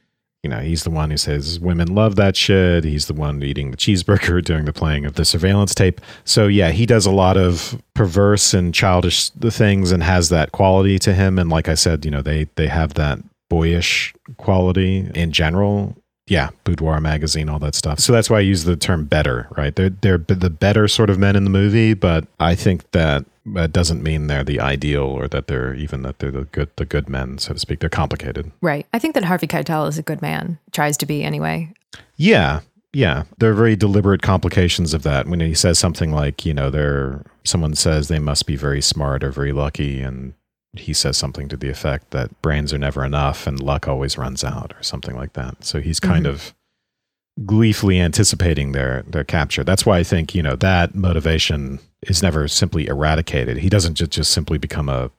you 0.43 0.51
know, 0.51 0.59
he's 0.59 0.85
the 0.85 0.91
one 0.91 1.11
who 1.11 1.17
says 1.17 1.59
women 1.59 1.95
love 1.95 2.17
that 2.17 2.37
shit. 2.37 2.85
He's 2.85 3.07
the 3.07 3.15
one 3.15 3.43
eating 3.43 3.71
the 3.71 3.79
cheeseburger, 3.79 4.45
doing 4.45 4.67
the 4.67 4.73
playing 4.73 5.07
of 5.07 5.15
the 5.15 5.25
surveillance 5.25 5.75
tape. 5.75 6.03
So 6.25 6.47
yeah, 6.47 6.73
he 6.73 6.85
does 6.85 7.07
a 7.07 7.11
lot 7.11 7.39
of 7.39 7.81
perverse 7.95 8.53
and 8.53 8.75
childish 8.75 9.31
things 9.31 9.93
and 9.93 10.03
has 10.03 10.29
that 10.29 10.53
quality 10.53 10.99
to 11.01 11.15
him. 11.15 11.39
And 11.39 11.49
like 11.49 11.69
I 11.69 11.75
said, 11.75 12.05
you 12.05 12.11
know, 12.11 12.23
they 12.23 12.49
they 12.57 12.69
have 12.69 12.95
that 12.95 13.19
boyish 13.51 14.15
quality 14.39 15.11
in 15.15 15.33
general. 15.33 15.95
Yeah, 16.27 16.51
boudoir 16.63 17.01
magazine, 17.01 17.49
all 17.49 17.59
that 17.59 17.75
stuff. 17.75 17.99
So 17.99 18.13
that's 18.13 18.31
why 18.31 18.39
I 18.39 18.43
use 18.43 18.63
the 18.63 18.77
term 18.77 19.05
better, 19.05 19.49
right? 19.57 19.75
They're 19.75 19.91
they're 19.91 20.19
the 20.19 20.49
better 20.49 20.89
sort 20.89 21.11
of 21.11 21.19
men 21.19 21.37
in 21.37 21.45
the 21.45 21.51
movie, 21.51 21.93
but 21.93 22.27
I 22.39 22.55
think 22.55 22.89
that 22.93 23.25
that 23.47 23.73
doesn't 23.73 24.03
mean 24.03 24.29
they're 24.29 24.45
the 24.45 24.61
ideal 24.61 25.03
or 25.03 25.27
that 25.29 25.49
they're 25.49 25.75
even 25.75 26.03
that 26.03 26.21
they're 26.21 26.31
the 26.31 26.45
good 26.45 26.71
the 26.77 26.85
good 26.85 27.09
men, 27.09 27.39
so 27.39 27.53
to 27.53 27.59
speak. 27.59 27.81
They're 27.81 27.91
complicated. 27.91 28.53
Right. 28.63 28.87
I 28.95 29.01
think 29.01 29.15
that 29.15 29.25
Harvey 29.25 29.49
Keitel 29.49 29.89
is 29.89 29.99
a 29.99 30.03
good 30.03 30.23
man, 30.23 30.59
tries 30.73 30.97
to 30.99 31.07
be 31.07 31.25
anyway. 31.25 31.73
Yeah. 32.17 32.61
Yeah, 32.93 33.23
there 33.39 33.53
are 33.53 33.55
very 33.55 33.77
deliberate 33.77 34.21
complications 34.21 34.95
of 34.95 35.05
that. 35.05 35.29
When 35.29 35.39
he 35.39 35.55
says 35.55 35.79
something 35.79 36.11
like, 36.11 36.45
you 36.45 36.53
know, 36.53 36.71
there 36.71 37.23
someone 37.45 37.77
says 37.77 38.09
they 38.09 38.19
must 38.19 38.47
be 38.47 38.57
very 38.57 38.83
smart 38.83 39.23
or 39.23 39.31
very 39.31 39.53
lucky, 39.53 40.01
and 40.01 40.33
he 40.75 40.93
says 40.93 41.17
something 41.17 41.49
to 41.49 41.57
the 41.57 41.69
effect 41.69 42.11
that 42.11 42.41
brains 42.43 42.73
are 42.73 42.79
never 42.79 43.05
enough 43.05 43.47
and 43.47 43.61
luck 43.61 43.89
always 43.89 44.17
runs 44.17 44.45
out, 44.45 44.73
or 44.79 44.83
something 44.83 45.17
like 45.17 45.33
that. 45.33 45.65
So 45.65 45.81
he's 45.81 45.99
kind 46.01 46.27
Mhm. 46.27 46.31
of 46.31 46.55
gleefully 47.47 47.99
anticipating 48.01 48.73
their 48.73 49.03
their 49.09 49.25
capture. 49.25 49.65
That's 49.65 49.87
why 49.87 49.99
I 49.99 50.03
think 50.05 50.35
you 50.35 50.43
know 50.43 50.57
that 50.57 50.95
motivation 50.95 51.79
is 52.03 52.23
never 52.23 52.49
simply 52.49 52.87
eradicated. 52.87 53.59
He 53.59 53.69
doesn't 53.69 53.95
just 53.95 54.11
just 54.11 54.31
simply 54.31 54.59
become 54.59 54.89
a, 54.89 55.11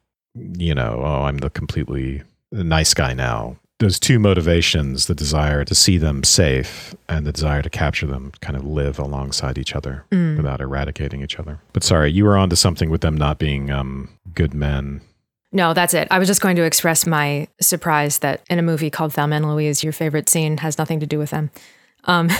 you 0.57 0.75
know, 0.75 1.01
oh, 1.03 1.23
I'm 1.25 1.37
the 1.37 1.49
completely 1.49 2.23
nice 2.51 2.93
guy 2.93 3.13
now. 3.13 3.57
Those 3.79 3.97
two 3.99 4.19
motivations, 4.19 5.07
the 5.07 5.15
desire 5.15 5.65
to 5.65 5.73
see 5.73 5.97
them 5.97 6.23
safe 6.23 6.93
and 7.09 7.25
the 7.25 7.31
desire 7.31 7.63
to 7.63 7.69
capture 7.69 8.05
them, 8.05 8.31
kind 8.39 8.55
of 8.55 8.63
live 8.63 8.99
alongside 8.99 9.57
each 9.57 9.75
other 9.75 10.03
Mm. 10.11 10.37
without 10.37 10.61
eradicating 10.61 11.23
each 11.23 11.39
other. 11.39 11.59
But 11.73 11.83
sorry, 11.83 12.11
you 12.11 12.25
were 12.25 12.37
onto 12.37 12.55
something 12.55 12.91
with 12.91 13.01
them 13.01 13.17
not 13.17 13.39
being 13.39 13.71
um, 13.71 14.09
good 14.35 14.53
men. 14.53 15.01
No, 15.53 15.73
that's 15.73 15.93
it. 15.93 16.07
I 16.11 16.17
was 16.19 16.27
just 16.27 16.41
going 16.41 16.55
to 16.55 16.63
express 16.63 17.05
my 17.05 17.47
surprise 17.59 18.19
that 18.19 18.41
in 18.49 18.57
a 18.57 18.61
movie 18.61 18.89
called 18.89 19.13
Thelma 19.13 19.35
and 19.35 19.49
Louise, 19.49 19.83
your 19.83 19.93
favorite 19.93 20.29
scene 20.29 20.57
has 20.57 20.77
nothing 20.77 20.99
to 21.01 21.05
do 21.05 21.19
with 21.19 21.31
them. 21.31 21.51
Um, 22.05 22.29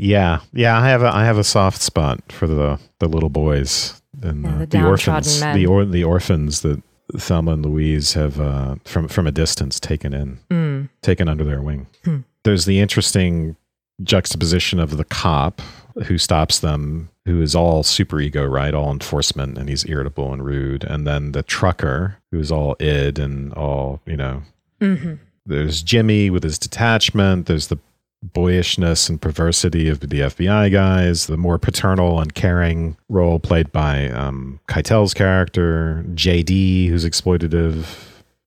Yeah, 0.00 0.40
yeah. 0.52 0.78
I 0.78 0.88
have 0.88 1.02
a 1.02 1.08
I 1.14 1.24
have 1.24 1.38
a 1.38 1.44
soft 1.44 1.80
spot 1.82 2.20
for 2.30 2.46
the 2.46 2.78
the 3.00 3.08
little 3.08 3.30
boys 3.30 4.00
and 4.22 4.44
Yeah, 4.44 4.54
uh, 4.54 4.58
the 4.60 4.66
the, 4.66 4.86
orphans, 4.86 5.40
men. 5.40 5.56
the 5.56 5.66
or 5.66 5.84
the 5.84 6.04
orphans 6.04 6.60
that 6.62 6.80
Thelma 7.16 7.52
and 7.54 7.66
Louise 7.66 8.12
have 8.12 8.40
uh, 8.40 8.76
from 8.84 9.08
from 9.08 9.26
a 9.26 9.32
distance 9.32 9.80
taken 9.80 10.14
in, 10.14 10.38
mm, 10.50 10.88
taken 11.02 11.28
under 11.28 11.42
their 11.42 11.60
wing. 11.60 11.88
Hmm. 12.04 12.18
There's 12.44 12.64
the 12.64 12.78
interesting 12.78 13.56
juxtaposition 14.04 14.78
of 14.78 14.96
the 14.96 15.04
cop 15.04 15.60
who 16.04 16.16
stops 16.16 16.60
them, 16.60 17.08
who 17.28 17.42
is 17.42 17.54
all 17.54 17.82
super 17.82 18.20
ego, 18.20 18.44
right? 18.44 18.74
All 18.74 18.90
enforcement, 18.90 19.58
and 19.58 19.68
he's 19.68 19.84
irritable 19.86 20.32
and 20.32 20.44
rude, 20.44 20.82
and 20.84 21.06
then 21.06 21.32
the 21.32 21.42
trucker 21.42 22.16
who's 22.32 22.50
all 22.50 22.74
id 22.80 23.18
and 23.18 23.52
all 23.52 24.00
you 24.06 24.16
know 24.16 24.42
mhm. 24.80 25.18
there's 25.46 25.82
Jimmy 25.82 26.30
with 26.30 26.42
his 26.42 26.58
detachment. 26.58 27.46
There's 27.46 27.68
the 27.68 27.78
boyishness 28.22 29.08
and 29.08 29.20
perversity 29.20 29.88
of 29.88 30.00
the 30.00 30.08
FBI 30.08 30.72
guys. 30.72 31.26
The 31.26 31.36
more 31.36 31.58
paternal 31.58 32.20
and 32.20 32.34
caring 32.34 32.96
role 33.08 33.38
played 33.38 33.70
by 33.70 34.08
um, 34.08 34.60
Keitel's 34.68 35.14
character. 35.14 36.04
JD, 36.08 36.88
who's 36.88 37.04
exploitative. 37.04 37.86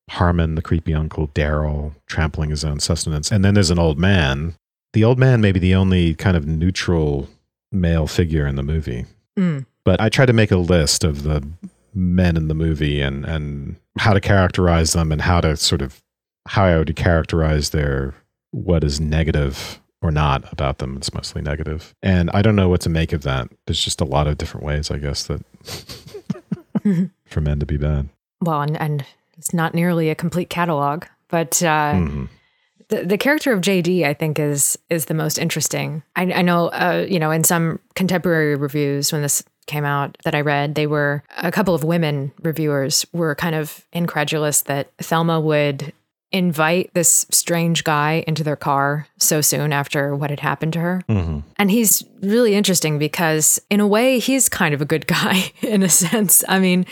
Harmon, 0.10 0.56
the 0.56 0.62
creepy 0.62 0.94
uncle. 0.94 1.30
Daryl, 1.30 1.94
trampling 2.06 2.50
his 2.50 2.66
own 2.66 2.80
sustenance. 2.80 3.32
And 3.32 3.46
then 3.46 3.54
there's 3.54 3.72
an 3.72 3.80
old 3.80 3.98
man. 3.98 4.56
The 4.94 5.06
old 5.06 5.18
man 5.18 5.40
may 5.40 5.54
be 5.54 5.60
the 5.60 5.76
only 5.76 6.16
kind 6.16 6.36
of 6.36 6.46
neutral 6.46 7.30
male 7.72 8.08
figure 8.08 8.46
in 8.48 8.56
the 8.56 8.64
movie. 8.64 9.06
Mm. 9.38 9.66
But 9.84 10.00
I 10.02 10.10
tried 10.10 10.28
to 10.28 10.34
make 10.34 10.52
a 10.52 10.58
list 10.58 11.04
of 11.04 11.24
the 11.24 11.48
men 11.94 12.38
in 12.38 12.48
the 12.48 12.54
movie 12.54 13.02
and, 13.02 13.26
and 13.26 13.76
how 13.98 14.14
to 14.14 14.22
characterize 14.22 14.94
them 14.94 15.12
and 15.12 15.22
how 15.22 15.42
to 15.42 15.58
sort 15.58 15.82
of 15.82 16.02
how 16.48 16.66
I 16.66 16.78
would 16.78 16.96
characterize 16.96 17.70
their 17.72 18.14
what 18.52 18.84
is 18.84 19.00
negative 19.00 19.80
or 20.02 20.12
not 20.12 20.52
about 20.52 20.80
them. 20.80 20.98
It's 20.98 21.14
mostly 21.14 21.42
negative. 21.42 21.94
And 22.02 22.30
I 22.34 22.42
don't 22.42 22.56
know 22.56 22.70
what 22.70 22.82
to 22.82 22.90
make 22.90 23.14
of 23.14 23.24
that. 23.24 23.50
There's 23.68 23.84
just 23.84 24.02
a 24.02 24.06
lot 24.06 24.28
of 24.28 24.38
different 24.38 24.66
ways, 24.66 24.90
I 24.92 24.98
guess, 24.98 25.24
that 25.28 25.42
for 27.28 27.42
men 27.42 27.60
to 27.60 27.66
be 27.66 27.78
bad. 27.78 28.10
Well, 28.42 28.62
and, 28.62 28.80
and 28.82 29.06
it's 29.38 29.54
not 29.54 29.74
nearly 29.74 30.10
a 30.10 30.16
complete 30.16 30.50
catalog, 30.50 31.06
but 31.30 31.62
uh, 31.64 31.94
Mhm. 31.94 32.30
The, 32.92 33.06
the 33.06 33.18
character 33.18 33.52
of 33.54 33.62
JD, 33.62 34.04
I 34.04 34.14
think, 34.14 34.38
is 34.38 34.78
is 34.90 35.06
the 35.06 35.14
most 35.14 35.40
interesting. 35.40 36.04
I, 36.16 36.24
I 36.34 36.42
know, 36.44 36.68
uh, 36.68 37.08
you 37.10 37.20
know, 37.20 37.32
in 37.32 37.44
some 37.44 37.80
contemporary 37.96 38.56
reviews 38.56 39.12
when 39.12 39.22
this 39.22 39.44
came 39.66 39.86
out 39.86 40.18
that 40.26 40.36
I 40.36 40.42
read, 40.42 40.76
they 40.76 40.88
were 40.88 41.24
a 41.38 41.52
couple 41.52 41.74
of 41.74 41.84
women 41.84 42.32
reviewers 42.44 43.06
were 43.14 43.34
kind 43.34 43.56
of 43.56 43.86
incredulous 43.94 44.62
that 44.64 44.92
Thelma 44.98 45.40
would 45.40 45.94
invite 46.34 46.92
this 46.94 47.26
strange 47.32 47.84
guy 47.84 48.24
into 48.28 48.44
their 48.44 48.56
car 48.56 49.08
so 49.18 49.42
soon 49.42 49.74
after 49.74 50.16
what 50.16 50.30
had 50.30 50.40
happened 50.40 50.74
to 50.74 50.80
her. 50.80 51.04
Mhm. 51.10 51.44
And 51.58 51.72
he's 51.72 52.04
really 52.22 52.56
interesting 52.56 53.00
because, 53.00 53.60
in 53.70 53.80
a 53.80 53.88
way, 53.88 54.20
he's 54.20 54.50
kind 54.50 54.74
of 54.74 54.82
a 54.82 54.86
good 54.86 55.08
guy 55.20 55.52
in 55.62 55.82
a 55.84 55.90
sense. 55.90 56.44
I 56.48 56.60
mean, 56.60 56.86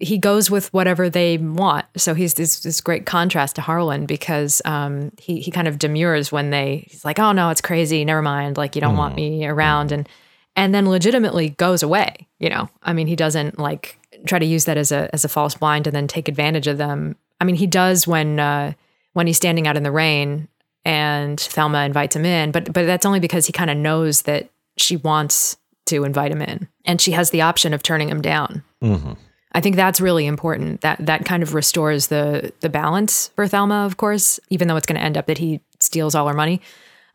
he 0.00 0.18
goes 0.18 0.50
with 0.50 0.72
whatever 0.72 1.08
they 1.08 1.38
want. 1.38 1.86
So 1.96 2.14
he's 2.14 2.34
this, 2.34 2.60
this 2.60 2.80
great 2.80 3.06
contrast 3.06 3.56
to 3.56 3.62
Harlan 3.62 4.06
because 4.06 4.60
um, 4.64 5.12
he, 5.18 5.40
he 5.40 5.50
kind 5.50 5.68
of 5.68 5.78
demurs 5.78 6.30
when 6.30 6.50
they, 6.50 6.86
he's 6.90 7.04
like, 7.04 7.18
oh 7.18 7.32
no, 7.32 7.50
it's 7.50 7.60
crazy. 7.60 8.04
Never 8.04 8.22
mind. 8.22 8.56
Like, 8.56 8.74
you 8.74 8.80
don't 8.80 8.96
want 8.96 9.16
me 9.16 9.46
around. 9.46 9.92
And, 9.92 10.08
and 10.54 10.74
then 10.74 10.88
legitimately 10.88 11.50
goes 11.50 11.82
away. 11.82 12.28
You 12.38 12.50
know, 12.50 12.68
I 12.82 12.92
mean, 12.92 13.06
he 13.06 13.16
doesn't 13.16 13.58
like 13.58 13.98
try 14.26 14.38
to 14.38 14.46
use 14.46 14.66
that 14.66 14.76
as 14.76 14.92
a, 14.92 15.08
as 15.12 15.24
a 15.24 15.28
false 15.28 15.54
blind 15.54 15.86
and 15.86 15.96
then 15.96 16.06
take 16.08 16.28
advantage 16.28 16.66
of 16.66 16.78
them. 16.78 17.16
I 17.40 17.44
mean, 17.44 17.56
he 17.56 17.66
does 17.66 18.06
when, 18.06 18.38
uh, 18.38 18.72
when 19.14 19.26
he's 19.26 19.36
standing 19.38 19.66
out 19.66 19.76
in 19.76 19.82
the 19.82 19.90
rain 19.90 20.48
and 20.84 21.40
Thelma 21.40 21.84
invites 21.84 22.14
him 22.14 22.24
in, 22.24 22.52
but 22.52 22.72
but 22.72 22.86
that's 22.86 23.04
only 23.04 23.18
because 23.18 23.44
he 23.46 23.52
kind 23.52 23.70
of 23.70 23.76
knows 23.76 24.22
that 24.22 24.48
she 24.76 24.96
wants 24.96 25.56
to 25.86 26.04
invite 26.04 26.30
him 26.30 26.40
in, 26.40 26.68
and 26.84 27.00
she 27.00 27.10
has 27.10 27.30
the 27.30 27.40
option 27.40 27.74
of 27.74 27.82
turning 27.82 28.08
him 28.08 28.22
down. 28.22 28.62
Mhm. 28.84 29.16
I 29.56 29.60
think 29.62 29.74
that's 29.74 30.02
really 30.02 30.26
important. 30.26 30.82
That 30.82 30.98
that 31.06 31.24
kind 31.24 31.42
of 31.42 31.54
restores 31.54 32.08
the 32.08 32.52
the 32.60 32.68
balance 32.68 33.28
for 33.28 33.48
Thelma, 33.48 33.86
of 33.86 33.96
course, 33.96 34.38
even 34.50 34.68
though 34.68 34.76
it's 34.76 34.86
going 34.86 34.98
to 34.98 35.02
end 35.02 35.16
up 35.16 35.26
that 35.26 35.38
he 35.38 35.62
steals 35.80 36.14
all 36.14 36.28
her 36.28 36.34
money. 36.34 36.60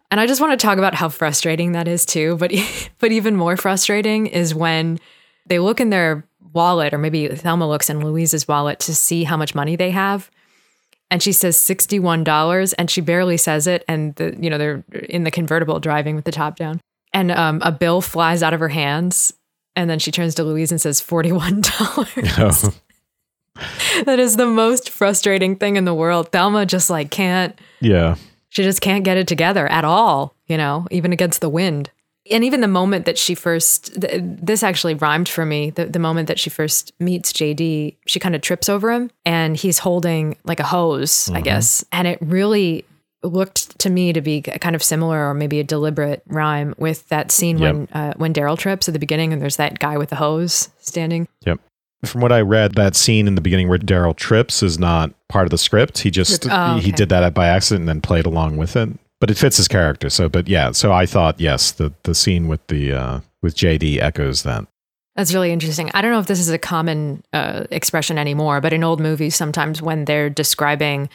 And 0.09 0.19
I 0.19 0.25
just 0.25 0.41
want 0.41 0.59
to 0.59 0.65
talk 0.65 0.79
about 0.79 0.95
how 0.95 1.07
frustrating 1.07 1.73
that 1.73 1.87
is 1.87 2.03
too. 2.03 2.37
But 2.37 2.51
but 2.99 3.11
even 3.11 3.35
more 3.35 3.55
frustrating 3.57 4.25
is 4.25 4.55
when 4.55 4.99
they 5.45 5.59
look 5.59 5.79
in 5.79 5.91
their 5.91 6.25
wallet, 6.51 6.95
or 6.95 6.97
maybe 6.97 7.27
Thelma 7.27 7.69
looks 7.69 7.91
in 7.91 8.03
Louise's 8.03 8.47
wallet 8.47 8.79
to 8.81 8.95
see 8.95 9.23
how 9.23 9.37
much 9.37 9.53
money 9.53 9.75
they 9.75 9.91
have, 9.91 10.31
and 11.11 11.21
she 11.21 11.33
says 11.33 11.57
$61 11.57 12.73
and 12.79 12.89
she 12.89 13.01
barely 13.01 13.37
says 13.37 13.67
it 13.67 13.85
and 13.87 14.15
the 14.15 14.35
you 14.39 14.49
know 14.49 14.57
they're 14.57 14.83
in 15.09 15.25
the 15.25 15.31
convertible 15.31 15.79
driving 15.79 16.15
with 16.15 16.25
the 16.25 16.31
top 16.31 16.55
down 16.55 16.81
and 17.13 17.31
um, 17.31 17.61
a 17.63 17.71
bill 17.71 18.01
flies 18.01 18.41
out 18.41 18.53
of 18.53 18.59
her 18.59 18.69
hands 18.69 19.31
and 19.75 19.89
then 19.89 19.99
she 19.99 20.11
turns 20.11 20.35
to 20.35 20.43
louise 20.43 20.71
and 20.71 20.81
says 20.81 21.01
$41 21.01 22.81
that 24.05 24.19
is 24.19 24.37
the 24.37 24.47
most 24.47 24.89
frustrating 24.89 25.55
thing 25.55 25.75
in 25.75 25.85
the 25.85 25.93
world. 25.93 26.31
Thelma 26.31 26.65
just 26.65 26.89
like 26.89 27.11
can't 27.11 27.57
Yeah. 27.79 28.15
she 28.49 28.63
just 28.63 28.81
can't 28.81 29.03
get 29.03 29.17
it 29.17 29.27
together 29.27 29.67
at 29.67 29.85
all 29.85 30.35
you 30.47 30.57
know 30.57 30.87
even 30.91 31.13
against 31.13 31.41
the 31.41 31.49
wind. 31.49 31.89
And 32.29 32.43
even 32.43 32.61
the 32.61 32.67
moment 32.67 33.05
that 33.05 33.17
she 33.17 33.33
first 33.33 33.99
th- 33.99 34.21
this 34.23 34.61
actually 34.63 34.93
rhymed 34.93 35.27
for 35.27 35.45
me 35.45 35.71
the, 35.71 35.85
the 35.85 35.99
moment 35.99 36.27
that 36.27 36.39
she 36.39 36.49
first 36.49 36.93
meets 36.99 37.33
jd 37.33 37.95
she 38.05 38.19
kind 38.19 38.35
of 38.35 38.41
trips 38.41 38.69
over 38.69 38.91
him 38.91 39.09
and 39.25 39.57
he's 39.57 39.79
holding 39.79 40.37
like 40.43 40.59
a 40.59 40.65
hose 40.65 41.29
i 41.29 41.33
mm-hmm. 41.33 41.43
guess. 41.43 41.83
And 41.91 42.07
it 42.07 42.19
really 42.21 42.85
looked 43.23 43.77
to 43.79 43.89
me 43.89 44.13
to 44.13 44.21
be 44.21 44.41
kind 44.41 44.75
of 44.75 44.81
similar 44.83 45.29
or 45.29 45.33
maybe 45.33 45.59
a 45.59 45.63
deliberate 45.63 46.23
rhyme 46.27 46.73
with 46.77 47.07
that 47.09 47.31
scene 47.31 47.57
Yep. 47.59 47.73
when 47.75 47.87
uh, 47.93 48.13
when 48.17 48.33
daryl 48.33 48.57
trips 48.57 48.87
at 48.87 48.93
the 48.93 48.99
beginning 48.99 49.31
and 49.33 49.41
there's 49.41 49.57
that 49.57 49.79
guy 49.79 49.97
with 49.97 50.09
the 50.09 50.15
hose 50.15 50.69
standing 50.79 51.27
Yep. 51.45 51.59
From 52.03 52.21
what 52.21 52.31
I 52.31 52.41
read, 52.41 52.73
that 52.75 52.95
scene 52.95 53.27
in 53.27 53.35
the 53.35 53.41
beginning 53.41 53.69
where 53.69 53.77
Daryl 53.77 54.15
trips 54.15 54.63
is 54.63 54.79
not 54.79 55.13
part 55.29 55.45
of 55.45 55.51
the 55.51 55.57
script. 55.59 55.99
He 55.99 56.09
just 56.09 56.47
Oh, 56.49 56.77
he 56.77 56.91
did 56.91 57.09
that 57.09 57.31
by 57.35 57.45
accident 57.45 57.81
and 57.81 57.89
then 57.89 58.01
played 58.01 58.25
along 58.25 58.57
with 58.57 58.75
it. 58.75 58.89
But 59.19 59.29
it 59.29 59.37
fits 59.37 59.57
his 59.57 59.67
character. 59.67 60.09
So, 60.09 60.27
but 60.27 60.47
yeah. 60.47 60.71
So 60.71 60.91
I 60.91 61.05
thought 61.05 61.39
yes, 61.39 61.71
the 61.71 61.93
the 62.01 62.15
scene 62.15 62.47
with 62.47 62.65
the 62.69 62.91
uh, 62.93 63.19
with 63.43 63.55
JD 63.55 64.01
echoes 64.01 64.41
that. 64.41 64.65
That's 65.15 65.31
really 65.31 65.51
interesting. 65.51 65.91
I 65.93 66.01
don't 66.01 66.11
know 66.11 66.17
if 66.17 66.25
this 66.25 66.39
is 66.39 66.49
a 66.49 66.57
common 66.57 67.21
uh, 67.33 67.65
expression 67.69 68.17
anymore, 68.17 68.61
but 68.61 68.73
in 68.73 68.83
old 68.83 68.99
movies, 68.99 69.35
sometimes 69.35 69.79
when 69.79 70.05
they're 70.05 70.31
describing 70.31 71.07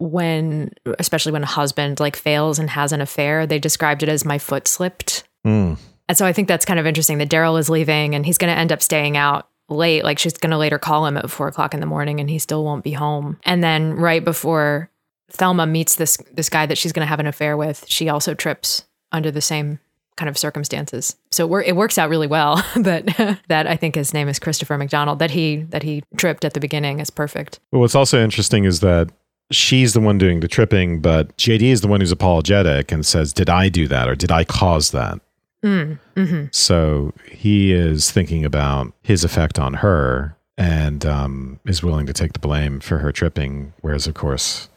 when, 0.00 0.72
especially 0.98 1.32
when 1.32 1.42
a 1.42 1.46
husband 1.46 2.00
like 2.00 2.16
fails 2.16 2.58
and 2.58 2.70
has 2.70 2.92
an 2.92 3.00
affair, 3.00 3.46
they 3.46 3.58
described 3.58 4.02
it 4.02 4.08
as 4.08 4.24
my 4.24 4.38
foot 4.38 4.66
slipped. 4.66 5.24
Mm. 5.46 5.78
And 6.08 6.18
so 6.18 6.26
I 6.26 6.32
think 6.32 6.48
that's 6.48 6.64
kind 6.64 6.80
of 6.80 6.86
interesting 6.86 7.18
that 7.18 7.28
Daryl 7.28 7.58
is 7.58 7.68
leaving 7.68 8.14
and 8.14 8.24
he's 8.26 8.38
going 8.38 8.52
to 8.52 8.58
end 8.58 8.72
up 8.72 8.82
staying 8.82 9.16
out 9.16 9.48
late. 9.68 10.02
Like 10.02 10.18
she's 10.18 10.32
going 10.32 10.50
to 10.50 10.58
later 10.58 10.78
call 10.78 11.06
him 11.06 11.16
at 11.16 11.30
four 11.30 11.48
o'clock 11.48 11.74
in 11.74 11.80
the 11.80 11.86
morning 11.86 12.18
and 12.18 12.28
he 12.28 12.38
still 12.38 12.64
won't 12.64 12.82
be 12.82 12.92
home. 12.92 13.38
And 13.44 13.62
then 13.62 13.94
right 13.94 14.24
before 14.24 14.90
Thelma 15.30 15.66
meets 15.66 15.96
this 15.96 16.16
this 16.32 16.48
guy 16.48 16.66
that 16.66 16.78
she's 16.78 16.92
going 16.92 17.04
to 17.04 17.08
have 17.08 17.20
an 17.20 17.26
affair 17.26 17.56
with, 17.56 17.84
she 17.86 18.08
also 18.08 18.34
trips 18.34 18.84
under 19.12 19.30
the 19.30 19.40
same 19.40 19.78
kind 20.16 20.28
of 20.28 20.36
circumstances. 20.36 21.16
So 21.30 21.56
it, 21.56 21.68
it 21.68 21.76
works 21.76 21.96
out 21.96 22.10
really 22.10 22.26
well 22.26 22.56
that 22.76 23.38
that 23.48 23.66
I 23.66 23.76
think 23.76 23.94
his 23.94 24.12
name 24.12 24.28
is 24.28 24.38
Christopher 24.38 24.76
McDonald 24.76 25.18
that 25.18 25.30
he 25.30 25.58
that 25.68 25.82
he 25.82 26.02
tripped 26.16 26.44
at 26.44 26.54
the 26.54 26.60
beginning 26.60 27.00
is 27.00 27.10
perfect. 27.10 27.60
But 27.70 27.78
what's 27.78 27.94
also 27.94 28.22
interesting 28.22 28.64
is 28.64 28.80
that 28.80 29.10
she's 29.50 29.92
the 29.94 30.00
one 30.00 30.18
doing 30.18 30.40
the 30.40 30.48
tripping, 30.48 31.00
but 31.00 31.36
JD 31.36 31.62
is 31.62 31.80
the 31.80 31.88
one 31.88 32.00
who's 32.00 32.12
apologetic 32.12 32.92
and 32.92 33.04
says, 33.04 33.32
"Did 33.32 33.48
I 33.50 33.68
do 33.68 33.88
that 33.88 34.08
or 34.08 34.14
did 34.14 34.30
I 34.30 34.44
cause 34.44 34.90
that?" 34.92 35.20
Mm, 35.64 35.98
hmm 36.16 36.44
So 36.52 37.12
he 37.30 37.72
is 37.72 38.10
thinking 38.10 38.44
about 38.44 38.92
his 39.02 39.24
effect 39.24 39.58
on 39.58 39.74
her 39.74 40.36
and 40.56 41.04
um, 41.04 41.60
is 41.66 41.82
willing 41.82 42.06
to 42.06 42.12
take 42.12 42.32
the 42.32 42.38
blame 42.38 42.80
for 42.80 42.98
her 42.98 43.12
tripping. 43.12 43.72
Whereas, 43.82 44.06
of 44.06 44.14
course, 44.14 44.68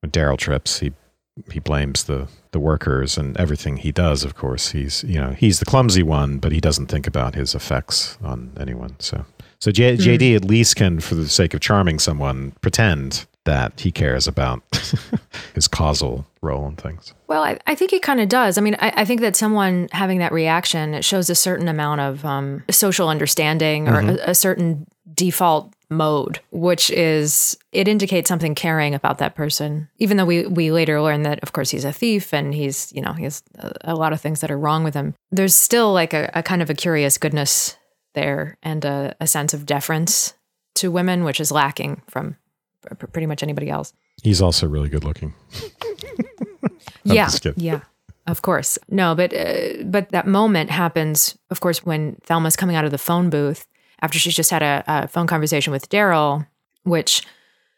when 0.00 0.10
Daryl 0.10 0.36
trips, 0.36 0.80
he 0.80 0.92
he 1.52 1.60
blames 1.60 2.04
the 2.04 2.28
the 2.50 2.58
workers 2.60 3.16
and 3.16 3.36
everything 3.36 3.76
he 3.78 3.92
does. 3.92 4.24
Of 4.24 4.34
course, 4.34 4.72
he's 4.72 5.04
you 5.04 5.20
know 5.20 5.30
he's 5.30 5.60
the 5.60 5.64
clumsy 5.64 6.02
one, 6.02 6.38
but 6.38 6.52
he 6.52 6.60
doesn't 6.60 6.86
think 6.88 7.06
about 7.06 7.34
his 7.34 7.54
effects 7.54 8.18
on 8.22 8.50
anyone. 8.60 8.96
So 8.98 9.24
so 9.60 9.70
J- 9.70 9.96
Hmm. 9.96 10.02
JD 10.02 10.36
at 10.36 10.44
least 10.44 10.76
can, 10.76 11.00
for 11.00 11.14
the 11.14 11.28
sake 11.28 11.54
of 11.54 11.60
charming 11.60 11.98
someone, 12.00 12.52
pretend 12.60 13.26
that 13.44 13.80
he 13.80 13.90
cares 13.90 14.26
about 14.26 14.62
his 15.54 15.68
causal 15.68 16.26
role 16.42 16.66
in 16.66 16.76
things. 16.76 17.14
Well, 17.28 17.42
I, 17.42 17.58
I 17.66 17.74
think 17.74 17.90
he 17.90 17.98
kind 17.98 18.20
of 18.20 18.28
does. 18.28 18.58
I 18.58 18.60
mean, 18.60 18.76
I, 18.78 18.92
I 18.96 19.04
think 19.04 19.20
that 19.22 19.36
someone 19.36 19.88
having 19.92 20.18
that 20.18 20.32
reaction 20.32 20.94
it 20.94 21.04
shows 21.04 21.30
a 21.30 21.34
certain 21.34 21.68
amount 21.68 22.00
of 22.00 22.24
um, 22.24 22.62
social 22.70 23.08
understanding 23.08 23.88
or 23.88 24.00
a, 24.00 24.30
a 24.30 24.34
certain 24.34 24.86
default 25.14 25.72
mode, 25.90 26.40
which 26.50 26.90
is 26.90 27.56
it 27.72 27.88
indicates 27.88 28.28
something 28.28 28.54
caring 28.54 28.94
about 28.94 29.18
that 29.18 29.34
person. 29.34 29.88
Even 29.98 30.16
though 30.16 30.24
we 30.24 30.46
we 30.46 30.70
later 30.70 31.00
learn 31.00 31.22
that, 31.22 31.40
of 31.42 31.52
course, 31.52 31.70
he's 31.70 31.84
a 31.84 31.92
thief 31.92 32.34
and 32.34 32.54
he's 32.54 32.92
you 32.92 33.00
know 33.00 33.12
he 33.12 33.24
has 33.24 33.42
a, 33.56 33.72
a 33.84 33.94
lot 33.94 34.12
of 34.12 34.20
things 34.20 34.40
that 34.40 34.50
are 34.50 34.58
wrong 34.58 34.84
with 34.84 34.94
him. 34.94 35.14
There's 35.30 35.54
still 35.54 35.92
like 35.92 36.12
a, 36.12 36.30
a 36.34 36.42
kind 36.42 36.62
of 36.62 36.70
a 36.70 36.74
curious 36.74 37.18
goodness 37.18 37.76
there 38.14 38.58
and 38.62 38.84
a, 38.84 39.16
a 39.20 39.26
sense 39.26 39.54
of 39.54 39.66
deference 39.66 40.34
to 40.76 40.90
women, 40.90 41.24
which 41.24 41.40
is 41.40 41.50
lacking 41.50 42.02
from 42.08 42.36
pretty 42.94 43.26
much 43.26 43.42
anybody 43.42 43.70
else. 43.70 43.92
He's 44.22 44.42
also 44.42 44.66
really 44.66 44.88
good 44.88 45.04
looking. 45.04 45.34
yeah, 47.04 47.30
yeah, 47.56 47.80
of 48.26 48.42
course. 48.42 48.78
No, 48.88 49.14
but 49.14 49.32
uh, 49.32 49.82
but 49.84 50.10
that 50.10 50.26
moment 50.26 50.70
happens, 50.70 51.36
of 51.50 51.60
course, 51.60 51.84
when 51.84 52.16
Thelma's 52.24 52.56
coming 52.56 52.76
out 52.76 52.84
of 52.84 52.90
the 52.90 52.98
phone 52.98 53.30
booth 53.30 53.66
after 54.00 54.18
she's 54.18 54.34
just 54.34 54.50
had 54.50 54.62
a, 54.62 54.84
a 54.86 55.08
phone 55.08 55.26
conversation 55.26 55.72
with 55.72 55.88
Daryl, 55.88 56.46
which 56.84 57.22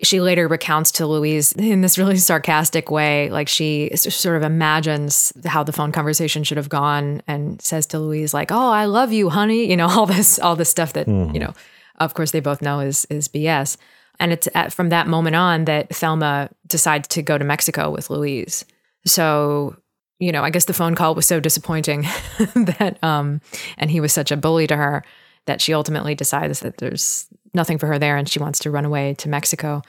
she 0.03 0.21
later 0.21 0.49
recounts 0.49 0.91
to 0.93 1.07
Louise 1.07 1.53
in 1.59 1.81
this 1.83 1.99
really 1.99 2.17
sarcastic 2.17 2.91
way. 2.91 3.31
Like 3.31 3.49
she 3.49 3.91
sort 3.95 4.37
of 4.37 4.43
imagines 4.43 5.33
how 5.45 5.63
the 5.63 5.73
phone 5.73 5.93
conversation 5.93 6.45
should 6.45 6.57
have 6.57 6.69
gone, 6.69 7.23
and 7.27 7.61
says 7.61 7.87
to 7.87 7.99
Louise, 7.99 8.35
like, 8.35 8.51
"Oh, 8.51 8.71
I 8.71 8.87
love 8.87 9.13
you, 9.13 9.29
honey." 9.31 9.69
You 9.69 9.77
know, 9.77 9.89
all 9.91 10.07
this 10.07 10.39
all 10.39 10.57
this 10.57 10.71
stuff 10.71 10.93
that 10.95 11.09
you 11.09 11.39
know, 11.39 11.55
of 11.99 12.15
course, 12.15 12.31
they 12.31 12.41
both 12.41 12.63
know 12.63 12.81
is 12.81 13.07
is 13.11 13.29
BS. 13.29 13.77
And 14.21 14.33
it's 14.33 14.47
at, 14.55 14.73
from 14.73 14.91
that 14.91 15.09
moment 15.09 15.35
on 15.35 15.65
that 15.65 15.89
Thelma 15.89 16.51
decides 16.67 17.09
to 17.09 17.23
go 17.23 17.39
to 17.39 17.45
Mexico 17.45 17.91
with 17.91 18.11
Louise. 18.11 18.67
So, 19.07 19.77
you 20.19 20.31
know, 20.31 20.45
I 20.45 20.51
guess 20.51 20.67
the 20.67 20.75
phone 20.75 20.95
call 20.95 21.15
was 21.15 21.27
so 21.27 21.41
disappointing 21.41 22.03
that, 22.55 22.99
um, 23.03 23.41
and 23.79 23.91
he 23.91 23.99
was 23.99 24.13
such 24.13 24.31
a 24.31 24.37
bully 24.37 24.67
to 24.67 24.77
her 24.77 25.03
that 25.47 25.63
she 25.63 25.73
ultimately 25.73 26.15
decides 26.15 26.61
that 26.61 26.77
there's 26.77 27.27
nothing 27.55 27.79
for 27.79 27.87
her 27.87 27.99
there 27.99 28.19
and 28.19 28.29
she 28.29 28.39
wants 28.39 28.59
to 28.61 28.71
run 28.71 28.85
away 28.85 29.15
to 29.15 29.29
Mexico. 29.31 29.81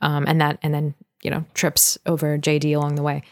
Um, 0.00 0.24
and 0.26 0.40
that, 0.40 0.58
and 0.62 0.72
then, 0.72 0.94
you 1.22 1.30
know, 1.30 1.44
trips 1.52 1.98
over 2.06 2.38
JD 2.38 2.74
along 2.74 2.94
the 2.94 3.02
way. 3.02 3.22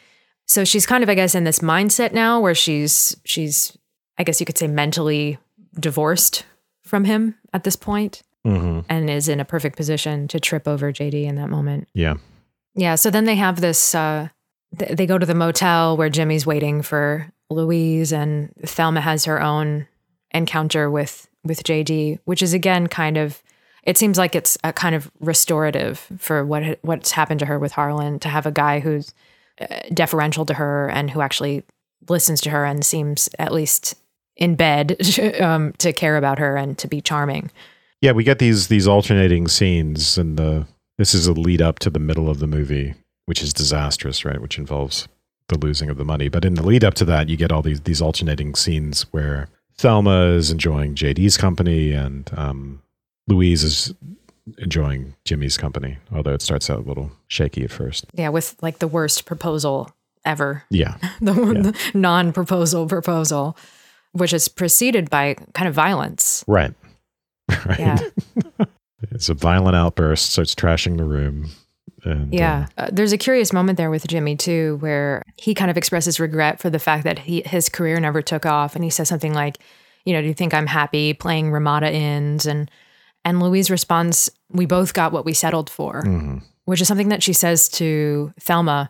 So 0.47 0.65
she's 0.65 0.87
kind 0.87 1.03
of, 1.03 1.09
I 1.09 1.15
guess, 1.15 1.35
in 1.35 1.45
this 1.45 1.61
mindset 1.61 2.13
now 2.13 2.41
where 2.41 2.55
she's, 2.55 3.17
she's, 3.25 3.77
I 4.19 4.25
guess 4.25 4.39
you 4.39 4.45
could 4.45 4.59
say 4.59 4.67
mentally 4.67 5.39
divorced 5.81 6.45
from 6.85 7.05
him 7.05 7.37
at 7.55 7.65
this 7.65 7.77
point 7.77 8.23
hmm 8.45 8.81
and 8.89 9.09
is 9.09 9.29
in 9.29 9.41
a 9.41 9.45
perfect 9.45 9.77
position 9.77 10.29
to 10.29 10.41
trip 10.41 10.67
over 10.67 10.93
JD 10.93 11.25
in 11.25 11.37
that 11.37 11.49
moment. 11.49 11.89
Yeah. 11.95 12.15
Yeah. 12.75 12.97
So 12.97 13.11
then 13.11 13.25
they 13.25 13.37
have 13.37 13.61
this. 13.61 13.95
Uh, 13.95 14.29
th- 14.79 14.97
they 14.97 15.07
go 15.07 15.19
to 15.19 15.27
the 15.27 15.35
motel 15.35 15.97
where 15.97 16.09
Jimmy's 16.09 16.47
waiting 16.47 16.83
for 16.83 17.31
Louise, 17.51 18.13
and 18.13 18.53
Thelma 18.65 19.01
has 19.01 19.25
her 19.27 19.41
own 19.41 19.87
encounter 20.33 20.91
with 20.91 21.29
with 21.45 21.63
JD, 21.63 22.21
which 22.25 22.43
is 22.43 22.55
again 22.55 22.87
kind 22.89 23.17
of. 23.17 23.43
It 23.85 23.99
seems 23.99 24.17
like 24.17 24.37
it's 24.37 24.57
a 24.63 24.73
kind 24.73 24.95
of 24.95 25.11
restorative 25.21 26.09
for 26.19 26.45
what 26.45 26.79
what's 26.83 27.13
happened 27.13 27.41
to 27.41 27.47
her 27.47 27.59
with 27.59 27.73
Harlan 27.73 28.21
to 28.21 28.29
have 28.29 28.47
a 28.47 28.53
guy 28.53 28.81
who's 28.81 29.13
uh, 29.61 29.67
deferential 29.93 30.47
to 30.47 30.55
her 30.55 30.89
and 30.89 31.11
who 31.11 31.21
actually 31.21 31.65
listens 32.09 32.41
to 32.43 32.51
her 32.51 32.65
and 32.65 32.85
seems 32.85 33.29
at 33.39 33.53
least 33.53 33.95
in 34.37 34.55
bed 34.55 34.97
um, 35.41 35.73
to 35.79 35.93
care 35.93 36.17
about 36.17 36.39
her 36.39 36.57
and 36.57 36.79
to 36.79 36.89
be 36.89 37.01
charming. 37.01 37.51
Yeah, 38.03 38.13
we 38.13 38.25
get 38.25 38.41
these 38.41 38.67
these 38.67 38.89
alternating 38.89 39.47
scenes, 39.49 40.19
and 40.19 40.37
the 40.37 40.67
this 40.99 41.15
is 41.15 41.29
a 41.29 41.33
lead 41.33 41.63
up 41.63 41.79
to 41.79 41.91
the 41.91 42.01
middle 42.01 42.29
of 42.29 42.41
the 42.41 42.49
movie, 42.49 42.95
which 43.27 43.41
is 43.43 43.53
disastrous, 43.55 44.25
right? 44.25 44.43
Which 44.43 44.59
involves 44.59 45.09
the 45.49 45.57
losing 45.57 45.89
of 45.89 45.97
the 45.97 46.05
money. 46.05 46.29
But 46.29 46.45
in 46.45 46.55
the 46.55 46.63
lead 46.63 46.85
up 46.85 46.95
to 46.95 47.05
that, 47.07 47.29
you 47.29 47.37
get 47.37 47.53
all 47.53 47.63
these 47.63 47.81
these 47.83 48.03
alternating 48.03 48.57
scenes 48.57 49.03
where 49.13 49.49
Thelma 49.77 50.33
is 50.33 50.51
enjoying 50.51 50.97
JD's 50.97 51.37
company, 51.37 51.93
and 51.93 52.29
um, 52.37 52.83
Louise 53.29 53.63
is 53.63 53.95
enjoying 54.59 55.15
Jimmy's 55.25 55.57
company. 55.57 55.99
Although 56.13 56.35
it 56.35 56.43
starts 56.43 56.69
out 56.69 56.81
a 56.81 56.89
little 56.89 57.13
shaky 57.29 57.63
at 57.63 57.71
first. 57.71 58.07
Yeah, 58.15 58.31
with 58.31 58.57
like 58.61 58.81
the 58.81 58.89
worst 58.89 59.27
proposal 59.27 59.95
ever. 60.25 60.65
Yeah, 60.71 60.97
the, 61.21 61.33
the 61.33 61.79
non-proposal 61.95 62.89
proposal, 62.89 63.57
which 64.11 64.33
is 64.33 64.49
preceded 64.49 65.09
by 65.09 65.37
kind 65.55 65.69
of 65.69 65.75
violence. 65.75 66.45
right, 66.49 66.75
right. 67.67 67.79
Yeah, 67.79 67.99
It's 69.11 69.29
a 69.29 69.35
violent 69.35 69.77
outburst, 69.77 70.31
starts 70.31 70.55
trashing 70.55 70.97
the 70.97 71.05
room. 71.05 71.51
And, 72.05 72.33
yeah. 72.33 72.67
uh, 72.79 72.83
Uh, 72.83 72.89
there's 72.93 73.13
a 73.13 73.19
curious 73.19 73.53
moment 73.53 73.77
there 73.77 73.91
with 73.91 74.07
Jimmy 74.07 74.37
too, 74.37 74.77
where 74.81 75.23
he 75.37 75.55
kind 75.55 75.71
of 75.71 75.77
expresses 75.77 76.19
regret 76.21 76.61
for 76.61 76.71
the 76.71 76.79
fact 76.79 77.05
that 77.05 77.19
he 77.21 77.43
his 77.43 77.69
career 77.69 77.99
never 78.01 78.23
took 78.23 78.47
off, 78.47 78.75
and 78.75 78.85
he 78.85 78.91
says 78.91 79.09
something 79.09 79.35
like, 79.35 79.59
"You 80.05 80.13
know, 80.13 80.21
do 80.21 80.29
you 80.29 80.35
think 80.35 80.55
I'm 80.55 80.67
happy 80.67 81.15
playing 81.15 81.51
Ramada 81.53 81.93
Inns?" 81.93 82.47
and 82.47 82.71
and 83.25 83.41
Louise 83.43 83.71
responds, 83.71 84.31
"We 84.51 84.67
both 84.67 84.95
got 84.95 85.13
what 85.13 85.25
we 85.25 85.33
settled 85.33 85.71
for," 85.71 86.03
mhm. 86.03 86.43
which 86.65 86.81
is 86.81 86.89
something 86.89 87.09
that 87.11 87.23
she 87.23 87.33
says 87.33 87.69
to 87.71 88.33
Thelma 88.41 88.89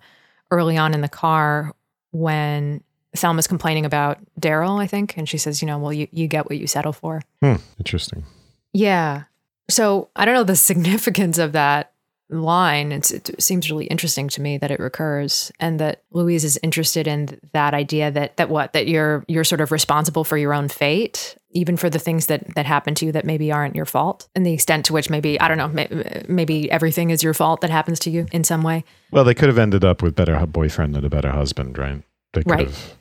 early 0.50 0.76
on 0.76 0.94
in 0.94 1.00
the 1.00 1.08
car 1.08 1.72
when 2.12 2.82
Thelma's 3.16 3.46
complaining 3.46 3.84
about 3.84 4.18
Daryl, 4.40 4.80
I 4.80 4.86
think, 4.86 5.16
and 5.18 5.28
she 5.28 5.38
says, 5.38 5.60
"You 5.60 5.66
know, 5.68 5.78
well, 5.78 5.92
you 5.92 6.08
you 6.12 6.28
get 6.28 6.48
what 6.48 6.58
you 6.58 6.66
settle 6.66 6.92
for." 6.92 7.20
Hmm, 7.42 7.56
interesting. 7.78 8.24
Yeah. 8.72 9.24
So 9.70 10.08
I 10.16 10.24
don't 10.24 10.34
know 10.34 10.44
the 10.44 10.56
significance 10.70 11.38
of 11.38 11.52
that 11.52 11.92
line. 12.30 12.92
It's, 12.92 13.10
it 13.10 13.42
seems 13.42 13.70
really 13.70 13.84
interesting 13.86 14.28
to 14.28 14.40
me 14.40 14.56
that 14.56 14.70
it 14.70 14.80
recurs 14.80 15.52
and 15.60 15.78
that 15.80 16.02
Louise 16.12 16.44
is 16.44 16.58
interested 16.62 17.06
in 17.06 17.38
that 17.52 17.74
idea 17.74 18.10
that 18.10 18.38
that 18.38 18.48
what 18.48 18.72
that 18.72 18.86
you're 18.88 19.22
you're 19.28 19.44
sort 19.44 19.60
of 19.60 19.70
responsible 19.70 20.24
for 20.24 20.38
your 20.38 20.54
own 20.54 20.68
fate, 20.68 21.36
even 21.50 21.76
for 21.76 21.90
the 21.90 21.98
things 21.98 22.28
that 22.28 22.54
that 22.54 22.64
happen 22.64 22.94
to 22.94 23.06
you 23.06 23.12
that 23.12 23.26
maybe 23.26 23.52
aren't 23.52 23.76
your 23.76 23.84
fault, 23.84 24.28
and 24.34 24.46
the 24.46 24.52
extent 24.54 24.86
to 24.86 24.94
which 24.94 25.10
maybe 25.10 25.38
I 25.40 25.48
don't 25.48 25.58
know 25.58 25.68
may, 25.68 26.22
maybe 26.26 26.70
everything 26.70 27.10
is 27.10 27.22
your 27.22 27.34
fault 27.34 27.60
that 27.60 27.70
happens 27.70 27.98
to 28.00 28.10
you 28.10 28.26
in 28.32 28.44
some 28.44 28.62
way. 28.62 28.82
Well, 29.10 29.24
they 29.24 29.34
could 29.34 29.48
have 29.48 29.58
ended 29.58 29.84
up 29.84 30.02
with 30.02 30.16
better 30.16 30.44
boyfriend 30.46 30.96
and 30.96 31.04
a 31.04 31.10
better 31.10 31.32
husband, 31.32 31.76
right? 31.76 32.02
They 32.32 32.42
could 32.44 32.50
Right. 32.50 32.66
have. 32.68 32.94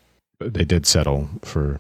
They 0.54 0.66
did 0.66 0.86
settle 0.86 1.30
for 1.42 1.80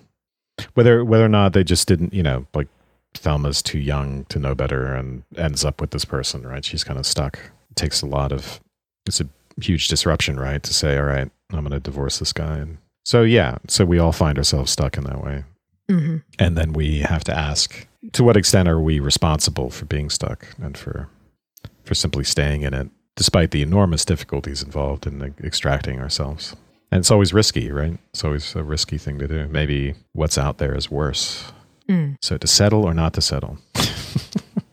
whether 0.75 1.03
whether 1.03 1.25
or 1.25 1.29
not 1.29 1.51
they 1.51 1.65
just 1.65 1.85
didn't, 1.87 2.13
you 2.13 2.23
know, 2.23 2.45
like 2.53 2.67
Thelma's 3.13 3.61
too 3.61 3.79
young 3.79 4.25
to 4.25 4.39
know 4.39 4.55
better 4.55 4.93
and 4.95 5.23
ends 5.37 5.65
up 5.65 5.81
with 5.81 5.91
this 5.91 6.05
person, 6.05 6.45
right? 6.47 6.63
She's 6.63 6.83
kind 6.83 6.97
of 6.99 7.05
stuck. 7.05 7.37
It 7.69 7.75
takes 7.75 8.01
a 8.01 8.07
lot 8.07 8.31
of. 8.31 8.59
It's 9.05 9.19
a 9.21 9.27
huge 9.61 9.87
disruption, 9.87 10.39
right? 10.39 10.61
To 10.63 10.73
say, 10.73 10.97
all 10.97 11.03
right, 11.05 11.29
I'm 11.51 11.59
going 11.59 11.71
to 11.71 11.79
divorce 11.79 12.19
this 12.19 12.33
guy, 12.33 12.57
and 12.57 12.77
so 13.03 13.23
yeah, 13.23 13.57
so 13.67 13.83
we 13.83 13.99
all 13.99 14.11
find 14.11 14.37
ourselves 14.37 14.71
stuck 14.71 14.97
in 14.97 15.03
that 15.05 15.23
way, 15.23 15.43
Mm-hmm. 15.89 16.17
and 16.39 16.57
then 16.57 16.71
we 16.73 16.99
have 16.99 17.23
to 17.25 17.37
ask, 17.37 17.85
to 18.13 18.23
what 18.23 18.37
extent 18.37 18.69
are 18.69 18.79
we 18.79 18.99
responsible 18.99 19.69
for 19.71 19.85
being 19.85 20.09
stuck 20.09 20.47
and 20.61 20.77
for 20.77 21.09
for 21.83 21.95
simply 21.95 22.23
staying 22.23 22.61
in 22.61 22.73
it, 22.73 22.89
despite 23.15 23.51
the 23.51 23.61
enormous 23.63 24.05
difficulties 24.05 24.61
involved 24.63 25.05
in 25.07 25.19
like, 25.19 25.33
extracting 25.43 25.99
ourselves. 25.99 26.55
And 26.91 26.99
it's 26.99 27.11
always 27.11 27.33
risky, 27.33 27.71
right? 27.71 27.97
It's 28.13 28.23
always 28.23 28.55
a 28.55 28.63
risky 28.63 28.97
thing 28.97 29.17
to 29.19 29.27
do. 29.27 29.47
Maybe 29.47 29.95
what's 30.13 30.37
out 30.37 30.59
there 30.59 30.75
is 30.75 30.91
worse. 30.91 31.51
Mm. 31.87 32.17
So 32.21 32.37
to 32.37 32.47
settle 32.47 32.83
or 32.83 32.93
not 32.93 33.13
to 33.13 33.21
settle? 33.21 33.57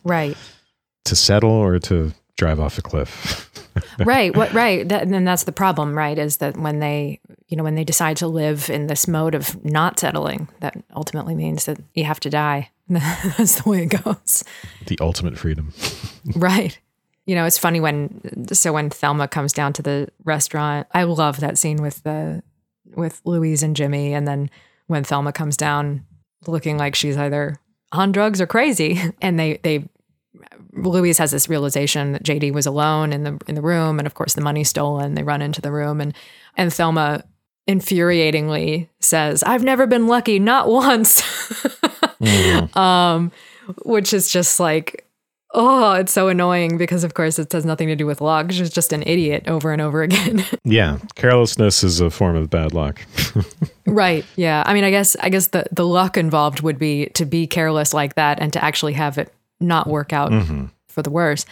Right. 0.03 0.37
to 1.05 1.15
settle 1.15 1.51
or 1.51 1.77
to 1.79 2.13
drive 2.37 2.59
off 2.59 2.77
a 2.77 2.81
cliff? 2.81 3.51
right 4.05 4.35
what 4.35 4.51
right 4.53 4.87
that, 4.89 5.03
and 5.03 5.27
that's 5.27 5.43
the 5.43 5.51
problem 5.51 5.95
right 5.95 6.17
is 6.17 6.37
that 6.37 6.57
when 6.57 6.79
they 6.79 7.19
you 7.47 7.55
know 7.55 7.63
when 7.63 7.75
they 7.75 7.83
decide 7.83 8.17
to 8.17 8.27
live 8.27 8.69
in 8.69 8.87
this 8.87 9.07
mode 9.07 9.35
of 9.35 9.63
not 9.63 9.99
settling 9.99 10.47
that 10.61 10.75
ultimately 10.95 11.35
means 11.35 11.65
that 11.65 11.77
you 11.93 12.03
have 12.05 12.19
to 12.19 12.29
die 12.29 12.69
that's 12.89 13.61
the 13.61 13.69
way 13.69 13.83
it 13.83 14.03
goes 14.03 14.43
the 14.87 14.97
ultimate 14.99 15.37
freedom. 15.37 15.71
right 16.35 16.79
you 17.25 17.35
know 17.35 17.45
it's 17.45 17.57
funny 17.57 17.79
when 17.79 18.21
so 18.53 18.73
when 18.73 18.89
thelma 18.89 19.27
comes 19.27 19.53
down 19.53 19.71
to 19.73 19.81
the 19.81 20.09
restaurant 20.23 20.87
i 20.93 21.03
love 21.03 21.39
that 21.39 21.57
scene 21.57 21.81
with 21.81 22.01
the 22.03 22.41
with 22.95 23.21
louise 23.25 23.61
and 23.63 23.75
jimmy 23.75 24.13
and 24.13 24.27
then 24.27 24.49
when 24.87 25.03
thelma 25.03 25.31
comes 25.31 25.55
down 25.55 26.03
looking 26.47 26.77
like 26.77 26.95
she's 26.95 27.17
either 27.17 27.57
on 27.91 28.11
drugs 28.11 28.39
or 28.39 28.47
crazy 28.47 28.99
and 29.21 29.39
they 29.39 29.59
they 29.63 29.87
Louise 30.73 31.17
has 31.17 31.31
this 31.31 31.49
realization 31.49 32.11
that 32.13 32.23
JD 32.23 32.53
was 32.53 32.65
alone 32.67 33.11
in 33.11 33.23
the 33.23 33.37
in 33.47 33.55
the 33.55 33.61
room, 33.61 33.97
and 33.99 34.05
of 34.05 34.13
course 34.13 34.35
the 34.35 34.41
money's 34.41 34.69
stolen. 34.69 35.15
They 35.15 35.23
run 35.23 35.41
into 35.41 35.61
the 35.61 35.71
room, 35.71 35.99
and 35.99 36.13
and 36.55 36.71
Thelma 36.71 37.23
infuriatingly 37.67 38.87
says, 38.99 39.43
"I've 39.43 39.63
never 39.63 39.87
been 39.87 40.07
lucky, 40.07 40.37
not 40.39 40.67
once," 40.69 41.21
Mhm. 42.21 42.75
um, 42.77 43.31
which 43.83 44.13
is 44.13 44.31
just 44.31 44.59
like 44.59 45.05
Oh, 45.51 45.93
it's 45.93 46.11
so 46.11 46.27
annoying 46.27 46.77
because, 46.77 47.03
of 47.03 47.15
course, 47.15 47.39
it 47.39 47.51
has 47.51 47.65
nothing 47.65 47.87
to 47.87 47.95
do 47.95 48.05
with 48.05 48.21
luck. 48.21 48.51
She's 48.51 48.69
just 48.69 48.93
an 48.93 49.01
idiot 49.03 49.47
over 49.47 49.73
and 49.73 49.81
over 49.81 50.03
again. 50.03 50.45
yeah, 50.63 50.99
carelessness 51.15 51.83
is 51.83 52.01
a 52.01 52.09
form 52.09 52.35
of 52.35 52.49
bad 52.49 52.73
luck. 52.73 53.01
right. 53.87 54.25
Yeah. 54.35 54.63
I 54.65 54.73
mean, 54.73 54.83
I 54.83 54.91
guess 54.91 55.15
I 55.19 55.29
guess 55.29 55.47
the 55.47 55.65
the 55.71 55.85
luck 55.85 56.17
involved 56.17 56.61
would 56.61 56.77
be 56.77 57.07
to 57.15 57.25
be 57.25 57.47
careless 57.47 57.93
like 57.93 58.15
that 58.15 58.39
and 58.39 58.53
to 58.53 58.63
actually 58.63 58.93
have 58.93 59.17
it 59.17 59.33
not 59.59 59.87
work 59.87 60.13
out 60.13 60.31
mm-hmm. 60.31 60.65
for 60.87 61.01
the 61.01 61.09
worse. 61.09 61.45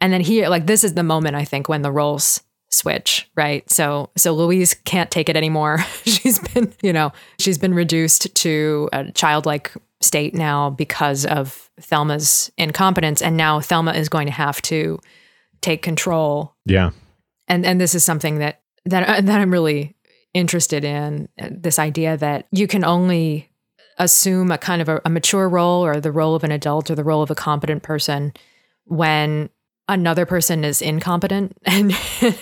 And 0.00 0.12
then 0.12 0.20
here, 0.20 0.48
like 0.48 0.66
this 0.66 0.84
is 0.84 0.94
the 0.94 1.02
moment 1.02 1.36
I 1.36 1.44
think 1.44 1.68
when 1.68 1.82
the 1.82 1.92
roles 1.92 2.42
switch, 2.70 3.28
right? 3.36 3.68
So 3.70 4.10
so 4.16 4.32
Louise 4.34 4.74
can't 4.84 5.10
take 5.10 5.28
it 5.28 5.36
anymore. 5.36 5.78
she's 6.04 6.38
been, 6.38 6.72
you 6.82 6.92
know, 6.92 7.12
she's 7.38 7.58
been 7.58 7.74
reduced 7.74 8.34
to 8.34 8.88
a 8.92 9.10
childlike 9.12 9.72
state 10.06 10.34
now 10.34 10.70
because 10.70 11.26
of 11.26 11.70
Thelma's 11.80 12.50
incompetence 12.56 13.20
and 13.20 13.36
now 13.36 13.60
Thelma 13.60 13.92
is 13.92 14.08
going 14.08 14.26
to 14.26 14.32
have 14.32 14.62
to 14.62 14.98
take 15.60 15.82
control. 15.82 16.54
Yeah. 16.64 16.90
And 17.48 17.66
and 17.66 17.80
this 17.80 17.94
is 17.94 18.04
something 18.04 18.38
that 18.38 18.62
that 18.84 19.08
uh, 19.08 19.20
that 19.20 19.40
I'm 19.40 19.50
really 19.50 19.96
interested 20.34 20.84
in 20.84 21.28
uh, 21.40 21.48
this 21.50 21.78
idea 21.78 22.16
that 22.16 22.46
you 22.50 22.66
can 22.66 22.84
only 22.84 23.50
assume 23.98 24.50
a 24.50 24.58
kind 24.58 24.82
of 24.82 24.88
a, 24.88 25.00
a 25.04 25.10
mature 25.10 25.48
role 25.48 25.84
or 25.84 26.00
the 26.00 26.12
role 26.12 26.34
of 26.34 26.44
an 26.44 26.52
adult 26.52 26.90
or 26.90 26.94
the 26.94 27.04
role 27.04 27.22
of 27.22 27.30
a 27.30 27.34
competent 27.34 27.82
person 27.82 28.32
when 28.84 29.48
another 29.88 30.26
person 30.26 30.64
is 30.64 30.82
incompetent 30.82 31.56
and 31.64 31.92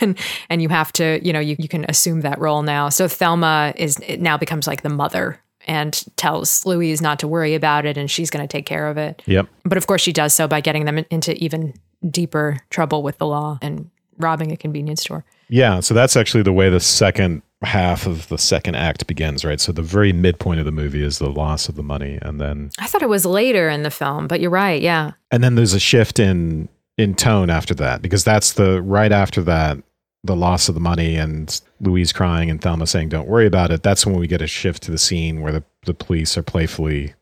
and, 0.00 0.18
and 0.50 0.62
you 0.62 0.68
have 0.68 0.92
to 0.92 1.20
you 1.24 1.32
know 1.32 1.40
you, 1.40 1.56
you 1.58 1.68
can 1.68 1.84
assume 1.88 2.22
that 2.22 2.38
role 2.38 2.62
now 2.62 2.88
so 2.88 3.06
thelma 3.06 3.72
is 3.76 3.98
it 4.06 4.20
now 4.20 4.36
becomes 4.36 4.66
like 4.66 4.82
the 4.82 4.88
mother 4.88 5.38
and 5.64 6.04
tells 6.16 6.64
louise 6.66 7.00
not 7.00 7.18
to 7.18 7.28
worry 7.28 7.54
about 7.54 7.86
it 7.86 7.96
and 7.96 8.10
she's 8.10 8.30
going 8.30 8.46
to 8.46 8.50
take 8.50 8.66
care 8.66 8.88
of 8.88 8.96
it. 8.96 9.22
Yep. 9.26 9.48
But 9.64 9.78
of 9.78 9.86
course 9.86 10.00
she 10.00 10.12
does 10.12 10.34
so 10.34 10.46
by 10.48 10.60
getting 10.60 10.84
them 10.84 11.04
into 11.10 11.34
even 11.42 11.74
deeper 12.08 12.58
trouble 12.70 13.02
with 13.02 13.18
the 13.18 13.26
law 13.26 13.58
and 13.62 13.90
robbing 14.18 14.52
a 14.52 14.56
convenience 14.56 15.02
store. 15.02 15.24
Yeah 15.48 15.80
so 15.80 15.94
that's 15.94 16.16
actually 16.16 16.42
the 16.42 16.52
way 16.52 16.68
the 16.68 16.80
second 16.80 17.42
half 17.62 18.06
of 18.06 18.28
the 18.28 18.36
second 18.36 18.74
act 18.74 19.06
begins 19.06 19.44
right? 19.44 19.60
So 19.60 19.72
the 19.72 19.82
very 19.82 20.12
midpoint 20.12 20.60
of 20.60 20.66
the 20.66 20.72
movie 20.72 21.02
is 21.02 21.18
the 21.18 21.30
loss 21.30 21.68
of 21.68 21.76
the 21.76 21.82
money 21.82 22.18
and 22.22 22.40
then 22.40 22.70
i 22.78 22.86
thought 22.86 23.02
it 23.02 23.08
was 23.08 23.24
later 23.24 23.68
in 23.68 23.82
the 23.82 23.90
film 23.90 24.28
but 24.28 24.40
you're 24.40 24.50
right 24.50 24.82
yeah. 24.82 25.12
And 25.30 25.42
then 25.42 25.54
there's 25.54 25.74
a 25.74 25.80
shift 25.80 26.18
in 26.18 26.68
in 26.96 27.14
tone 27.14 27.50
after 27.50 27.74
that 27.74 28.02
because 28.02 28.22
that's 28.22 28.52
the 28.52 28.80
right 28.82 29.12
after 29.12 29.42
that 29.42 29.78
the 30.24 30.34
loss 30.34 30.68
of 30.68 30.74
the 30.74 30.80
money 30.80 31.16
and 31.16 31.60
Louise 31.80 32.12
crying 32.12 32.50
and 32.50 32.60
Thelma 32.60 32.86
saying 32.86 33.10
don't 33.10 33.28
worry 33.28 33.46
about 33.46 33.70
it. 33.70 33.82
That's 33.82 34.06
when 34.06 34.16
we 34.16 34.26
get 34.26 34.42
a 34.42 34.46
shift 34.46 34.82
to 34.84 34.90
the 34.90 34.98
scene 34.98 35.40
where 35.40 35.52
the, 35.52 35.64
the 35.84 35.94
police 35.94 36.36
are 36.36 36.42
playfully 36.42 37.14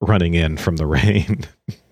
running 0.00 0.34
in 0.34 0.56
from 0.56 0.76
the 0.76 0.86
rain 0.86 1.44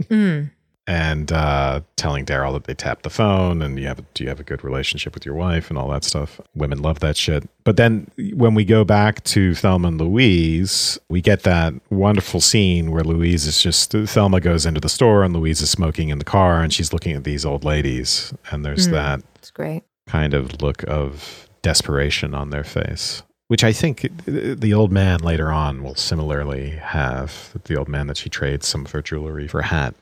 mm 0.05 0.50
and 0.86 1.32
uh, 1.32 1.80
telling 1.96 2.26
Daryl 2.26 2.52
that 2.52 2.64
they 2.64 2.74
tapped 2.74 3.05
the 3.05 3.11
phone 3.11 3.62
and 3.62 3.78
you 3.78 3.86
have 3.86 4.02
do 4.12 4.22
you 4.22 4.28
have 4.28 4.40
a 4.40 4.44
good 4.44 4.62
relationship 4.62 5.14
with 5.14 5.24
your 5.24 5.34
wife? 5.34 5.70
and 5.70 5.78
all 5.78 5.88
that 5.88 6.05
stuff. 6.05 6.40
Women 6.55 6.82
love 6.82 7.00
that 7.00 7.16
shit. 7.16 7.48
But 7.64 7.76
then 7.76 8.11
when 8.34 8.55
we 8.55 8.64
go 8.64 8.84
back 8.84 9.24
to 9.24 9.55
Thelma 9.55 9.88
and 9.88 10.00
Louise, 10.00 10.98
we 11.09 11.22
get 11.22 11.42
that 11.44 11.72
wonderful 11.90 12.40
scene 12.40 12.90
where 12.90 13.05
Louise 13.05 13.46
is 13.46 13.62
just 13.62 13.92
Thelma 13.92 14.40
goes 14.40 14.66
into 14.66 14.80
the 14.80 14.88
store 14.88 15.24
and 15.24 15.34
Louise 15.34 15.62
is 15.62 15.70
smoking 15.70 16.11
in 16.11 16.18
the 16.18 16.24
car 16.24 16.61
and 16.61 16.72
she's 16.72 16.92
looking 16.92 17.16
at 17.16 17.24
these 17.24 17.46
old 17.46 17.64
ladies 17.64 18.34
and 18.50 18.64
there's 18.64 18.88
mm, 18.88 18.92
that 18.92 19.22
it's 19.36 19.50
great 19.50 19.84
kind 20.07 20.34
of 20.34 20.61
look 20.62 20.82
of 20.84 21.48
desperation 21.62 22.34
on 22.34 22.50
their 22.50 22.64
face 22.64 23.22
which 23.48 23.64
I 23.64 23.72
think 23.72 24.09
the 24.26 24.72
old 24.72 24.90
man 24.90 25.20
later 25.20 25.50
on 25.50 25.82
will 25.82 25.94
similarly 25.94 26.70
have. 26.70 27.52
The 27.64 27.76
old 27.76 27.88
man 27.88 28.07
that 28.07 28.16
she 28.16 28.30
trades 28.30 28.66
some 28.66 28.84
of 28.84 28.92
her 28.92 29.02
jewelry 29.02 29.48
for 29.48 29.61
a 29.61 29.66
hat. 29.66 29.94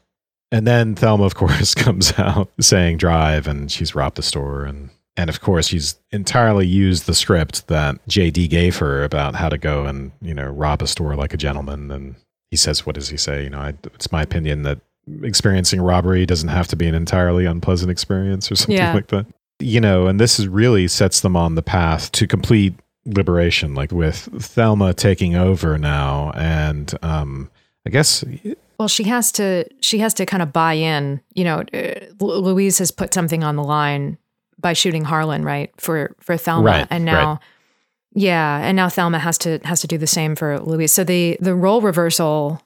And 0.50 0.66
then 0.66 0.94
Thelma, 0.94 1.24
of 1.24 1.34
course, 1.42 1.74
comes 1.74 2.18
out 2.18 2.50
saying 2.60 2.98
drive 2.98 3.46
and 3.46 3.70
she's 3.70 3.94
robbed 3.94 4.16
the 4.16 4.22
store. 4.22 4.64
And, 4.64 4.90
and 5.16 5.28
of 5.28 5.40
course, 5.40 5.66
she's 5.66 5.96
entirely 6.12 6.66
used 6.66 7.06
the 7.06 7.14
script 7.14 7.66
that 7.66 7.96
JD 8.06 8.48
gave 8.48 8.76
her 8.76 9.02
about 9.02 9.34
how 9.34 9.48
to 9.48 9.58
go 9.58 9.86
and, 9.86 10.12
you 10.20 10.34
know, 10.34 10.48
rob 10.48 10.80
a 10.82 10.86
store 10.86 11.16
like 11.16 11.34
a 11.34 11.38
gentleman. 11.38 11.90
And 11.90 12.14
he 12.50 12.56
says, 12.56 12.86
what 12.86 12.94
does 12.94 13.08
he 13.08 13.16
say? 13.16 13.44
You 13.44 13.50
know, 13.50 13.60
I, 13.60 13.74
it's 13.94 14.12
my 14.12 14.22
opinion 14.22 14.62
that 14.62 14.78
experiencing 15.22 15.80
robbery 15.80 16.26
doesn't 16.26 16.50
have 16.50 16.68
to 16.68 16.76
be 16.76 16.86
an 16.86 16.94
entirely 16.94 17.44
unpleasant 17.44 17.90
experience 17.90 18.52
or 18.52 18.54
something 18.56 18.76
yeah. 18.76 18.94
like 18.94 19.08
that. 19.08 19.26
You 19.62 19.80
know, 19.80 20.06
and 20.06 20.18
this 20.20 20.38
is 20.38 20.48
really 20.48 20.88
sets 20.88 21.20
them 21.20 21.36
on 21.36 21.54
the 21.54 21.62
path 21.62 22.12
to 22.12 22.26
complete 22.26 22.74
liberation, 23.04 23.74
like 23.74 23.92
with 23.92 24.16
Thelma 24.16 24.94
taking 24.94 25.34
over 25.34 25.78
now. 25.78 26.32
And 26.34 26.92
um, 27.02 27.50
I 27.86 27.90
guess 27.90 28.24
well, 28.78 28.88
she 28.88 29.04
has 29.04 29.30
to 29.32 29.64
she 29.80 29.98
has 30.00 30.14
to 30.14 30.26
kind 30.26 30.42
of 30.42 30.52
buy 30.52 30.74
in. 30.74 31.20
You 31.34 31.44
know, 31.44 31.64
uh, 31.72 32.00
Louise 32.18 32.78
has 32.78 32.90
put 32.90 33.14
something 33.14 33.44
on 33.44 33.56
the 33.56 33.62
line 33.62 34.18
by 34.58 34.72
shooting 34.72 35.04
Harlan, 35.04 35.44
right? 35.44 35.70
For 35.80 36.16
for 36.20 36.36
Thelma, 36.36 36.64
right, 36.64 36.86
and 36.90 37.04
now. 37.04 37.30
Right. 37.30 37.38
Yeah, 38.14 38.58
and 38.58 38.76
now 38.76 38.90
Thelma 38.90 39.18
has 39.20 39.38
to 39.38 39.58
has 39.64 39.80
to 39.80 39.86
do 39.86 39.96
the 39.96 40.06
same 40.06 40.36
for 40.36 40.58
Louise. 40.60 40.92
So 40.92 41.02
the 41.02 41.38
the 41.40 41.54
role 41.54 41.80
reversal 41.80 42.60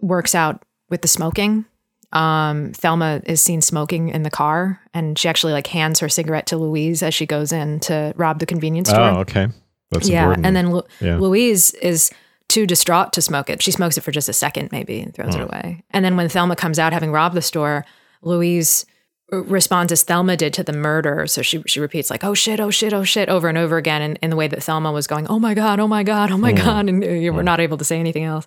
works 0.00 0.34
out 0.34 0.62
with 0.90 1.02
the 1.02 1.08
smoking. 1.08 1.64
Um, 2.12 2.72
Thelma 2.72 3.22
is 3.24 3.40
seen 3.40 3.60
smoking 3.60 4.08
in 4.08 4.24
the 4.24 4.30
car, 4.30 4.80
and 4.92 5.18
she 5.18 5.28
actually 5.28 5.52
like 5.52 5.68
hands 5.68 6.00
her 6.00 6.08
cigarette 6.08 6.46
to 6.48 6.56
Louise 6.56 7.02
as 7.02 7.14
she 7.14 7.26
goes 7.26 7.52
in 7.52 7.80
to 7.80 8.12
rob 8.16 8.40
the 8.40 8.46
convenience 8.46 8.90
store. 8.90 9.00
Oh, 9.00 9.18
okay, 9.18 9.48
that's 9.90 10.08
yeah. 10.08 10.22
Important. 10.22 10.46
And 10.46 10.56
then 10.56 10.72
Lu- 10.72 10.82
yeah. 11.00 11.16
Louise 11.18 11.72
is 11.74 12.10
too 12.48 12.66
distraught 12.66 13.12
to 13.12 13.22
smoke 13.22 13.48
it. 13.48 13.62
She 13.62 13.70
smokes 13.70 13.96
it 13.96 14.00
for 14.00 14.10
just 14.10 14.28
a 14.28 14.32
second, 14.32 14.72
maybe, 14.72 15.00
and 15.00 15.14
throws 15.14 15.34
mm. 15.34 15.40
it 15.40 15.44
away. 15.44 15.84
And 15.90 16.04
then 16.04 16.16
when 16.16 16.28
Thelma 16.28 16.56
comes 16.56 16.80
out, 16.80 16.92
having 16.92 17.12
robbed 17.12 17.36
the 17.36 17.42
store, 17.42 17.86
Louise 18.22 18.86
responds 19.30 19.92
as 19.92 20.02
Thelma 20.02 20.36
did 20.36 20.52
to 20.54 20.64
the 20.64 20.72
murder. 20.72 21.26
So 21.28 21.42
she 21.42 21.62
she 21.66 21.80
repeats 21.80 22.10
like, 22.10 22.24
"Oh 22.24 22.34
shit, 22.34 22.60
oh 22.60 22.70
shit, 22.70 22.92
oh 22.92 23.04
shit," 23.04 23.28
over 23.28 23.48
and 23.48 23.56
over 23.56 23.76
again, 23.76 24.02
in, 24.02 24.16
in 24.16 24.30
the 24.30 24.36
way 24.36 24.48
that 24.48 24.62
Thelma 24.62 24.90
was 24.92 25.06
going, 25.06 25.26
"Oh 25.28 25.38
my 25.38 25.54
god, 25.54 25.80
oh 25.80 25.88
my 25.88 26.02
god, 26.02 26.30
oh 26.32 26.38
my 26.38 26.52
mm. 26.52 26.56
god," 26.56 26.88
and 26.88 27.04
you 27.04 27.32
were 27.32 27.42
mm. 27.42 27.46
not 27.46 27.60
able 27.60 27.78
to 27.78 27.84
say 27.84 28.00
anything 28.00 28.24
else. 28.24 28.46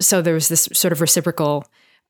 So 0.00 0.20
there 0.20 0.34
was 0.34 0.48
this 0.48 0.68
sort 0.72 0.90
of 0.90 1.00
reciprocal 1.00 1.64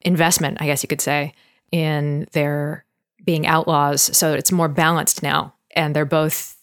investment, 0.05 0.59
I 0.61 0.66
guess 0.66 0.82
you 0.82 0.88
could 0.88 1.00
say, 1.00 1.34
in 1.72 2.26
their 2.32 2.84
being 3.24 3.46
outlaws. 3.46 4.16
So 4.16 4.32
it's 4.32 4.52
more 4.52 4.68
balanced 4.68 5.22
now, 5.22 5.55
and 5.74 5.94
they're 5.94 6.05
both 6.05 6.57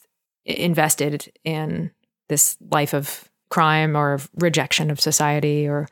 invested 0.46 1.32
in 1.44 1.92
this 2.30 2.58
life 2.72 2.94
of 2.94 3.30
crime 3.50 3.96
or 3.98 4.20
rejection 4.36 4.90
of 4.90 5.00
society 5.00 5.68
or 5.68 5.88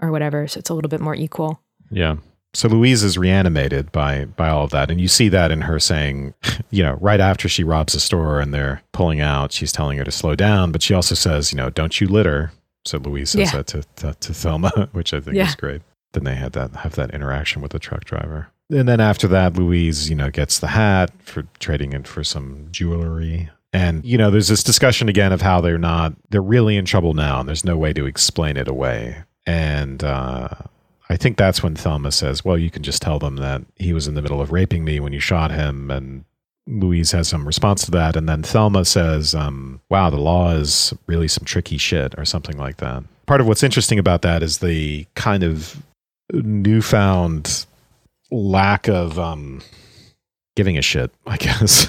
or 0.00 0.10
whatever. 0.10 0.48
So 0.48 0.58
it's 0.58 0.70
a 0.70 0.74
little 0.74 0.88
bit 0.88 1.00
more 1.00 1.14
equal. 1.14 1.60
Yeah. 1.90 2.16
So 2.52 2.68
Louise 2.68 3.02
is 3.02 3.18
reanimated 3.18 3.90
by 3.92 4.26
by 4.26 4.48
all 4.48 4.64
of 4.64 4.70
that, 4.70 4.90
and 4.90 5.00
you 5.00 5.08
see 5.08 5.28
that 5.28 5.50
in 5.50 5.62
her 5.62 5.78
saying, 5.78 6.34
you 6.70 6.82
know, 6.82 6.94
right 7.00 7.20
after 7.20 7.48
she 7.48 7.64
robs 7.64 7.92
the 7.94 8.00
store 8.00 8.40
and 8.40 8.54
they're 8.54 8.82
pulling 8.92 9.20
out, 9.20 9.52
she's 9.52 9.72
telling 9.72 9.98
her 9.98 10.04
to 10.04 10.12
slow 10.12 10.34
down, 10.34 10.72
but 10.72 10.82
she 10.82 10.94
also 10.94 11.14
says, 11.14 11.52
you 11.52 11.56
know, 11.56 11.70
don't 11.70 12.00
you 12.00 12.06
litter. 12.06 12.52
So 12.84 12.98
Louise 12.98 13.30
says 13.30 13.52
yeah. 13.52 13.56
that 13.58 13.66
to, 13.68 13.82
to, 13.96 14.14
to 14.14 14.34
Thelma, 14.34 14.88
which 14.92 15.14
I 15.14 15.20
think 15.20 15.36
yeah. 15.36 15.48
is 15.48 15.54
great. 15.54 15.80
Then 16.14 16.24
they 16.24 16.34
had 16.34 16.52
that 16.54 16.74
have 16.76 16.94
that 16.94 17.12
interaction 17.12 17.62
with 17.62 17.72
the 17.72 17.78
truck 17.78 18.04
driver, 18.04 18.48
and 18.70 18.88
then 18.88 19.00
after 19.00 19.28
that, 19.28 19.54
Louise, 19.54 20.08
you 20.08 20.16
know, 20.16 20.30
gets 20.30 20.58
the 20.58 20.68
hat 20.68 21.10
for 21.22 21.46
trading 21.58 21.92
it 21.92 22.08
for 22.08 22.24
some 22.24 22.68
jewelry. 22.70 23.50
And, 23.72 24.04
you 24.04 24.16
know, 24.16 24.30
there's 24.30 24.48
this 24.48 24.62
discussion 24.62 25.08
again 25.08 25.32
of 25.32 25.42
how 25.42 25.60
they're 25.60 25.78
not, 25.78 26.14
they're 26.30 26.40
really 26.40 26.76
in 26.76 26.84
trouble 26.84 27.12
now 27.12 27.40
and 27.40 27.48
there's 27.48 27.64
no 27.64 27.76
way 27.76 27.92
to 27.92 28.06
explain 28.06 28.56
it 28.56 28.68
away. 28.68 29.24
And 29.46 30.02
uh, 30.02 30.48
I 31.10 31.16
think 31.16 31.36
that's 31.36 31.62
when 31.62 31.74
Thelma 31.74 32.12
says, 32.12 32.44
well, 32.44 32.56
you 32.56 32.70
can 32.70 32.82
just 32.82 33.02
tell 33.02 33.18
them 33.18 33.36
that 33.36 33.62
he 33.76 33.92
was 33.92 34.06
in 34.06 34.14
the 34.14 34.22
middle 34.22 34.40
of 34.40 34.52
raping 34.52 34.84
me 34.84 35.00
when 35.00 35.12
you 35.12 35.20
shot 35.20 35.50
him. 35.50 35.90
And 35.90 36.24
Louise 36.66 37.10
has 37.12 37.28
some 37.28 37.46
response 37.46 37.84
to 37.84 37.90
that. 37.90 38.16
And 38.16 38.28
then 38.28 38.44
Thelma 38.44 38.84
says, 38.84 39.34
um, 39.34 39.80
wow, 39.90 40.08
the 40.08 40.16
law 40.16 40.52
is 40.52 40.94
really 41.06 41.28
some 41.28 41.44
tricky 41.44 41.76
shit 41.76 42.14
or 42.16 42.24
something 42.24 42.56
like 42.56 42.78
that. 42.78 43.02
Part 43.26 43.40
of 43.40 43.48
what's 43.48 43.64
interesting 43.64 43.98
about 43.98 44.22
that 44.22 44.42
is 44.42 44.58
the 44.58 45.06
kind 45.16 45.42
of 45.42 45.82
newfound 46.32 47.66
lack 48.30 48.88
of 48.88 49.18
um, 49.18 49.62
giving 50.56 50.78
a 50.78 50.82
shit, 50.82 51.12
I 51.26 51.36
guess. 51.38 51.86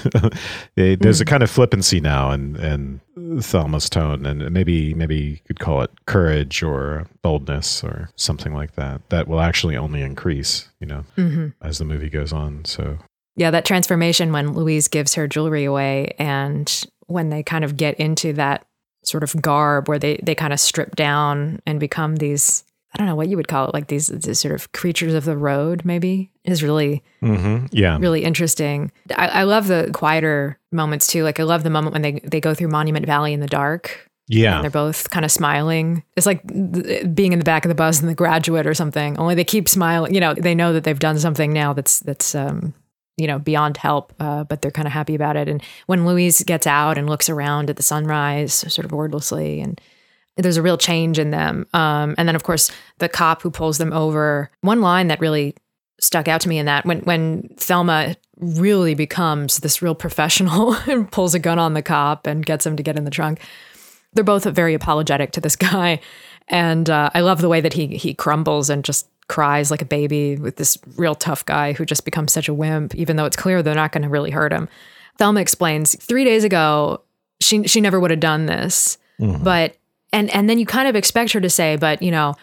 there's 0.74 0.96
mm. 0.96 1.20
a 1.20 1.24
hmm. 1.24 1.28
kind 1.28 1.42
of 1.42 1.50
flippancy 1.50 2.00
now 2.00 2.30
in, 2.32 2.56
in 2.56 3.00
Thelma's 3.42 3.88
tone, 3.88 4.26
and 4.26 4.50
maybe 4.50 4.94
maybe 4.94 5.16
you 5.16 5.38
could 5.46 5.58
call 5.58 5.82
it 5.82 5.90
courage 6.06 6.62
or 6.62 7.06
boldness 7.22 7.84
or 7.84 8.10
something 8.16 8.54
like 8.54 8.74
that. 8.74 9.08
That 9.10 9.28
will 9.28 9.40
actually 9.40 9.76
only 9.76 10.02
increase, 10.02 10.68
you 10.80 10.86
know, 10.86 11.04
mm-hmm. 11.16 11.48
as 11.62 11.78
the 11.78 11.84
movie 11.84 12.10
goes 12.10 12.32
on. 12.32 12.64
So 12.64 12.98
yeah, 13.36 13.50
that 13.50 13.64
transformation 13.64 14.32
when 14.32 14.52
Louise 14.54 14.88
gives 14.88 15.14
her 15.14 15.28
jewelry 15.28 15.64
away, 15.64 16.14
and 16.18 16.84
when 17.06 17.30
they 17.30 17.42
kind 17.42 17.64
of 17.64 17.76
get 17.76 17.94
into 17.96 18.32
that 18.34 18.66
sort 19.04 19.22
of 19.22 19.40
garb 19.40 19.88
where 19.88 19.98
they 19.98 20.18
they 20.22 20.34
kind 20.34 20.52
of 20.52 20.60
strip 20.60 20.96
down 20.96 21.60
and 21.66 21.78
become 21.78 22.16
these 22.16 22.64
I 22.96 22.98
don't 22.98 23.08
know 23.08 23.14
what 23.14 23.28
you 23.28 23.36
would 23.36 23.48
call 23.48 23.68
it, 23.68 23.74
like 23.74 23.88
these, 23.88 24.06
these 24.06 24.40
sort 24.40 24.54
of 24.54 24.72
creatures 24.72 25.12
of 25.12 25.26
the 25.26 25.36
road, 25.36 25.84
maybe 25.84 26.30
is 26.44 26.62
really, 26.62 27.04
mm-hmm. 27.22 27.66
yeah, 27.70 27.98
really 27.98 28.24
interesting. 28.24 28.90
I, 29.14 29.28
I, 29.28 29.42
love 29.42 29.66
the 29.66 29.90
quieter 29.92 30.58
moments 30.72 31.06
too. 31.06 31.22
Like 31.22 31.38
I 31.38 31.42
love 31.42 31.62
the 31.62 31.68
moment 31.68 31.92
when 31.92 32.00
they 32.00 32.20
they 32.20 32.40
go 32.40 32.54
through 32.54 32.68
Monument 32.68 33.04
Valley 33.04 33.34
in 33.34 33.40
the 33.40 33.46
dark, 33.46 34.08
Yeah. 34.28 34.62
They're 34.62 34.70
both 34.70 35.10
kind 35.10 35.26
of 35.26 35.30
smiling. 35.30 36.04
It's 36.16 36.26
like 36.26 36.42
th- 36.48 37.14
being 37.14 37.32
in 37.32 37.38
the 37.38 37.44
back 37.44 37.64
of 37.64 37.68
the 37.68 37.74
bus 37.74 38.00
in 38.00 38.08
The 38.08 38.14
Graduate 38.14 38.66
or 38.66 38.72
something. 38.72 39.18
Only 39.18 39.34
they 39.34 39.44
keep 39.44 39.68
smiling. 39.68 40.14
You 40.14 40.20
know, 40.20 40.32
they 40.32 40.54
know 40.54 40.72
that 40.72 40.84
they've 40.84 40.98
done 40.98 41.18
something 41.18 41.52
now 41.52 41.74
that's 41.74 42.00
that's 42.00 42.34
um, 42.34 42.72
you 43.16 43.26
know 43.26 43.38
beyond 43.38 43.76
help, 43.76 44.14
uh, 44.18 44.44
but 44.44 44.62
they're 44.62 44.70
kind 44.70 44.86
of 44.86 44.92
happy 44.92 45.14
about 45.14 45.36
it. 45.36 45.48
And 45.48 45.62
when 45.86 46.06
Louise 46.06 46.42
gets 46.44 46.66
out 46.66 46.98
and 46.98 47.08
looks 47.08 47.28
around 47.28 47.70
at 47.70 47.76
the 47.76 47.82
sunrise, 47.82 48.54
sort 48.54 48.84
of 48.84 48.92
wordlessly, 48.92 49.60
and 49.60 49.80
there's 50.36 50.56
a 50.56 50.62
real 50.62 50.78
change 50.78 51.18
in 51.18 51.30
them. 51.30 51.66
Um, 51.72 52.14
and 52.18 52.28
then 52.28 52.36
of 52.36 52.42
course 52.42 52.70
the 52.98 53.08
cop 53.08 53.42
who 53.42 53.50
pulls 53.50 53.78
them 53.78 53.92
over. 53.92 54.50
One 54.60 54.80
line 54.80 55.08
that 55.08 55.20
really 55.20 55.54
stuck 56.00 56.28
out 56.28 56.42
to 56.42 56.48
me 56.48 56.58
in 56.58 56.66
that 56.66 56.84
when 56.84 57.00
when 57.00 57.48
Thelma 57.56 58.16
really 58.38 58.94
becomes 58.94 59.58
this 59.58 59.80
real 59.80 59.94
professional 59.94 60.74
and 60.86 61.10
pulls 61.10 61.34
a 61.34 61.38
gun 61.38 61.58
on 61.58 61.74
the 61.74 61.82
cop 61.82 62.26
and 62.26 62.44
gets 62.44 62.66
him 62.66 62.76
to 62.76 62.82
get 62.82 62.96
in 62.96 63.04
the 63.04 63.10
trunk. 63.10 63.40
They're 64.12 64.24
both 64.24 64.44
very 64.44 64.74
apologetic 64.74 65.32
to 65.32 65.40
this 65.40 65.56
guy, 65.72 66.00
and 66.48 66.88
uh, 66.88 67.10
I 67.12 67.20
love 67.20 67.40
the 67.40 67.48
way 67.48 67.60
that 67.60 67.72
he 67.72 67.96
he 67.96 68.14
crumbles 68.14 68.70
and 68.70 68.84
just 68.84 69.08
cries 69.28 69.70
like 69.70 69.82
a 69.82 69.86
baby 69.86 70.36
with 70.36 70.56
this 70.56 70.78
real 70.96 71.16
tough 71.16 71.44
guy 71.44 71.72
who 71.72 71.84
just 71.84 72.04
becomes 72.04 72.32
such 72.32 72.48
a 72.48 72.54
wimp, 72.54 72.94
even 72.94 73.16
though 73.16 73.24
it's 73.24 73.36
clear 73.36 73.62
they're 73.62 73.74
not 73.74 73.90
going 73.90 74.02
to 74.02 74.08
really 74.08 74.30
hurt 74.30 74.52
him. 74.52 74.68
Thelma 75.18 75.40
explains 75.40 75.96
three 75.96 76.24
days 76.24 76.44
ago 76.44 77.02
she 77.40 77.64
she 77.64 77.80
never 77.80 77.98
would 77.98 78.10
have 78.10 78.20
done 78.20 78.46
this, 78.46 78.98
mm-hmm. 79.20 79.42
but 79.42 79.76
and 80.16 80.30
and 80.30 80.48
then 80.48 80.58
you 80.58 80.66
kind 80.66 80.88
of 80.88 80.96
expect 80.96 81.32
her 81.32 81.40
to 81.40 81.50
say, 81.50 81.76
but 81.76 82.02
you 82.02 82.10
know 82.10 82.34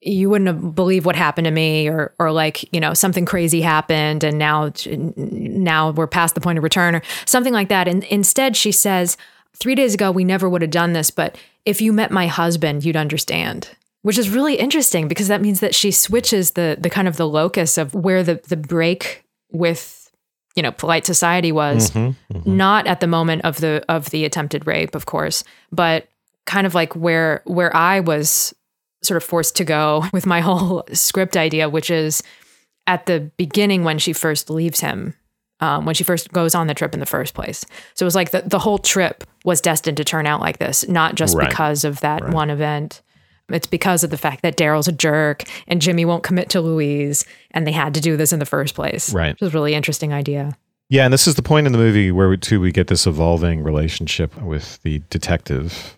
you 0.00 0.30
wouldn't 0.30 0.74
believe 0.74 1.04
what 1.04 1.16
happened 1.16 1.44
to 1.44 1.50
me 1.50 1.88
or 1.88 2.14
or 2.18 2.30
like 2.30 2.72
you 2.72 2.80
know 2.80 2.94
something 2.94 3.24
crazy 3.24 3.60
happened 3.60 4.22
and 4.22 4.38
now 4.38 4.70
now 4.86 5.90
we're 5.90 6.06
past 6.06 6.34
the 6.34 6.40
point 6.40 6.58
of 6.58 6.64
return 6.64 6.94
or 6.94 7.02
something 7.26 7.52
like 7.52 7.68
that 7.68 7.88
and 7.88 8.04
instead 8.04 8.56
she 8.56 8.70
says 8.70 9.16
3 9.56 9.74
days 9.74 9.94
ago 9.94 10.12
we 10.12 10.24
never 10.24 10.48
would 10.48 10.62
have 10.62 10.70
done 10.70 10.92
this 10.92 11.10
but 11.10 11.36
if 11.64 11.80
you 11.80 11.92
met 11.92 12.12
my 12.12 12.28
husband 12.28 12.84
you'd 12.84 12.96
understand 12.96 13.70
which 14.02 14.18
is 14.18 14.30
really 14.30 14.54
interesting 14.54 15.08
because 15.08 15.26
that 15.26 15.42
means 15.42 15.58
that 15.60 15.74
she 15.74 15.90
switches 15.90 16.52
the 16.52 16.76
the 16.78 16.90
kind 16.90 17.08
of 17.08 17.16
the 17.16 17.26
locus 17.26 17.76
of 17.76 17.92
where 17.92 18.22
the 18.22 18.40
the 18.46 18.56
break 18.56 19.24
with 19.50 20.12
you 20.54 20.62
know 20.62 20.70
polite 20.70 21.06
society 21.06 21.50
was 21.50 21.90
mm-hmm, 21.90 22.36
mm-hmm. 22.36 22.56
not 22.56 22.86
at 22.86 23.00
the 23.00 23.08
moment 23.08 23.42
of 23.44 23.56
the 23.56 23.84
of 23.88 24.10
the 24.10 24.24
attempted 24.24 24.64
rape 24.64 24.94
of 24.94 25.06
course 25.06 25.42
but 25.72 26.06
kind 26.48 26.66
of 26.66 26.74
like 26.74 26.96
where 26.96 27.42
where 27.44 27.74
I 27.76 28.00
was 28.00 28.54
sort 29.02 29.16
of 29.16 29.22
forced 29.22 29.54
to 29.56 29.64
go 29.64 30.04
with 30.12 30.26
my 30.26 30.40
whole 30.40 30.84
script 30.92 31.36
idea, 31.36 31.68
which 31.68 31.90
is 31.90 32.22
at 32.88 33.06
the 33.06 33.30
beginning 33.36 33.84
when 33.84 33.98
she 33.98 34.12
first 34.12 34.50
leaves 34.50 34.80
him, 34.80 35.14
um, 35.60 35.84
when 35.84 35.94
she 35.94 36.02
first 36.02 36.32
goes 36.32 36.54
on 36.54 36.66
the 36.66 36.74
trip 36.74 36.94
in 36.94 37.00
the 37.00 37.06
first 37.06 37.34
place. 37.34 37.64
So 37.94 38.04
it 38.04 38.06
was 38.06 38.14
like 38.14 38.30
the, 38.30 38.42
the 38.42 38.58
whole 38.58 38.78
trip 38.78 39.24
was 39.44 39.60
destined 39.60 39.98
to 39.98 40.04
turn 40.04 40.26
out 40.26 40.40
like 40.40 40.58
this, 40.58 40.88
not 40.88 41.14
just 41.14 41.36
right. 41.36 41.48
because 41.48 41.84
of 41.84 42.00
that 42.00 42.22
right. 42.22 42.32
one 42.32 42.50
event. 42.50 43.02
It's 43.50 43.66
because 43.66 44.04
of 44.04 44.10
the 44.10 44.18
fact 44.18 44.42
that 44.42 44.56
Daryl's 44.56 44.88
a 44.88 44.92
jerk 44.92 45.44
and 45.66 45.80
Jimmy 45.80 46.04
won't 46.04 46.22
commit 46.22 46.50
to 46.50 46.60
Louise, 46.60 47.24
and 47.52 47.66
they 47.66 47.72
had 47.72 47.94
to 47.94 48.00
do 48.00 48.16
this 48.16 48.32
in 48.32 48.40
the 48.40 48.46
first 48.46 48.74
place. 48.74 49.12
Right. 49.12 49.32
Which 49.32 49.40
was 49.40 49.54
a 49.54 49.56
really 49.56 49.74
interesting 49.74 50.12
idea. 50.12 50.56
Yeah, 50.90 51.04
and 51.04 51.12
this 51.12 51.26
is 51.26 51.34
the 51.34 51.42
point 51.42 51.66
in 51.66 51.72
the 51.72 51.78
movie 51.78 52.10
where 52.10 52.30
we, 52.30 52.38
too 52.38 52.60
we 52.60 52.72
get 52.72 52.86
this 52.86 53.06
evolving 53.06 53.62
relationship 53.62 54.34
with 54.40 54.82
the 54.82 55.02
detective 55.10 55.97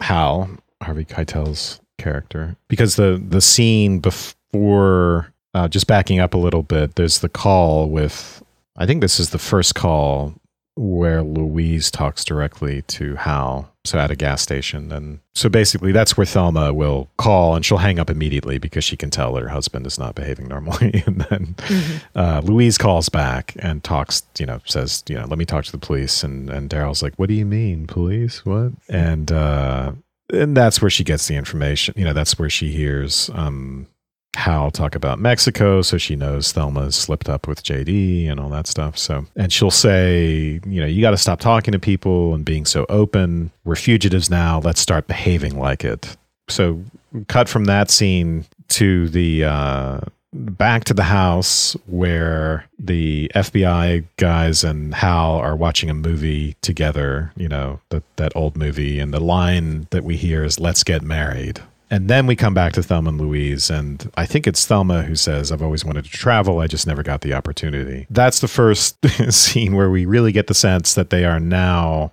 Hal, 0.00 0.50
Harvey 0.82 1.04
Keitel's 1.04 1.80
character 1.98 2.56
because 2.68 2.96
the 2.96 3.22
the 3.22 3.40
scene 3.40 3.98
before 3.98 5.32
uh, 5.52 5.68
just 5.68 5.86
backing 5.86 6.20
up 6.20 6.32
a 6.32 6.38
little 6.38 6.62
bit 6.62 6.94
there's 6.94 7.18
the 7.18 7.28
call 7.28 7.90
with 7.90 8.42
i 8.76 8.86
think 8.86 9.00
this 9.00 9.18
is 9.20 9.30
the 9.30 9.38
first 9.38 9.74
call 9.74 10.32
where 10.76 11.22
louise 11.22 11.90
talks 11.90 12.24
directly 12.24 12.82
to 12.82 13.16
hal 13.16 13.74
so 13.88 13.98
at 13.98 14.10
a 14.10 14.16
gas 14.16 14.42
station. 14.42 14.92
And 14.92 15.20
so 15.34 15.48
basically 15.48 15.92
that's 15.92 16.16
where 16.16 16.26
thelma 16.26 16.72
will 16.72 17.10
call 17.16 17.54
and 17.54 17.64
she'll 17.64 17.78
hang 17.78 17.98
up 17.98 18.10
immediately 18.10 18.58
because 18.58 18.84
she 18.84 18.96
can 18.96 19.10
tell 19.10 19.32
that 19.34 19.42
her 19.42 19.48
husband 19.48 19.86
is 19.86 19.98
not 19.98 20.14
behaving 20.14 20.48
normally. 20.48 21.02
And 21.08 21.20
then 21.22 21.54
mm-hmm. 21.56 22.18
uh, 22.18 22.40
louise 22.44 22.76
calls 22.76 23.08
back 23.08 23.54
and 23.60 23.82
talks 23.82 24.22
you 24.38 24.44
know 24.44 24.60
says 24.66 25.02
you 25.08 25.14
know 25.14 25.24
let 25.26 25.38
me 25.38 25.44
talk 25.44 25.64
to 25.64 25.72
the 25.72 25.78
police. 25.78 26.22
And 26.22 26.50
and 26.50 26.68
daryl's 26.68 27.02
like 27.02 27.14
what 27.16 27.28
do 27.28 27.34
you 27.34 27.46
mean 27.46 27.86
police? 27.86 28.44
What? 28.44 28.72
And 28.88 29.32
uh 29.32 29.92
and 30.32 30.56
that's 30.56 30.82
where 30.82 30.90
she 30.90 31.04
gets 31.04 31.26
the 31.26 31.36
information. 31.36 31.94
You 31.96 32.04
know, 32.04 32.12
that's 32.12 32.38
where 32.38 32.50
she 32.50 32.70
hears 32.70 33.30
um, 33.32 33.86
Hal 34.34 34.70
talk 34.70 34.94
about 34.94 35.18
Mexico, 35.18 35.82
so 35.82 35.98
she 35.98 36.14
knows 36.14 36.52
Thelma's 36.52 36.94
slipped 36.94 37.28
up 37.28 37.48
with 37.48 37.62
JD 37.62 38.30
and 38.30 38.38
all 38.38 38.48
that 38.50 38.66
stuff. 38.66 38.96
So, 38.96 39.26
and 39.36 39.52
she'll 39.52 39.70
say, 39.70 40.60
you 40.66 40.80
know, 40.80 40.86
you 40.86 41.00
got 41.00 41.10
to 41.10 41.16
stop 41.16 41.40
talking 41.40 41.72
to 41.72 41.78
people 41.78 42.34
and 42.34 42.44
being 42.44 42.64
so 42.64 42.86
open. 42.88 43.50
We're 43.64 43.76
fugitives 43.76 44.30
now. 44.30 44.60
Let's 44.60 44.80
start 44.80 45.06
behaving 45.06 45.58
like 45.58 45.84
it. 45.84 46.16
So, 46.48 46.82
cut 47.26 47.48
from 47.48 47.64
that 47.64 47.90
scene 47.90 48.44
to 48.68 49.08
the 49.08 49.44
uh, 49.44 50.00
back 50.32 50.84
to 50.84 50.94
the 50.94 51.04
house 51.04 51.76
where 51.86 52.66
the 52.78 53.30
FBI 53.34 54.04
guys 54.16 54.62
and 54.62 54.94
Hal 54.94 55.36
are 55.36 55.56
watching 55.56 55.90
a 55.90 55.94
movie 55.94 56.54
together, 56.60 57.32
you 57.36 57.48
know, 57.48 57.80
that, 57.88 58.02
that 58.16 58.36
old 58.36 58.56
movie. 58.56 59.00
And 59.00 59.12
the 59.12 59.20
line 59.20 59.88
that 59.90 60.04
we 60.04 60.16
hear 60.16 60.44
is, 60.44 60.60
let's 60.60 60.84
get 60.84 61.02
married. 61.02 61.60
And 61.90 62.08
then 62.08 62.26
we 62.26 62.36
come 62.36 62.54
back 62.54 62.72
to 62.74 62.82
Thelma 62.82 63.10
and 63.10 63.20
Louise. 63.20 63.70
And 63.70 64.10
I 64.16 64.26
think 64.26 64.46
it's 64.46 64.66
Thelma 64.66 65.02
who 65.02 65.16
says, 65.16 65.50
I've 65.50 65.62
always 65.62 65.84
wanted 65.84 66.04
to 66.04 66.10
travel. 66.10 66.60
I 66.60 66.66
just 66.66 66.86
never 66.86 67.02
got 67.02 67.22
the 67.22 67.32
opportunity. 67.32 68.06
That's 68.10 68.40
the 68.40 68.48
first 68.48 68.98
scene 69.32 69.74
where 69.74 69.90
we 69.90 70.04
really 70.04 70.32
get 70.32 70.46
the 70.48 70.54
sense 70.54 70.94
that 70.94 71.10
they 71.10 71.24
are 71.24 71.40
now 71.40 72.12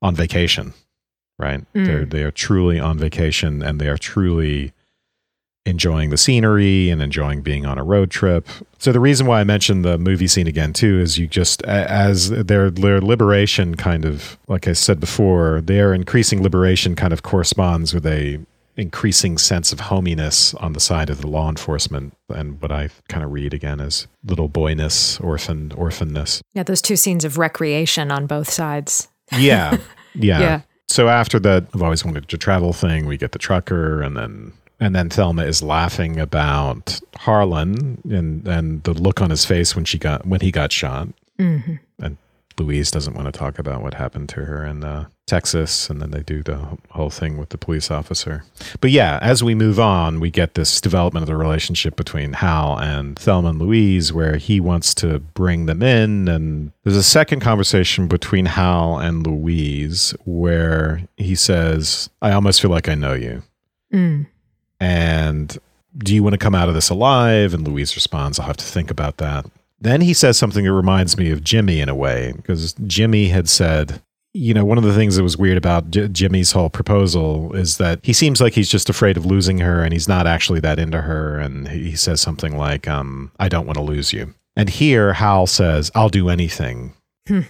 on 0.00 0.14
vacation, 0.14 0.74
right? 1.38 1.60
Mm. 1.74 1.86
They're, 1.86 2.04
they 2.04 2.22
are 2.22 2.30
truly 2.30 2.80
on 2.80 2.98
vacation 2.98 3.62
and 3.62 3.80
they 3.80 3.88
are 3.88 3.98
truly 3.98 4.72
enjoying 5.66 6.10
the 6.10 6.16
scenery 6.16 6.90
and 6.90 7.00
enjoying 7.00 7.40
being 7.40 7.64
on 7.64 7.78
a 7.78 7.84
road 7.84 8.10
trip. 8.10 8.46
So 8.78 8.92
the 8.92 9.00
reason 9.00 9.26
why 9.26 9.40
I 9.40 9.44
mentioned 9.44 9.84
the 9.84 9.96
movie 9.96 10.26
scene 10.26 10.46
again 10.46 10.74
too 10.74 11.00
is 11.00 11.16
you 11.16 11.26
just 11.26 11.62
as 11.62 12.28
their 12.28 12.70
their 12.70 13.00
liberation 13.00 13.74
kind 13.74 14.04
of 14.04 14.36
like 14.46 14.68
I 14.68 14.74
said 14.74 15.00
before, 15.00 15.62
their 15.62 15.94
increasing 15.94 16.42
liberation 16.42 16.94
kind 16.94 17.14
of 17.14 17.22
corresponds 17.22 17.94
with 17.94 18.04
a 18.04 18.40
increasing 18.76 19.38
sense 19.38 19.72
of 19.72 19.80
hominess 19.80 20.54
on 20.54 20.72
the 20.72 20.80
side 20.80 21.10
of 21.10 21.20
the 21.20 21.26
law 21.26 21.48
enforcement 21.48 22.16
and 22.28 22.60
what 22.60 22.72
I 22.72 22.90
kind 23.08 23.24
of 23.24 23.32
read 23.32 23.54
again 23.54 23.80
as 23.80 24.06
little 24.24 24.48
boyness, 24.48 25.20
orphan 25.20 25.70
orphanness. 25.70 26.40
Yeah, 26.54 26.64
those 26.64 26.82
two 26.82 26.96
scenes 26.96 27.24
of 27.24 27.38
recreation 27.38 28.10
on 28.10 28.26
both 28.26 28.50
sides. 28.50 29.08
Yeah. 29.36 29.78
Yeah. 30.16 30.38
yeah. 30.38 30.60
So 30.86 31.08
after 31.08 31.40
that 31.40 31.66
I've 31.74 31.82
always 31.82 32.04
wanted 32.04 32.28
to 32.28 32.38
travel 32.38 32.72
thing, 32.72 33.06
we 33.06 33.16
get 33.16 33.32
the 33.32 33.38
trucker 33.40 34.00
and 34.00 34.16
then 34.16 34.52
and 34.78 34.94
then 34.94 35.10
Thelma 35.10 35.42
is 35.42 35.60
laughing 35.60 36.20
about 36.20 37.00
Harlan 37.16 38.00
and 38.08 38.46
and 38.46 38.80
the 38.84 38.94
look 38.94 39.20
on 39.20 39.30
his 39.30 39.44
face 39.44 39.74
when 39.74 39.84
she 39.84 39.98
got 39.98 40.24
when 40.24 40.40
he 40.40 40.52
got 40.52 40.70
shot. 40.70 41.08
Mm-hmm. 41.40 41.74
And 41.98 42.16
Louise 42.58 42.90
doesn't 42.90 43.14
want 43.14 43.26
to 43.26 43.32
talk 43.32 43.58
about 43.58 43.82
what 43.82 43.94
happened 43.94 44.28
to 44.30 44.44
her 44.44 44.64
in 44.64 44.84
uh, 44.84 45.06
Texas, 45.26 45.90
and 45.90 46.00
then 46.00 46.10
they 46.10 46.22
do 46.22 46.42
the 46.42 46.78
whole 46.90 47.10
thing 47.10 47.36
with 47.36 47.48
the 47.48 47.58
police 47.58 47.90
officer. 47.90 48.44
But 48.80 48.90
yeah, 48.90 49.18
as 49.22 49.42
we 49.42 49.54
move 49.54 49.80
on, 49.80 50.20
we 50.20 50.30
get 50.30 50.54
this 50.54 50.80
development 50.80 51.22
of 51.22 51.28
the 51.28 51.36
relationship 51.36 51.96
between 51.96 52.34
Hal 52.34 52.78
and 52.78 53.18
Thelma 53.18 53.50
and 53.50 53.58
Louise, 53.58 54.12
where 54.12 54.36
he 54.36 54.60
wants 54.60 54.94
to 54.96 55.18
bring 55.18 55.66
them 55.66 55.82
in, 55.82 56.28
and 56.28 56.72
there's 56.82 56.96
a 56.96 57.02
second 57.02 57.40
conversation 57.40 58.08
between 58.08 58.46
Hal 58.46 58.98
and 58.98 59.26
Louise 59.26 60.14
where 60.24 61.02
he 61.16 61.34
says, 61.34 62.10
"I 62.22 62.32
almost 62.32 62.60
feel 62.60 62.70
like 62.70 62.88
I 62.88 62.94
know 62.94 63.14
you." 63.14 63.42
Mm 63.92 64.26
and 64.80 65.56
do 65.96 66.14
you 66.14 66.22
want 66.22 66.34
to 66.34 66.38
come 66.38 66.54
out 66.54 66.68
of 66.68 66.74
this 66.74 66.90
alive? 66.90 67.54
And 67.54 67.66
Louise 67.66 67.94
responds, 67.94 68.38
I'll 68.38 68.46
have 68.46 68.56
to 68.58 68.64
think 68.64 68.90
about 68.90 69.18
that. 69.18 69.46
Then 69.84 70.00
he 70.00 70.14
says 70.14 70.38
something 70.38 70.64
that 70.64 70.72
reminds 70.72 71.18
me 71.18 71.30
of 71.30 71.44
Jimmy 71.44 71.80
in 71.80 71.90
a 71.90 71.94
way, 71.94 72.32
because 72.36 72.72
Jimmy 72.86 73.28
had 73.28 73.50
said, 73.50 74.00
you 74.32 74.54
know, 74.54 74.64
one 74.64 74.78
of 74.78 74.84
the 74.84 74.94
things 74.94 75.16
that 75.16 75.22
was 75.22 75.36
weird 75.36 75.58
about 75.58 75.90
J- 75.90 76.08
Jimmy's 76.08 76.52
whole 76.52 76.70
proposal 76.70 77.54
is 77.54 77.76
that 77.76 78.00
he 78.02 78.14
seems 78.14 78.40
like 78.40 78.54
he's 78.54 78.70
just 78.70 78.88
afraid 78.88 79.18
of 79.18 79.26
losing 79.26 79.58
her 79.58 79.84
and 79.84 79.92
he's 79.92 80.08
not 80.08 80.26
actually 80.26 80.58
that 80.60 80.78
into 80.78 81.02
her. 81.02 81.38
And 81.38 81.68
he 81.68 81.96
says 81.96 82.22
something 82.22 82.56
like, 82.56 82.88
um, 82.88 83.30
I 83.38 83.50
don't 83.50 83.66
want 83.66 83.76
to 83.76 83.84
lose 83.84 84.10
you. 84.10 84.32
And 84.56 84.70
here, 84.70 85.12
Hal 85.12 85.46
says, 85.46 85.90
I'll 85.94 86.08
do 86.08 86.30
anything. 86.30 86.94
Hmm. 87.28 87.40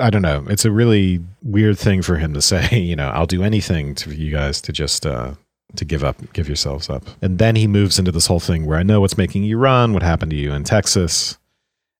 I 0.00 0.10
don't 0.10 0.22
know. 0.22 0.46
It's 0.50 0.64
a 0.64 0.72
really 0.72 1.20
weird 1.44 1.78
thing 1.78 2.02
for 2.02 2.16
him 2.16 2.34
to 2.34 2.42
say, 2.52 2.76
you 2.76 2.96
know, 2.96 3.10
I'll 3.10 3.26
do 3.26 3.44
anything 3.44 3.94
to 3.96 4.12
you 4.12 4.32
guys 4.32 4.60
to 4.62 4.72
just 4.72 5.06
uh, 5.06 5.34
to 5.76 5.84
give 5.84 6.02
up, 6.02 6.16
give 6.32 6.48
yourselves 6.48 6.90
up. 6.90 7.04
And 7.22 7.38
then 7.38 7.54
he 7.54 7.68
moves 7.68 8.00
into 8.00 8.10
this 8.10 8.26
whole 8.26 8.40
thing 8.40 8.66
where 8.66 8.78
I 8.78 8.82
know 8.82 9.00
what's 9.00 9.16
making 9.16 9.44
you 9.44 9.58
run, 9.58 9.92
what 9.92 10.02
happened 10.02 10.32
to 10.32 10.36
you 10.36 10.52
in 10.52 10.64
Texas, 10.64 11.38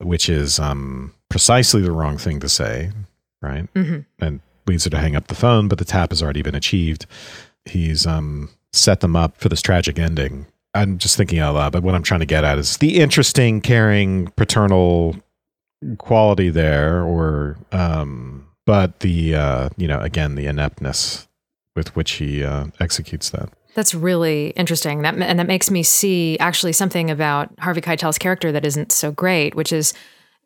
which 0.00 0.28
is 0.28 0.58
um, 0.58 1.14
precisely 1.28 1.82
the 1.82 1.92
wrong 1.92 2.18
thing 2.18 2.40
to 2.40 2.48
say, 2.48 2.92
right? 3.42 3.72
Mm-hmm. 3.74 4.00
And 4.24 4.40
leads 4.66 4.84
her 4.84 4.90
to 4.90 4.98
hang 4.98 5.16
up 5.16 5.28
the 5.28 5.34
phone, 5.34 5.68
but 5.68 5.78
the 5.78 5.84
tap 5.84 6.10
has 6.10 6.22
already 6.22 6.42
been 6.42 6.54
achieved. 6.54 7.06
He's 7.64 8.06
um, 8.06 8.50
set 8.72 9.00
them 9.00 9.16
up 9.16 9.36
for 9.38 9.48
this 9.48 9.62
tragic 9.62 9.98
ending. 9.98 10.46
I'm 10.74 10.98
just 10.98 11.16
thinking 11.16 11.38
out 11.38 11.54
loud, 11.54 11.72
but 11.72 11.82
what 11.82 11.94
I'm 11.94 12.02
trying 12.02 12.20
to 12.20 12.26
get 12.26 12.44
at 12.44 12.58
is 12.58 12.76
the 12.76 12.98
interesting, 12.98 13.60
caring, 13.60 14.28
paternal 14.36 15.16
quality 15.98 16.50
there, 16.50 17.02
or 17.02 17.56
um, 17.72 18.46
but 18.66 19.00
the 19.00 19.34
uh, 19.34 19.68
you 19.76 19.88
know 19.88 20.00
again 20.00 20.34
the 20.34 20.46
ineptness 20.46 21.26
with 21.74 21.96
which 21.96 22.12
he 22.12 22.44
uh, 22.44 22.66
executes 22.80 23.30
that. 23.30 23.50
That's 23.74 23.94
really 23.94 24.48
interesting. 24.50 25.02
That 25.02 25.14
and 25.14 25.38
that 25.38 25.46
makes 25.46 25.70
me 25.70 25.82
see 25.82 26.38
actually 26.38 26.72
something 26.72 27.10
about 27.10 27.50
Harvey 27.60 27.80
Keitel's 27.80 28.18
character 28.18 28.50
that 28.52 28.66
isn't 28.66 28.92
so 28.92 29.12
great, 29.12 29.54
which 29.54 29.72
is 29.72 29.94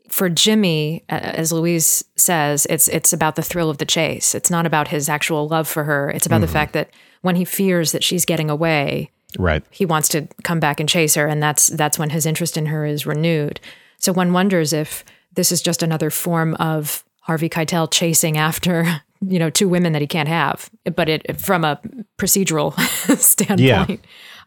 for 0.09 0.29
Jimmy, 0.29 1.05
as 1.09 1.53
Louise 1.53 2.05
says, 2.17 2.67
it's 2.69 2.87
it's 2.89 3.13
about 3.13 3.37
the 3.37 3.43
thrill 3.43 3.71
of 3.71 3.79
the 3.79 3.87
chase. 3.87 4.35
It's 4.35 4.51
not 4.51 4.67
about 4.67 4.89
his 4.89 5.09
actual 5.09 5.49
love 5.49 5.67
for 5.67 5.85
her. 5.85 6.11
It's 6.11 6.27
about 6.27 6.37
mm-hmm. 6.37 6.43
the 6.43 6.53
fact 6.53 6.73
that 6.75 6.91
when 7.23 7.37
he 7.37 7.47
fears 7.47 7.93
that 7.93 8.05
she's 8.05 8.27
getting 8.27 8.51
away, 8.51 9.11
right, 9.39 9.65
he 9.71 9.87
wants 9.87 10.09
to 10.11 10.29
come 10.43 10.61
back 10.61 10.81
and 10.81 10.89
chase 10.89 11.15
her, 11.15 11.27
and 11.27 11.43
that's 11.43 11.69
that's 11.69 11.99
when 11.99 12.11
his 12.11 12.27
interest 12.27 12.57
in 12.57 12.67
her 12.67 12.85
is 12.85 13.07
renewed. 13.07 13.61
So 13.99 14.13
one 14.13 14.33
wonders 14.33 14.73
if 14.73 15.05
this 15.33 15.51
is 15.51 15.63
just 15.63 15.83
another 15.83 16.11
form 16.11 16.55
of 16.57 17.05
Harvey 17.21 17.49
Keitel 17.49 17.91
chasing 17.91 18.37
after 18.37 19.03
you 19.27 19.39
know 19.39 19.51
two 19.51 19.69
women 19.69 19.93
that 19.93 20.03
he 20.03 20.09
can't 20.09 20.29
have, 20.29 20.71
but 20.95 21.09
it 21.09 21.41
from 21.41 21.65
a 21.65 21.81
procedural 22.19 22.79
standpoint 23.19 23.61
yeah. 23.61 23.97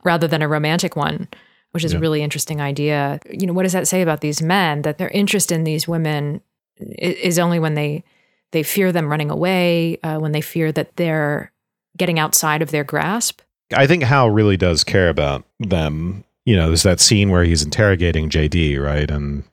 rather 0.04 0.28
than 0.28 0.42
a 0.42 0.48
romantic 0.48 0.96
one, 0.96 1.28
which 1.72 1.84
is 1.84 1.94
yeah. 1.94 1.98
a 1.98 2.02
really 2.02 2.22
interesting 2.22 2.62
idea. 2.62 3.20
You 3.30 3.48
know, 3.48 3.54
what 3.54 3.64
does 3.64 3.74
that 3.74 3.88
say 3.88 4.02
about 4.02 4.22
these 4.22 4.42
men 4.42 4.82
that 4.84 4.98
their 4.98 5.10
interest 5.10 5.52
in 5.52 5.64
these 5.64 5.88
women 5.88 6.42
is 6.78 7.40
only 7.40 7.60
when 7.60 7.76
they 7.76 8.04
they 8.52 8.64
fear 8.64 8.92
them 8.92 9.10
running 9.10 9.30
away, 9.30 9.98
uh, 10.04 10.18
when 10.18 10.32
they 10.32 10.42
fear 10.42 10.72
that 10.72 10.96
they're 10.96 11.52
getting 11.98 12.20
outside 12.20 12.62
of 12.62 12.72
their 12.72 12.84
grasp. 12.84 13.42
I 13.76 13.88
think 13.88 14.04
Hal 14.04 14.30
really 14.30 14.58
does 14.58 14.84
care 14.84 15.10
about 15.10 15.44
them. 15.60 16.24
You 16.46 16.56
know, 16.56 16.68
there's 16.68 16.84
that 16.84 17.00
scene 17.00 17.32
where 17.32 17.44
he's 17.44 17.64
interrogating 17.64 18.30
JD, 18.30 18.82
right? 18.82 19.10
And 19.10 19.44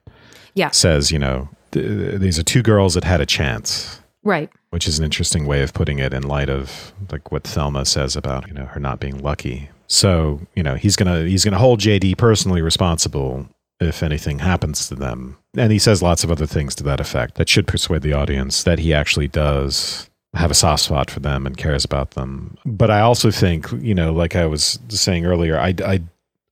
yeah. 0.53 0.69
says, 0.69 1.11
you 1.11 1.17
know, 1.17 1.49
th- 1.71 2.19
these 2.19 2.37
are 2.37 2.43
two 2.43 2.61
girls 2.61 2.93
that 2.93 3.03
had 3.03 3.21
a 3.21 3.25
chance. 3.25 3.99
Right. 4.23 4.49
Which 4.69 4.87
is 4.87 4.99
an 4.99 5.05
interesting 5.05 5.45
way 5.45 5.63
of 5.63 5.73
putting 5.73 5.99
it 5.99 6.13
in 6.13 6.23
light 6.23 6.49
of 6.49 6.93
like 7.11 7.31
what 7.31 7.43
Thelma 7.43 7.85
says 7.85 8.15
about, 8.15 8.47
you 8.47 8.53
know, 8.53 8.65
her 8.65 8.79
not 8.79 8.99
being 8.99 9.19
lucky. 9.19 9.69
So, 9.87 10.41
you 10.55 10.63
know, 10.63 10.75
he's 10.75 10.95
to 10.95 11.25
he's 11.25 11.43
to 11.43 11.59
hold 11.59 11.79
JD 11.79 12.17
personally 12.17 12.61
responsible 12.61 13.47
if 13.79 14.01
anything 14.01 14.39
happens 14.39 14.87
to 14.87 14.95
them. 14.95 15.37
And 15.57 15.71
he 15.71 15.79
says 15.79 16.01
lots 16.01 16.23
of 16.23 16.31
other 16.31 16.47
things 16.47 16.73
to 16.75 16.83
that 16.83 16.99
effect 16.99 17.35
that 17.35 17.49
should 17.49 17.67
persuade 17.67 18.01
the 18.01 18.13
audience 18.13 18.63
that 18.63 18.79
he 18.79 18.93
actually 18.93 19.27
does 19.27 20.09
have 20.33 20.49
a 20.49 20.55
soft 20.55 20.83
spot 20.83 21.11
for 21.11 21.19
them 21.19 21.45
and 21.45 21.57
cares 21.57 21.85
about 21.85 22.11
them. 22.11 22.57
But 22.65 22.89
I 22.89 23.01
also 23.01 23.29
think, 23.29 23.71
you 23.79 23.93
know, 23.93 24.11
like 24.11 24.35
I 24.35 24.45
was 24.45 24.79
saying 24.89 25.25
earlier, 25.25 25.59
I, 25.59 25.75
I 25.85 26.01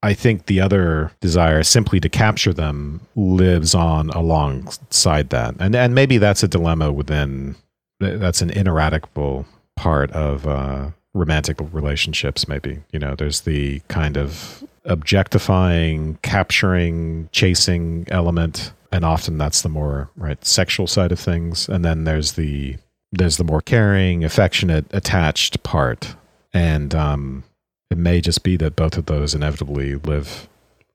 I 0.04 0.14
think 0.14 0.47
the 0.47 0.62
other 0.62 1.12
desire, 1.20 1.62
simply 1.64 1.99
to 1.99 2.10
capture 2.10 2.54
them, 2.54 3.02
lives 3.16 3.76
on 3.76 4.10
alongside 4.10 5.30
that, 5.30 5.56
and 5.60 5.76
and 5.76 5.93
maybe 5.93 6.18
that's 6.18 6.43
a 6.43 6.47
dilemma 6.47 6.91
within. 6.91 7.56
That's 7.99 8.41
an 8.41 8.49
ineradicable 8.49 9.45
part 9.76 10.12
of 10.12 10.47
uh, 10.47 10.89
romantic 11.14 11.58
relationships. 11.72 12.47
Maybe 12.47 12.82
you 12.91 12.99
know, 12.99 13.16
there's 13.16 13.41
the 13.41 13.82
kind 13.89 14.18
of 14.18 14.64
objectifying, 14.86 16.18
capturing, 16.24 17.30
chasing 17.32 18.08
element, 18.10 18.74
and 18.91 19.06
often 19.06 19.38
that's 19.38 19.62
the 19.62 19.70
more 19.70 20.10
right 20.16 20.43
sexual 20.43 20.88
side 20.88 21.12
of 21.12 21.20
things, 21.20 21.70
and 21.70 21.86
then 21.86 22.06
there's 22.06 22.34
the 22.34 22.78
there's 23.12 23.38
the 23.38 23.43
more 23.43 23.62
caring, 23.62 24.24
affectionate, 24.24 24.86
attached 24.91 25.62
part, 25.62 26.16
and 26.54 26.95
um, 26.95 27.43
it 27.92 27.98
may 27.98 28.22
just 28.22 28.44
be 28.44 28.58
that 28.58 28.76
both 28.76 28.98
of 28.98 29.06
those 29.06 29.36
inevitably 29.36 29.96
live 29.96 30.48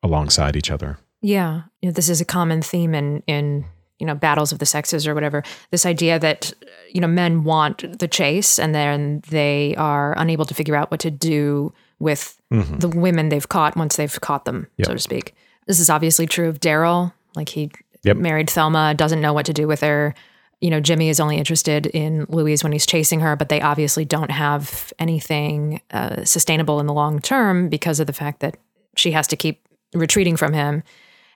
alongside 0.03 0.57
each 0.57 0.70
other. 0.70 0.99
Yeah, 1.20 1.62
you 1.82 1.88
know, 1.88 1.92
this 1.92 2.09
is 2.09 2.20
a 2.20 2.24
common 2.24 2.62
theme 2.62 2.94
in 2.94 3.22
in 3.26 3.64
you 3.99 4.07
know 4.07 4.14
battles 4.14 4.53
of 4.53 4.59
the 4.59 4.66
sexes 4.66 5.07
or 5.07 5.14
whatever. 5.14 5.42
This 5.70 5.86
idea 5.86 6.18
that 6.18 6.53
you 6.92 7.01
know 7.01 7.07
men 7.07 7.44
want 7.44 7.99
the 7.99 8.09
chase 8.09 8.59
and 8.59 8.74
then 8.74 9.22
they 9.28 9.74
are 9.76 10.14
unable 10.18 10.44
to 10.47 10.55
figure 10.55 10.76
out 10.76 10.90
what 10.90 11.01
to 11.01 11.11
do 11.11 11.72
with 11.99 12.40
mm-hmm. 12.53 12.78
the 12.78 12.88
women 12.88 13.28
they've 13.28 13.49
caught 13.49 13.76
once 13.76 13.97
they've 13.97 14.20
caught 14.20 14.44
them, 14.44 14.66
yep. 14.76 14.86
so 14.86 14.92
to 14.92 15.01
speak. 15.01 15.34
This 15.66 15.80
is 15.80 15.90
obviously 15.90 16.26
true 16.26 16.49
of 16.49 16.61
Daryl. 16.61 17.12
Like 17.34 17.49
he 17.49 17.70
yep. 18.03 18.16
married 18.16 18.49
Thelma, 18.49 18.94
doesn't 18.94 19.20
know 19.20 19.32
what 19.32 19.47
to 19.47 19.53
do 19.53 19.66
with 19.66 19.80
her 19.80 20.14
you 20.61 20.70
know, 20.70 20.80
Jimmy 20.80 21.09
is 21.09 21.20
only 21.20 21.36
interested 21.36 21.86
in 21.86 22.26
Louise 22.28 22.62
when 22.62 22.72
he's 22.72 22.86
chasing 22.86 23.20
her, 23.20 23.36
but 23.36 23.48
they 23.48 23.61
obviously 23.61 24.04
don't 24.04 24.30
have 24.30 24.92
anything 24.98 25.80
uh, 25.90 26.24
sustainable 26.24 26.80
in 26.80 26.86
the 26.86 26.94
long 26.94 27.20
term 27.20 27.68
because 27.68 28.00
of 28.00 28.07
the 28.07 28.12
fact 28.12 28.40
that 28.40 28.57
she 28.96 29.12
has 29.12 29.26
to 29.28 29.36
keep 29.36 29.66
retreating 29.94 30.36
from 30.36 30.52
him. 30.52 30.82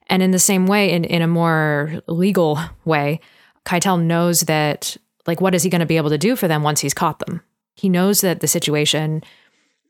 And 0.09 0.23
in 0.23 0.31
the 0.31 0.39
same 0.39 0.67
way, 0.67 0.91
in, 0.91 1.05
in 1.05 1.23
a 1.23 1.29
more 1.29 2.01
legal 2.07 2.59
way, 2.85 3.21
Keitel 3.65 4.03
knows 4.03 4.41
that, 4.43 4.97
like, 5.27 5.41
what 5.41 5.55
is 5.55 5.63
he 5.63 5.71
going 5.71 5.81
to 5.81 5.87
be 5.87 5.99
able 5.99 6.11
to 6.11 6.19
do 6.19 6.35
for 6.35 6.49
them 6.49 6.63
once 6.63 6.81
he's 6.81 6.95
caught 6.95 7.19
them? 7.21 7.43
He 7.77 7.89
knows 7.89 8.23
that 8.23 8.41
the 8.41 8.49
situation 8.49 9.23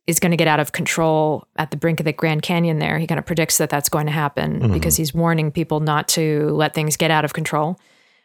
is 0.07 0.19
going 0.19 0.33
to 0.33 0.37
get 0.37 0.49
out 0.49 0.61
of 0.61 0.73
control 0.73 1.47
at 1.57 1.71
the 1.71 1.77
brink 1.77 2.01
of 2.01 2.05
the 2.05 2.13
Grand 2.13 2.43
Canyon 2.43 2.81
there. 2.81 2.99
He 2.99 3.07
kind 3.07 3.19
of 3.19 3.27
predicts 3.27 3.59
that 3.59 3.71
that's 3.71 3.89
going 3.89 4.07
to 4.07 4.13
happen 4.13 4.61
mm-hmm. 4.61 4.73
because 4.73 4.97
he's 4.97 5.15
warning 5.15 5.53
people 5.53 5.81
not 5.81 6.09
to 6.09 6.51
let 6.51 6.75
things 6.75 6.97
get 6.97 7.11
out 7.11 7.25
of 7.25 7.33
control. 7.33 7.79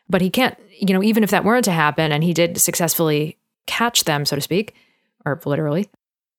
But 0.10 0.22
he 0.22 0.30
can't, 0.30 0.58
you 0.80 0.94
know, 0.94 1.04
even 1.04 1.24
if 1.24 1.32
that 1.32 1.44
weren't 1.44 1.66
to 1.66 1.72
happen 1.72 2.12
and 2.12 2.24
he 2.24 2.34
did 2.34 2.60
successfully 2.60 3.38
catch 3.66 4.04
them, 4.04 4.26
so 4.26 4.36
to 4.36 4.42
speak, 4.42 4.76
or 5.26 5.40
literally, 5.46 5.90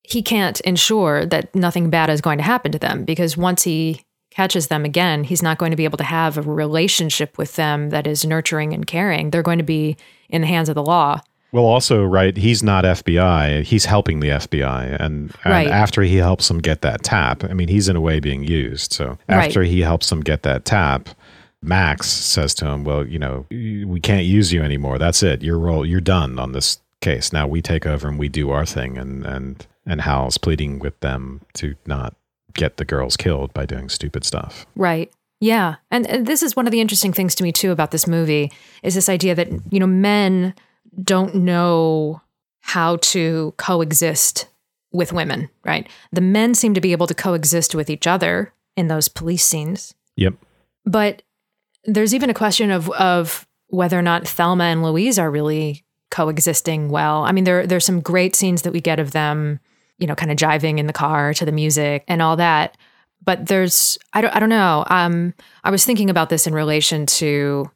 he 0.03 0.23
can't 0.23 0.61
ensure 0.61 1.27
that 1.27 1.55
nothing 1.55 1.91
bad 1.91 2.11
is 2.11 2.21
going 2.21 2.39
to 2.39 2.45
happen 2.45 2.71
to 2.73 2.79
them 2.79 3.05
because 3.05 3.37
once 3.37 3.65
he 3.65 4.03
catches 4.31 4.69
them 4.69 4.85
again, 4.85 5.25
he's 5.25 5.43
not 5.43 5.59
going 5.59 5.71
to 5.71 5.77
be 5.77 5.85
able 5.85 5.99
to 5.99 6.05
have 6.05 6.37
a 6.37 6.43
relationship 6.43 7.39
with 7.39 7.57
them 7.57 7.91
that 7.91 8.07
is 8.07 8.25
nurturing 8.25 8.73
and 8.73 8.87
caring. 8.87 9.31
They're 9.31 9.43
going 9.43 9.59
to 9.59 9.65
be 9.65 9.97
in 10.29 10.43
the 10.43 10.47
hands 10.47 10.69
of 10.69 10.75
the 10.75 10.83
law. 10.83 11.21
Well, 11.53 11.65
also, 11.65 12.05
right, 12.05 12.37
he's 12.37 12.63
not 12.63 12.85
FBI. 12.85 13.63
He's 13.63 13.87
helping 13.87 14.21
the 14.21 14.29
FBI. 14.29 15.01
And, 15.01 15.33
and 15.43 15.53
right. 15.53 15.69
after 15.69 16.03
he 16.03 16.17
helps 16.17 16.49
them 16.49 16.59
get 16.59 16.83
that 16.83 17.03
tap, 17.03 17.45
I 17.45 17.55
mean, 17.55 17.69
he's 17.69 17.89
in 17.89 17.97
a 17.97 18.01
way 18.01 18.21
being 18.21 18.45
used. 18.45 18.93
So 18.93 19.17
after 19.29 19.61
right. 19.61 19.69
he 19.69 19.81
helps 19.81 20.11
them 20.11 20.21
get 20.21 20.43
that 20.43 20.67
tap, 20.67 21.09
Max 21.63 22.09
says 22.09 22.55
to 22.55 22.67
him, 22.67 22.85
"Well, 22.85 23.07
you 23.07 23.19
know, 23.19 23.47
we 23.51 24.01
can't 24.01 24.25
use 24.25 24.53
you 24.53 24.63
anymore. 24.63 24.99
That's 24.99 25.23
it. 25.23 25.43
Your 25.43 25.59
role, 25.59 25.85
you're 25.85 26.01
done 26.01 26.39
on 26.39 26.53
this 26.53 26.79
case. 27.01 27.33
Now 27.33 27.47
we 27.47 27.63
take 27.63 27.87
over 27.87 28.09
and 28.09 28.19
we 28.19 28.29
do 28.29 28.51
our 28.51 28.67
thing." 28.67 28.99
And 28.99 29.25
and 29.25 29.67
and 29.87 30.01
Hal's 30.01 30.39
pleading 30.39 30.79
with 30.81 30.99
them 31.01 31.41
to 31.55 31.75
not 31.87 32.15
get 32.55 32.77
the 32.77 32.85
girls 32.85 33.17
killed 33.17 33.53
by 33.55 33.67
doing 33.67 33.89
stupid 33.89 34.25
stuff. 34.25 34.67
Right. 34.75 35.13
Yeah. 35.41 35.77
And, 35.91 36.07
and 36.07 36.27
this 36.27 36.43
is 36.43 36.57
one 36.57 36.67
of 36.67 36.73
the 36.73 36.81
interesting 36.81 37.13
things 37.13 37.35
to 37.37 37.45
me 37.45 37.53
too 37.53 37.71
about 37.71 37.91
this 37.91 38.07
movie 38.07 38.51
is 38.83 38.95
this 38.95 39.09
idea 39.09 39.35
that, 39.35 39.49
you 39.71 39.79
know, 39.79 39.87
men 39.87 40.55
don't 41.03 41.35
know 41.35 42.23
how 42.61 42.97
to 42.97 43.53
coexist 43.59 44.49
with 44.93 45.13
women, 45.13 45.49
right? 45.65 45.89
The 46.11 46.23
men 46.23 46.55
seem 46.55 46.75
to 46.75 46.81
be 46.81 46.93
able 46.93 47.07
to 47.07 47.15
coexist 47.15 47.75
with 47.75 47.91
each 47.91 48.07
other 48.07 48.53
in 48.77 48.89
those 48.89 49.09
police 49.09 49.45
scenes. 49.45 49.95
Yep. 50.17 50.35
But 50.85 51.23
there's 51.87 52.15
even 52.15 52.31
a 52.31 52.35
question 52.35 52.71
of 52.71 52.91
of 52.91 53.47
whether 53.69 53.99
or 53.99 54.03
not 54.03 54.29
Thelma 54.29 54.65
and 54.65 54.83
Louise 54.83 55.19
are 55.19 55.31
really 55.31 55.85
coexisting 56.11 56.89
well. 56.89 57.25
I 57.25 57.33
mean, 57.33 57.45
there 57.45 57.67
there's 57.67 57.85
some 57.85 58.01
great 58.01 58.37
scenes 58.37 58.63
that 58.63 58.73
we 58.73 58.81
get 58.81 59.01
of 59.01 59.13
them, 59.13 59.61
you 59.99 60.07
know, 60.07 60.15
kind 60.15 60.31
of 60.31 60.39
jiving 60.39 60.79
in 60.79 60.87
the 60.87 60.93
car 60.93 61.35
to 61.35 61.45
the 61.45 61.53
music 61.53 62.05
and 62.09 62.23
all 62.23 62.37
that. 62.37 62.77
But 63.25 63.47
there's 63.47 63.99
I 64.13 64.21
don't 64.21 64.35
I 64.35 64.39
don't 64.39 64.49
know. 64.49 64.85
Um, 64.89 65.35
I 65.65 65.71
was 65.71 65.85
thinking 65.85 66.11
about 66.11 66.29
this 66.29 66.47
in 66.47 66.55
relation 66.55 67.07
to 67.07 67.71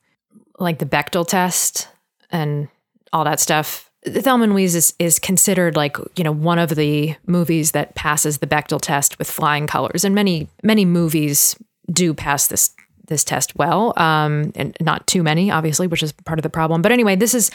like 0.59 0.79
the 0.79 0.87
Bechdel 0.87 1.27
test 1.27 1.89
and 2.31 2.69
all 3.13 3.25
that 3.25 3.41
stuff. 3.41 3.91
Thelma 4.07 4.45
and 4.45 4.53
Louise 4.55 4.75
is, 4.75 4.95
is 4.99 5.19
considered 5.19 5.77
like 5.77 5.97
you 6.17 6.25
know 6.25 6.33
one 6.33 6.59
of 6.59 6.71
the 6.71 7.17
movies 7.27 7.73
that 7.73 7.95
passes 7.95 8.39
the 8.39 8.47
Bechdel 8.47 8.81
test 8.81 9.19
with 9.19 9.31
flying 9.31 9.67
colors, 9.67 10.05
and 10.05 10.15
many 10.15 10.49
many 10.63 10.85
movies 10.85 11.57
do 11.93 12.15
pass 12.15 12.47
this 12.47 12.71
this 13.11 13.25
test 13.25 13.55
well, 13.57 13.93
um, 13.99 14.53
and 14.55 14.75
not 14.81 15.07
too 15.07 15.23
many, 15.23 15.51
obviously, 15.51 15.87
which 15.87 16.03
is 16.03 16.13
part 16.13 16.39
of 16.39 16.43
the 16.43 16.49
problem. 16.49 16.81
But 16.81 16.93
anyway, 16.93 17.17
this 17.17 17.35
is 17.35 17.51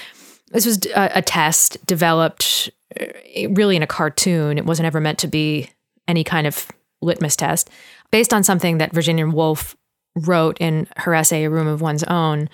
this 0.51 0.65
was 0.65 0.85
a, 0.95 1.11
a 1.15 1.21
test 1.23 1.83
developed 1.87 2.69
uh, 2.99 3.05
really 3.49 3.75
in 3.75 3.81
a 3.81 3.87
cartoon. 3.87 4.59
It 4.59 4.65
wasn't 4.65 4.85
ever 4.85 5.01
meant 5.01 5.17
to 5.19 5.27
be 5.27 5.71
any 6.07 6.23
kind 6.23 6.45
of 6.45 6.67
litmus 7.01 7.35
test, 7.35 7.71
based 8.11 8.33
on 8.33 8.43
something 8.43 8.77
that 8.77 8.93
Virginia 8.93 9.25
Woolf 9.27 9.75
wrote 10.15 10.57
in 10.59 10.87
her 10.97 11.15
essay 11.15 11.45
"A 11.45 11.49
Room 11.49 11.67
of 11.67 11.81
One's 11.81 12.03
Own." 12.03 12.49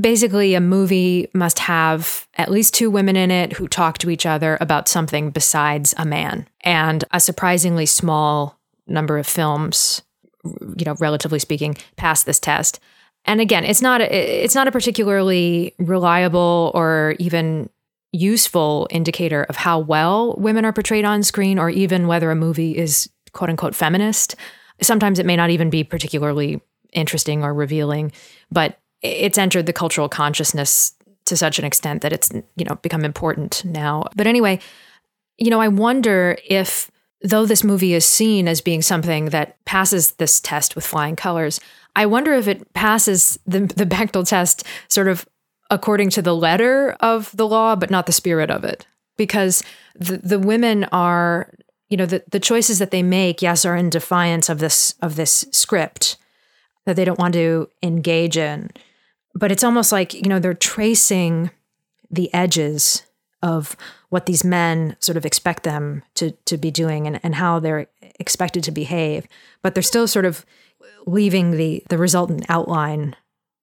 Basically, 0.00 0.54
a 0.54 0.60
movie 0.60 1.28
must 1.34 1.60
have 1.60 2.26
at 2.34 2.50
least 2.50 2.74
two 2.74 2.90
women 2.90 3.14
in 3.14 3.30
it 3.30 3.52
who 3.52 3.68
talk 3.68 3.98
to 3.98 4.10
each 4.10 4.26
other 4.26 4.58
about 4.60 4.88
something 4.88 5.30
besides 5.30 5.94
a 5.96 6.04
man, 6.04 6.48
and 6.62 7.04
a 7.12 7.20
surprisingly 7.20 7.86
small 7.86 8.58
number 8.88 9.18
of 9.18 9.26
films 9.26 10.02
you 10.44 10.84
know, 10.84 10.94
relatively 11.00 11.38
speaking, 11.38 11.76
pass 11.96 12.24
this 12.24 12.38
test. 12.38 12.80
And 13.24 13.40
again, 13.40 13.64
it's 13.64 13.82
not 13.82 14.00
a, 14.00 14.44
it's 14.44 14.54
not 14.54 14.68
a 14.68 14.72
particularly 14.72 15.74
reliable 15.78 16.70
or 16.74 17.16
even 17.18 17.70
useful 18.12 18.86
indicator 18.90 19.44
of 19.44 19.56
how 19.56 19.78
well 19.78 20.34
women 20.38 20.64
are 20.64 20.72
portrayed 20.72 21.04
on 21.04 21.22
screen 21.22 21.58
or 21.58 21.68
even 21.68 22.06
whether 22.06 22.30
a 22.30 22.36
movie 22.36 22.76
is 22.76 23.10
quote 23.32 23.50
unquote 23.50 23.74
feminist. 23.74 24.36
Sometimes 24.80 25.18
it 25.18 25.26
may 25.26 25.36
not 25.36 25.50
even 25.50 25.70
be 25.70 25.82
particularly 25.82 26.60
interesting 26.92 27.42
or 27.42 27.52
revealing, 27.52 28.12
but 28.50 28.78
it's 29.02 29.38
entered 29.38 29.66
the 29.66 29.72
cultural 29.72 30.08
consciousness 30.08 30.94
to 31.24 31.36
such 31.36 31.58
an 31.58 31.64
extent 31.64 32.02
that 32.02 32.12
it's 32.12 32.30
you 32.56 32.64
know 32.64 32.76
become 32.76 33.04
important 33.04 33.64
now. 33.64 34.04
But 34.14 34.26
anyway, 34.26 34.60
you 35.38 35.50
know, 35.50 35.60
I 35.60 35.68
wonder 35.68 36.38
if, 36.48 36.90
though 37.22 37.46
this 37.46 37.64
movie 37.64 37.94
is 37.94 38.04
seen 38.04 38.48
as 38.48 38.60
being 38.60 38.82
something 38.82 39.26
that 39.26 39.62
passes 39.64 40.12
this 40.12 40.40
test 40.40 40.74
with 40.74 40.84
flying 40.86 41.16
colors, 41.16 41.60
I 41.96 42.06
wonder 42.06 42.32
if 42.34 42.48
it 42.48 42.72
passes 42.74 43.38
the, 43.46 43.60
the 43.60 43.86
Bechdel 43.86 44.26
test 44.26 44.64
sort 44.88 45.08
of 45.08 45.26
according 45.70 46.10
to 46.10 46.22
the 46.22 46.34
letter 46.34 46.96
of 47.00 47.34
the 47.36 47.46
law, 47.46 47.76
but 47.76 47.90
not 47.90 48.06
the 48.06 48.12
spirit 48.12 48.50
of 48.50 48.64
it. 48.64 48.86
Because 49.16 49.62
the, 49.94 50.18
the 50.18 50.38
women 50.38 50.84
are, 50.84 51.50
you 51.88 51.96
know, 51.96 52.06
the, 52.06 52.24
the 52.30 52.40
choices 52.40 52.78
that 52.78 52.90
they 52.90 53.02
make, 53.02 53.42
yes, 53.42 53.64
are 53.64 53.76
in 53.76 53.90
defiance 53.90 54.48
of 54.48 54.58
this 54.58 54.94
of 55.00 55.16
this 55.16 55.46
script 55.52 56.16
that 56.84 56.96
they 56.96 57.04
don't 57.04 57.18
want 57.18 57.34
to 57.34 57.68
engage 57.82 58.36
in. 58.36 58.70
But 59.34 59.50
it's 59.50 59.64
almost 59.64 59.92
like, 59.92 60.14
you 60.14 60.28
know, 60.28 60.38
they're 60.38 60.54
tracing 60.54 61.50
the 62.10 62.32
edges 62.34 63.02
of 63.44 63.76
what 64.08 64.26
these 64.26 64.42
men 64.42 64.96
sort 64.98 65.16
of 65.16 65.26
expect 65.26 65.62
them 65.62 66.02
to 66.14 66.32
to 66.46 66.56
be 66.56 66.70
doing 66.70 67.06
and, 67.06 67.20
and 67.22 67.36
how 67.36 67.60
they're 67.60 67.86
expected 68.18 68.64
to 68.64 68.72
behave. 68.72 69.28
But 69.62 69.74
they're 69.74 69.82
still 69.82 70.08
sort 70.08 70.24
of 70.24 70.44
leaving 71.06 71.52
the 71.52 71.84
the 71.90 71.98
resultant 71.98 72.46
outline 72.48 73.14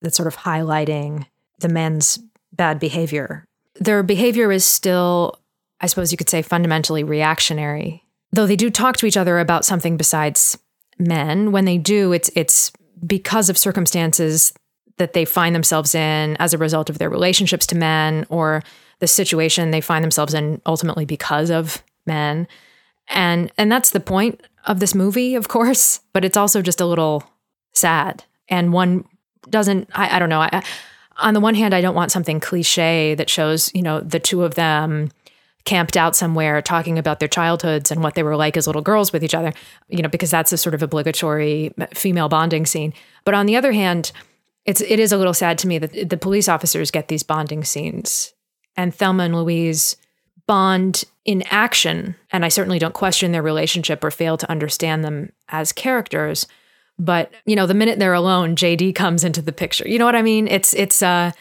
that's 0.02 0.16
sort 0.16 0.28
of 0.28 0.38
highlighting 0.38 1.26
the 1.60 1.70
men's 1.70 2.20
bad 2.54 2.80
behavior. 2.80 3.44
Their 3.80 4.04
behavior 4.04 4.52
is 4.52 4.66
still, 4.66 5.40
I 5.80 5.88
suppose 5.88 6.12
you 6.12 6.18
could 6.18 6.30
say, 6.30 6.42
fundamentally 6.42 7.04
reactionary. 7.04 8.04
Though 8.32 8.48
they 8.48 8.56
do 8.56 8.70
talk 8.70 8.98
to 8.98 9.06
each 9.06 9.18
other 9.18 9.40
about 9.40 9.66
something 9.66 9.98
besides 9.98 10.58
men, 11.00 11.52
when 11.52 11.66
they 11.66 11.78
do, 11.78 12.14
it's 12.14 12.30
it's 12.36 12.72
because 13.06 13.50
of 13.50 13.58
circumstances 13.58 14.54
that 14.98 15.14
they 15.14 15.26
find 15.26 15.56
themselves 15.56 15.96
in 15.96 16.38
as 16.38 16.54
a 16.54 16.60
result 16.60 16.90
of 16.90 17.00
their 17.00 17.10
relationships 17.10 17.66
to 17.66 17.76
men 17.76 18.28
or 18.30 18.62
the 19.02 19.08
situation 19.08 19.72
they 19.72 19.82
find 19.82 20.04
themselves 20.04 20.34
in 20.34 20.62
ultimately 20.66 21.06
because 21.06 21.50
of 21.50 21.84
men. 22.06 22.48
And 23.10 23.52
and 23.58 23.70
that's 23.70 23.90
the 23.90 24.00
point 24.00 24.42
of 24.66 24.80
this 24.80 24.96
movie, 24.96 25.36
of 25.36 25.50
course, 25.50 26.00
but 26.14 26.24
it's 26.24 26.38
also 26.38 26.62
just 26.62 26.80
a 26.80 26.86
little 26.86 27.24
sad. 27.74 28.24
And 28.48 28.72
one 28.72 29.04
doesn't 29.50 29.90
I, 29.94 30.16
I 30.16 30.20
don't 30.20 30.30
know. 30.30 30.42
I, 30.42 30.64
on 31.18 31.34
the 31.34 31.40
one 31.40 31.56
hand, 31.56 31.74
I 31.74 31.82
don't 31.82 31.96
want 31.96 32.12
something 32.12 32.40
cliche 32.40 33.16
that 33.16 33.30
shows, 33.30 33.72
you 33.76 33.82
know, 33.82 34.00
the 34.00 34.20
two 34.20 34.44
of 34.44 34.56
them 34.56 35.12
camped 35.66 35.98
out 35.98 36.16
somewhere 36.16 36.62
talking 36.62 36.98
about 36.98 37.20
their 37.20 37.28
childhoods 37.28 37.92
and 37.92 38.02
what 38.02 38.16
they 38.16 38.24
were 38.24 38.36
like 38.36 38.56
as 38.56 38.66
little 38.66 38.82
girls 38.82 39.12
with 39.12 39.24
each 39.24 39.36
other, 39.36 39.54
you 39.90 40.02
know, 40.02 40.10
because 40.10 40.32
that's 40.32 40.52
a 40.52 40.58
sort 40.58 40.74
of 40.74 40.82
obligatory 40.82 41.74
female 41.94 42.30
bonding 42.30 42.66
scene. 42.66 42.94
But 43.26 43.34
on 43.34 43.46
the 43.46 43.56
other 43.56 43.72
hand, 43.72 44.12
it's 44.66 44.82
it 44.82 45.00
is 45.00 45.12
a 45.12 45.18
little 45.18 45.34
sad 45.34 45.58
to 45.60 45.68
me 45.68 45.80
that 45.80 46.10
the 46.10 46.18
police 46.18 46.48
officers 46.48 46.92
get 46.92 47.08
these 47.08 47.24
bonding 47.24 47.64
scenes 47.64 48.34
and 48.76 48.94
Thelma 48.94 49.24
and 49.24 49.36
Louise 49.36 49.96
bond 50.48 51.04
in 51.26 51.44
action. 51.50 52.16
And 52.32 52.44
I 52.44 52.50
certainly 52.50 52.80
don't 52.80 52.94
question 52.94 53.32
their 53.32 53.42
relationship 53.42 54.04
or 54.04 54.12
fail 54.12 54.38
to 54.38 54.50
understand 54.50 55.04
them 55.04 55.32
as 55.50 55.72
characters. 55.72 56.48
But, 56.98 57.32
you 57.46 57.56
know, 57.56 57.68
the 57.68 57.74
minute 57.74 58.00
they're 58.00 58.14
alone, 58.14 58.56
JD 58.56 58.96
comes 58.96 59.24
into 59.24 59.42
the 59.42 59.52
picture. 59.52 59.88
You 59.88 59.98
know 60.00 60.06
what 60.06 60.16
I 60.16 60.22
mean? 60.22 60.48
It's, 60.48 60.74
it's, 60.74 61.02
uh, 61.02 61.32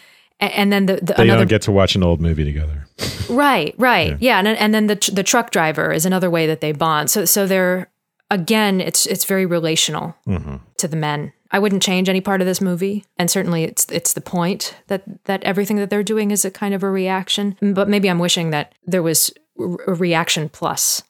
and 0.40 0.72
then 0.72 0.86
the, 0.86 0.96
the 0.96 1.14
they 1.14 1.24
another, 1.24 1.40
don't 1.40 1.48
get 1.48 1.62
to 1.62 1.72
watch 1.72 1.94
an 1.94 2.02
old 2.02 2.20
movie 2.20 2.44
together. 2.44 2.86
right, 3.28 3.74
right, 3.76 4.10
yeah, 4.12 4.16
yeah 4.20 4.38
and 4.38 4.48
and 4.48 4.74
then 4.74 4.86
the 4.86 5.10
the 5.12 5.22
truck 5.22 5.50
driver 5.50 5.92
is 5.92 6.06
another 6.06 6.30
way 6.30 6.46
that 6.46 6.62
they 6.62 6.72
bond. 6.72 7.10
So 7.10 7.26
so 7.26 7.46
they're 7.46 7.90
again, 8.30 8.80
it's 8.80 9.06
it's 9.06 9.24
very 9.24 9.44
relational 9.44 10.16
mm-hmm. 10.26 10.56
to 10.78 10.88
the 10.88 10.96
men. 10.96 11.32
I 11.52 11.58
wouldn't 11.58 11.82
change 11.82 12.08
any 12.08 12.20
part 12.20 12.40
of 12.40 12.46
this 12.46 12.60
movie, 12.60 13.04
and 13.18 13.30
certainly 13.30 13.64
it's 13.64 13.86
it's 13.90 14.12
the 14.12 14.20
point 14.20 14.76
that 14.86 15.02
that 15.24 15.42
everything 15.44 15.76
that 15.76 15.90
they're 15.90 16.02
doing 16.02 16.30
is 16.30 16.44
a 16.44 16.50
kind 16.50 16.74
of 16.74 16.82
a 16.82 16.90
reaction. 16.90 17.56
But 17.60 17.88
maybe 17.88 18.08
I'm 18.08 18.18
wishing 18.18 18.50
that 18.50 18.74
there 18.86 19.02
was 19.02 19.32
a 19.58 19.94
reaction 19.94 20.48
plus 20.48 21.02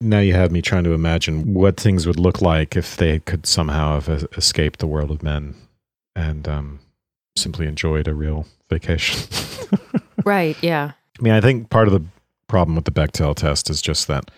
now 0.00 0.18
you 0.18 0.34
have 0.34 0.52
me 0.52 0.60
trying 0.60 0.84
to 0.84 0.92
imagine 0.92 1.54
what 1.54 1.78
things 1.78 2.06
would 2.06 2.18
look 2.18 2.42
like 2.42 2.76
if 2.76 2.96
they 2.96 3.20
could 3.20 3.46
somehow 3.46 3.98
have 3.98 4.26
escaped 4.36 4.78
the 4.78 4.86
world 4.86 5.10
of 5.10 5.22
men 5.22 5.54
and 6.14 6.46
um, 6.46 6.80
simply 7.36 7.66
enjoyed 7.66 8.08
a 8.08 8.14
real 8.14 8.46
vacation. 8.68 9.20
right. 10.24 10.56
Yeah. 10.62 10.92
I 11.18 11.22
mean, 11.22 11.32
I 11.32 11.40
think 11.40 11.70
part 11.70 11.88
of 11.88 11.94
the 11.94 12.04
problem 12.46 12.76
with 12.76 12.84
the 12.84 12.90
Bechdel 12.90 13.34
test 13.34 13.70
is 13.70 13.80
just 13.80 14.06
that 14.08 14.30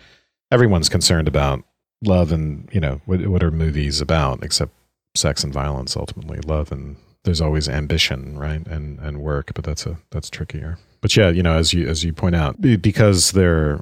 everyone's 0.51 0.89
concerned 0.89 1.27
about 1.27 1.63
love 2.03 2.31
and, 2.31 2.69
you 2.71 2.79
know, 2.79 3.01
what, 3.05 3.27
what 3.27 3.43
are 3.43 3.51
movies 3.51 3.99
about 3.99 4.43
except 4.43 4.71
sex 5.19 5.43
and 5.43 5.53
violence 5.53 5.95
ultimately, 5.95 6.39
love 6.41 6.71
and 6.71 6.95
there's 7.23 7.41
always 7.41 7.67
ambition, 7.67 8.37
right? 8.37 8.65
And 8.67 8.99
and 8.99 9.21
work, 9.21 9.51
but 9.53 9.63
that's 9.63 9.85
a 9.85 9.97
that's 10.11 10.29
trickier. 10.29 10.77
But 11.01 11.15
yeah, 11.15 11.29
you 11.29 11.43
know, 11.43 11.57
as 11.57 11.73
you 11.73 11.87
as 11.87 12.03
you 12.03 12.13
point 12.13 12.35
out, 12.35 12.59
because 12.61 13.31
they're 13.31 13.79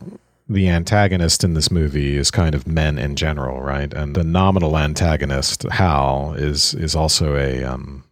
the 0.50 0.70
antagonist 0.70 1.44
in 1.44 1.54
this 1.54 1.70
movie 1.70 2.16
is 2.16 2.32
kind 2.32 2.56
of 2.56 2.68
men 2.68 2.98
in 2.98 3.16
general, 3.16 3.62
right? 3.62 3.94
And 3.94 4.16
the 4.16 4.24
nominal 4.24 4.78
antagonist, 4.78 5.64
Hal, 5.64 6.34
is 6.34 6.74
is 6.74 6.96
also 6.96 7.36
a 7.36 7.64
um, 7.64 8.04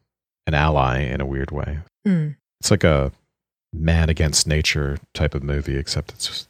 an 0.48 0.54
ally 0.54 1.00
in 1.00 1.22
a 1.22 1.26
weird 1.26 1.52
way. 1.52 1.80
Mm. 2.08 2.36
It's 2.60 2.72
like 2.72 2.84
a 2.84 3.12
man 3.74 4.10
against 4.10 4.48
nature 4.48 4.98
type 5.14 5.34
of 5.34 5.44
movie, 5.44 5.78
except 5.78 6.12
it's 6.12 6.48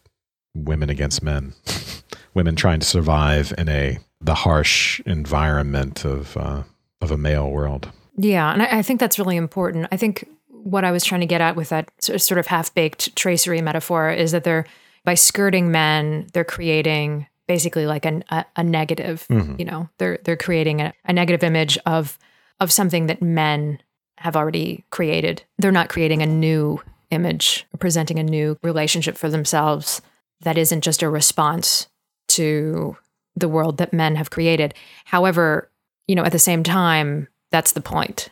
women 0.56 0.90
against 0.90 1.22
men, 1.22 1.54
women 2.34 2.56
trying 2.56 2.80
to 2.80 2.86
survive 2.86 3.54
in 3.58 3.70
a 3.70 4.00
the 4.22 4.36
harsh 4.36 4.99
environment 5.01 6.05
of 6.05 6.36
uh, 6.38 6.63
of 7.01 7.11
a 7.11 7.18
male 7.18 7.49
world. 7.49 7.91
Yeah, 8.18 8.51
and 8.51 8.61
I, 8.61 8.80
I 8.80 8.82
think 8.82 8.99
that's 8.99 9.20
really 9.20 9.38
important. 9.38 9.88
I 9.91 9.97
think 9.97 10.28
what 10.47 10.84
I 10.84 10.91
was 10.91 11.03
trying 11.03 11.22
to 11.22 11.28
get 11.28 11.41
at 11.41 11.55
with 11.55 11.70
that 11.70 11.89
sort 12.01 12.39
of 12.39 12.47
half 12.47 12.74
baked 12.74 13.16
tracery 13.16 13.61
metaphor 13.61 14.09
is 14.09 14.32
that 14.32 14.43
they're 14.43 14.66
by 15.03 15.13
skirting 15.13 15.72
men, 15.72 16.28
they're 16.34 16.43
creating 16.43 17.28
basically 17.47 17.86
like 17.86 18.05
an, 18.05 18.24
a, 18.30 18.43
a 18.55 18.63
negative. 18.63 19.26
Mm-hmm. 19.30 19.55
You 19.59 19.66
know, 19.66 19.89
they're 19.97 20.20
they're 20.24 20.38
creating 20.38 20.82
a, 20.82 20.93
a 21.05 21.13
negative 21.13 21.43
image 21.43 21.78
of 21.86 22.18
of 22.59 22.72
something 22.72 23.07
that 23.07 23.22
men 23.22 23.80
have 24.18 24.36
already 24.36 24.84
created. 24.89 25.43
They're 25.57 25.72
not 25.72 25.89
creating 25.89 26.22
a 26.22 26.26
new 26.26 26.82
image, 27.11 27.66
presenting 27.80 28.18
a 28.18 28.24
new 28.24 28.57
relationship 28.63 29.18
for 29.18 29.30
themselves 29.30 30.01
that 30.41 30.57
isn't 30.57 30.82
just 30.82 31.03
a 31.03 31.09
response 31.09 31.88
to 32.30 32.97
the 33.36 33.50
world 33.50 33.78
that 33.78 33.94
men 33.94 34.16
have 34.16 34.30
created. 34.30 34.74
However, 35.06 35.70
you 36.08 36.16
know, 36.16 36.24
at 36.24 36.32
the 36.32 36.40
same 36.40 36.64
time, 36.64 37.28
that's 37.52 37.74
the 37.74 37.82
point 37.82 38.30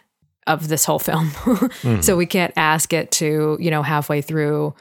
of 0.48 0.68
this 0.68 0.86
whole 0.86 1.00
film. 1.00 1.30
mm-hmm. 1.30 2.02
So 2.02 2.16
we 2.18 2.26
can't 2.26 2.54
ask 2.56 2.94
it 2.94 3.12
to, 3.14 3.58
you 3.60 3.72
know, 3.72 3.82
halfway 3.82 4.22
through 4.22 4.74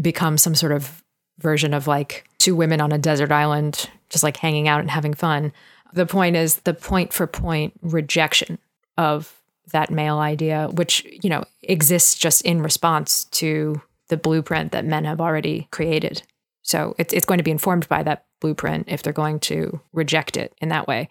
become 0.00 0.38
some 0.38 0.54
sort 0.54 0.72
of 0.72 1.02
version 1.38 1.74
of 1.74 1.86
like 1.86 2.28
two 2.38 2.54
women 2.54 2.80
on 2.80 2.92
a 2.92 2.98
desert 2.98 3.32
island, 3.32 3.88
just 4.08 4.22
like 4.22 4.36
hanging 4.36 4.68
out 4.68 4.80
and 4.80 4.90
having 4.90 5.14
fun. 5.14 5.52
The 5.92 6.06
point 6.06 6.36
is 6.36 6.56
the 6.58 6.74
point 6.74 7.12
for 7.12 7.26
point 7.26 7.72
rejection 7.82 8.58
of 8.96 9.34
that 9.72 9.90
male 9.90 10.18
idea, 10.18 10.68
which, 10.72 11.04
you 11.22 11.30
know, 11.30 11.44
exists 11.62 12.16
just 12.16 12.42
in 12.42 12.62
response 12.62 13.24
to 13.26 13.80
the 14.08 14.16
blueprint 14.16 14.72
that 14.72 14.84
men 14.84 15.04
have 15.04 15.20
already 15.20 15.68
created. 15.70 16.22
So 16.62 16.94
it's, 16.98 17.12
it's 17.12 17.24
going 17.24 17.38
to 17.38 17.44
be 17.44 17.50
informed 17.50 17.88
by 17.88 18.02
that 18.02 18.26
blueprint 18.40 18.86
if 18.88 19.02
they're 19.02 19.12
going 19.12 19.40
to 19.40 19.80
reject 19.92 20.36
it 20.36 20.54
in 20.60 20.68
that 20.70 20.88
way. 20.88 21.08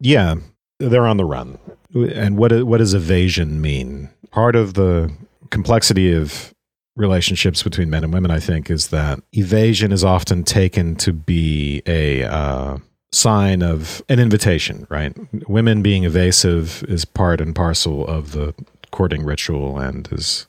Yeah, 0.00 0.36
they're 0.78 1.06
on 1.06 1.16
the 1.16 1.24
run. 1.24 1.58
And 1.94 2.36
what 2.36 2.64
what 2.64 2.78
does 2.78 2.94
evasion 2.94 3.60
mean? 3.60 4.10
Part 4.30 4.56
of 4.56 4.74
the 4.74 5.12
complexity 5.50 6.12
of 6.12 6.54
relationships 6.96 7.62
between 7.62 7.90
men 7.90 8.04
and 8.04 8.12
women, 8.12 8.30
I 8.30 8.40
think, 8.40 8.70
is 8.70 8.88
that 8.88 9.20
evasion 9.32 9.92
is 9.92 10.04
often 10.04 10.44
taken 10.44 10.96
to 10.96 11.12
be 11.12 11.82
a 11.86 12.24
uh, 12.24 12.78
sign 13.12 13.62
of 13.62 14.02
an 14.08 14.20
invitation, 14.20 14.86
right? 14.90 15.16
Women 15.48 15.82
being 15.82 16.04
evasive 16.04 16.84
is 16.84 17.04
part 17.04 17.40
and 17.40 17.54
parcel 17.54 18.06
of 18.06 18.32
the 18.32 18.54
courting 18.90 19.24
ritual 19.24 19.78
and 19.78 20.08
is 20.12 20.46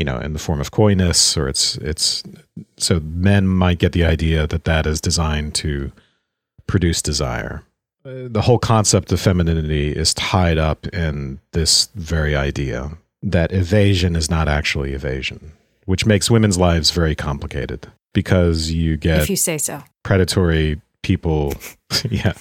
you 0.00 0.04
know 0.04 0.18
in 0.18 0.32
the 0.32 0.38
form 0.38 0.60
of 0.60 0.70
coyness 0.70 1.36
or 1.36 1.46
it's 1.46 1.76
it's 1.76 2.22
so 2.78 3.00
men 3.00 3.46
might 3.46 3.78
get 3.78 3.92
the 3.92 4.04
idea 4.04 4.46
that 4.46 4.64
that 4.64 4.86
is 4.86 5.00
designed 5.00 5.54
to 5.54 5.92
produce 6.66 7.02
desire. 7.02 7.62
Uh, 8.02 8.26
the 8.28 8.40
whole 8.40 8.58
concept 8.58 9.12
of 9.12 9.20
femininity 9.20 9.94
is 9.94 10.14
tied 10.14 10.56
up 10.56 10.86
in 10.86 11.38
this 11.52 11.90
very 11.94 12.34
idea 12.34 12.96
that 13.22 13.52
evasion 13.52 14.16
is 14.16 14.30
not 14.30 14.48
actually 14.48 14.94
evasion 14.94 15.52
which 15.84 16.06
makes 16.06 16.30
women's 16.30 16.56
lives 16.56 16.90
very 16.92 17.14
complicated 17.14 17.86
because 18.14 18.70
you 18.70 18.96
get 18.96 19.22
if 19.22 19.30
you 19.30 19.36
say 19.36 19.58
so. 19.58 19.82
predatory 20.02 20.80
people. 21.02 21.52
Yeah. 22.08 22.34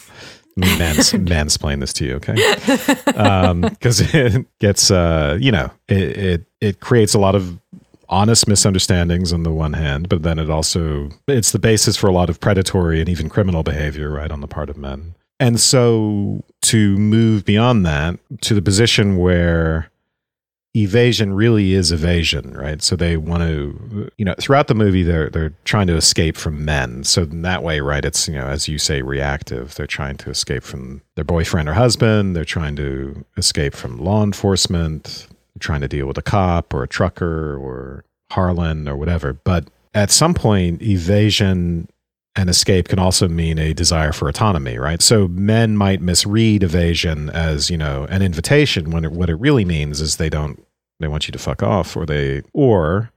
Mans, 0.56 1.14
mansplain 1.14 1.80
this 1.80 1.94
to 1.94 2.06
you 2.06 2.15
okay? 2.15 2.36
Because 2.36 4.02
um, 4.02 4.07
it 4.14 4.45
gets 4.60 4.91
uh 4.91 5.38
you 5.40 5.52
know 5.52 5.72
it, 5.88 6.18
it 6.18 6.45
it 6.61 6.80
creates 6.80 7.14
a 7.14 7.19
lot 7.19 7.36
of 7.36 7.60
honest 8.10 8.48
misunderstandings 8.48 9.31
on 9.31 9.44
the 9.44 9.52
one 9.52 9.73
hand 9.73 10.10
but 10.10 10.23
then 10.23 10.40
it 10.40 10.49
also 10.49 11.10
it's 11.27 11.52
the 11.52 11.60
basis 11.60 11.95
for 11.95 12.07
a 12.07 12.11
lot 12.11 12.30
of 12.30 12.40
predatory 12.40 12.99
and 12.99 13.07
even 13.07 13.30
criminal 13.30 13.61
behavior 13.61 14.10
right 14.10 14.31
on 14.31 14.41
the 14.41 14.48
part 14.48 14.69
of 14.69 14.77
men 14.77 15.14
and 15.40 15.60
so 15.60 16.44
to 16.61 16.98
move 16.98 17.45
beyond 17.45 17.86
that 17.86 18.19
to 18.41 18.53
the 18.53 18.61
position 18.61 19.18
where 19.18 19.91
evasion 20.76 21.34
really 21.34 21.73
is 21.73 21.91
evasion, 21.91 22.56
right? 22.56 22.81
So 22.81 22.95
they 22.95 23.18
want 23.18 23.44
to, 23.44 24.11
you 24.18 24.26
know, 24.26 24.36
throughout 24.40 24.68
the 24.68 24.76
movie, 24.76 25.03
they're 25.03 25.30
they're 25.30 25.53
trying 25.64 25.88
to 25.88 25.95
escape 25.95 26.38
from 26.38 26.64
men. 26.64 27.03
So 27.03 27.23
in 27.23 27.41
that 27.41 27.64
way, 27.64 27.80
right, 27.80 28.06
it's 28.06 28.27
you 28.27 28.36
know, 28.36 28.48
as 28.48 28.68
you 28.68 28.77
say, 28.77 29.02
reactive. 29.02 29.76
They're 29.76 29.88
trying 29.88 30.18
to 30.18 30.30
escape 30.30 30.64
from 30.64 31.02
their 31.15 31.23
boyfriend 31.23 31.69
or 31.69 31.73
husband. 31.73 32.36
They're 32.36 32.45
trying 32.45 32.76
to 32.77 33.26
escape 33.38 33.73
from 33.73 33.98
law 33.98 34.23
enforcement. 34.23 35.27
Trying 35.59 35.81
to 35.81 35.88
deal 35.88 36.05
with 36.05 36.17
a 36.17 36.21
cop 36.21 36.73
or 36.73 36.84
a 36.84 36.88
trucker 36.88 37.57
or 37.57 38.05
Harlan 38.31 38.88
or 38.88 38.95
whatever. 38.95 39.34
But 39.34 39.69
at 39.93 40.11
some 40.11 40.34
point, 40.34 40.81
evasion 40.81 41.89
and 42.35 42.49
escape 42.49 42.88
can 42.88 42.99
also 42.99 43.27
mean 43.27 43.57
a 43.57 43.73
desire 43.73 44.11
for 44.11 44.30
autonomy, 44.30 44.77
right? 44.77 45.01
So 45.01 45.27
men 45.27 45.76
might 45.76 46.01
misread 46.01 46.63
evasion 46.63 47.30
as, 47.31 47.69
you 47.69 47.77
know, 47.77 48.05
an 48.09 48.21
invitation 48.21 48.91
when 48.91 49.03
it, 49.03 49.11
what 49.11 49.30
it 49.30 49.35
really 49.35 49.65
means 49.65 49.99
is 49.99 50.17
they 50.17 50.30
don't 50.30 50.63
they 50.99 51.07
want 51.07 51.27
you 51.27 51.31
to 51.31 51.39
fuck 51.39 51.63
off 51.63 51.95
or 51.95 52.05
they 52.05 52.43
or 52.53 53.11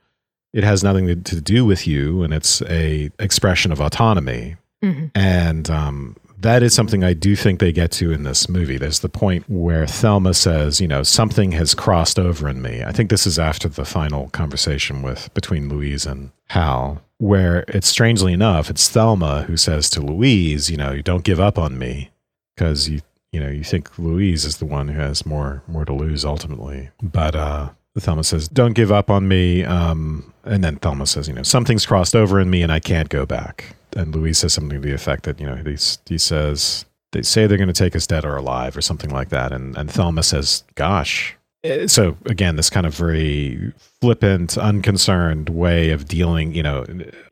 it 0.52 0.64
has 0.64 0.84
nothing 0.84 1.06
to, 1.06 1.16
to 1.16 1.40
do 1.40 1.64
with 1.64 1.86
you 1.86 2.22
and 2.22 2.32
it's 2.32 2.62
a 2.62 3.10
expression 3.18 3.72
of 3.72 3.80
autonomy. 3.80 4.56
Mm-hmm. 4.82 5.06
And 5.14 5.70
um, 5.70 6.16
that 6.42 6.62
is 6.62 6.74
something 6.74 7.02
I 7.02 7.14
do 7.14 7.34
think 7.34 7.60
they 7.60 7.72
get 7.72 7.90
to 7.92 8.12
in 8.12 8.24
this 8.24 8.48
movie. 8.48 8.76
There's 8.76 9.00
the 9.00 9.08
point 9.08 9.48
where 9.48 9.86
Thelma 9.86 10.34
says, 10.34 10.80
you 10.80 10.88
know, 10.88 11.02
something 11.02 11.52
has 11.52 11.74
crossed 11.74 12.18
over 12.18 12.48
in 12.48 12.60
me. 12.60 12.82
I 12.82 12.92
think 12.92 13.10
this 13.10 13.26
is 13.26 13.38
after 13.38 13.68
the 13.68 13.84
final 13.84 14.28
conversation 14.30 15.02
with 15.02 15.32
between 15.34 15.68
Louise 15.68 16.04
and 16.04 16.30
Hal, 16.50 17.02
where 17.18 17.64
it's 17.68 17.88
strangely 17.88 18.32
enough, 18.32 18.70
it's 18.70 18.88
Thelma 18.88 19.42
who 19.42 19.56
says 19.56 19.88
to 19.90 20.00
Louise, 20.00 20.70
you 20.70 20.76
know, 20.76 21.00
don't 21.00 21.24
give 21.24 21.40
up 21.40 21.58
on 21.58 21.78
me 21.78 22.10
because 22.54 22.88
you 22.88 23.00
you 23.30 23.40
know, 23.40 23.48
you 23.48 23.64
think 23.64 23.98
Louise 23.98 24.44
is 24.44 24.58
the 24.58 24.66
one 24.66 24.88
who 24.88 25.00
has 25.00 25.24
more 25.24 25.62
more 25.66 25.86
to 25.86 25.92
lose 25.94 26.24
ultimately. 26.24 26.90
But 27.02 27.34
uh 27.34 27.70
Thelma 27.98 28.24
says, 28.24 28.48
"Don't 28.48 28.72
give 28.72 28.90
up 28.90 29.10
on 29.10 29.28
me." 29.28 29.64
Um, 29.64 30.32
and 30.44 30.64
then 30.64 30.76
Thelma 30.76 31.06
says, 31.06 31.28
"You 31.28 31.34
know, 31.34 31.42
something's 31.42 31.84
crossed 31.84 32.16
over 32.16 32.40
in 32.40 32.48
me, 32.48 32.62
and 32.62 32.72
I 32.72 32.80
can't 32.80 33.10
go 33.10 33.26
back." 33.26 33.76
And 33.96 34.14
Louise 34.14 34.38
says 34.38 34.52
something 34.52 34.80
to 34.80 34.88
the 34.88 34.94
effect 34.94 35.24
that 35.24 35.40
you 35.40 35.46
know 35.46 35.56
he, 35.56 35.76
he 36.06 36.18
says 36.18 36.84
they 37.12 37.22
say 37.22 37.46
they're 37.46 37.58
going 37.58 37.68
to 37.68 37.74
take 37.74 37.94
us 37.94 38.06
dead 38.06 38.24
or 38.24 38.36
alive 38.36 38.76
or 38.76 38.80
something 38.80 39.10
like 39.10 39.28
that, 39.30 39.52
and 39.52 39.76
and 39.76 39.90
Thelma 39.90 40.22
says, 40.22 40.64
"Gosh." 40.74 41.36
Eh, 41.64 41.86
so 41.86 42.16
again, 42.26 42.56
this 42.56 42.70
kind 42.70 42.86
of 42.86 42.94
very 42.94 43.72
flippant, 44.00 44.58
unconcerned 44.58 45.48
way 45.50 45.90
of 45.90 46.08
dealing. 46.08 46.54
You 46.54 46.62
know, 46.62 46.84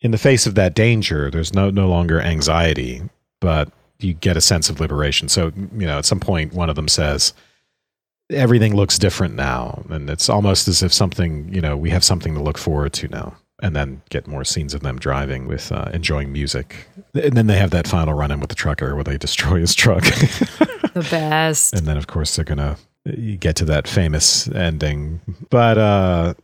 in 0.02 0.10
the 0.10 0.18
face 0.18 0.46
of 0.46 0.54
that 0.54 0.74
danger, 0.74 1.30
there's 1.30 1.54
no 1.54 1.70
no 1.70 1.88
longer 1.88 2.20
anxiety, 2.20 3.02
but 3.40 3.70
you 3.98 4.14
get 4.14 4.36
a 4.36 4.40
sense 4.40 4.70
of 4.70 4.80
liberation. 4.80 5.28
So 5.28 5.52
you 5.76 5.86
know, 5.86 5.98
at 5.98 6.04
some 6.04 6.20
point, 6.20 6.52
one 6.52 6.70
of 6.70 6.76
them 6.76 6.88
says 6.88 7.32
everything 8.32 8.74
looks 8.74 8.98
different 8.98 9.34
now 9.34 9.82
and 9.90 10.08
it's 10.08 10.28
almost 10.28 10.68
as 10.68 10.82
if 10.82 10.92
something 10.92 11.52
you 11.52 11.60
know 11.60 11.76
we 11.76 11.90
have 11.90 12.04
something 12.04 12.34
to 12.34 12.42
look 12.42 12.58
forward 12.58 12.92
to 12.92 13.08
now 13.08 13.36
and 13.62 13.76
then 13.76 14.02
get 14.10 14.26
more 14.26 14.44
scenes 14.44 14.74
of 14.74 14.80
them 14.80 14.98
driving 14.98 15.46
with 15.46 15.70
uh, 15.72 15.90
enjoying 15.92 16.32
music. 16.32 16.86
And 17.14 17.36
then 17.36 17.46
they 17.46 17.56
have 17.56 17.70
that 17.70 17.86
final 17.86 18.14
run 18.14 18.30
in 18.30 18.40
with 18.40 18.48
the 18.48 18.54
trucker 18.54 18.94
where 18.94 19.04
they 19.04 19.18
destroy 19.18 19.60
his 19.60 19.74
truck. 19.74 20.04
The 20.92 21.06
best. 21.08 21.72
And 21.72 21.86
then 21.86 21.96
of 21.96 22.08
course 22.08 22.34
they're 22.34 22.44
gonna 22.44 22.76
get 23.38 23.54
to 23.56 23.64
that 23.66 23.86
famous 23.86 24.48
ending. 24.48 25.20
But 25.48 25.78
uh 25.78 26.34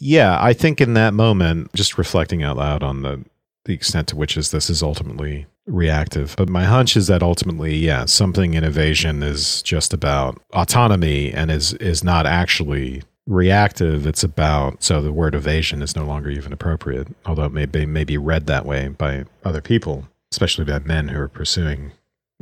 yeah 0.00 0.36
i 0.40 0.52
think 0.52 0.80
in 0.80 0.94
that 0.94 1.14
moment 1.14 1.72
just 1.72 1.96
reflecting 1.96 2.42
out 2.42 2.56
loud 2.56 2.82
on 2.82 3.02
the 3.02 3.24
the 3.66 3.74
extent 3.74 4.08
to 4.08 4.16
which 4.16 4.36
is 4.36 4.50
this 4.50 4.70
is 4.70 4.82
ultimately 4.82 5.46
reactive. 5.66 6.34
But 6.38 6.48
my 6.48 6.64
hunch 6.64 6.96
is 6.96 7.08
that 7.08 7.22
ultimately, 7.22 7.76
yeah, 7.76 8.04
something 8.06 8.54
in 8.54 8.64
evasion 8.64 9.22
is 9.22 9.60
just 9.62 9.92
about 9.92 10.40
autonomy 10.52 11.32
and 11.32 11.50
is 11.50 11.74
is 11.74 12.02
not 12.02 12.26
actually 12.26 13.02
reactive. 13.26 14.06
It's 14.06 14.24
about 14.24 14.82
so 14.82 15.02
the 15.02 15.12
word 15.12 15.34
evasion 15.34 15.82
is 15.82 15.96
no 15.96 16.04
longer 16.04 16.30
even 16.30 16.52
appropriate, 16.52 17.08
although 17.24 17.44
it 17.44 17.52
may 17.52 17.66
be, 17.66 17.86
may 17.86 18.04
be 18.04 18.18
read 18.18 18.46
that 18.46 18.66
way 18.66 18.88
by 18.88 19.24
other 19.44 19.60
people, 19.60 20.08
especially 20.32 20.64
by 20.64 20.78
men 20.80 21.08
who 21.08 21.20
are 21.20 21.28
pursuing 21.28 21.92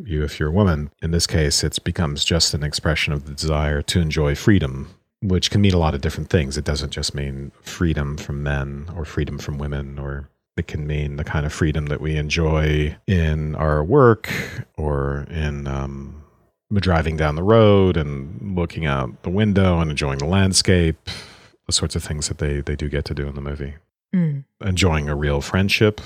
you 0.02 0.24
if 0.24 0.39
you're 0.39 0.48
a 0.48 0.52
woman. 0.52 0.90
In 1.02 1.11
this 1.11 1.27
case, 1.27 1.62
it 1.62 1.82
becomes 1.85 2.24
just 2.24 2.55
an 2.55 2.62
expression 2.62 3.12
of 3.12 3.27
the 3.27 3.32
desire 3.32 3.82
to 3.82 4.01
enjoy 4.01 4.35
freedom. 4.35 4.90
Which 5.23 5.51
can 5.51 5.62
mean 5.62 5.73
a 5.73 5.78
lot 5.78 5.94
of 5.94 6.02
different 6.02 6.28
things. 6.28 6.59
It 6.59 6.66
doesn't 6.66 6.90
just 6.90 7.15
mean 7.15 7.51
freedom 7.62 8.19
from 8.19 8.43
men 8.43 8.90
or 8.94 9.06
freedom 9.06 9.39
from 9.39 9.56
women 9.56 9.98
or 9.98 10.28
it 10.56 10.69
can 10.69 10.86
mean 10.86 11.16
the 11.16 11.24
kind 11.24 11.47
of 11.47 11.52
freedom 11.52 11.86
that 11.86 12.01
we 12.01 12.16
enjoy 12.16 12.97
in 13.06 13.55
our 13.56 13.82
work 13.82 14.31
or 14.77 15.27
in 15.31 15.66
um, 15.66 16.24
driving 16.73 17.16
down 17.16 17.36
the 17.36 17.43
road 17.43 17.97
and 17.97 18.57
looking 18.57 18.86
out 18.86 19.23
the 19.23 19.31
window 19.31 19.81
and 19.81 19.91
enjoying 19.91 20.19
the 20.19 20.27
landscape, 20.27 20.97
the 21.66 21.73
sorts 21.73 21.97
of 21.97 22.03
things 22.03 22.28
that 22.28 22.39
they, 22.39 22.61
they 22.61 22.77
do 22.77 22.89
get 22.89 23.05
to 23.07 23.15
do 23.15 23.27
in 23.28 23.35
the 23.35 23.41
movie. 23.41 23.74
Mm. 24.15 24.45
Enjoying 24.65 25.09
a 25.09 25.15
real 25.15 25.41
friendship. 25.41 26.01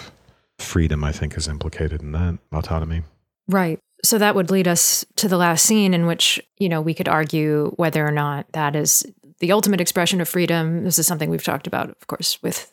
Freedom, 0.59 1.05
I 1.05 1.13
think, 1.13 1.37
is 1.37 1.47
implicated 1.47 2.03
in 2.03 2.13
that 2.13 2.39
autonomy. 2.53 3.03
Right. 3.49 3.79
So 4.05 4.19
that 4.19 4.35
would 4.35 4.51
lead 4.51 4.69
us 4.69 5.05
to 5.17 5.29
the 5.29 5.37
last 5.37 5.65
scene 5.65 5.95
in 5.95 6.07
which, 6.07 6.41
you 6.59 6.69
know, 6.69 6.81
we 6.81 6.95
could 6.95 7.09
argue 7.09 7.73
whether 7.77 8.07
or 8.07 8.13
not 8.13 8.47
that 8.53 8.77
is 8.77 9.05
the 9.41 9.53
ultimate 9.53 9.81
expression 9.81 10.21
of 10.21 10.29
freedom. 10.29 10.85
This 10.85 10.99
is 10.99 11.07
something 11.07 11.31
we've 11.31 11.43
talked 11.43 11.67
about, 11.67 11.91
of 11.91 12.07
course, 12.07 12.43
with 12.43 12.73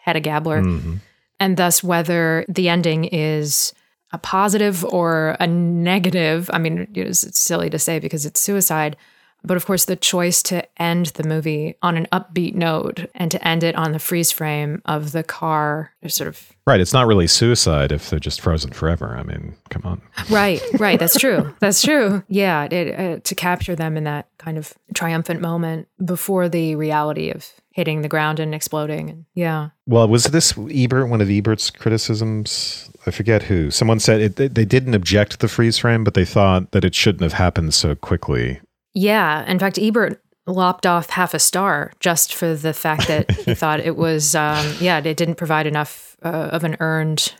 Hedda 0.00 0.20
Gabler. 0.20 0.62
Mm-hmm 0.62 0.96
and 1.40 1.56
thus 1.56 1.82
whether 1.82 2.44
the 2.48 2.68
ending 2.68 3.04
is 3.04 3.74
a 4.16 4.18
positive 4.18 4.82
or 4.86 5.36
a 5.38 5.46
negative. 5.46 6.48
I 6.50 6.58
mean, 6.58 6.88
it's 6.94 7.38
silly 7.38 7.68
to 7.68 7.78
say 7.78 7.98
because 7.98 8.24
it's 8.24 8.40
suicide, 8.40 8.96
but 9.44 9.58
of 9.58 9.66
course, 9.66 9.84
the 9.84 9.94
choice 9.94 10.42
to 10.44 10.66
end 10.82 11.06
the 11.06 11.28
movie 11.28 11.76
on 11.82 11.98
an 11.98 12.08
upbeat 12.12 12.54
note 12.54 13.08
and 13.14 13.30
to 13.30 13.46
end 13.46 13.62
it 13.62 13.74
on 13.76 13.92
the 13.92 13.98
freeze 13.98 14.32
frame 14.32 14.80
of 14.86 15.12
the 15.12 15.22
car 15.22 15.92
is 16.00 16.14
sort 16.14 16.28
of. 16.28 16.52
Right. 16.66 16.80
It's 16.80 16.94
not 16.94 17.06
really 17.06 17.26
suicide 17.26 17.92
if 17.92 18.08
they're 18.08 18.18
just 18.18 18.40
frozen 18.40 18.72
forever. 18.72 19.16
I 19.16 19.22
mean, 19.22 19.54
come 19.68 19.82
on. 19.84 20.00
Right. 20.30 20.60
Right. 20.78 20.98
That's 20.98 21.18
true. 21.18 21.54
That's 21.60 21.82
true. 21.82 22.22
Yeah. 22.28 22.64
It, 22.64 22.98
uh, 22.98 23.20
to 23.22 23.34
capture 23.34 23.76
them 23.76 23.96
in 23.96 24.04
that 24.04 24.28
kind 24.38 24.56
of 24.56 24.74
triumphant 24.94 25.40
moment 25.40 25.88
before 26.04 26.48
the 26.48 26.74
reality 26.74 27.30
of 27.30 27.48
hitting 27.76 28.00
the 28.00 28.08
ground 28.08 28.40
and 28.40 28.54
exploding. 28.54 29.10
And 29.10 29.26
yeah. 29.34 29.68
Well, 29.86 30.08
was 30.08 30.24
this 30.24 30.54
Ebert, 30.56 31.10
one 31.10 31.20
of 31.20 31.28
Ebert's 31.28 31.70
criticisms? 31.70 32.90
I 33.04 33.10
forget 33.10 33.42
who. 33.42 33.70
Someone 33.70 34.00
said 34.00 34.38
it, 34.38 34.54
they 34.54 34.64
didn't 34.64 34.94
object 34.94 35.32
to 35.32 35.38
the 35.38 35.46
freeze 35.46 35.76
frame, 35.76 36.02
but 36.02 36.14
they 36.14 36.24
thought 36.24 36.72
that 36.72 36.86
it 36.86 36.94
shouldn't 36.94 37.22
have 37.22 37.34
happened 37.34 37.74
so 37.74 37.94
quickly. 37.94 38.60
Yeah. 38.94 39.44
In 39.44 39.58
fact, 39.58 39.78
Ebert 39.78 40.22
lopped 40.46 40.86
off 40.86 41.10
half 41.10 41.34
a 41.34 41.38
star 41.38 41.92
just 42.00 42.34
for 42.34 42.54
the 42.54 42.72
fact 42.72 43.08
that 43.08 43.30
he 43.44 43.54
thought 43.54 43.80
it 43.80 43.96
was, 43.96 44.34
um, 44.34 44.74
yeah, 44.80 44.96
it 44.96 45.18
didn't 45.18 45.34
provide 45.34 45.66
enough 45.66 46.16
uh, 46.22 46.48
of 46.52 46.64
an 46.64 46.78
earned 46.80 47.34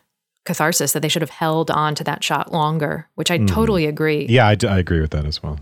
catharsis 0.45 0.93
that 0.93 1.01
they 1.01 1.09
should 1.09 1.23
have 1.23 1.31
held 1.31 1.71
on 1.71 1.95
to 1.95 2.05
that 2.05 2.23
shot 2.23 2.53
longer, 2.53 3.09
which 3.15 3.31
I 3.31 3.39
mm. 3.39 3.49
totally 3.49 3.87
agree. 3.87 4.27
Yeah, 4.29 4.49
I, 4.49 4.57
I 4.69 4.79
agree 4.79 5.01
with 5.01 5.13
that 5.13 5.25
as 5.25 5.43
well. 5.43 5.59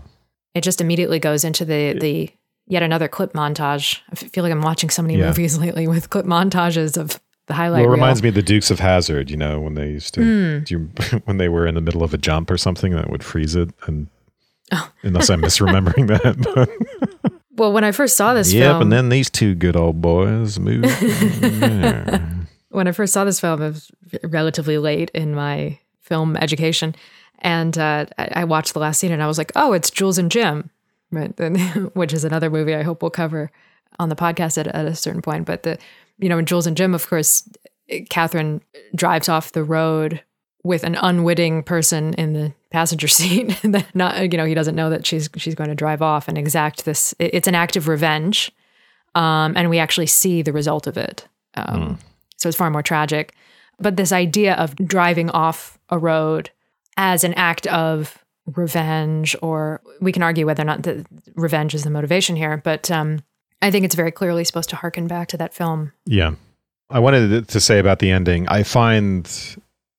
It 0.53 0.65
just 0.65 0.81
immediately 0.81 1.19
goes 1.19 1.45
into 1.45 1.63
the 1.63 1.97
the 1.99 2.29
yet 2.67 2.83
another 2.83 3.07
clip 3.07 3.33
montage. 3.33 4.01
I 4.11 4.15
feel 4.15 4.43
like 4.43 4.51
I'm 4.51 4.61
watching 4.61 4.89
so 4.89 5.01
many 5.01 5.17
yeah. 5.17 5.27
movies 5.27 5.57
lately 5.59 5.87
with 5.87 6.09
clip 6.09 6.25
montages 6.25 6.97
of 6.97 7.19
the 7.47 7.53
highlight. 7.53 7.81
Well, 7.81 7.89
it 7.89 7.95
reminds 7.95 8.23
me 8.23 8.29
of 8.29 8.35
the 8.35 8.41
Dukes 8.41 8.71
of 8.71 8.79
Hazzard. 8.79 9.29
You 9.29 9.37
know, 9.37 9.59
when 9.59 9.75
they 9.75 9.89
used 9.89 10.13
to, 10.15 10.21
mm. 10.21 10.69
you, 10.69 10.89
when 11.25 11.37
they 11.37 11.49
were 11.49 11.67
in 11.67 11.75
the 11.75 11.81
middle 11.81 12.03
of 12.03 12.13
a 12.13 12.17
jump 12.17 12.49
or 12.49 12.57
something, 12.57 12.93
that 12.93 13.09
would 13.09 13.23
freeze 13.23 13.55
it, 13.55 13.69
and 13.85 14.07
oh. 14.71 14.91
unless 15.03 15.29
I'm 15.29 15.41
misremembering 15.41 16.07
that. 16.07 17.39
well, 17.55 17.71
when 17.71 17.83
I 17.83 17.91
first 17.91 18.17
saw 18.17 18.33
this, 18.33 18.51
yep, 18.51 18.71
film, 18.71 18.81
and 18.83 18.91
then 18.91 19.09
these 19.09 19.29
two 19.29 19.55
good 19.55 19.75
old 19.75 20.01
boys 20.01 20.59
moved. 20.59 20.87
when 22.69 22.87
I 22.87 22.91
first 22.91 23.13
saw 23.13 23.23
this 23.23 23.39
film, 23.39 23.61
it 23.61 23.67
was 23.67 23.91
relatively 24.23 24.77
late 24.77 25.11
in 25.11 25.35
my 25.35 25.79
film 26.01 26.35
education. 26.37 26.95
And 27.39 27.77
uh, 27.77 28.05
I 28.17 28.45
watched 28.45 28.73
the 28.73 28.79
last 28.79 28.99
scene 28.99 29.11
and 29.11 29.21
I 29.21 29.27
was 29.27 29.37
like, 29.37 29.51
oh, 29.55 29.73
it's 29.73 29.91
Jules 29.91 30.17
and 30.17 30.31
Jim 30.31 30.71
right? 31.15 31.37
Which 31.95 32.13
is 32.13 32.23
another 32.23 32.49
movie 32.49 32.75
I 32.75 32.83
hope 32.83 33.01
we'll 33.01 33.11
cover 33.11 33.51
on 33.99 34.09
the 34.09 34.15
podcast 34.15 34.57
at, 34.57 34.67
at 34.67 34.85
a 34.85 34.95
certain 34.95 35.21
point. 35.21 35.45
But 35.45 35.63
the, 35.63 35.77
you 36.19 36.29
know, 36.29 36.37
in 36.37 36.45
Jules 36.45 36.67
and 36.67 36.77
Jim, 36.77 36.93
of 36.93 37.07
course, 37.07 37.47
Catherine 38.09 38.61
drives 38.93 39.29
off 39.29 39.51
the 39.51 39.63
road 39.63 40.21
with 40.63 40.83
an 40.83 40.95
unwitting 40.95 41.61
person 41.61 42.13
in 42.15 42.33
the 42.33 42.53
passenger 42.71 43.07
seat. 43.07 43.57
that 43.63 43.93
not, 43.95 44.31
you 44.31 44.37
know, 44.37 44.45
he 44.45 44.53
doesn't 44.53 44.75
know 44.75 44.89
that 44.89 45.05
she's 45.05 45.29
she's 45.37 45.55
going 45.55 45.69
to 45.69 45.75
drive 45.75 46.01
off 46.01 46.27
and 46.27 46.37
exact 46.37 46.85
this. 46.85 47.13
It's 47.19 47.47
an 47.47 47.55
act 47.55 47.75
of 47.75 47.87
revenge, 47.87 48.51
um, 49.13 49.53
and 49.55 49.69
we 49.69 49.79
actually 49.79 50.07
see 50.07 50.41
the 50.41 50.53
result 50.53 50.87
of 50.87 50.97
it. 50.97 51.27
Um, 51.55 51.81
mm. 51.81 51.97
So 52.37 52.49
it's 52.49 52.57
far 52.57 52.69
more 52.69 52.83
tragic. 52.83 53.33
But 53.79 53.97
this 53.97 54.11
idea 54.11 54.55
of 54.55 54.75
driving 54.75 55.29
off 55.29 55.77
a 55.89 55.97
road 55.97 56.49
as 56.97 57.23
an 57.23 57.33
act 57.33 57.67
of 57.67 58.24
revenge, 58.45 59.35
or 59.41 59.81
we 59.99 60.11
can 60.11 60.23
argue 60.23 60.45
whether 60.45 60.61
or 60.61 60.65
not 60.65 60.83
the 60.83 61.05
revenge 61.35 61.73
is 61.73 61.83
the 61.83 61.89
motivation 61.89 62.35
here, 62.35 62.61
but 62.63 62.91
um, 62.91 63.23
I 63.61 63.71
think 63.71 63.85
it's 63.85 63.95
very 63.95 64.11
clearly 64.11 64.43
supposed 64.43 64.69
to 64.69 64.75
harken 64.75 65.07
back 65.07 65.27
to 65.29 65.37
that 65.37 65.53
film. 65.53 65.91
Yeah. 66.05 66.35
I 66.89 66.99
wanted 66.99 67.47
to 67.47 67.59
say 67.59 67.79
about 67.79 67.99
the 67.99 68.11
ending, 68.11 68.47
I 68.47 68.63
find 68.63 69.29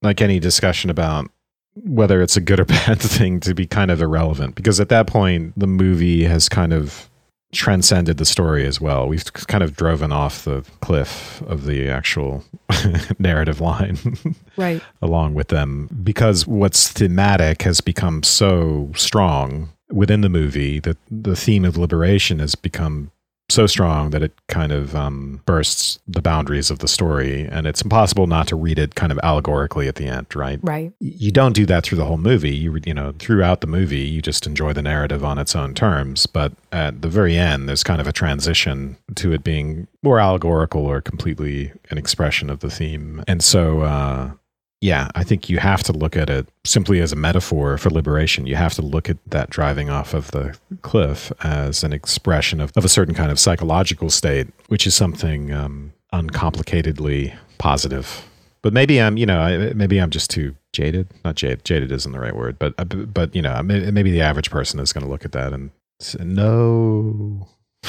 like 0.02 0.20
any 0.20 0.38
discussion 0.38 0.90
about 0.90 1.28
whether 1.74 2.22
it's 2.22 2.36
a 2.36 2.40
good 2.40 2.60
or 2.60 2.64
bad 2.86 3.00
thing 3.00 3.40
to 3.40 3.54
be 3.54 3.66
kind 3.66 3.90
of 3.90 4.00
irrelevant 4.00 4.54
because 4.54 4.80
at 4.80 4.88
that 4.88 5.06
point 5.06 5.52
the 5.58 5.66
movie 5.66 6.24
has 6.24 6.48
kind 6.48 6.72
of 6.72 7.10
transcended 7.56 8.18
the 8.18 8.24
story 8.24 8.66
as 8.66 8.80
well. 8.80 9.08
We've 9.08 9.24
kind 9.32 9.64
of 9.64 9.74
driven 9.76 10.12
off 10.12 10.44
the 10.44 10.64
cliff 10.80 11.42
of 11.42 11.64
the 11.64 11.88
actual 11.88 12.44
narrative 13.18 13.60
line. 13.60 13.98
Right. 14.58 14.80
along 15.02 15.34
with 15.34 15.48
them 15.48 15.86
because 16.02 16.46
what's 16.46 16.88
thematic 16.90 17.60
has 17.62 17.82
become 17.82 18.22
so 18.22 18.90
strong 18.96 19.68
within 19.90 20.22
the 20.22 20.30
movie 20.30 20.80
that 20.80 20.96
the 21.10 21.36
theme 21.36 21.62
of 21.66 21.76
liberation 21.76 22.38
has 22.38 22.54
become 22.54 23.10
so 23.48 23.66
strong 23.66 24.10
that 24.10 24.22
it 24.22 24.32
kind 24.48 24.72
of 24.72 24.94
um, 24.96 25.40
bursts 25.46 25.98
the 26.08 26.20
boundaries 26.20 26.70
of 26.70 26.80
the 26.80 26.88
story 26.88 27.46
and 27.50 27.66
it's 27.66 27.82
impossible 27.82 28.26
not 28.26 28.48
to 28.48 28.56
read 28.56 28.78
it 28.78 28.94
kind 28.94 29.12
of 29.12 29.18
allegorically 29.22 29.86
at 29.88 29.94
the 29.96 30.06
end 30.06 30.26
right? 30.34 30.58
Right. 30.62 30.92
you 31.00 31.30
don't 31.30 31.52
do 31.52 31.64
that 31.66 31.84
through 31.84 31.98
the 31.98 32.04
whole 32.04 32.18
movie. 32.18 32.54
You 32.54 32.78
you 32.84 32.94
know 32.94 33.14
throughout 33.18 33.60
the 33.60 33.66
movie 33.66 34.00
you 34.00 34.20
just 34.20 34.46
enjoy 34.46 34.72
the 34.72 34.82
narrative 34.82 35.24
on 35.24 35.38
its 35.38 35.54
own 35.54 35.74
terms 35.74 36.26
but 36.26 36.52
at 36.72 37.02
the 37.02 37.08
very 37.08 37.36
end 37.36 37.68
there's 37.68 37.84
kind 37.84 38.00
of 38.00 38.06
a 38.06 38.12
transition 38.12 38.96
to 39.14 39.32
it 39.32 39.44
being 39.44 39.86
more 40.02 40.18
allegorical 40.18 40.84
or 40.84 41.00
completely 41.00 41.72
an 41.90 41.98
expression 41.98 42.50
of 42.50 42.60
the 42.60 42.70
theme. 42.70 43.22
And 43.28 43.42
so 43.42 43.82
uh 43.82 44.30
yeah, 44.80 45.08
I 45.14 45.24
think 45.24 45.48
you 45.48 45.58
have 45.58 45.82
to 45.84 45.92
look 45.92 46.16
at 46.16 46.28
it 46.28 46.48
simply 46.64 47.00
as 47.00 47.12
a 47.12 47.16
metaphor 47.16 47.78
for 47.78 47.90
liberation. 47.90 48.46
You 48.46 48.56
have 48.56 48.74
to 48.74 48.82
look 48.82 49.08
at 49.08 49.16
that 49.26 49.48
driving 49.48 49.88
off 49.88 50.12
of 50.12 50.30
the 50.32 50.56
cliff 50.82 51.32
as 51.42 51.82
an 51.82 51.92
expression 51.92 52.60
of, 52.60 52.72
of 52.76 52.84
a 52.84 52.88
certain 52.88 53.14
kind 53.14 53.30
of 53.30 53.38
psychological 53.38 54.10
state, 54.10 54.48
which 54.68 54.86
is 54.86 54.94
something 54.94 55.52
um, 55.52 55.92
uncomplicatedly 56.12 57.34
positive. 57.58 58.28
But 58.60 58.74
maybe 58.74 59.00
I'm, 59.00 59.16
you 59.16 59.24
know, 59.24 59.72
maybe 59.74 59.98
I'm 59.98 60.10
just 60.10 60.30
too 60.30 60.54
jaded. 60.72 61.08
Not 61.24 61.36
jaded. 61.36 61.64
Jaded 61.64 61.90
isn't 61.90 62.12
the 62.12 62.20
right 62.20 62.36
word, 62.36 62.58
but 62.58 62.74
uh, 62.76 62.84
but 62.84 63.34
you 63.34 63.40
know, 63.40 63.62
maybe 63.62 64.10
the 64.10 64.20
average 64.20 64.50
person 64.50 64.78
is 64.80 64.92
going 64.92 65.04
to 65.04 65.10
look 65.10 65.24
at 65.24 65.32
that 65.32 65.52
and 65.54 65.70
say, 66.00 66.22
no, 66.22 67.48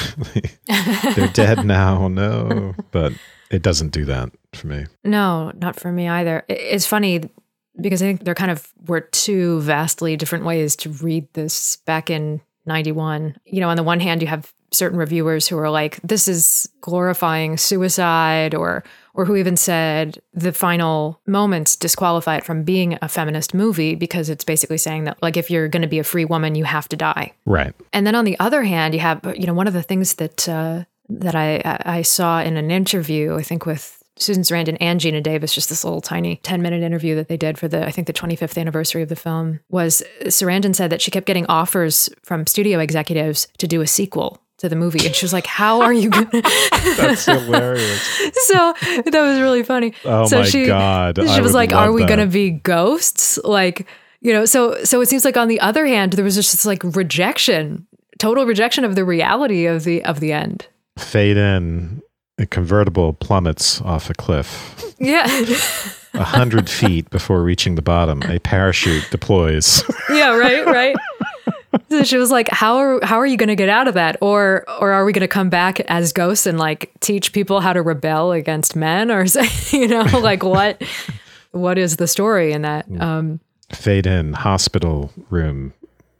they're 1.15 1.27
dead 1.33 1.65
now. 1.65 2.07
No, 2.07 2.75
but 2.91 3.11
it 3.49 3.61
doesn't 3.61 3.89
do 3.89 4.05
that 4.05 4.31
for 4.57 4.67
me. 4.67 4.85
No, 5.03 5.51
not 5.55 5.79
for 5.79 5.91
me 5.91 6.07
either. 6.07 6.43
It's 6.47 6.85
funny 6.85 7.29
because 7.79 8.01
I 8.01 8.05
think 8.05 8.23
there 8.23 8.35
kind 8.35 8.51
of 8.51 8.71
were 8.87 9.01
two 9.01 9.61
vastly 9.61 10.17
different 10.17 10.45
ways 10.45 10.75
to 10.77 10.89
read 10.89 11.27
this 11.33 11.77
back 11.77 12.09
in 12.09 12.41
91. 12.65 13.37
You 13.45 13.61
know, 13.61 13.69
on 13.69 13.77
the 13.77 13.83
one 13.83 13.99
hand, 13.99 14.21
you 14.21 14.27
have 14.27 14.51
certain 14.71 14.97
reviewers 14.97 15.47
who 15.47 15.57
are 15.57 15.69
like, 15.69 15.99
this 16.01 16.27
is 16.27 16.69
glorifying 16.81 17.57
suicide, 17.57 18.53
or 18.53 18.83
or 19.13 19.25
who 19.25 19.35
even 19.35 19.57
said 19.57 20.21
the 20.33 20.51
final 20.51 21.19
moments 21.25 21.75
disqualify 21.75 22.37
it 22.37 22.45
from 22.45 22.63
being 22.63 22.99
a 23.01 23.07
feminist 23.07 23.53
movie 23.53 23.95
because 23.95 24.29
it's 24.29 24.43
basically 24.43 24.77
saying 24.77 25.05
that 25.05 25.17
like 25.23 25.37
if 25.37 25.49
you're 25.49 25.67
going 25.67 25.81
to 25.81 25.87
be 25.87 25.97
a 25.97 26.03
free 26.03 26.25
woman, 26.25 26.53
you 26.53 26.65
have 26.65 26.87
to 26.89 26.95
die. 26.95 27.33
Right. 27.45 27.73
And 27.93 28.05
then 28.05 28.13
on 28.13 28.25
the 28.25 28.37
other 28.39 28.63
hand, 28.63 28.93
you 28.93 28.99
have 28.99 29.21
you 29.35 29.47
know 29.47 29.53
one 29.53 29.67
of 29.67 29.73
the 29.73 29.83
things 29.83 30.15
that 30.15 30.47
uh, 30.47 30.83
that 31.09 31.35
I 31.35 31.79
I 31.85 32.01
saw 32.01 32.41
in 32.41 32.57
an 32.57 32.69
interview, 32.69 33.35
I 33.35 33.43
think 33.43 33.65
with 33.65 33.96
Susan 34.19 34.43
Sarandon 34.43 34.77
and 34.79 34.99
Geena 34.99 35.21
Davis, 35.21 35.53
just 35.53 35.69
this 35.69 35.83
little 35.83 36.01
tiny 36.01 36.37
ten 36.37 36.61
minute 36.61 36.83
interview 36.83 37.15
that 37.15 37.27
they 37.27 37.37
did 37.37 37.57
for 37.57 37.67
the 37.67 37.85
I 37.85 37.91
think 37.91 38.07
the 38.07 38.13
25th 38.13 38.57
anniversary 38.57 39.01
of 39.01 39.09
the 39.09 39.15
film, 39.15 39.59
was 39.69 40.03
Sarandon 40.23 40.75
said 40.75 40.89
that 40.89 41.01
she 41.01 41.11
kept 41.11 41.25
getting 41.25 41.45
offers 41.47 42.09
from 42.23 42.45
studio 42.47 42.79
executives 42.79 43.47
to 43.57 43.67
do 43.67 43.81
a 43.81 43.87
sequel 43.87 44.41
to 44.57 44.69
the 44.69 44.75
movie, 44.75 45.05
and 45.05 45.15
she 45.15 45.23
was 45.23 45.33
like, 45.33 45.45
"How 45.45 45.81
are 45.81 45.93
you?" 45.93 46.09
gonna 46.09 46.29
That's 46.97 47.25
hilarious. 47.25 48.01
so 48.47 48.73
that 48.81 49.13
was 49.13 49.39
really 49.39 49.63
funny. 49.63 49.93
Oh 50.03 50.25
so 50.25 50.39
my 50.39 50.45
she, 50.45 50.65
God, 50.65 51.17
She 51.17 51.27
I 51.27 51.41
was 51.41 51.53
like, 51.53 51.73
"Are 51.73 51.91
we 51.91 52.03
that. 52.05 52.15
to 52.15 52.27
be 52.27 52.51
ghosts?" 52.51 53.39
Like, 53.43 53.87
you 54.21 54.33
know. 54.33 54.45
So 54.45 54.83
so 54.83 55.01
it 55.01 55.07
seems 55.07 55.25
like 55.25 55.37
on 55.37 55.47
the 55.47 55.59
other 55.59 55.85
hand, 55.85 56.13
there 56.13 56.25
was 56.25 56.35
just 56.35 56.51
this 56.51 56.65
like 56.65 56.83
rejection, 56.83 57.85
total 58.19 58.45
rejection 58.45 58.83
of 58.83 58.95
the 58.95 59.05
reality 59.05 59.67
of 59.67 59.83
the 59.83 60.03
of 60.03 60.19
the 60.19 60.33
end. 60.33 60.67
Fade 60.97 61.37
in. 61.37 62.01
A 62.39 62.45
convertible 62.45 63.13
plummets 63.13 63.81
off 63.81 64.09
a 64.09 64.13
cliff. 64.13 64.93
Yeah, 64.99 65.25
A 66.13 66.23
hundred 66.23 66.69
feet 66.69 67.09
before 67.09 67.41
reaching 67.43 67.75
the 67.75 67.81
bottom, 67.81 68.21
a 68.23 68.39
parachute 68.39 69.07
deploys. 69.11 69.83
yeah, 70.09 70.35
right, 70.35 70.65
right. 70.65 70.95
So 71.89 72.03
she 72.03 72.17
was 72.17 72.31
like, 72.31 72.47
"How 72.49 72.77
are 72.77 72.99
how 73.03 73.19
are 73.19 73.25
you 73.25 73.37
going 73.37 73.49
to 73.49 73.55
get 73.55 73.69
out 73.69 73.87
of 73.87 73.93
that? 73.95 74.17
Or 74.21 74.65
or 74.79 74.91
are 74.91 75.03
we 75.05 75.13
going 75.13 75.21
to 75.21 75.27
come 75.27 75.49
back 75.49 75.79
as 75.81 76.13
ghosts 76.13 76.45
and 76.45 76.57
like 76.57 76.91
teach 76.99 77.33
people 77.33 77.59
how 77.59 77.73
to 77.73 77.81
rebel 77.81 78.31
against 78.31 78.75
men, 78.75 79.11
or 79.11 79.25
you 79.71 79.87
know, 79.87 80.03
like 80.19 80.43
what 80.43 80.81
what 81.51 81.77
is 81.77 81.97
the 81.97 82.07
story 82.07 82.51
in 82.53 82.61
that?" 82.63 82.85
Um, 82.99 83.39
Fade 83.71 84.07
in. 84.07 84.33
Hospital 84.33 85.11
room. 85.29 85.73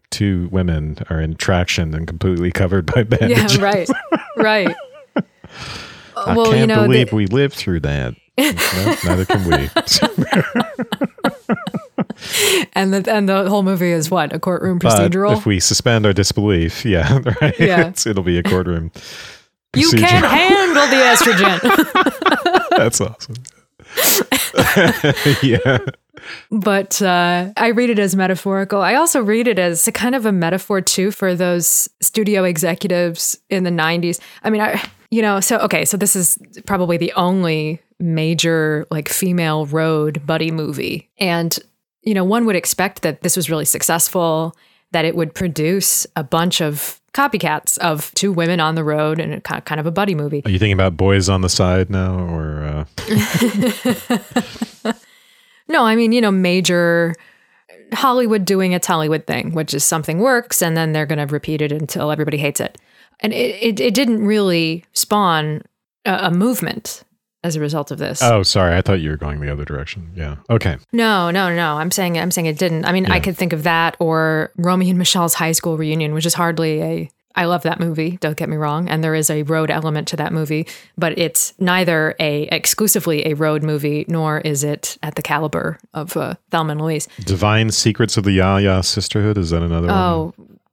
Two 0.09 0.49
women 0.51 0.97
are 1.09 1.19
in 1.21 1.35
traction 1.35 1.93
and 1.93 2.07
completely 2.07 2.51
covered 2.51 2.85
by 2.93 3.03
bandages. 3.03 3.57
yeah, 3.57 3.63
right, 3.63 3.89
right. 4.35 4.75
I 6.25 6.35
well, 6.35 6.45
can't 6.47 6.57
you 6.59 6.67
know, 6.67 6.83
believe 6.83 7.09
the- 7.11 7.15
we 7.15 7.27
lived 7.27 7.55
through 7.55 7.81
that. 7.81 8.15
No, 8.37 8.51
neither 9.05 9.25
can 9.25 9.43
we. 9.45 9.69
and 12.73 12.93
the 12.93 13.11
and 13.11 13.27
the 13.29 13.49
whole 13.49 13.63
movie 13.63 13.91
is 13.91 14.09
what 14.11 14.33
a 14.33 14.39
courtroom 14.39 14.79
But 14.79 14.93
procedural. 15.11 15.35
if 15.37 15.45
we 15.45 15.59
suspend 15.59 16.05
our 16.05 16.13
disbelief, 16.13 16.85
yeah, 16.93 17.19
right. 17.41 17.59
Yeah. 17.59 17.79
It's- 17.81 18.05
it'll 18.05 18.23
be 18.23 18.37
a 18.37 18.43
courtroom. 18.43 18.91
you 19.75 19.89
procedural. 19.89 19.99
can't 20.07 20.25
handle 20.25 20.87
the 20.87 21.01
estrogen. 21.11 22.67
That's 22.77 23.01
awesome. 23.01 23.35
yeah. 25.43 25.77
but 26.51 27.01
uh, 27.01 27.51
I 27.57 27.67
read 27.69 27.89
it 27.89 27.99
as 27.99 28.15
metaphorical. 28.15 28.81
I 28.81 28.95
also 28.95 29.21
read 29.21 29.47
it 29.47 29.57
as 29.59 29.87
a 29.87 29.91
kind 29.91 30.13
of 30.15 30.25
a 30.25 30.31
metaphor 30.31 30.81
too 30.81 31.11
for 31.11 31.33
those 31.35 31.89
studio 32.01 32.43
executives 32.43 33.37
in 33.49 33.63
the 33.63 33.69
'90s. 33.71 34.19
I 34.43 34.49
mean, 34.49 34.61
I 34.61 34.81
you 35.09 35.21
know, 35.21 35.39
so 35.39 35.57
okay, 35.59 35.85
so 35.85 35.97
this 35.97 36.15
is 36.15 36.37
probably 36.65 36.97
the 36.97 37.13
only 37.13 37.81
major 37.99 38.85
like 38.91 39.09
female 39.09 39.65
road 39.65 40.25
buddy 40.25 40.51
movie, 40.51 41.09
and 41.17 41.57
you 42.03 42.13
know, 42.13 42.23
one 42.23 42.45
would 42.45 42.55
expect 42.55 43.01
that 43.01 43.21
this 43.21 43.35
was 43.35 43.49
really 43.49 43.65
successful, 43.65 44.55
that 44.91 45.03
it 45.05 45.15
would 45.15 45.33
produce 45.33 46.07
a 46.15 46.23
bunch 46.23 46.61
of 46.61 47.01
copycats 47.13 47.77
of 47.79 48.13
two 48.13 48.31
women 48.31 48.59
on 48.59 48.75
the 48.75 48.83
road 48.83 49.19
and 49.19 49.43
kind 49.43 49.79
of 49.79 49.85
a 49.85 49.91
buddy 49.91 50.15
movie. 50.15 50.41
Are 50.45 50.51
you 50.51 50.59
thinking 50.59 50.73
about 50.73 50.95
boys 50.95 51.29
on 51.29 51.41
the 51.41 51.49
side 51.49 51.89
now, 51.89 52.17
or 52.17 52.85
uh, 54.87 54.93
No, 55.69 55.83
I 55.83 55.95
mean, 55.95 56.11
you 56.11 56.21
know, 56.21 56.31
major 56.31 57.15
Hollywood 57.93 58.45
doing 58.45 58.71
its 58.71 58.87
Hollywood 58.87 59.25
thing, 59.27 59.53
which 59.53 59.73
is 59.73 59.83
something 59.83 60.19
works 60.19 60.61
and 60.61 60.77
then 60.77 60.93
they're 60.93 61.05
going 61.05 61.25
to 61.25 61.31
repeat 61.31 61.61
it 61.61 61.71
until 61.71 62.11
everybody 62.11 62.37
hates 62.37 62.59
it. 62.59 62.77
And 63.19 63.33
it, 63.33 63.55
it, 63.61 63.79
it 63.79 63.93
didn't 63.93 64.25
really 64.25 64.85
spawn 64.93 65.63
a, 66.05 66.27
a 66.27 66.31
movement 66.31 67.03
as 67.43 67.55
a 67.55 67.59
result 67.59 67.91
of 67.91 67.97
this. 67.97 68.21
oh, 68.21 68.43
sorry, 68.43 68.75
I 68.75 68.81
thought 68.81 68.99
you 68.99 69.09
were 69.09 69.17
going 69.17 69.39
the 69.39 69.51
other 69.51 69.63
direction. 69.65 70.11
Yeah. 70.15 70.37
Okay. 70.49 70.77
No, 70.91 71.31
no, 71.31 71.53
no. 71.55 71.77
I'm 71.77 71.91
saying 71.91 72.17
I'm 72.17 72.31
saying 72.31 72.47
it 72.47 72.57
didn't. 72.57 72.85
I 72.85 72.91
mean, 72.91 73.05
I 73.05 73.19
could 73.19 73.37
think 73.37 73.53
of 73.53 73.63
that 73.63 73.95
or 73.99 74.51
Romy 74.57 74.89
and 74.89 74.99
Michelle's 74.99 75.35
high 75.35 75.51
school 75.53 75.77
reunion, 75.77 76.13
which 76.13 76.25
is 76.25 76.33
hardly 76.33 76.81
a 76.81 77.11
I 77.37 77.45
love 77.45 77.61
that 77.63 77.79
movie, 77.79 78.17
don't 78.17 78.35
get 78.35 78.49
me 78.49 78.57
wrong, 78.57 78.89
and 78.89 79.03
there 79.03 79.13
is 79.13 79.29
a 79.29 79.43
road 79.43 79.69
element 79.69 80.07
to 80.07 80.15
that 80.15 80.33
movie, 80.33 80.65
but 80.97 81.15
it's 81.19 81.53
neither 81.59 82.15
a 82.19 82.43
exclusively 82.51 83.27
a 83.27 83.35
road 83.35 83.61
movie 83.61 84.05
nor 84.07 84.39
is 84.39 84.63
it 84.63 84.97
at 85.03 85.13
the 85.13 85.21
caliber 85.21 85.77
of 85.93 86.17
uh, 86.17 86.33
Thelma 86.49 86.71
and 86.71 86.81
Louise. 86.81 87.07
Divine 87.25 87.69
Secrets 87.69 88.17
of 88.17 88.23
the 88.23 88.31
Ya-Ya 88.31 88.81
Sisterhood 88.81 89.37
is 89.37 89.51
that 89.51 89.61
another 89.61 89.87
one? 89.87 89.95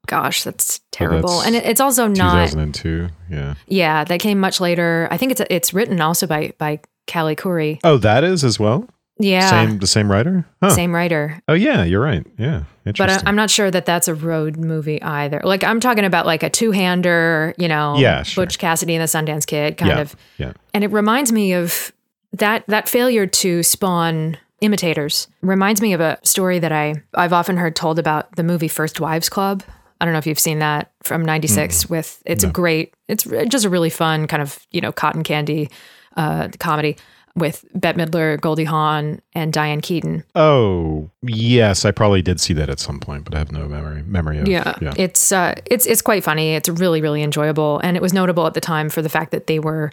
Gosh, 0.07 0.43
that's 0.45 0.81
terrible. 0.91 1.29
that's 1.39 1.47
and 1.47 1.57
it, 1.57 1.65
it's 1.65 1.81
also 1.81 2.07
not 2.07 2.49
2002. 2.51 3.09
Yeah. 3.31 3.55
Yeah, 3.67 4.05
that 4.05 4.21
came 4.21 4.39
much 4.39 4.61
later. 4.61 5.09
I 5.11 5.17
think 5.17 5.33
it's 5.33 5.43
it's 5.51 5.73
written 5.75 6.01
also 6.01 6.27
by 6.27 6.53
by 6.59 6.81
Callie 7.11 7.37
Khouri. 7.37 7.81
Oh, 7.85 7.97
that 7.99 8.25
is 8.25 8.45
as 8.45 8.59
well. 8.59 8.89
Yeah. 9.19 9.49
Same, 9.49 9.79
the 9.79 9.87
same 9.87 10.11
writer. 10.11 10.45
Huh. 10.61 10.71
Same 10.71 10.93
writer. 10.93 11.41
Oh, 11.47 11.53
yeah, 11.55 11.85
you're 11.85 12.01
right. 12.03 12.27
Yeah, 12.37 12.65
But. 12.85 13.01
I, 13.11 13.23
I'm 13.27 13.37
not 13.37 13.49
sure 13.49 13.71
that 13.71 13.87
that's 13.87 14.09
a 14.09 14.15
road 14.15 14.57
movie 14.57 15.01
either. 15.01 15.41
Like 15.45 15.63
I'm 15.63 15.79
talking 15.79 16.05
about 16.05 16.27
like 16.27 16.43
a 16.43 16.51
two-hander, 16.51 17.55
you 17.57 17.69
know, 17.69 17.97
Yeah, 17.97 18.25
sure. 18.25 18.45
Butch 18.45 18.59
Cassidy 18.59 18.97
and 18.97 19.03
the 19.03 19.07
Sundance 19.07 19.47
Kid 19.47 19.77
kind 19.77 19.91
yeah, 19.93 20.01
of. 20.01 20.17
yeah. 20.39 20.53
And 20.73 20.83
it 20.83 20.91
reminds 20.91 21.31
me 21.31 21.53
of 21.55 21.93
that 22.33 22.65
that 22.67 22.89
failure 22.89 23.27
to 23.29 23.63
spawn 23.63 24.37
imitators. 24.61 25.29
Reminds 25.43 25.81
me 25.81 25.93
of 25.93 26.01
a 26.01 26.19
story 26.25 26.59
that 26.59 26.73
I 26.73 26.95
I've 27.15 27.33
often 27.33 27.57
heard 27.57 27.77
told 27.77 28.01
about 28.01 28.35
the 28.35 28.43
movie 28.43 28.67
First 28.69 28.99
Wives 28.99 29.29
Club. 29.29 29.63
I 30.05 30.07
don't 30.07 30.13
know 30.13 30.19
if 30.19 30.27
you've 30.27 30.39
seen 30.39 30.59
that 30.59 30.93
from 31.03 31.25
'96. 31.25 31.89
With 31.89 32.23
it's 32.27 32.45
a 32.45 32.47
great, 32.47 32.93
it's 33.09 33.25
just 33.25 33.65
a 33.65 33.71
really 33.71 33.89
fun 33.89 34.27
kind 34.27 34.43
of 34.43 34.59
you 34.71 34.83
know 34.83 34.93
cotton 34.93 35.23
candy 35.23 35.71
uh, 36.15 36.49
comedy 36.59 36.99
with 37.35 37.65
Bette 37.75 37.99
Midler, 37.99 38.39
Goldie 38.39 38.65
Hawn, 38.65 39.23
and 39.33 39.51
Diane 39.51 39.81
Keaton. 39.81 40.25
Oh, 40.35 41.09
yes, 41.23 41.87
I 41.87 41.91
probably 41.91 42.21
did 42.21 42.39
see 42.39 42.53
that 42.53 42.69
at 42.69 42.81
some 42.81 43.01
point, 43.01 43.25
but 43.25 43.35
I 43.35 43.39
have 43.39 43.51
no 43.51 43.67
memory 43.67 44.03
memory 44.03 44.41
of. 44.41 44.47
Yeah, 44.47 44.75
yeah. 44.83 44.93
it's 44.99 45.33
uh, 45.33 45.55
it's 45.65 45.87
it's 45.87 46.03
quite 46.03 46.23
funny. 46.23 46.55
It's 46.55 46.69
really 46.69 47.01
really 47.01 47.23
enjoyable, 47.23 47.81
and 47.83 47.97
it 47.97 48.03
was 48.03 48.13
notable 48.13 48.47
at 48.47 48.53
the 48.53 48.61
time 48.61 48.91
for 48.91 49.01
the 49.01 49.09
fact 49.09 49.31
that 49.31 49.47
they 49.47 49.59
were, 49.59 49.91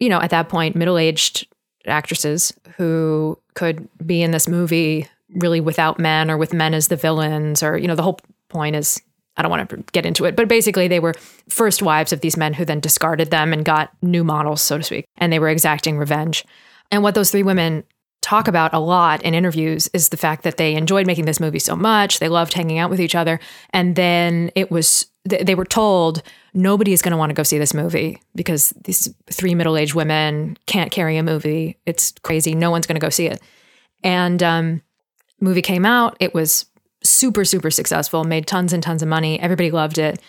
you 0.00 0.08
know, 0.08 0.22
at 0.22 0.30
that 0.30 0.48
point 0.48 0.74
middle 0.74 0.96
aged 0.96 1.46
actresses 1.84 2.50
who 2.78 3.38
could 3.52 3.86
be 4.06 4.22
in 4.22 4.30
this 4.30 4.48
movie 4.48 5.06
really 5.34 5.60
without 5.60 5.98
men 5.98 6.30
or 6.30 6.38
with 6.38 6.54
men 6.54 6.72
as 6.72 6.88
the 6.88 6.96
villains, 6.96 7.62
or 7.62 7.76
you 7.76 7.86
know, 7.86 7.94
the 7.94 8.02
whole 8.02 8.18
point 8.48 8.74
is 8.76 9.02
I 9.36 9.42
don't 9.42 9.50
want 9.50 9.68
to 9.68 9.76
get 9.92 10.06
into 10.06 10.24
it, 10.24 10.36
but 10.36 10.48
basically 10.48 10.88
they 10.88 11.00
were 11.00 11.14
first 11.48 11.82
wives 11.82 12.12
of 12.12 12.20
these 12.20 12.36
men 12.36 12.54
who 12.54 12.64
then 12.64 12.80
discarded 12.80 13.30
them 13.30 13.52
and 13.52 13.64
got 13.64 13.90
new 14.02 14.24
models, 14.24 14.62
so 14.62 14.78
to 14.78 14.84
speak, 14.84 15.06
and 15.16 15.32
they 15.32 15.38
were 15.38 15.48
exacting 15.48 15.98
revenge. 15.98 16.44
And 16.90 17.02
what 17.02 17.14
those 17.14 17.30
three 17.30 17.42
women 17.42 17.84
talk 18.22 18.48
about 18.48 18.72
a 18.72 18.78
lot 18.78 19.22
in 19.22 19.34
interviews 19.34 19.88
is 19.92 20.08
the 20.08 20.16
fact 20.16 20.44
that 20.44 20.56
they 20.56 20.74
enjoyed 20.74 21.06
making 21.06 21.26
this 21.26 21.40
movie 21.40 21.58
so 21.58 21.76
much, 21.76 22.20
they 22.20 22.28
loved 22.28 22.54
hanging 22.54 22.78
out 22.78 22.90
with 22.90 23.00
each 23.00 23.14
other, 23.14 23.38
and 23.70 23.96
then 23.96 24.50
it 24.54 24.70
was 24.70 25.06
they 25.26 25.54
were 25.54 25.64
told 25.64 26.22
nobody 26.52 26.92
is 26.92 27.00
going 27.00 27.10
to 27.10 27.16
want 27.16 27.30
to 27.30 27.34
go 27.34 27.42
see 27.42 27.56
this 27.56 27.72
movie 27.72 28.20
because 28.34 28.74
these 28.84 29.12
three 29.30 29.54
middle-aged 29.54 29.94
women 29.94 30.54
can't 30.66 30.90
carry 30.90 31.16
a 31.16 31.22
movie. 31.22 31.78
It's 31.86 32.12
crazy. 32.22 32.54
No 32.54 32.70
one's 32.70 32.86
going 32.86 33.00
to 33.00 33.04
go 33.04 33.08
see 33.08 33.26
it. 33.28 33.40
And 34.02 34.42
um, 34.42 34.82
movie 35.40 35.62
came 35.62 35.86
out. 35.86 36.18
It 36.20 36.34
was 36.34 36.66
super, 37.04 37.44
super 37.44 37.70
successful, 37.70 38.24
made 38.24 38.46
tons 38.46 38.72
and 38.72 38.82
tons 38.82 39.02
of 39.02 39.08
money. 39.08 39.38
Everybody 39.40 39.70
loved 39.70 39.98
it. 39.98 40.20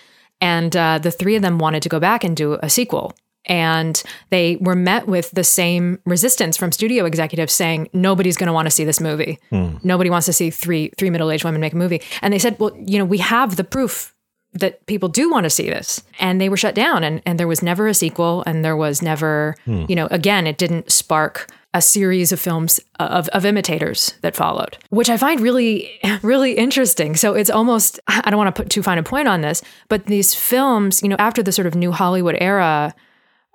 And 0.41 0.75
uh, 0.75 0.99
the 0.99 1.11
three 1.11 1.35
of 1.35 1.41
them 1.41 1.59
wanted 1.59 1.83
to 1.83 1.89
go 1.89 1.99
back 1.99 2.23
and 2.23 2.35
do 2.35 2.57
a 2.61 2.69
sequel. 2.69 3.15
And 3.47 4.01
they 4.31 4.57
were 4.57 4.75
met 4.75 5.07
with 5.07 5.31
the 5.31 5.43
same 5.43 5.99
resistance 6.05 6.57
from 6.57 6.71
studio 6.71 7.05
executives 7.05 7.53
saying, 7.53 7.89
nobody's 7.93 8.37
going 8.37 8.47
to 8.47 8.53
want 8.53 8.65
to 8.65 8.71
see 8.71 8.83
this 8.83 8.99
movie. 8.99 9.39
Hmm. 9.51 9.77
Nobody 9.83 10.09
wants 10.09 10.25
to 10.25 10.33
see 10.33 10.49
three, 10.49 10.91
three 10.97 11.11
middle 11.11 11.29
aged 11.29 11.43
women 11.43 11.61
make 11.61 11.73
a 11.73 11.77
movie. 11.77 12.01
And 12.21 12.33
they 12.33 12.39
said, 12.39 12.59
well, 12.59 12.75
you 12.75 12.97
know, 12.97 13.05
we 13.05 13.19
have 13.19 13.55
the 13.55 13.63
proof 13.63 14.15
that 14.55 14.85
people 14.85 15.09
do 15.09 15.29
want 15.29 15.43
to 15.43 15.49
see 15.49 15.69
this 15.69 16.01
and 16.19 16.39
they 16.39 16.49
were 16.49 16.57
shut 16.57 16.73
down 16.73 17.03
and, 17.03 17.21
and 17.25 17.39
there 17.39 17.47
was 17.47 17.61
never 17.61 17.87
a 17.87 17.93
sequel 17.93 18.41
and 18.47 18.63
there 18.63 18.75
was 18.75 19.01
never 19.01 19.55
hmm. 19.65 19.85
you 19.89 19.95
know 19.95 20.07
again 20.11 20.47
it 20.47 20.57
didn't 20.57 20.89
spark 20.89 21.51
a 21.75 21.81
series 21.81 22.31
of 22.31 22.39
films 22.39 22.79
uh, 23.01 23.03
of, 23.03 23.27
of 23.29 23.45
imitators 23.45 24.15
that 24.21 24.33
followed, 24.33 24.77
which 24.91 25.09
I 25.09 25.17
find 25.17 25.41
really, 25.41 25.99
really 26.21 26.53
interesting. 26.53 27.17
So 27.17 27.33
it's 27.33 27.49
almost, 27.49 27.99
I 28.07 28.29
don't 28.29 28.37
want 28.37 28.55
to 28.55 28.59
put 28.59 28.71
too 28.71 28.81
fine 28.81 28.97
a 28.97 29.03
point 29.03 29.27
on 29.27 29.41
this, 29.41 29.61
but 29.89 30.05
these 30.05 30.33
films, 30.33 31.03
you 31.03 31.09
know, 31.09 31.17
after 31.19 31.43
the 31.43 31.51
sort 31.51 31.67
of 31.67 31.75
new 31.75 31.91
Hollywood 31.91 32.37
era 32.39 32.95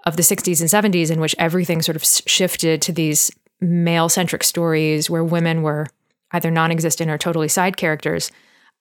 of 0.04 0.16
the 0.16 0.22
60s 0.22 0.60
and 0.60 0.94
70s, 0.94 1.10
in 1.10 1.18
which 1.18 1.34
everything 1.38 1.80
sort 1.80 1.96
of 1.96 2.04
shifted 2.04 2.82
to 2.82 2.92
these 2.92 3.30
male 3.58 4.10
centric 4.10 4.44
stories 4.44 5.08
where 5.08 5.24
women 5.24 5.62
were 5.62 5.86
either 6.32 6.50
non 6.50 6.70
existent 6.70 7.10
or 7.10 7.16
totally 7.16 7.48
side 7.48 7.78
characters, 7.78 8.30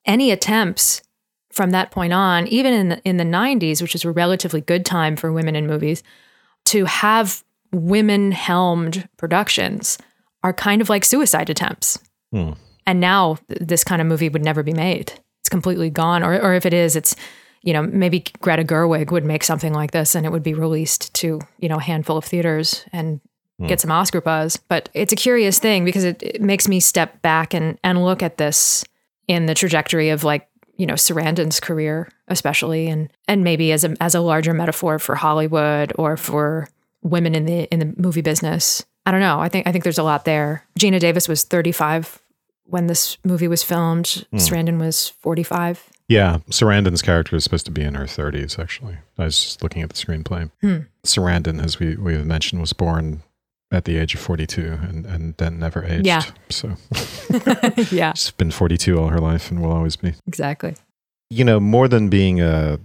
any 0.06 0.32
attempts 0.32 1.02
from 1.54 1.70
that 1.72 1.92
point 1.92 2.12
on, 2.12 2.46
even 2.48 2.74
in 2.74 2.90
the, 2.90 3.02
in 3.06 3.16
the 3.16 3.24
90s, 3.24 3.82
which 3.82 3.96
is 3.96 4.04
a 4.04 4.12
relatively 4.12 4.60
good 4.60 4.86
time 4.86 5.16
for 5.16 5.32
women 5.32 5.56
in 5.56 5.66
movies, 5.66 6.04
to 6.66 6.84
have 6.86 7.42
women 7.72 8.32
helmed 8.32 9.08
productions 9.18 9.98
are 10.44 10.54
kind 10.54 10.82
of 10.82 10.90
like 10.90 11.06
suicide 11.06 11.50
attempts. 11.50 12.00
Hmm. 12.32 12.52
And 12.86 13.00
now 13.00 13.38
this 13.48 13.84
kind 13.84 14.02
of 14.02 14.08
movie 14.08 14.30
would 14.30 14.44
never 14.44 14.64
be 14.64 14.74
made. 14.74 15.14
It's 15.42 15.50
completely 15.50 15.90
gone. 15.90 16.24
Or, 16.24 16.40
or 16.40 16.54
if 16.54 16.66
it 16.66 16.74
is, 16.74 16.96
it's, 16.96 17.16
you 17.62 17.74
know, 17.74 17.84
maybe 17.84 18.24
Greta 18.40 18.64
Gerwig 18.64 19.12
would 19.12 19.26
make 19.26 19.44
something 19.44 19.74
like 19.74 19.92
this 19.92 20.16
and 20.16 20.26
it 20.26 20.32
would 20.32 20.44
be 20.44 20.54
released 20.54 21.14
to, 21.16 21.40
you 21.60 21.70
know, 21.70 21.78
a 21.78 21.82
handful 21.82 22.18
of 22.18 22.26
theaters 22.26 22.86
and 22.92 23.20
hmm. 23.60 23.68
get 23.68 23.82
some 23.82 23.92
Oscar 23.92 24.22
buzz. 24.22 24.58
But 24.58 24.90
it's 24.94 25.14
a 25.14 25.18
curious 25.18 25.60
thing 25.60 25.86
because 25.86 26.04
it, 26.04 26.24
it 26.24 26.42
makes 26.42 26.68
me 26.68 26.80
step 26.80 27.22
back 27.22 27.54
and, 27.54 27.78
and 27.84 28.04
look 28.04 28.24
at 28.24 28.38
this 28.38 28.84
in 29.28 29.46
the 29.46 29.54
trajectory 29.54 30.10
of 30.10 30.24
like, 30.24 30.48
you 30.78 30.86
know, 30.86 30.94
Sarandon's 30.94 31.60
career, 31.60 32.10
especially, 32.30 32.88
and 32.88 33.12
and 33.28 33.44
maybe 33.44 33.74
as 33.74 33.84
a 33.84 33.98
as 34.00 34.16
a 34.16 34.22
larger 34.22 34.54
metaphor 34.54 34.98
for 34.98 35.14
Hollywood 35.14 35.92
or 35.96 36.16
for 36.16 36.70
women 37.02 37.36
in 37.36 37.46
the 37.46 37.64
in 37.72 37.80
the 37.80 37.94
movie 37.98 38.22
business. 38.22 38.86
I 39.06 39.12
don't 39.12 39.22
know. 39.22 39.40
I 39.40 39.50
think 39.50 39.68
I 39.68 39.72
think 39.72 39.84
there's 39.84 39.98
a 39.98 40.04
lot 40.04 40.26
there. 40.26 40.66
Geena 40.80 41.00
Davis 41.00 41.28
was 41.28 41.44
35 41.44 42.22
when 42.66 42.88
this 42.88 43.18
movie 43.24 43.48
was 43.48 43.64
filmed. 43.64 44.06
Mm. 44.06 44.28
Sarandon 44.34 44.80
was 44.80 45.10
45. 45.10 45.90
Yeah, 46.08 46.40
Sarandon's 46.50 47.02
character 47.02 47.36
is 47.36 47.44
supposed 47.44 47.66
to 47.66 47.72
be 47.72 47.84
in 47.84 47.94
her 47.94 48.06
30s. 48.06 48.58
Actually, 48.58 48.98
I 49.18 49.26
was 49.26 49.40
just 49.40 49.64
looking 49.64 49.84
at 49.84 49.90
the 49.90 49.96
screenplay. 49.96 50.50
Hmm. 50.62 50.78
Sarandon, 51.06 51.64
as 51.64 51.80
we 51.80 51.96
we 51.96 52.18
mentioned, 52.18 52.62
was 52.62 52.74
born 52.74 53.22
at 53.72 53.86
the 53.86 53.98
age 53.98 54.16
of 54.16 54.20
42 54.20 54.80
and, 54.82 55.06
and 55.06 55.38
then 55.38 55.60
never 55.60 55.86
aged. 55.86 56.08
Yeah. 56.08 56.24
So, 56.50 56.76
yeah. 57.96 58.14
She's 58.14 58.32
been 58.32 58.52
42 58.52 59.00
all 59.00 59.10
her 59.10 59.20
life 59.20 59.52
and 59.52 59.62
will 59.62 59.72
always 59.72 59.96
be. 59.96 60.16
Exactly. 60.26 60.76
You 61.30 61.44
know, 61.44 61.60
more 61.60 61.88
than 61.88 62.10
being 62.10 62.42
a, 62.42 62.80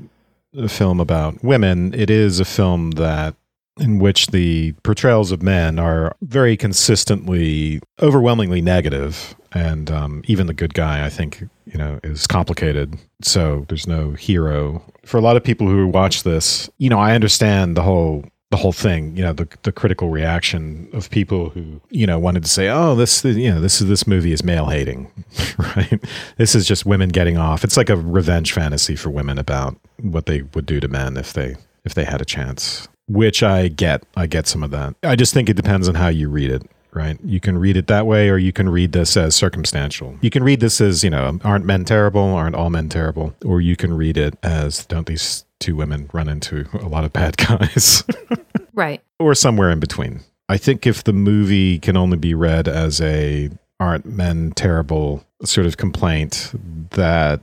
a 0.55 0.69
film 0.69 1.01
about 1.01 1.43
women, 1.43 1.95
it 1.95 2.11
is 2.11 2.41
a 2.41 2.45
film 2.45 2.93
that 2.93 3.35
in 3.79 3.99
which 3.99 4.29
the 4.29 4.73
portrayals 4.83 5.33
of 5.33 5.43
men 5.43 5.79
are 5.79 6.15
very 6.23 6.57
consistently 6.57 7.81
overwhelmingly 8.01 8.61
negative 8.61 9.35
and 9.53 9.91
um, 9.91 10.23
even 10.27 10.47
the 10.47 10.55
good 10.55 10.75
guy 10.75 11.05
i 11.05 11.11
think 11.11 11.43
you 11.75 11.79
know 11.79 11.99
is 12.03 12.27
complicated. 12.27 12.97
So 13.21 13.67
there's 13.69 13.87
no 13.87 14.13
hero. 14.13 14.83
For 15.05 15.17
a 15.19 15.21
lot 15.21 15.37
of 15.37 15.45
people 15.45 15.69
who 15.69 15.89
watch 15.89 16.23
this 16.23 16.71
you 16.79 16.89
know 16.89 16.99
i 16.99 17.15
understand 17.15 17.77
the 17.77 17.83
whole 17.83 18.25
the 18.51 18.57
whole 18.57 18.73
thing 18.73 19.17
you 19.17 19.23
know 19.23 19.33
the, 19.33 19.49
the 19.63 19.73
critical 19.73 20.11
reaction 20.11 20.89
of 20.93 21.11
people 21.11 21.49
who 21.49 21.81
you 21.91 22.07
know 22.07 22.19
wanted 22.19 22.45
to 22.45 22.49
say 22.49 22.69
oh 22.69 22.95
this 22.95 23.25
you 23.25 23.51
know 23.51 23.61
this 23.61 23.81
is 23.81 23.89
this 23.89 24.07
movie 24.07 24.33
is 24.33 24.45
male 24.45 24.67
hating 24.67 25.11
right? 25.59 26.03
This 26.37 26.55
is 26.55 26.67
just 26.67 26.87
women 26.87 27.09
getting 27.09 27.37
off. 27.37 27.65
It's 27.65 27.77
like 27.77 27.91
a 27.91 27.97
revenge 27.97 28.53
fantasy 28.53 28.95
for 28.95 29.11
women 29.11 29.39
about 29.39 29.77
what 30.01 30.27
they 30.27 30.43
would 30.43 30.67
do 30.67 30.79
to 30.79 30.87
men 30.87 31.17
if 31.17 31.33
they 31.33 31.57
if 31.85 31.95
they 31.95 32.05
had 32.05 32.21
a 32.21 32.25
chance 32.25 32.87
which 33.07 33.43
I 33.43 33.69
get. 33.69 34.05
I 34.17 34.27
get 34.27 34.47
some 34.47 34.63
of 34.63 34.71
that. 34.71 34.95
I 35.03 35.17
just 35.17 35.35
think 35.35 35.49
it 35.49 35.57
depends 35.57 35.89
on 35.89 35.95
how 35.95 36.09
you 36.09 36.29
read 36.29 36.51
it, 36.51 36.63
right? 36.93 37.19
You 37.25 37.41
can 37.41 37.59
read 37.59 37.77
it 37.77 37.87
that 37.89 38.07
way, 38.07 38.29
or 38.29 38.39
you 38.39 38.53
can 38.53 38.69
read 38.69 38.93
this 38.93 39.17
as 39.17 39.35
circumstantial. 39.35 40.19
You 40.21 40.31
can 40.31 40.43
read 40.43 40.61
this 40.61 40.81
as, 40.81 41.05
you 41.05 41.11
know, 41.11 41.39
aren't 41.45 41.67
men 41.67 41.85
terrible? 41.85 42.23
Aren't 42.23 42.57
all 42.57 42.71
men 42.71 42.89
terrible? 42.89 43.35
Or 43.45 43.61
you 43.61 43.77
can 43.77 43.95
read 43.95 44.17
it 44.17 44.39
as, 44.43 44.87
don't 44.87 45.07
these 45.07 45.45
two 45.61 45.77
women 45.77 46.09
run 46.13 46.29
into 46.29 46.67
a 46.75 46.89
lot 46.89 47.05
of 47.05 47.13
bad 47.13 47.37
guys? 47.37 48.05
right. 48.73 49.03
Or 49.19 49.35
somewhere 49.35 49.71
in 49.71 49.81
between. 49.81 50.21
I 50.49 50.59
think 50.59 50.87
if 50.87 51.05
the 51.05 51.13
movie 51.13 51.79
can 51.79 51.97
only 51.97 52.19
be 52.19 52.35
read 52.35 52.69
as 52.69 53.01
a 53.01 53.51
aren't 53.81 54.07
men 54.07 54.53
terrible 54.53 55.25
sort 55.43 55.67
of 55.67 55.77
complaint, 55.77 56.53
that 56.91 57.43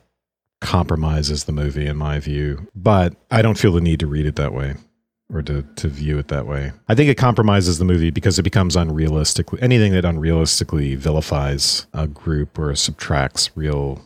compromises 0.61 1.45
the 1.45 1.51
movie 1.51 1.87
in 1.87 1.97
my 1.97 2.19
view. 2.19 2.67
But 2.75 3.15
I 3.31 3.41
don't 3.41 3.57
feel 3.57 3.73
the 3.73 3.81
need 3.81 3.99
to 4.01 4.07
read 4.07 4.27
it 4.27 4.35
that 4.35 4.53
way 4.53 4.75
or 5.33 5.41
to, 5.43 5.63
to 5.75 5.87
view 5.87 6.17
it 6.17 6.27
that 6.27 6.45
way. 6.45 6.71
I 6.87 6.95
think 6.95 7.09
it 7.09 7.17
compromises 7.17 7.77
the 7.77 7.85
movie 7.85 8.11
because 8.11 8.37
it 8.37 8.43
becomes 8.43 8.75
unrealistic. 8.75 9.47
Anything 9.61 9.93
that 9.93 10.03
unrealistically 10.03 10.97
vilifies 10.97 11.87
a 11.93 12.07
group 12.07 12.59
or 12.59 12.75
subtracts 12.75 13.55
real 13.55 14.01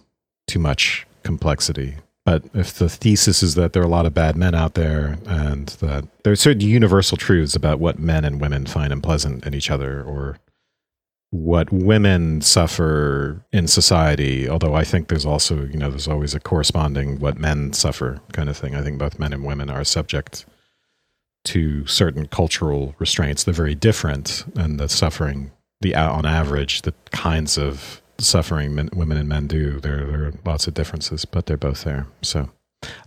too 0.48 0.60
much 0.60 1.08
complexity. 1.24 1.96
But 2.26 2.44
if 2.54 2.74
the 2.74 2.90
thesis 2.90 3.44
is 3.44 3.56
that 3.56 3.74
there 3.74 3.84
are 3.84 3.86
a 3.86 3.90
lot 3.90 4.08
of 4.08 4.14
bad 4.14 4.36
men 4.36 4.56
out 4.56 4.74
there 4.74 5.18
and 5.28 5.68
that 5.68 6.06
there 6.24 6.34
are 6.34 6.36
certain 6.36 6.62
universal 6.62 7.18
truths 7.18 7.56
about 7.56 7.80
what 7.80 8.00
men 8.00 8.26
and 8.26 8.42
women 8.42 8.66
find 8.66 8.92
unpleasant 8.92 9.46
in 9.46 9.54
each 9.54 9.70
other 9.70 10.02
or 10.02 10.38
what 11.30 11.72
women 11.72 12.42
suffer 12.42 13.44
in 13.52 13.68
society, 13.68 14.48
although 14.50 14.74
I 14.74 14.84
think 14.84 15.08
there's 15.08 15.26
also, 15.26 15.66
you 15.66 15.78
know, 15.78 15.90
there's 15.90 16.08
always 16.08 16.34
a 16.34 16.40
corresponding 16.40 17.20
what 17.20 17.38
men 17.38 17.74
suffer 17.74 18.22
kind 18.32 18.50
of 18.50 18.58
thing. 18.58 18.76
I 18.76 18.82
think 18.82 18.98
both 18.98 19.20
men 19.20 19.34
and 19.34 19.44
women 19.44 19.70
are 19.70 19.84
subject 19.84 20.46
to 21.46 21.86
certain 21.88 22.28
cultural 22.28 22.96
restraints. 23.00 23.44
They're 23.44 23.54
very 23.54 23.76
different, 23.76 24.46
and 24.56 24.80
the 24.80 24.90
suffering, 24.90 25.52
the 25.82 25.96
uh, 25.96 26.12
on 26.12 26.26
average, 26.26 26.84
the 26.84 26.94
kinds 27.12 27.58
of 27.58 28.02
suffering 28.18 28.76
men, 28.76 28.90
women 28.94 29.18
and 29.18 29.28
men 29.28 29.48
do, 29.48 29.80
there, 29.80 30.06
there 30.06 30.26
are 30.26 30.34
lots 30.46 30.68
of 30.68 30.74
differences, 30.74 31.26
but 31.26 31.46
they're 31.46 31.58
both 31.58 31.84
there. 31.84 32.08
So 32.22 32.50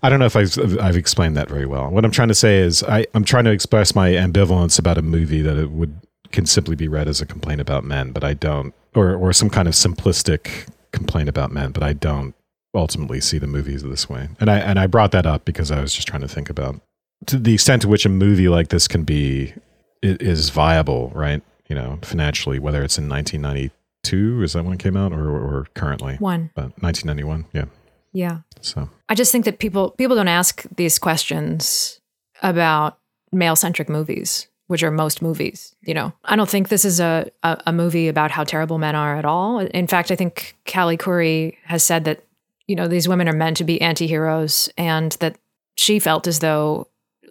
I 0.02 0.08
don't 0.08 0.18
know 0.18 0.26
if 0.26 0.36
I've, 0.36 0.78
I've 0.78 0.96
explained 0.96 1.36
that 1.36 1.48
very 1.48 1.66
well. 1.66 1.90
What 1.90 2.04
I'm 2.04 2.10
trying 2.10 2.28
to 2.28 2.34
say 2.34 2.58
is 2.58 2.82
I, 2.82 3.06
I'm 3.14 3.24
trying 3.24 3.44
to 3.44 3.50
express 3.50 3.94
my 3.94 4.10
ambivalence 4.10 4.78
about 4.78 4.98
a 4.98 5.02
movie 5.02 5.42
that 5.42 5.56
it 5.56 5.70
would 5.70 5.94
can 6.30 6.44
simply 6.44 6.76
be 6.76 6.88
read 6.88 7.08
as 7.08 7.22
a 7.22 7.26
complaint 7.26 7.60
about 7.60 7.84
men, 7.84 8.12
but 8.12 8.22
I 8.22 8.34
don't, 8.34 8.74
or 8.94 9.14
or 9.14 9.32
some 9.32 9.48
kind 9.48 9.66
of 9.66 9.74
simplistic 9.74 10.68
complaint 10.92 11.28
about 11.28 11.50
men, 11.52 11.72
but 11.72 11.82
I 11.82 11.94
don't 11.94 12.34
ultimately 12.74 13.20
see 13.20 13.38
the 13.38 13.46
movies 13.46 13.82
this 13.82 14.10
way. 14.10 14.28
And 14.38 14.50
I 14.50 14.58
and 14.58 14.78
I 14.78 14.86
brought 14.86 15.12
that 15.12 15.26
up 15.26 15.44
because 15.44 15.70
I 15.70 15.80
was 15.80 15.94
just 15.94 16.06
trying 16.06 16.20
to 16.20 16.28
think 16.28 16.50
about 16.50 16.80
to 17.26 17.38
the 17.38 17.54
extent 17.54 17.82
to 17.82 17.88
which 17.88 18.06
a 18.06 18.08
movie 18.08 18.48
like 18.48 18.68
this 18.68 18.88
can 18.88 19.04
be 19.04 19.54
is 20.02 20.50
viable, 20.50 21.10
right? 21.14 21.42
You 21.68 21.74
know, 21.74 21.98
financially, 22.02 22.58
whether 22.58 22.82
it's 22.82 22.98
in 22.98 23.08
1992, 23.08 24.42
is 24.42 24.52
that 24.52 24.64
when 24.64 24.74
it 24.74 24.78
came 24.78 24.96
out, 24.96 25.12
or, 25.12 25.28
or 25.28 25.66
currently? 25.74 26.16
One. 26.16 26.50
But 26.54 26.80
1991, 26.82 27.46
yeah. 27.52 27.64
Yeah. 28.12 28.38
So 28.60 28.88
I 29.08 29.14
just 29.14 29.32
think 29.32 29.44
that 29.44 29.58
people 29.58 29.90
people 29.92 30.16
don't 30.16 30.28
ask 30.28 30.64
these 30.76 30.98
questions 30.98 32.00
about 32.42 32.98
male 33.32 33.56
centric 33.56 33.88
movies, 33.88 34.48
which 34.66 34.82
are 34.82 34.90
most 34.90 35.20
movies. 35.20 35.74
You 35.82 35.94
know, 35.94 36.12
I 36.24 36.36
don't 36.36 36.48
think 36.48 36.68
this 36.68 36.84
is 36.84 37.00
a, 37.00 37.30
a, 37.42 37.58
a 37.66 37.72
movie 37.72 38.08
about 38.08 38.30
how 38.30 38.44
terrible 38.44 38.78
men 38.78 38.94
are 38.94 39.16
at 39.16 39.24
all. 39.24 39.58
In 39.60 39.86
fact, 39.86 40.10
I 40.10 40.16
think 40.16 40.56
Callie 40.66 40.96
Khouri 40.96 41.56
has 41.64 41.84
said 41.84 42.04
that 42.04 42.24
you 42.66 42.76
know 42.76 42.88
these 42.88 43.08
women 43.08 43.28
are 43.28 43.34
meant 43.34 43.56
to 43.58 43.64
be 43.64 43.80
anti-heroes 43.80 44.70
and 44.78 45.12
that 45.20 45.36
she 45.76 45.98
felt 45.98 46.26
as 46.26 46.38
though 46.40 46.88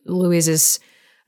Louise's 0.08 0.80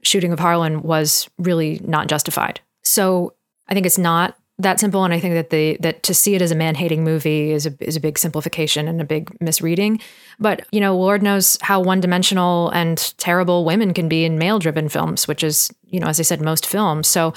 shooting 0.02 0.32
of 0.32 0.40
Harlan 0.40 0.82
was 0.82 1.30
really 1.38 1.82
not 1.84 2.08
justified. 2.08 2.60
So 2.84 3.34
I 3.68 3.74
think 3.74 3.86
it's 3.86 3.98
not 3.98 4.36
that 4.60 4.80
simple, 4.80 5.06
and 5.06 5.14
I 5.14 5.20
think 5.20 5.36
that 5.36 5.52
the 5.52 5.78
that 5.80 6.04
to 6.04 6.14
see 6.14 6.36
it 6.36 6.42
as 6.42 6.52
a 6.52 6.56
man 6.56 6.76
hating 6.76 7.04
movie 7.04 7.52
is 7.52 7.66
a 7.66 7.74
is 7.80 7.96
a 7.96 8.00
big 8.00 8.20
simplification 8.20 8.88
and 8.88 9.00
a 9.00 9.06
big 9.06 9.36
misreading. 9.42 10.02
But 10.38 10.66
you 10.72 10.82
know, 10.82 10.98
Lord 10.98 11.24
knows 11.24 11.58
how 11.62 11.80
one 11.80 12.02
dimensional 12.02 12.70
and 12.72 12.98
terrible 13.18 13.64
women 13.64 13.94
can 13.94 14.10
be 14.10 14.26
in 14.26 14.38
male 14.38 14.60
driven 14.60 14.90
films, 14.90 15.28
which 15.28 15.44
is 15.44 15.72
you 15.86 16.00
know, 16.00 16.08
as 16.08 16.20
I 16.20 16.24
said, 16.24 16.42
most 16.42 16.66
films. 16.66 17.08
So 17.08 17.34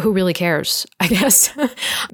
who 0.00 0.12
really 0.12 0.32
cares? 0.32 0.84
I 0.98 1.06
guess 1.08 1.56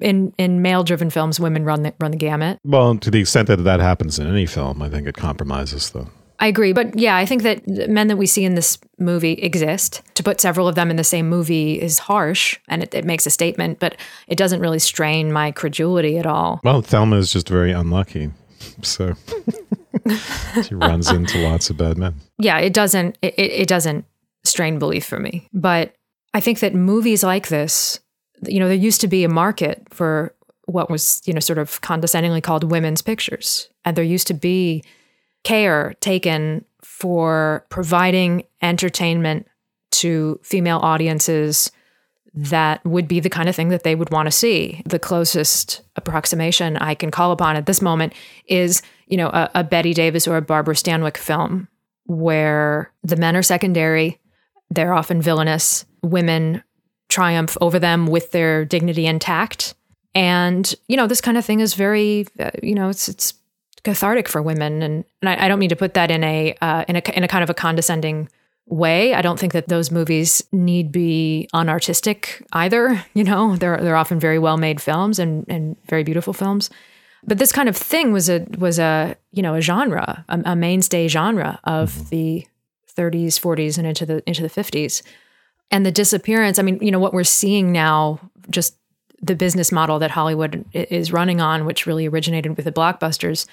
in 0.01 0.35
in 0.37 0.61
male 0.61 0.85
driven 0.85 1.09
films, 1.09 1.41
women 1.41 1.65
run 1.65 1.83
the, 1.83 1.95
run 1.99 2.11
the 2.11 2.19
gamut. 2.19 2.59
Well, 2.65 2.99
to 2.99 3.11
the 3.11 3.21
extent 3.21 3.49
that 3.49 3.65
that 3.65 3.81
happens 3.81 4.19
in 4.19 4.27
any 4.27 4.47
film, 4.47 4.83
I 4.83 4.91
think 4.91 5.09
it 5.09 5.17
compromises 5.17 5.91
the 5.91 6.07
I 6.41 6.47
agree. 6.47 6.73
But 6.73 6.99
yeah, 6.99 7.17
I 7.17 7.27
think 7.27 7.43
that 7.43 7.67
men 7.67 8.09
that 8.09 8.17
we 8.17 8.27
see 8.27 8.45
in 8.45 8.55
this 8.55 8.79
movie 8.99 9.33
exist. 9.33 10.03
To 10.15 10.23
put 10.23 10.41
several 10.41 10.69
of 10.69 10.75
them 10.75 10.91
in 10.91 10.97
the 10.97 11.05
same 11.05 11.29
movie 11.29 11.81
is 11.81 11.99
harsh 11.99 12.59
and 12.69 12.83
it, 12.83 12.95
it, 12.95 13.05
makes 13.05 13.27
a 13.27 13.31
statement, 13.31 13.79
but 13.79 13.97
it 14.27 14.37
doesn't 14.37 14.61
really 14.61 14.79
strain 14.79 15.33
my 15.33 15.53
credulity 15.53 16.19
at 16.19 16.27
all. 16.27 16.61
Well, 16.65 16.83
Thelma 16.83 17.17
is 17.17 17.33
just 17.33 17.49
very 17.49 17.73
unlucky. 17.73 18.31
So 18.83 19.15
she 20.65 20.75
runs 20.75 21.11
into 21.11 21.39
lots 21.39 21.71
of 21.71 21.77
bad 21.77 21.99
men. 21.99 22.15
Yeah, 22.39 22.59
it 22.59 22.73
doesn't 22.73 23.19
it, 23.23 23.35
it 23.39 23.69
doesn't 23.69 24.05
strain 24.45 24.79
belief 24.79 25.05
for 25.05 25.19
me. 25.19 25.49
But 25.53 25.95
I 26.35 26.41
think 26.41 26.61
that 26.61 26.75
movies 26.75 27.23
like 27.23 27.49
this, 27.49 28.01
you 28.47 28.61
know, 28.61 28.69
there 28.69 28.77
used 28.77 29.01
to 29.01 29.09
be 29.09 29.25
a 29.25 29.29
market 29.29 29.87
for 29.91 30.35
what 30.67 30.91
was, 30.91 31.23
you 31.25 31.33
know, 31.33 31.41
sort 31.41 31.59
of 31.59 31.81
condescendingly 31.81 32.41
called 32.41 32.65
women's 32.65 33.03
pictures. 33.03 33.71
And 33.85 33.97
there 33.97 34.05
used 34.05 34.27
to 34.27 34.35
be 34.35 34.85
care 35.45 35.95
taken 36.01 36.65
for 36.83 37.65
providing 37.69 38.45
entertainment 38.63 39.47
to 39.91 40.39
female 40.43 40.79
audiences 40.83 41.71
that 42.35 42.85
would 42.85 43.09
be 43.09 43.21
the 43.21 43.31
kind 43.31 43.49
of 43.49 43.57
thing 43.57 43.71
that 43.71 43.83
they 43.83 43.95
would 43.95 44.11
want 44.11 44.27
to 44.27 44.31
see. 44.31 44.83
The 44.85 44.99
closest 44.99 45.83
approximation 45.97 46.77
I 46.77 46.95
can 46.95 47.11
call 47.11 47.33
upon 47.33 47.57
at 47.57 47.67
this 47.67 47.83
moment 47.83 48.13
is, 48.47 48.83
you 49.07 49.17
know, 49.17 49.29
a, 49.29 49.51
a 49.57 49.65
Bette 49.65 49.95
Davis 49.95 50.29
or 50.29 50.37
a 50.37 50.43
Barbara 50.43 50.75
Stanwyck 50.75 51.17
film 51.17 51.69
where 52.05 52.93
the 53.03 53.17
men 53.17 53.37
are 53.37 53.43
secondary, 53.43 54.21
they're 54.71 54.95
often 54.95 55.21
villainous, 55.21 55.85
women 56.03 56.63
triumph 57.09 57.57
over 57.61 57.79
them 57.79 58.07
with 58.07 58.31
their 58.31 58.65
dignity 58.65 59.07
intact. 59.07 59.75
And, 60.15 60.73
you 60.87 60.97
know, 60.97 61.07
this 61.07 61.21
kind 61.21 61.39
of 61.39 61.45
thing 61.45 61.61
is 61.61 61.75
very, 61.75 62.27
uh, 62.39 62.51
you 62.63 62.75
know, 62.75 62.89
it's, 62.89 63.09
it's 63.09 63.35
cathartic 63.89 64.29
for 64.29 64.43
women. 64.43 64.83
And, 64.83 65.05
and 65.23 65.29
I, 65.29 65.47
I 65.47 65.49
don't 65.49 65.59
mean 65.59 65.71
to 65.71 65.77
put 65.77 65.95
that 65.95 66.11
in 66.11 66.23
a, 66.23 66.55
uh, 66.61 66.85
in 66.89 66.97
a, 66.97 67.03
in 67.15 67.25
a 67.25 67.29
kind 67.29 67.43
of 67.43 67.49
a 67.49 67.55
condescending 67.55 68.29
way. 68.67 69.15
I 69.15 69.23
don't 69.23 69.41
think 69.41 69.55
that 69.55 69.69
those 69.69 69.91
movies 69.91 70.45
need 70.53 70.93
be 70.93 71.49
unartistic 71.55 72.45
either. 72.53 73.03
You 73.15 73.25
know, 73.25 73.57
they're, 73.57 73.79
they're 73.79 73.97
often 73.97 74.21
very 74.21 74.39
well 74.39 74.59
made 74.59 74.81
films 74.81 75.19
and, 75.19 75.47
and 75.49 75.77
very 75.89 76.05
beautiful 76.05 76.33
films. 76.33 76.71
But 77.25 77.39
this 77.39 77.51
kind 77.51 77.69
of 77.69 77.77
thing 77.77 78.13
was 78.13 78.29
a, 78.29 78.47
was 78.59 78.79
a, 78.79 79.17
you 79.33 79.43
know, 79.43 79.55
a 79.55 79.61
genre, 79.61 80.25
a, 80.29 80.43
a 80.45 80.55
mainstay 80.55 81.09
genre 81.09 81.59
of 81.65 81.91
mm-hmm. 81.91 82.09
the 82.11 82.47
30s, 82.95 83.41
40s, 83.41 83.79
and 83.79 83.87
into 83.87 84.05
the, 84.05 84.23
into 84.29 84.43
the 84.43 84.51
50s. 84.51 85.03
And 85.71 85.85
the 85.85 85.91
disappearance, 85.91 86.59
I 86.59 86.63
mean, 86.63 86.79
you 86.81 86.91
know, 86.91 87.01
what 87.01 87.15
we're 87.15 87.25
seeing 87.25 87.73
now, 87.73 88.21
just 88.51 88.77
the 89.21 89.35
business 89.35 89.73
model 89.73 89.99
that 89.99 90.11
Hollywood 90.11 90.65
is 90.73 91.13
running 91.13 91.41
on, 91.41 91.65
which 91.65 91.87
really 91.87 92.07
originated 92.07 92.57
with 92.57 92.65
the 92.65 92.73
blockbusters, 92.73 93.47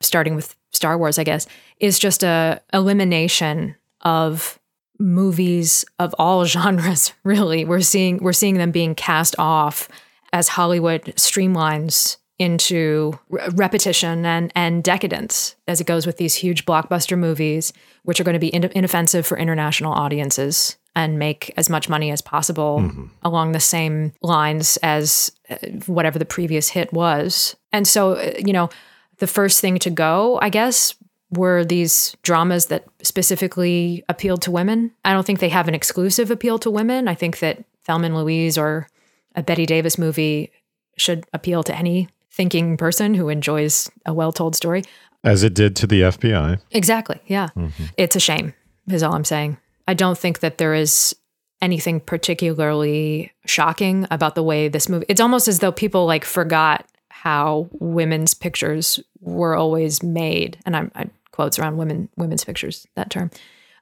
starting 0.00 0.34
with 0.34 0.54
Star 0.72 0.98
Wars, 0.98 1.18
I 1.18 1.24
guess, 1.24 1.46
is 1.80 1.98
just 1.98 2.22
a 2.22 2.60
elimination 2.72 3.76
of 4.02 4.58
movies 4.98 5.84
of 5.98 6.14
all 6.18 6.44
genres. 6.46 7.12
Really, 7.24 7.64
we're 7.64 7.80
seeing 7.80 8.18
we're 8.18 8.32
seeing 8.32 8.58
them 8.58 8.70
being 8.70 8.94
cast 8.94 9.34
off 9.38 9.88
as 10.32 10.48
Hollywood 10.48 11.04
streamlines 11.16 12.16
into 12.38 13.18
re- 13.30 13.48
repetition 13.54 14.26
and 14.26 14.52
and 14.54 14.84
decadence 14.84 15.56
as 15.66 15.80
it 15.80 15.86
goes 15.86 16.06
with 16.06 16.18
these 16.18 16.34
huge 16.34 16.66
blockbuster 16.66 17.18
movies, 17.18 17.72
which 18.02 18.20
are 18.20 18.24
going 18.24 18.34
to 18.34 18.38
be 18.40 18.48
in- 18.48 18.64
inoffensive 18.64 19.26
for 19.26 19.38
international 19.38 19.92
audiences 19.92 20.76
and 20.94 21.18
make 21.18 21.52
as 21.58 21.68
much 21.68 21.88
money 21.88 22.10
as 22.10 22.22
possible 22.22 22.80
mm-hmm. 22.80 23.06
along 23.22 23.52
the 23.52 23.60
same 23.60 24.12
lines 24.22 24.78
as 24.78 25.30
uh, 25.50 25.56
whatever 25.86 26.18
the 26.18 26.24
previous 26.24 26.70
hit 26.70 26.90
was. 26.92 27.54
And 27.70 27.86
so, 27.86 28.12
uh, 28.12 28.32
you 28.38 28.52
know, 28.52 28.70
the 29.18 29.26
first 29.26 29.60
thing 29.60 29.78
to 29.80 29.90
go, 29.90 30.38
I 30.42 30.48
guess, 30.48 30.94
were 31.30 31.64
these 31.64 32.16
dramas 32.22 32.66
that 32.66 32.84
specifically 33.02 34.04
appealed 34.08 34.42
to 34.42 34.50
women. 34.50 34.92
I 35.04 35.12
don't 35.12 35.26
think 35.26 35.40
they 35.40 35.48
have 35.48 35.68
an 35.68 35.74
exclusive 35.74 36.30
appeal 36.30 36.58
to 36.60 36.70
women. 36.70 37.08
I 37.08 37.14
think 37.14 37.40
that 37.40 37.64
Thelma 37.84 38.06
and 38.06 38.16
Louise 38.16 38.56
or 38.56 38.88
a 39.34 39.42
Bette 39.42 39.66
Davis 39.66 39.98
movie 39.98 40.50
should 40.96 41.26
appeal 41.32 41.62
to 41.64 41.76
any 41.76 42.08
thinking 42.30 42.76
person 42.76 43.14
who 43.14 43.28
enjoys 43.28 43.90
a 44.04 44.14
well 44.14 44.32
told 44.32 44.54
story. 44.54 44.82
As 45.24 45.42
it 45.42 45.54
did 45.54 45.74
to 45.76 45.86
the 45.86 46.02
FBI. 46.02 46.60
Exactly. 46.70 47.20
Yeah. 47.26 47.48
Mm-hmm. 47.56 47.84
It's 47.96 48.16
a 48.16 48.20
shame, 48.20 48.54
is 48.88 49.02
all 49.02 49.14
I'm 49.14 49.24
saying. 49.24 49.58
I 49.88 49.94
don't 49.94 50.18
think 50.18 50.40
that 50.40 50.58
there 50.58 50.74
is 50.74 51.16
anything 51.62 52.00
particularly 52.00 53.32
shocking 53.46 54.06
about 54.10 54.34
the 54.34 54.42
way 54.42 54.68
this 54.68 54.90
movie 54.90 55.06
it's 55.08 55.22
almost 55.22 55.48
as 55.48 55.60
though 55.60 55.72
people 55.72 56.04
like 56.04 56.22
forgot 56.22 56.84
how 57.22 57.68
women's 57.72 58.34
pictures 58.34 59.00
were 59.20 59.56
always 59.56 60.02
made, 60.02 60.58
and 60.66 60.76
I'm 60.76 60.92
I 60.94 61.06
quotes 61.32 61.58
around 61.58 61.76
women 61.76 62.08
women's 62.16 62.44
pictures 62.44 62.86
that 62.94 63.10
term. 63.10 63.30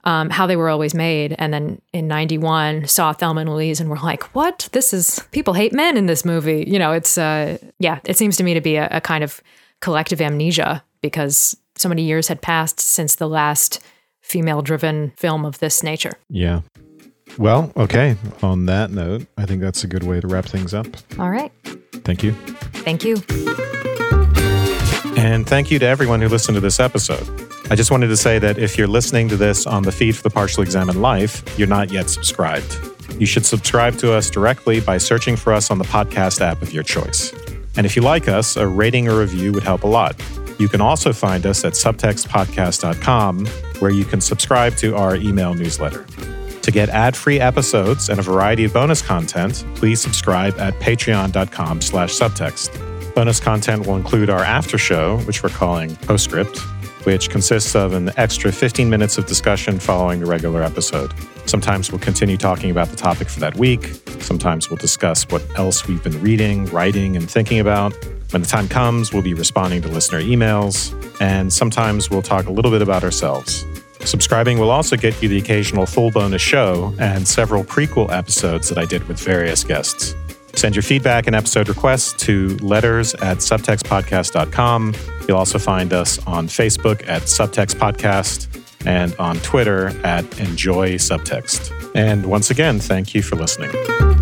Um, 0.05 0.29
how 0.29 0.47
they 0.47 0.57
were 0.57 0.69
always 0.69 0.93
made. 0.93 1.35
And 1.39 1.51
then 1.51 1.81
in 1.95 2.07
91, 2.09 2.89
saw 2.89 3.15
Thelma 3.15 3.41
and 3.41 3.49
Louise 3.51 3.81
and 3.81 3.89
were 3.89 3.97
like, 3.97 4.23
what? 4.35 4.69
This 4.73 4.93
is, 4.93 5.19
people 5.31 5.55
hate 5.55 5.73
men 5.73 5.97
in 5.97 6.05
this 6.05 6.27
movie. 6.27 6.63
You 6.69 6.79
know, 6.79 6.93
it's, 6.93 7.17
uh, 7.17 7.57
yeah, 7.79 8.01
it 8.05 8.19
seems 8.19 8.37
to 8.37 8.45
me 8.45 8.53
to 8.53 8.61
be 8.61 8.77
a, 8.77 8.87
a 8.91 9.01
kind 9.01 9.25
of 9.25 9.41
collective 9.81 10.21
amnesia 10.21 10.85
because 11.01 11.57
so 11.77 11.89
many 11.89 12.03
years 12.03 12.29
had 12.29 12.43
passed 12.43 12.81
since 12.81 13.15
the 13.15 13.27
last 13.27 13.81
female 14.21 14.61
driven 14.61 15.13
film 15.17 15.47
of 15.47 15.59
this 15.61 15.83
nature. 15.83 16.13
Yeah. 16.29 16.61
Well, 17.39 17.73
okay. 17.77 18.17
On 18.43 18.67
that 18.67 18.91
note, 18.91 19.27
I 19.37 19.47
think 19.47 19.61
that's 19.61 19.85
a 19.85 19.87
good 19.87 20.05
way 20.05 20.21
to 20.21 20.27
wrap 20.27 20.45
things 20.45 20.73
up. 20.75 20.87
All 21.19 21.31
right. 21.31 21.53
Thank 22.05 22.23
you. 22.23 22.33
Thank 22.85 23.05
you. 23.05 23.17
And 25.17 25.47
thank 25.47 25.71
you 25.71 25.79
to 25.79 25.87
everyone 25.87 26.21
who 26.21 26.29
listened 26.29 26.55
to 26.57 26.61
this 26.61 26.81
episode. 26.81 27.27
I 27.71 27.77
just 27.77 27.91
wanted 27.91 28.09
to 28.09 28.17
say 28.17 28.39
that 28.41 28.59
if 28.59 28.77
you're 28.77 28.87
listening 28.87 29.29
to 29.31 29.37
this 29.37 29.67
on 29.67 29.85
the 29.85 29.93
feed 29.93 30.17
for 30.17 30.23
the 30.23 30.31
Partially 30.31 30.65
Examined 30.65 31.01
Life, 31.01 31.43
you're 31.59 31.69
not 31.69 31.91
yet 31.91 32.11
subscribed. 32.11 32.79
You 33.19 33.27
should 33.27 33.47
subscribe 33.47 33.97
to 33.99 34.13
us 34.13 34.29
directly 34.29 34.81
by 34.81 34.99
searching 34.99 35.37
for 35.37 35.53
us 35.53 35.71
on 35.71 35.79
the 35.79 35.85
podcast 35.85 36.41
app 36.41 36.61
of 36.63 36.73
your 36.73 36.83
choice. 36.83 37.33
And 37.77 37.87
if 37.87 37.97
you 37.97 38.03
like 38.03 38.29
us, 38.29 38.57
a 38.57 38.67
rating 38.67 39.09
or 39.09 39.19
review 39.19 39.53
would 39.53 39.63
help 39.63 39.85
a 39.85 39.87
lot. 39.87 40.21
You 40.59 40.69
can 40.69 40.81
also 40.81 41.13
find 41.13 41.47
us 41.47 41.65
at 41.65 41.73
subtextpodcast.com, 41.73 43.47
where 43.79 43.91
you 43.91 44.05
can 44.05 44.21
subscribe 44.21 44.77
to 44.77 44.95
our 44.97 45.17
email 45.17 45.55
newsletter. 45.55 46.07
To 46.65 46.71
get 46.71 46.89
ad-free 46.89 47.41
episodes 47.41 48.09
and 48.09 48.19
a 48.19 48.23
variety 48.23 48.65
of 48.65 48.73
bonus 48.73 49.03
content, 49.03 49.67
please 49.75 50.01
subscribe 50.01 50.59
at 50.59 50.73
patreon.com 50.81 51.83
slash 51.83 52.15
subtext. 52.15 53.15
Bonus 53.15 53.39
content 53.39 53.87
will 53.87 53.97
include 53.97 54.31
our 54.31 54.43
after 54.43 54.79
show, 54.79 55.19
which 55.27 55.43
we're 55.43 55.51
calling 55.51 55.95
Postscript, 55.97 56.59
which 57.05 57.29
consists 57.29 57.77
of 57.77 57.93
an 57.93 58.11
extra 58.17 58.51
15 58.51 58.89
minutes 58.89 59.19
of 59.19 59.27
discussion 59.27 59.79
following 59.79 60.21
the 60.21 60.27
regular 60.27 60.63
episode. 60.63 61.13
Sometimes 61.45 61.93
we'll 61.93 62.01
continue 62.01 62.39
talking 62.39 62.71
about 62.71 62.89
the 62.89 62.97
topic 62.97 63.29
for 63.29 63.41
that 63.41 63.57
week. 63.57 64.01
Sometimes 64.21 64.71
we'll 64.71 64.79
discuss 64.79 65.29
what 65.29 65.43
else 65.59 65.87
we've 65.87 66.03
been 66.03 66.19
reading, 66.23 66.65
writing, 66.67 67.15
and 67.15 67.31
thinking 67.31 67.61
about. 67.61 67.93
When 68.31 68.41
the 68.41 68.49
time 68.49 68.69
comes, 68.69 69.13
we'll 69.13 69.23
be 69.23 69.35
responding 69.35 69.83
to 69.83 69.89
listener 69.89 70.23
emails. 70.23 70.95
And 71.21 71.53
sometimes 71.53 72.09
we'll 72.09 72.23
talk 72.23 72.47
a 72.47 72.51
little 72.51 72.71
bit 72.71 72.81
about 72.81 73.05
ourselves. 73.05 73.67
Subscribing 74.05 74.59
will 74.59 74.71
also 74.71 74.97
get 74.97 75.21
you 75.23 75.29
the 75.29 75.39
occasional 75.39 75.87
full 75.87 76.11
bonus 76.11 76.43
show 76.43 76.95
and 76.99 77.27
several 77.27 77.65
prequel 77.65 78.11
episodes 78.13 78.69
that 78.69 78.79
I 78.79 78.85
did 78.85 79.07
with 79.09 79.19
various 79.19 79.65
guests. 79.65 80.15
Send 80.55 80.77
your 80.77 80.83
feedback 80.83 81.27
and 81.27 81.35
episode 81.35 81.69
requests 81.69 82.13
to 82.25 82.57
letters 82.59 83.15
at 83.15 83.39
subtextpodcast.com. 83.39 84.95
You'll 85.27 85.39
also 85.39 85.59
find 85.59 85.93
us 85.93 86.25
on 86.27 86.47
Facebook 86.47 87.07
at 87.09 87.23
Subtext 87.23 87.75
Podcast 87.77 88.49
and 88.87 89.15
on 89.17 89.39
Twitter 89.39 89.89
at 90.07 90.39
Enjoy 90.39 90.95
Subtext. 90.95 91.73
And 91.95 92.27
once 92.27 92.51
again, 92.51 92.79
thank 92.79 93.15
you 93.15 93.23
for 93.23 93.37
listening. 93.37 94.14